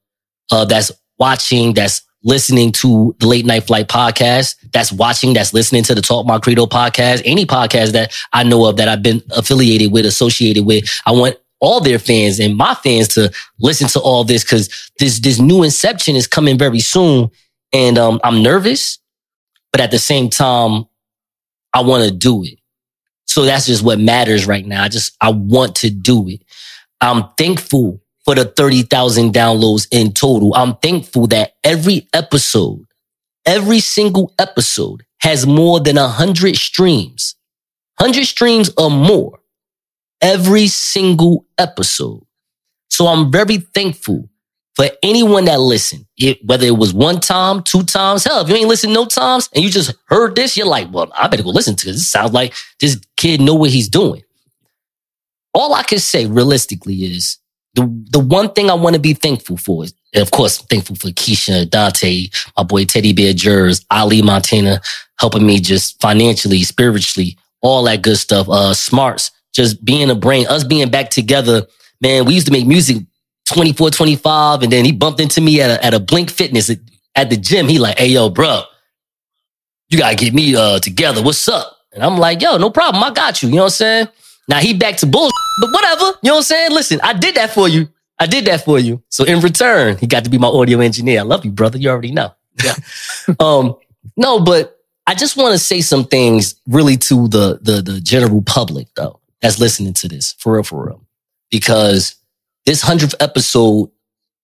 uh, 0.52 0.64
that's 0.64 0.92
watching, 1.18 1.74
that's 1.74 2.02
listening 2.22 2.70
to 2.70 3.16
the 3.18 3.26
Late 3.26 3.46
Night 3.46 3.64
Flight 3.64 3.88
podcast, 3.88 4.56
that's 4.72 4.92
watching, 4.92 5.32
that's 5.32 5.52
listening 5.52 5.82
to 5.84 5.94
the 5.94 6.02
Talk 6.02 6.26
My 6.26 6.38
Credo 6.38 6.66
podcast, 6.66 7.22
any 7.24 7.46
podcast 7.46 7.92
that 7.92 8.14
I 8.32 8.44
know 8.44 8.66
of 8.66 8.76
that 8.76 8.88
I've 8.88 9.02
been 9.02 9.22
affiliated 9.30 9.90
with, 9.90 10.06
associated 10.06 10.64
with. 10.64 10.84
I 11.06 11.12
want 11.12 11.38
all 11.60 11.80
their 11.80 11.98
fans 11.98 12.40
and 12.40 12.56
my 12.56 12.74
fans 12.74 13.08
to 13.08 13.32
listen 13.60 13.88
to 13.88 14.00
all 14.00 14.24
this 14.24 14.42
because 14.42 14.90
this 14.98 15.20
this 15.20 15.38
new 15.38 15.62
inception 15.62 16.16
is 16.16 16.26
coming 16.26 16.58
very 16.58 16.80
soon, 16.80 17.30
and 17.72 17.98
um, 17.98 18.20
I'm 18.24 18.42
nervous, 18.42 18.98
but 19.72 19.80
at 19.80 19.90
the 19.90 19.98
same 19.98 20.30
time, 20.30 20.84
I 21.72 21.82
want 21.82 22.04
to 22.04 22.10
do 22.10 22.42
it. 22.44 22.58
So 23.26 23.44
that's 23.44 23.66
just 23.66 23.84
what 23.84 24.00
matters 24.00 24.46
right 24.46 24.66
now. 24.66 24.82
I 24.82 24.88
just 24.88 25.16
I 25.20 25.30
want 25.30 25.76
to 25.76 25.90
do 25.90 26.28
it. 26.28 26.42
I'm 27.00 27.24
thankful 27.38 28.00
for 28.24 28.34
the 28.34 28.44
30,000 28.44 29.32
downloads 29.32 29.88
in 29.90 30.12
total. 30.12 30.54
I'm 30.54 30.76
thankful 30.76 31.26
that 31.28 31.54
every 31.64 32.08
episode, 32.12 32.86
every 33.46 33.80
single 33.80 34.34
episode 34.38 35.04
has 35.20 35.46
more 35.46 35.80
than 35.80 35.96
100 35.96 36.56
streams. 36.56 37.34
100 37.98 38.24
streams 38.26 38.70
or 38.76 38.90
more. 38.90 39.39
Every 40.20 40.66
single 40.68 41.46
episode. 41.58 42.24
So 42.88 43.06
I'm 43.06 43.30
very 43.30 43.58
thankful 43.58 44.28
for 44.74 44.88
anyone 45.02 45.44
that 45.46 45.60
listened, 45.60 46.06
it, 46.16 46.44
whether 46.44 46.66
it 46.66 46.76
was 46.76 46.94
one 46.94 47.20
time, 47.20 47.62
two 47.62 47.82
times, 47.82 48.24
hell, 48.24 48.40
if 48.42 48.48
you 48.48 48.56
ain't 48.56 48.68
listened 48.68 48.94
no 48.94 49.04
times 49.04 49.48
and 49.54 49.64
you 49.64 49.70
just 49.70 49.94
heard 50.06 50.36
this, 50.36 50.56
you're 50.56 50.66
like, 50.66 50.92
well, 50.92 51.10
I 51.14 51.28
better 51.28 51.42
go 51.42 51.50
listen 51.50 51.76
to 51.76 51.86
this. 51.86 51.96
It 51.96 52.04
sounds 52.04 52.32
like 52.32 52.54
this 52.80 53.00
kid 53.16 53.40
know 53.40 53.54
what 53.54 53.70
he's 53.70 53.88
doing. 53.88 54.22
All 55.52 55.74
I 55.74 55.82
can 55.82 55.98
say 55.98 56.26
realistically 56.26 57.04
is 57.04 57.38
the, 57.74 57.82
the 58.10 58.20
one 58.20 58.52
thing 58.52 58.70
I 58.70 58.74
want 58.74 58.94
to 58.94 59.00
be 59.00 59.14
thankful 59.14 59.56
for 59.56 59.84
is, 59.84 59.94
of 60.14 60.30
course, 60.30 60.58
thankful 60.58 60.96
for 60.96 61.08
Keisha, 61.08 61.68
Dante, 61.68 62.28
my 62.56 62.62
boy 62.62 62.84
Teddy 62.84 63.12
Bear 63.12 63.32
Jers, 63.32 63.84
Ali 63.90 64.22
Montana, 64.22 64.80
helping 65.18 65.46
me 65.46 65.60
just 65.60 66.00
financially, 66.00 66.62
spiritually, 66.62 67.36
all 67.60 67.82
that 67.84 68.02
good 68.02 68.16
stuff. 68.16 68.48
Uh, 68.48 68.72
Smartz, 68.72 69.30
just 69.54 69.84
being 69.84 70.10
a 70.10 70.14
brain, 70.14 70.46
us 70.48 70.64
being 70.64 70.90
back 70.90 71.10
together. 71.10 71.66
Man, 72.00 72.24
we 72.24 72.34
used 72.34 72.46
to 72.46 72.52
make 72.52 72.66
music 72.66 72.98
24, 73.48 73.90
25. 73.90 74.62
And 74.62 74.72
then 74.72 74.84
he 74.84 74.92
bumped 74.92 75.20
into 75.20 75.40
me 75.40 75.60
at 75.60 75.70
a, 75.70 75.84
at 75.84 75.94
a 75.94 76.00
Blink 76.00 76.30
Fitness 76.30 76.70
at, 76.70 76.78
at 77.14 77.30
the 77.30 77.36
gym. 77.36 77.68
He 77.68 77.78
like, 77.78 77.98
hey, 77.98 78.08
yo, 78.08 78.30
bro, 78.30 78.62
you 79.88 79.98
gotta 79.98 80.16
get 80.16 80.32
me 80.32 80.54
uh, 80.54 80.78
together. 80.78 81.22
What's 81.22 81.48
up? 81.48 81.76
And 81.92 82.02
I'm 82.04 82.16
like, 82.16 82.40
yo, 82.40 82.56
no 82.56 82.70
problem. 82.70 83.02
I 83.02 83.10
got 83.10 83.42
you. 83.42 83.48
You 83.48 83.56
know 83.56 83.62
what 83.62 83.66
I'm 83.66 83.70
saying? 83.70 84.08
Now 84.48 84.58
he 84.58 84.74
back 84.74 84.96
to 84.98 85.06
bullshit, 85.06 85.32
but 85.60 85.70
whatever. 85.72 86.04
You 86.22 86.30
know 86.30 86.32
what 86.32 86.36
I'm 86.38 86.42
saying? 86.42 86.70
Listen, 86.72 87.00
I 87.02 87.12
did 87.12 87.34
that 87.36 87.50
for 87.50 87.68
you. 87.68 87.88
I 88.18 88.26
did 88.26 88.44
that 88.46 88.64
for 88.64 88.78
you. 88.78 89.02
So 89.08 89.24
in 89.24 89.40
return, 89.40 89.96
he 89.96 90.06
got 90.06 90.24
to 90.24 90.30
be 90.30 90.38
my 90.38 90.48
audio 90.48 90.80
engineer. 90.80 91.20
I 91.20 91.22
love 91.22 91.44
you, 91.44 91.50
brother. 91.50 91.78
You 91.78 91.88
already 91.88 92.12
know. 92.12 92.34
Yeah. 92.62 92.74
um, 93.40 93.76
no, 94.16 94.40
but 94.40 94.78
I 95.06 95.14
just 95.14 95.36
want 95.36 95.52
to 95.52 95.58
say 95.58 95.80
some 95.80 96.04
things 96.04 96.54
really 96.68 96.96
to 96.98 97.28
the, 97.28 97.58
the, 97.62 97.80
the 97.80 98.00
general 98.00 98.42
public 98.42 98.88
though, 98.94 99.19
that's 99.42 99.58
listening 99.58 99.94
to 99.94 100.08
this 100.08 100.32
for 100.38 100.54
real, 100.54 100.62
for 100.62 100.86
real. 100.86 101.06
Because 101.50 102.16
this 102.66 102.82
hundredth 102.82 103.14
episode 103.20 103.90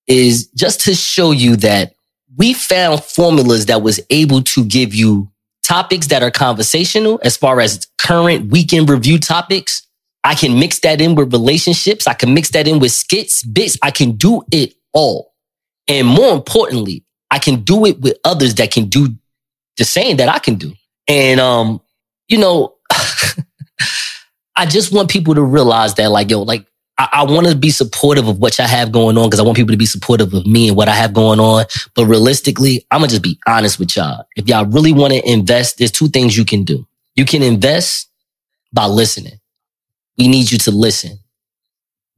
is 0.07 0.49
just 0.49 0.81
to 0.83 0.95
show 0.95 1.31
you 1.33 1.57
that 1.57 1.95
we 2.37 2.53
found 2.53 3.03
formulas 3.03 3.67
that 3.67 3.83
was 3.83 4.01
able 4.11 4.43
to 4.43 4.65
give 4.65 4.95
you 4.95 5.31
topics 5.63 6.07
that 6.09 6.23
are 6.23 6.31
conversational 6.31 7.19
as 7.23 7.37
far 7.37 7.61
as 7.61 7.87
current 7.99 8.51
weekend 8.51 8.89
review 8.89 9.19
topics. 9.19 9.87
I 10.23 10.35
can 10.35 10.59
mix 10.59 10.81
that 10.81 11.01
in 11.01 11.15
with 11.15 11.33
relationships. 11.33 12.07
I 12.07 12.15
can 12.15 12.35
mix 12.35 12.51
that 12.51 12.67
in 12.67 12.79
with 12.79 12.93
skits, 12.93 13.43
bits. 13.43 13.77
I 13.83 13.91
can 13.91 14.13
do 14.13 14.43
it 14.53 14.75
all. 14.93 15.35
And 15.89 16.07
more 16.07 16.33
importantly, 16.33 17.05
I 17.31 17.39
can 17.39 17.63
do 17.63 17.87
it 17.87 18.01
with 18.01 18.17
others 18.25 18.55
that 18.57 18.71
can 18.71 18.87
do 18.87 19.09
the 19.77 19.85
same 19.85 20.17
that 20.17 20.29
I 20.29 20.39
can 20.39 20.57
do. 20.57 20.73
And, 21.09 21.39
um, 21.41 21.81
you 22.29 22.39
know, 22.39 22.77
I 24.57 24.67
just 24.67 24.93
want 24.93 25.11
people 25.11 25.35
to 25.35 25.43
realize 25.43 25.95
that 25.95 26.11
like, 26.11 26.31
yo, 26.31 26.43
like 26.43 26.67
I, 26.99 27.09
I 27.13 27.25
want 27.25 27.47
to 27.47 27.55
be 27.55 27.71
supportive 27.71 28.27
of 28.27 28.39
what 28.39 28.59
y'all 28.59 28.67
have 28.67 28.91
going 28.91 29.19
on 29.19 29.29
because 29.29 29.39
I 29.39 29.43
want 29.43 29.57
people 29.57 29.73
to 29.73 29.79
be 29.79 29.87
supportive 29.87 30.33
of 30.33 30.47
me 30.47 30.69
and 30.69 30.77
what 30.77 30.89
I 30.89 30.95
have 30.95 31.13
going 31.13 31.41
on. 31.41 31.67
But 31.95 32.07
realistically, 32.07 32.87
I'm 32.91 33.01
gonna 33.01 33.11
just 33.11 33.23
be 33.23 33.39
honest 33.47 33.79
with 33.79 33.95
y'all. 33.97 34.25
If 34.37 34.49
y'all 34.49 34.67
really 34.67 34.93
want 34.93 35.13
to 35.13 35.31
invest, 35.31 35.79
there's 35.79 35.93
two 35.93 36.09
things 36.09 36.37
you 36.37 36.45
can 36.45 36.65
do. 36.65 36.87
You 37.15 37.25
can 37.25 37.43
invest 37.43 38.11
by 38.73 38.87
listening. 38.87 39.41
We 40.19 40.29
need 40.29 40.51
you 40.51 40.59
to 40.59 40.71
listen. 40.71 41.19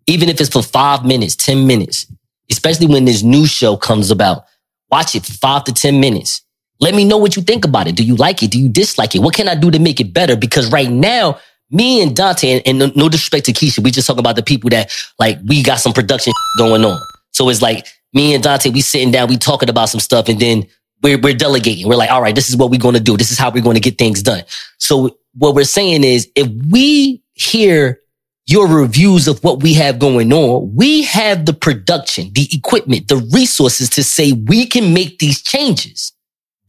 Even 0.06 0.28
if 0.28 0.40
it's 0.40 0.50
for 0.50 0.62
five 0.62 1.04
minutes, 1.04 1.36
10 1.36 1.66
minutes, 1.66 2.06
especially 2.50 2.86
when 2.86 3.04
this 3.04 3.22
new 3.22 3.46
show 3.46 3.76
comes 3.76 4.10
about, 4.10 4.44
watch 4.90 5.14
it 5.14 5.26
for 5.26 5.32
five 5.32 5.64
to 5.64 5.72
10 5.72 6.00
minutes. 6.00 6.42
Let 6.80 6.94
me 6.94 7.04
know 7.04 7.18
what 7.18 7.36
you 7.36 7.42
think 7.42 7.64
about 7.64 7.88
it. 7.88 7.96
Do 7.96 8.04
you 8.04 8.14
like 8.14 8.42
it? 8.42 8.52
Do 8.52 8.60
you 8.60 8.68
dislike 8.68 9.14
it? 9.14 9.18
What 9.18 9.34
can 9.34 9.48
I 9.48 9.54
do 9.54 9.70
to 9.70 9.78
make 9.78 10.00
it 10.00 10.14
better? 10.14 10.36
Because 10.36 10.70
right 10.70 10.88
now, 10.88 11.38
me 11.70 12.02
and 12.02 12.16
Dante, 12.16 12.60
and, 12.64 12.82
and 12.82 12.96
no, 12.96 13.08
disrespect 13.08 13.46
to 13.46 13.52
Keisha, 13.52 13.82
we 13.82 13.90
just 13.90 14.06
talking 14.06 14.20
about 14.20 14.36
the 14.36 14.42
people 14.42 14.70
that 14.70 14.92
like 15.18 15.38
we 15.44 15.62
got 15.62 15.80
some 15.80 15.92
production 15.92 16.32
going 16.58 16.84
on. 16.84 17.00
So 17.32 17.48
it's 17.48 17.62
like 17.62 17.86
me 18.12 18.34
and 18.34 18.42
Dante, 18.42 18.70
we 18.70 18.80
sitting 18.80 19.10
down, 19.10 19.28
we 19.28 19.36
talking 19.36 19.68
about 19.68 19.88
some 19.88 20.00
stuff, 20.00 20.28
and 20.28 20.40
then 20.40 20.66
we're 21.02 21.18
we're 21.18 21.34
delegating. 21.34 21.88
We're 21.88 21.96
like, 21.96 22.10
all 22.10 22.22
right, 22.22 22.34
this 22.34 22.48
is 22.48 22.56
what 22.56 22.70
we're 22.70 22.80
going 22.80 22.94
to 22.94 23.00
do. 23.00 23.16
This 23.16 23.30
is 23.30 23.38
how 23.38 23.50
we're 23.50 23.62
going 23.62 23.74
to 23.74 23.80
get 23.80 23.98
things 23.98 24.22
done. 24.22 24.44
So 24.78 25.18
what 25.34 25.54
we're 25.54 25.64
saying 25.64 26.04
is, 26.04 26.28
if 26.34 26.48
we 26.70 27.22
hear 27.34 28.00
your 28.46 28.66
reviews 28.66 29.28
of 29.28 29.44
what 29.44 29.62
we 29.62 29.74
have 29.74 29.98
going 29.98 30.32
on, 30.32 30.74
we 30.74 31.02
have 31.02 31.44
the 31.44 31.52
production, 31.52 32.32
the 32.32 32.48
equipment, 32.50 33.08
the 33.08 33.18
resources 33.32 33.90
to 33.90 34.02
say 34.02 34.32
we 34.32 34.66
can 34.66 34.94
make 34.94 35.18
these 35.18 35.42
changes. 35.42 36.12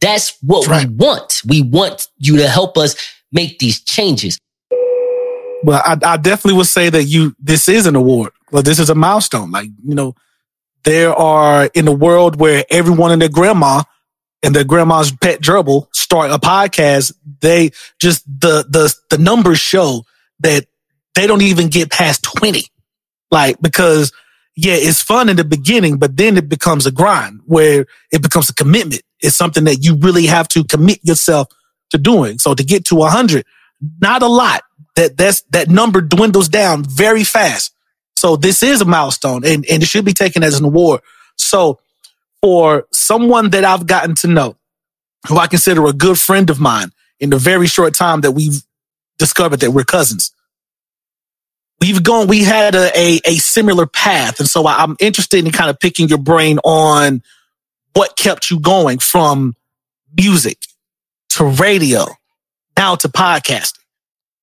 That's 0.00 0.36
what 0.42 0.68
That's 0.68 0.84
right. 0.84 0.88
we 0.88 0.94
want. 0.94 1.42
We 1.46 1.62
want 1.62 2.06
you 2.18 2.36
to 2.36 2.48
help 2.48 2.76
us 2.76 2.96
make 3.32 3.58
these 3.58 3.80
changes. 3.80 4.38
But 5.62 5.86
I, 5.86 6.14
I 6.14 6.16
definitely 6.16 6.58
would 6.58 6.66
say 6.66 6.88
that 6.90 7.04
you, 7.04 7.34
this 7.38 7.68
is 7.68 7.86
an 7.86 7.96
award. 7.96 8.32
Well, 8.50 8.62
this 8.62 8.78
is 8.78 8.90
a 8.90 8.94
milestone. 8.94 9.50
Like, 9.50 9.68
you 9.84 9.94
know, 9.94 10.14
there 10.84 11.14
are 11.14 11.66
in 11.74 11.84
the 11.84 11.92
world 11.92 12.40
where 12.40 12.64
everyone 12.70 13.12
and 13.12 13.20
their 13.20 13.28
grandma 13.28 13.82
and 14.42 14.54
their 14.54 14.64
grandma's 14.64 15.12
pet 15.12 15.40
gerbil 15.40 15.94
start 15.94 16.30
a 16.30 16.38
podcast. 16.38 17.12
They 17.40 17.70
just, 18.00 18.24
the, 18.26 18.64
the, 18.68 18.94
the 19.10 19.18
numbers 19.18 19.58
show 19.58 20.04
that 20.40 20.66
they 21.14 21.26
don't 21.26 21.42
even 21.42 21.68
get 21.68 21.90
past 21.90 22.22
20. 22.22 22.64
Like, 23.30 23.60
because 23.60 24.12
yeah, 24.56 24.74
it's 24.74 25.02
fun 25.02 25.28
in 25.28 25.36
the 25.36 25.44
beginning, 25.44 25.98
but 25.98 26.16
then 26.16 26.36
it 26.36 26.48
becomes 26.48 26.86
a 26.86 26.90
grind 26.90 27.40
where 27.46 27.86
it 28.12 28.22
becomes 28.22 28.50
a 28.50 28.54
commitment. 28.54 29.02
It's 29.20 29.36
something 29.36 29.64
that 29.64 29.84
you 29.84 29.96
really 29.96 30.26
have 30.26 30.48
to 30.48 30.64
commit 30.64 31.00
yourself 31.02 31.48
to 31.90 31.98
doing. 31.98 32.38
So 32.38 32.54
to 32.54 32.64
get 32.64 32.84
to 32.86 33.02
a 33.02 33.08
hundred, 33.08 33.44
not 34.00 34.22
a 34.22 34.26
lot, 34.26 34.62
that 34.96 35.16
that's 35.16 35.42
that 35.50 35.68
number 35.68 36.00
dwindles 36.00 36.48
down 36.48 36.84
very 36.84 37.24
fast. 37.24 37.74
So 38.16 38.36
this 38.36 38.62
is 38.62 38.80
a 38.80 38.84
milestone 38.84 39.44
and, 39.44 39.64
and 39.70 39.82
it 39.82 39.86
should 39.86 40.04
be 40.04 40.12
taken 40.12 40.42
as 40.42 40.58
an 40.58 40.64
award. 40.64 41.00
So 41.36 41.80
for 42.42 42.86
someone 42.92 43.50
that 43.50 43.64
I've 43.64 43.86
gotten 43.86 44.14
to 44.16 44.26
know, 44.26 44.56
who 45.28 45.38
I 45.38 45.46
consider 45.46 45.86
a 45.86 45.92
good 45.92 46.18
friend 46.18 46.50
of 46.50 46.60
mine 46.60 46.92
in 47.18 47.30
the 47.30 47.38
very 47.38 47.66
short 47.66 47.94
time 47.94 48.20
that 48.22 48.32
we've 48.32 48.62
discovered 49.18 49.60
that 49.60 49.70
we're 49.70 49.84
cousins, 49.84 50.32
we've 51.80 52.02
gone, 52.02 52.26
we 52.26 52.42
had 52.42 52.74
a, 52.74 52.90
a, 52.98 53.20
a 53.24 53.34
similar 53.36 53.86
path. 53.86 54.38
And 54.38 54.48
so 54.48 54.66
I'm 54.66 54.96
interested 55.00 55.44
in 55.44 55.50
kind 55.50 55.70
of 55.70 55.78
picking 55.78 56.08
your 56.08 56.18
brain 56.18 56.58
on 56.64 57.22
what 57.94 58.16
kept 58.16 58.50
you 58.50 58.60
going 58.60 58.98
from 58.98 59.54
music 60.16 60.58
to 61.30 61.44
radio 61.44 62.04
now 62.76 62.94
to 62.96 63.08
podcasting. 63.08 63.79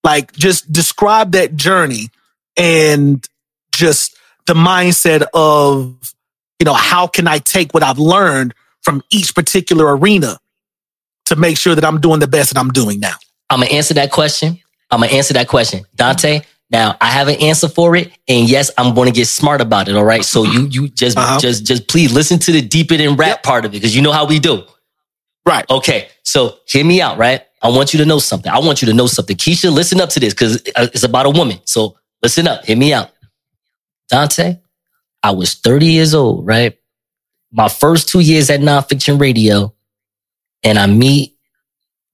Like 0.03 0.33
just 0.33 0.71
describe 0.71 1.33
that 1.33 1.55
journey 1.55 2.09
and 2.55 3.27
just 3.71 4.17
the 4.45 4.53
mindset 4.53 5.25
of, 5.33 6.13
you 6.59 6.65
know, 6.65 6.73
how 6.73 7.07
can 7.07 7.27
I 7.27 7.39
take 7.39 7.73
what 7.73 7.83
I've 7.83 7.99
learned 7.99 8.53
from 8.81 9.03
each 9.09 9.35
particular 9.35 9.95
arena 9.95 10.39
to 11.25 11.35
make 11.35 11.57
sure 11.57 11.75
that 11.75 11.83
I'm 11.83 11.99
doing 11.99 12.19
the 12.19 12.27
best 12.27 12.53
that 12.53 12.59
I'm 12.59 12.69
doing 12.69 12.99
now? 12.99 13.15
I'm 13.49 13.59
gonna 13.59 13.71
answer 13.71 13.93
that 13.95 14.11
question. 14.11 14.59
I'm 14.89 15.01
gonna 15.01 15.11
answer 15.11 15.33
that 15.33 15.47
question. 15.47 15.85
Dante, 15.95 16.41
now 16.69 16.97
I 16.99 17.07
have 17.07 17.27
an 17.27 17.35
answer 17.41 17.69
for 17.69 17.95
it, 17.95 18.11
and 18.27 18.49
yes, 18.49 18.71
I'm 18.77 18.93
going 18.93 19.07
to 19.07 19.13
get 19.13 19.27
smart 19.27 19.61
about 19.61 19.87
it. 19.87 19.95
All 19.95 20.03
right. 20.03 20.23
So 20.23 20.43
you 20.43 20.67
you 20.67 20.89
just 20.89 21.17
uh-huh. 21.17 21.39
just 21.39 21.65
just 21.65 21.87
please 21.87 22.11
listen 22.11 22.39
to 22.39 22.51
the 22.51 22.61
deeper 22.61 22.97
than 22.97 23.15
rap 23.15 23.27
yep. 23.27 23.43
part 23.43 23.65
of 23.65 23.71
it 23.71 23.77
because 23.77 23.95
you 23.95 24.01
know 24.01 24.11
how 24.11 24.25
we 24.25 24.39
do. 24.39 24.63
Right. 25.47 25.65
Okay. 25.69 26.09
So 26.23 26.57
hear 26.67 26.83
me 26.83 27.01
out. 27.01 27.17
Right. 27.17 27.41
I 27.61 27.69
want 27.69 27.93
you 27.93 27.99
to 27.99 28.05
know 28.05 28.19
something. 28.19 28.51
I 28.51 28.59
want 28.59 28.81
you 28.81 28.87
to 28.87 28.93
know 28.93 29.07
something. 29.07 29.37
Keisha, 29.37 29.71
listen 29.71 30.01
up 30.01 30.09
to 30.09 30.19
this 30.19 30.33
because 30.33 30.61
it's 30.75 31.03
about 31.03 31.25
a 31.25 31.29
woman. 31.29 31.59
So 31.63 31.97
listen 32.21 32.49
up. 32.49 32.65
Hear 32.65 32.75
me 32.75 32.93
out. 32.93 33.11
Dante, 34.09 34.59
I 35.23 35.31
was 35.31 35.53
30 35.55 35.85
years 35.85 36.13
old, 36.13 36.45
right? 36.45 36.77
My 37.53 37.69
first 37.69 38.09
two 38.09 38.19
years 38.19 38.49
at 38.49 38.59
nonfiction 38.59 39.21
radio, 39.21 39.73
and 40.63 40.77
I 40.77 40.85
meet, 40.85 41.37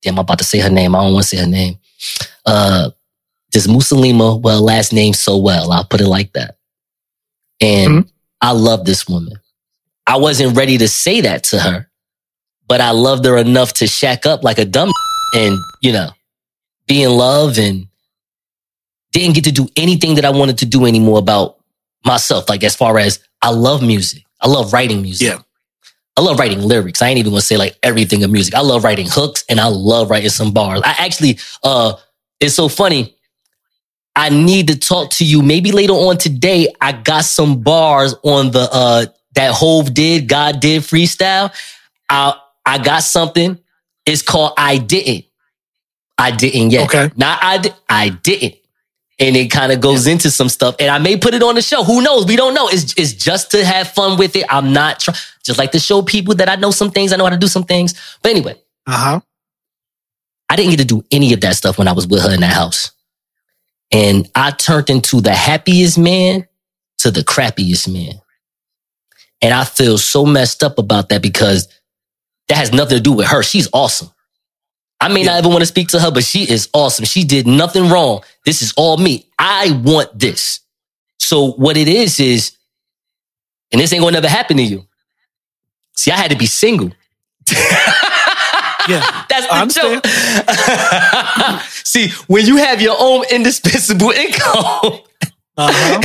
damn, 0.04 0.14
I'm 0.14 0.20
about 0.20 0.38
to 0.38 0.44
say 0.44 0.60
her 0.60 0.70
name. 0.70 0.96
I 0.96 1.02
don't 1.02 1.14
want 1.14 1.24
to 1.24 1.30
say 1.30 1.38
her 1.38 1.50
name. 1.50 1.80
Uh, 2.46 2.92
this 3.52 3.66
Musalima, 3.66 4.40
well, 4.40 4.62
last 4.62 4.94
name 4.94 5.14
so 5.14 5.38
well. 5.38 5.72
I'll 5.72 5.86
put 5.86 6.02
it 6.02 6.08
like 6.08 6.34
that. 6.34 6.58
And 7.60 7.92
mm-hmm. 7.92 8.10
I 8.42 8.52
love 8.52 8.86
this 8.86 9.08
woman. 9.08 9.40
I 10.06 10.18
wasn't 10.18 10.56
ready 10.56 10.78
to 10.78 10.88
say 10.88 11.22
that 11.22 11.46
to 11.46 11.60
her 11.60 11.90
but 12.74 12.82
I 12.82 12.89
loved 12.89 13.24
her 13.26 13.38
enough 13.38 13.74
to 13.74 13.86
shack 13.86 14.26
up 14.26 14.43
like 14.43 14.57
a 14.57 14.65
dumb 14.65 14.91
and, 15.36 15.59
you 15.82 15.91
know, 15.91 16.09
be 16.88 17.03
in 17.03 17.11
love 17.11 17.59
and 17.59 17.86
didn't 19.11 19.36
get 19.36 19.43
to 19.43 19.51
do 19.51 19.67
anything 19.78 20.15
that 20.15 20.26
I 20.26 20.32
wanted 20.32 20.57
to 20.57 20.65
do 20.65 20.88
anymore 20.88 21.19
about 21.19 21.59
myself. 22.03 22.49
Like 22.49 22.63
as 22.63 22.76
far 22.76 22.97
as 22.97 23.19
I 23.43 23.51
love 23.51 23.84
music. 23.84 24.24
I 24.41 24.47
love 24.47 24.74
writing 24.74 25.03
music. 25.03 25.28
Yeah. 25.28 25.41
I 26.17 26.21
love 26.21 26.39
writing 26.39 26.61
lyrics. 26.63 27.03
I 27.03 27.09
ain't 27.09 27.19
even 27.19 27.32
gonna 27.32 27.41
say 27.43 27.57
like 27.57 27.78
everything 27.84 28.24
of 28.24 28.32
music. 28.32 28.55
I 28.55 28.61
love 28.61 28.84
writing 28.84 29.05
hooks 29.07 29.45
and 29.47 29.59
I 29.59 29.67
love 29.67 30.09
writing 30.09 30.32
some 30.32 30.51
bars. 30.51 30.82
I 30.84 30.95
actually, 30.97 31.38
uh, 31.63 31.93
it's 32.39 32.55
so 32.55 32.69
funny. 32.69 33.15
I 34.15 34.30
need 34.30 34.69
to 34.69 34.80
talk 34.80 35.11
to 35.11 35.26
you 35.26 35.43
maybe 35.43 35.71
later 35.71 35.93
on 35.93 36.17
today. 36.17 36.74
I 36.82 36.93
got 36.93 37.26
some 37.26 37.61
bars 37.61 38.15
on 38.24 38.49
the, 38.49 38.67
uh, 38.71 39.05
that 39.36 39.53
Hov 39.53 39.93
did, 39.93 40.28
God 40.28 40.59
did 40.59 40.82
freestyle. 40.82 41.53
I, 42.09 42.39
I 42.66 42.78
got 42.78 43.03
something. 43.03 43.59
It's 44.05 44.22
called 44.22 44.53
I 44.57 44.78
Didn't. 44.78 45.26
I 46.18 46.32
didn't 46.32 46.72
yet. 46.72 46.86
Okay. 46.86 47.11
Not 47.16 47.39
I, 47.41 47.57
di- 47.57 47.76
I 47.89 48.09
didn't. 48.09 48.55
And 49.20 49.36
it 49.36 49.49
kind 49.51 49.72
of 49.72 49.82
goes 49.82 50.07
into 50.07 50.30
some 50.30 50.49
stuff. 50.49 50.76
And 50.80 50.89
I 50.89 50.97
may 50.99 51.18
put 51.18 51.34
it 51.34 51.41
on 51.43 51.55
the 51.55 51.61
show. 51.61 51.84
Who 51.84 52.01
knows? 52.01 52.26
We 52.26 52.36
don't 52.36 52.53
know. 52.53 52.68
It's, 52.68 52.93
it's 52.97 53.14
just 53.14 53.51
to 53.51 53.64
have 53.66 53.88
fun 53.89 54.18
with 54.18 54.36
it. 54.36 54.45
I'm 54.49 54.74
not 54.74 54.99
trying, 54.99 55.18
just 55.43 55.57
like 55.59 55.72
to 55.72 55.80
show 55.80 56.01
people 56.01 56.36
that 56.36 56.49
I 56.49 56.55
know 56.55 56.72
some 56.72 56.91
things. 56.91 57.14
I 57.14 57.16
know 57.18 57.24
how 57.24 57.30
to 57.32 57.38
do 57.38 57.47
some 57.47 57.64
things. 57.64 57.93
But 58.22 58.32
anyway, 58.32 58.55
Uh 58.86 58.97
huh. 58.97 59.20
I 60.49 60.55
didn't 60.55 60.72
get 60.72 60.80
to 60.80 60.86
do 60.86 61.03
any 61.11 61.34
of 61.34 61.41
that 61.41 61.55
stuff 61.55 61.78
when 61.78 61.88
I 61.88 61.93
was 61.93 62.07
with 62.07 62.22
her 62.22 62.34
in 62.34 62.41
that 62.41 62.53
house. 62.53 62.91
And 63.91 64.30
I 64.36 64.51
turned 64.51 64.89
into 64.89 65.22
the 65.22 65.34
happiest 65.34 65.97
man 65.97 66.47
to 66.99 67.11
the 67.11 67.22
crappiest 67.22 67.91
man. 67.91 68.22
And 69.41 69.53
I 69.53 69.64
feel 69.64 69.97
so 69.97 70.26
messed 70.26 70.64
up 70.64 70.78
about 70.78 71.09
that 71.09 71.22
because 71.22 71.68
that 72.48 72.58
has 72.58 72.74
nothing 72.74 72.98
to 72.98 73.04
do 73.04 73.14
with 73.14 73.28
her. 73.28 73.44
She's 73.44 73.70
awesome. 73.74 74.10
I 75.00 75.10
may 75.10 75.24
not 75.24 75.38
ever 75.38 75.50
want 75.50 75.62
to 75.62 75.66
speak 75.66 75.89
to 75.89 76.00
her, 76.00 76.12
but 76.12 76.24
she 76.24 76.50
is 76.50 76.70
awesome. 76.74 77.06
She 77.06 77.24
did 77.24 77.46
nothing 77.46 77.89
wrong. 77.89 78.24
This 78.46 78.62
is 78.62 78.74
all 78.78 78.98
me. 78.98 79.26
I 79.38 79.82
want 79.84 80.18
this. 80.18 80.62
So 81.20 81.52
what 81.54 81.76
it 81.78 81.88
is 81.88 82.20
is, 82.20 82.56
and 83.72 83.82
this 83.82 83.91
ain't 83.91 84.02
gonna 84.02 84.14
never 84.14 84.30
happen 84.30 84.58
to 84.58 84.64
you. 84.64 84.86
See, 85.96 86.12
I 86.12 86.16
had 86.16 86.32
to 86.32 86.38
be 86.38 86.46
single. 86.46 86.91
Yeah. 88.88 89.26
That's 89.30 89.76
the 89.76 89.82
joke. 89.82 91.62
See, 91.84 92.10
when 92.28 92.46
you 92.46 92.58
have 92.58 92.82
your 92.82 92.96
own 93.00 93.24
indispensable 93.30 94.12
income, 94.16 95.00
Uh-huh. 95.56 96.01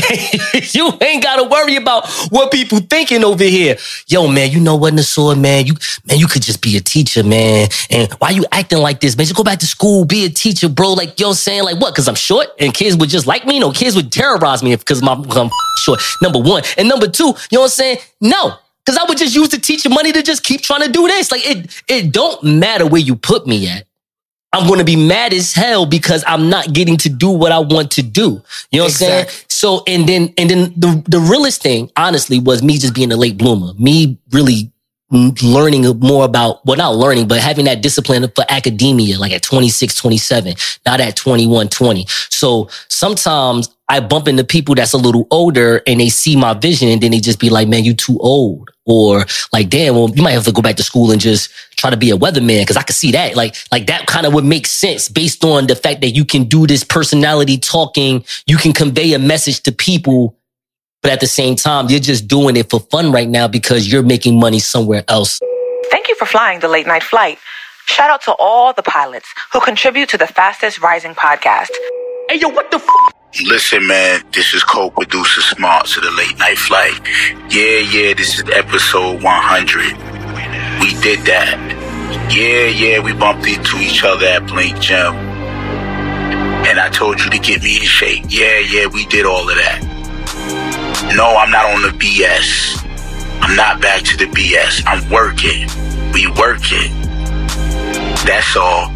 you 0.73 0.93
ain't 1.01 1.23
gotta 1.23 1.45
worry 1.49 1.77
about 1.77 2.07
what 2.29 2.53
people 2.53 2.81
thinking 2.81 3.25
over 3.25 3.45
here. 3.45 3.79
Yo, 4.07 4.29
man, 4.29 4.51
you 4.51 4.61
know 4.61 4.77
what, 4.77 4.93
Nasor, 4.93 5.41
man, 5.41 5.65
you 5.65 5.73
man, 6.07 6.19
you 6.19 6.27
could 6.27 6.43
just 6.43 6.61
be 6.61 6.77
a 6.77 6.81
teacher, 6.81 7.25
man. 7.25 7.69
And 7.89 8.13
why 8.15 8.31
you 8.31 8.45
acting 8.53 8.79
like 8.79 9.01
this, 9.01 9.17
man? 9.17 9.25
Just 9.25 9.37
go 9.37 9.43
back 9.45 9.61
to 9.61 9.67
school, 9.67 10.05
be 10.05 10.27
a 10.27 10.29
teacher, 10.29 10.69
bro. 10.69 10.93
Like, 10.93 11.19
yo, 11.19 11.33
saying 11.33 11.65
like 11.65 11.81
what? 11.81 11.95
Because 11.95 12.09
I'm 12.09 12.15
short, 12.15 12.49
and 12.59 12.75
kids 12.75 12.97
would 12.97 13.09
just 13.09 13.27
like 13.27 13.47
me. 13.47 13.59
No, 13.59 13.73
kids 13.73 13.97
would 13.97 14.13
terrorize 14.13 14.63
me 14.63 14.77
because 14.77 15.01
I'm, 15.03 15.31
I'm 15.31 15.51
short. 15.79 16.01
Number 16.21 16.41
one, 16.41 16.63
and 16.77 16.87
number 16.87 17.09
two, 17.09 17.29
you 17.29 17.33
know 17.53 17.61
what 17.61 17.65
I'm 17.65 17.71
saying? 17.71 17.99
No. 18.21 18.55
Cause 18.85 18.97
I 18.97 19.05
would 19.07 19.19
just 19.19 19.35
use 19.37 19.51
the 19.51 19.59
teacher 19.59 19.91
money 19.91 20.13
to 20.13 20.23
just 20.23 20.43
keep 20.43 20.63
trying 20.63 20.81
to 20.81 20.91
do 20.91 21.07
this. 21.09 21.31
Like 21.31 21.43
it, 21.45 21.83
it 21.89 22.11
don't 22.11 22.43
matter 22.43 22.87
where 22.87 23.03
you 23.03 23.17
put 23.17 23.47
me 23.47 23.69
at. 23.69 23.88
I'm 24.53 24.67
going 24.67 24.79
to 24.79 24.85
be 24.85 24.97
mad 24.97 25.33
as 25.35 25.53
hell 25.53 25.85
because 25.87 26.25
I'm 26.27 26.49
not 26.49 26.73
getting 26.73 26.97
to 26.99 27.09
do 27.09 27.29
what 27.31 27.53
I 27.53 27.59
want 27.59 27.91
to 27.93 28.03
do. 28.03 28.43
You 28.71 28.79
know 28.79 28.85
what 28.85 28.85
I'm 28.85 28.91
saying? 28.91 29.27
So, 29.49 29.83
and 29.87 30.09
then, 30.09 30.33
and 30.39 30.49
then 30.49 30.73
the, 30.77 31.03
the 31.07 31.21
realest 31.21 31.63
thing, 31.63 31.91
honestly, 31.97 32.39
was 32.41 32.63
me 32.63 32.79
just 32.79 32.95
being 32.95 33.13
a 33.13 33.17
late 33.17 33.37
bloomer, 33.37 33.75
me 33.75 34.19
really 34.33 34.73
learning 35.11 35.85
more 36.01 36.25
about, 36.25 36.65
well, 36.67 36.77
not 36.77 36.95
learning, 36.95 37.29
but 37.29 37.41
having 37.41 37.65
that 37.67 37.83
discipline 37.83 38.31
for 38.35 38.45
academia, 38.49 39.19
like 39.19 39.33
at 39.33 39.43
26, 39.43 39.95
27, 39.95 40.55
not 40.87 41.01
at 41.01 41.17
21, 41.17 41.69
20. 41.69 42.07
So 42.31 42.69
sometimes 42.89 43.75
I 43.89 44.01
bump 44.01 44.29
into 44.29 44.45
people 44.45 44.75
that's 44.75 44.93
a 44.93 44.99
little 44.99 45.27
older 45.31 45.83
and 45.87 46.01
they 46.01 46.11
see 46.11 46.37
my 46.37 46.53
vision 46.55 46.89
and 46.89 47.01
then 47.01 47.11
they 47.13 47.21
just 47.21 47.41
be 47.41 47.49
like, 47.49 47.69
man, 47.69 47.85
you 47.85 47.95
too 47.95 48.19
old. 48.21 48.71
Or 48.89 49.27
like, 49.53 49.69
damn, 49.69 49.95
well, 49.95 50.09
you 50.09 50.23
might 50.23 50.33
have 50.33 50.45
to 50.45 50.53
go 50.53 50.63
back 50.63 50.77
to 50.77 50.83
school 50.83 51.11
and 51.11 51.21
just 51.21 51.51
try 51.77 51.91
to 51.91 51.97
be 51.97 52.11
a 52.11 52.17
weatherman. 52.17 52.67
Cause 52.67 52.79
I 52.79 52.83
could 52.83 52.97
see 52.97 53.13
that. 53.13 53.37
Like, 53.37 53.55
like 53.71 53.87
that 53.87 54.07
kind 54.07 54.27
of 54.27 54.33
would 54.33 54.47
make 54.47 54.67
sense 54.67 55.11
based 55.11 55.45
on 55.45 55.67
the 55.67 55.77
fact 55.77 56.01
that 56.01 56.11
you 56.11 56.25
can 56.25 56.45
do 56.45 56.67
this 56.67 56.85
personality 56.85 57.59
talking. 57.59 58.25
You 58.47 58.57
can 58.57 58.73
convey 58.73 59.13
a 59.13 59.19
message 59.19 59.63
to 59.65 59.73
people. 59.73 60.37
But 61.03 61.13
at 61.13 61.21
the 61.21 61.27
same 61.27 61.55
time, 61.55 61.89
you're 61.89 62.01
just 62.01 62.27
doing 62.27 62.57
it 62.57 62.71
for 62.71 62.81
fun 62.81 63.13
right 63.13 63.29
now 63.29 63.47
because 63.47 63.93
you're 63.93 64.03
making 64.03 64.41
money 64.41 64.59
somewhere 64.59 65.05
else. 65.07 65.39
Thank 65.91 66.09
you 66.09 66.15
for 66.17 66.25
flying 66.25 66.61
the 66.61 66.69
late 66.69 66.87
night 66.87 67.03
flight. 67.03 67.39
Shout 67.87 68.11
out 68.11 68.23
to 68.23 68.33
all 68.33 68.73
the 68.73 68.83
pilots 68.83 69.29
who 69.53 69.61
contribute 69.61 70.09
to 70.11 70.19
the 70.19 70.27
fastest 70.27 70.81
rising 70.81 71.15
podcast. 71.15 71.71
Hey, 72.29 72.39
yo, 72.39 72.49
what 72.49 72.71
the 72.71 72.79
f? 72.79 73.18
Listen, 73.37 73.87
man, 73.87 74.23
this 74.33 74.55
is 74.55 74.65
co-producer 74.65 75.43
Smart 75.43 75.87
to 75.89 76.01
the 76.01 76.11
late 76.13 76.39
night 76.39 76.57
flight. 76.57 76.99
Yeah, 77.53 77.79
yeah, 77.79 78.15
this 78.15 78.39
is 78.39 78.49
episode 78.49 79.23
100. 79.23 79.93
We 80.81 80.99
did 81.03 81.27
that. 81.27 81.59
Yeah, 82.33 82.65
yeah, 82.69 83.01
we 83.01 83.13
bumped 83.13 83.47
into 83.47 83.77
each 83.77 84.03
other 84.03 84.25
at 84.25 84.47
Blink 84.47 84.81
Gym. 84.81 85.15
And 86.65 86.81
I 86.81 86.89
told 86.89 87.21
you 87.21 87.29
to 87.29 87.39
get 87.39 87.63
me 87.63 87.77
in 87.77 87.83
shape. 87.83 88.25
Yeah, 88.29 88.61
yeah, 88.61 88.87
we 88.87 89.05
did 89.07 89.27
all 89.27 89.49
of 89.49 89.57
that. 89.57 89.83
No, 91.15 91.37
I'm 91.37 91.51
not 91.51 91.67
on 91.67 91.83
the 91.83 91.97
BS. 91.99 92.83
I'm 93.43 93.55
not 93.55 93.83
back 93.83 94.05
to 94.05 94.17
the 94.17 94.25
BS. 94.25 94.83
I'm 94.87 95.07
working. 95.11 95.69
We 96.15 96.29
working. 96.41 96.97
That's 98.25 98.57
all. 98.57 98.89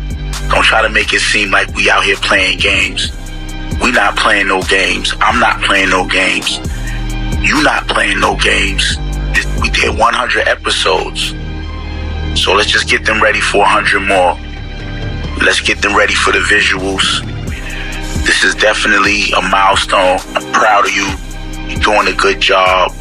Don't 0.48 0.64
try 0.64 0.80
to 0.80 0.88
make 0.88 1.12
it 1.12 1.20
seem 1.20 1.50
like 1.50 1.68
we 1.74 1.90
out 1.90 2.02
here 2.02 2.16
playing 2.16 2.58
games. 2.58 3.12
We 3.82 3.90
not 3.90 4.16
playing 4.16 4.48
no 4.48 4.62
games. 4.62 5.12
I'm 5.20 5.40
not 5.40 5.60
playing 5.62 5.90
no 5.90 6.06
games. 6.06 6.58
You 7.40 7.62
not 7.62 7.88
playing 7.88 8.20
no 8.20 8.36
games. 8.36 8.96
We 9.60 9.70
did 9.70 9.98
100 9.98 10.46
episodes. 10.46 11.34
So 12.40 12.54
let's 12.54 12.70
just 12.70 12.88
get 12.88 13.04
them 13.04 13.22
ready 13.22 13.40
for 13.40 13.58
100 13.58 14.00
more. 14.00 14.38
Let's 15.44 15.60
get 15.60 15.82
them 15.82 15.96
ready 15.96 16.14
for 16.14 16.32
the 16.32 16.38
visuals. 16.38 17.20
This 18.24 18.44
is 18.44 18.54
definitely 18.54 19.32
a 19.32 19.42
milestone. 19.42 20.18
I'm 20.36 20.52
proud 20.52 20.86
of 20.86 20.92
you. 20.92 21.08
You're 21.68 21.80
doing 21.80 22.06
a 22.06 22.16
good 22.16 22.40
job. 22.40 22.92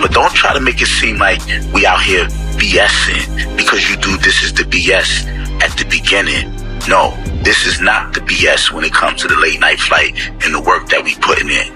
But 0.00 0.10
don't 0.10 0.34
try 0.34 0.52
to 0.52 0.60
make 0.60 0.82
it 0.82 0.86
seem 0.86 1.18
like 1.18 1.40
we 1.72 1.86
out 1.86 2.02
here 2.02 2.26
BSing 2.58 3.56
because 3.56 3.88
you 3.88 3.96
do 3.96 4.16
this 4.18 4.42
is 4.42 4.52
the 4.52 4.64
BS 4.64 5.26
at 5.62 5.76
the 5.78 5.84
beginning. 5.84 6.50
No, 6.88 7.14
this 7.42 7.64
is 7.64 7.80
not 7.80 8.12
the 8.12 8.20
BS 8.20 8.72
when 8.72 8.84
it 8.84 8.92
comes 8.92 9.20
to 9.22 9.28
the 9.28 9.36
late 9.36 9.60
night 9.60 9.78
flight 9.78 10.18
and 10.44 10.52
the 10.52 10.60
work 10.60 10.88
that 10.88 11.02
we 11.04 11.14
putting 11.16 11.48
in. 11.48 11.68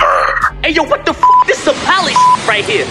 Uh, 0.00 0.54
Hey, 0.62 0.70
yo, 0.70 0.82
what 0.82 1.04
the 1.06 1.12
f? 1.12 1.22
This 1.46 1.60
is 1.62 1.68
a 1.68 1.72
pilot 1.86 2.14
right 2.48 2.64
here. 2.64 2.86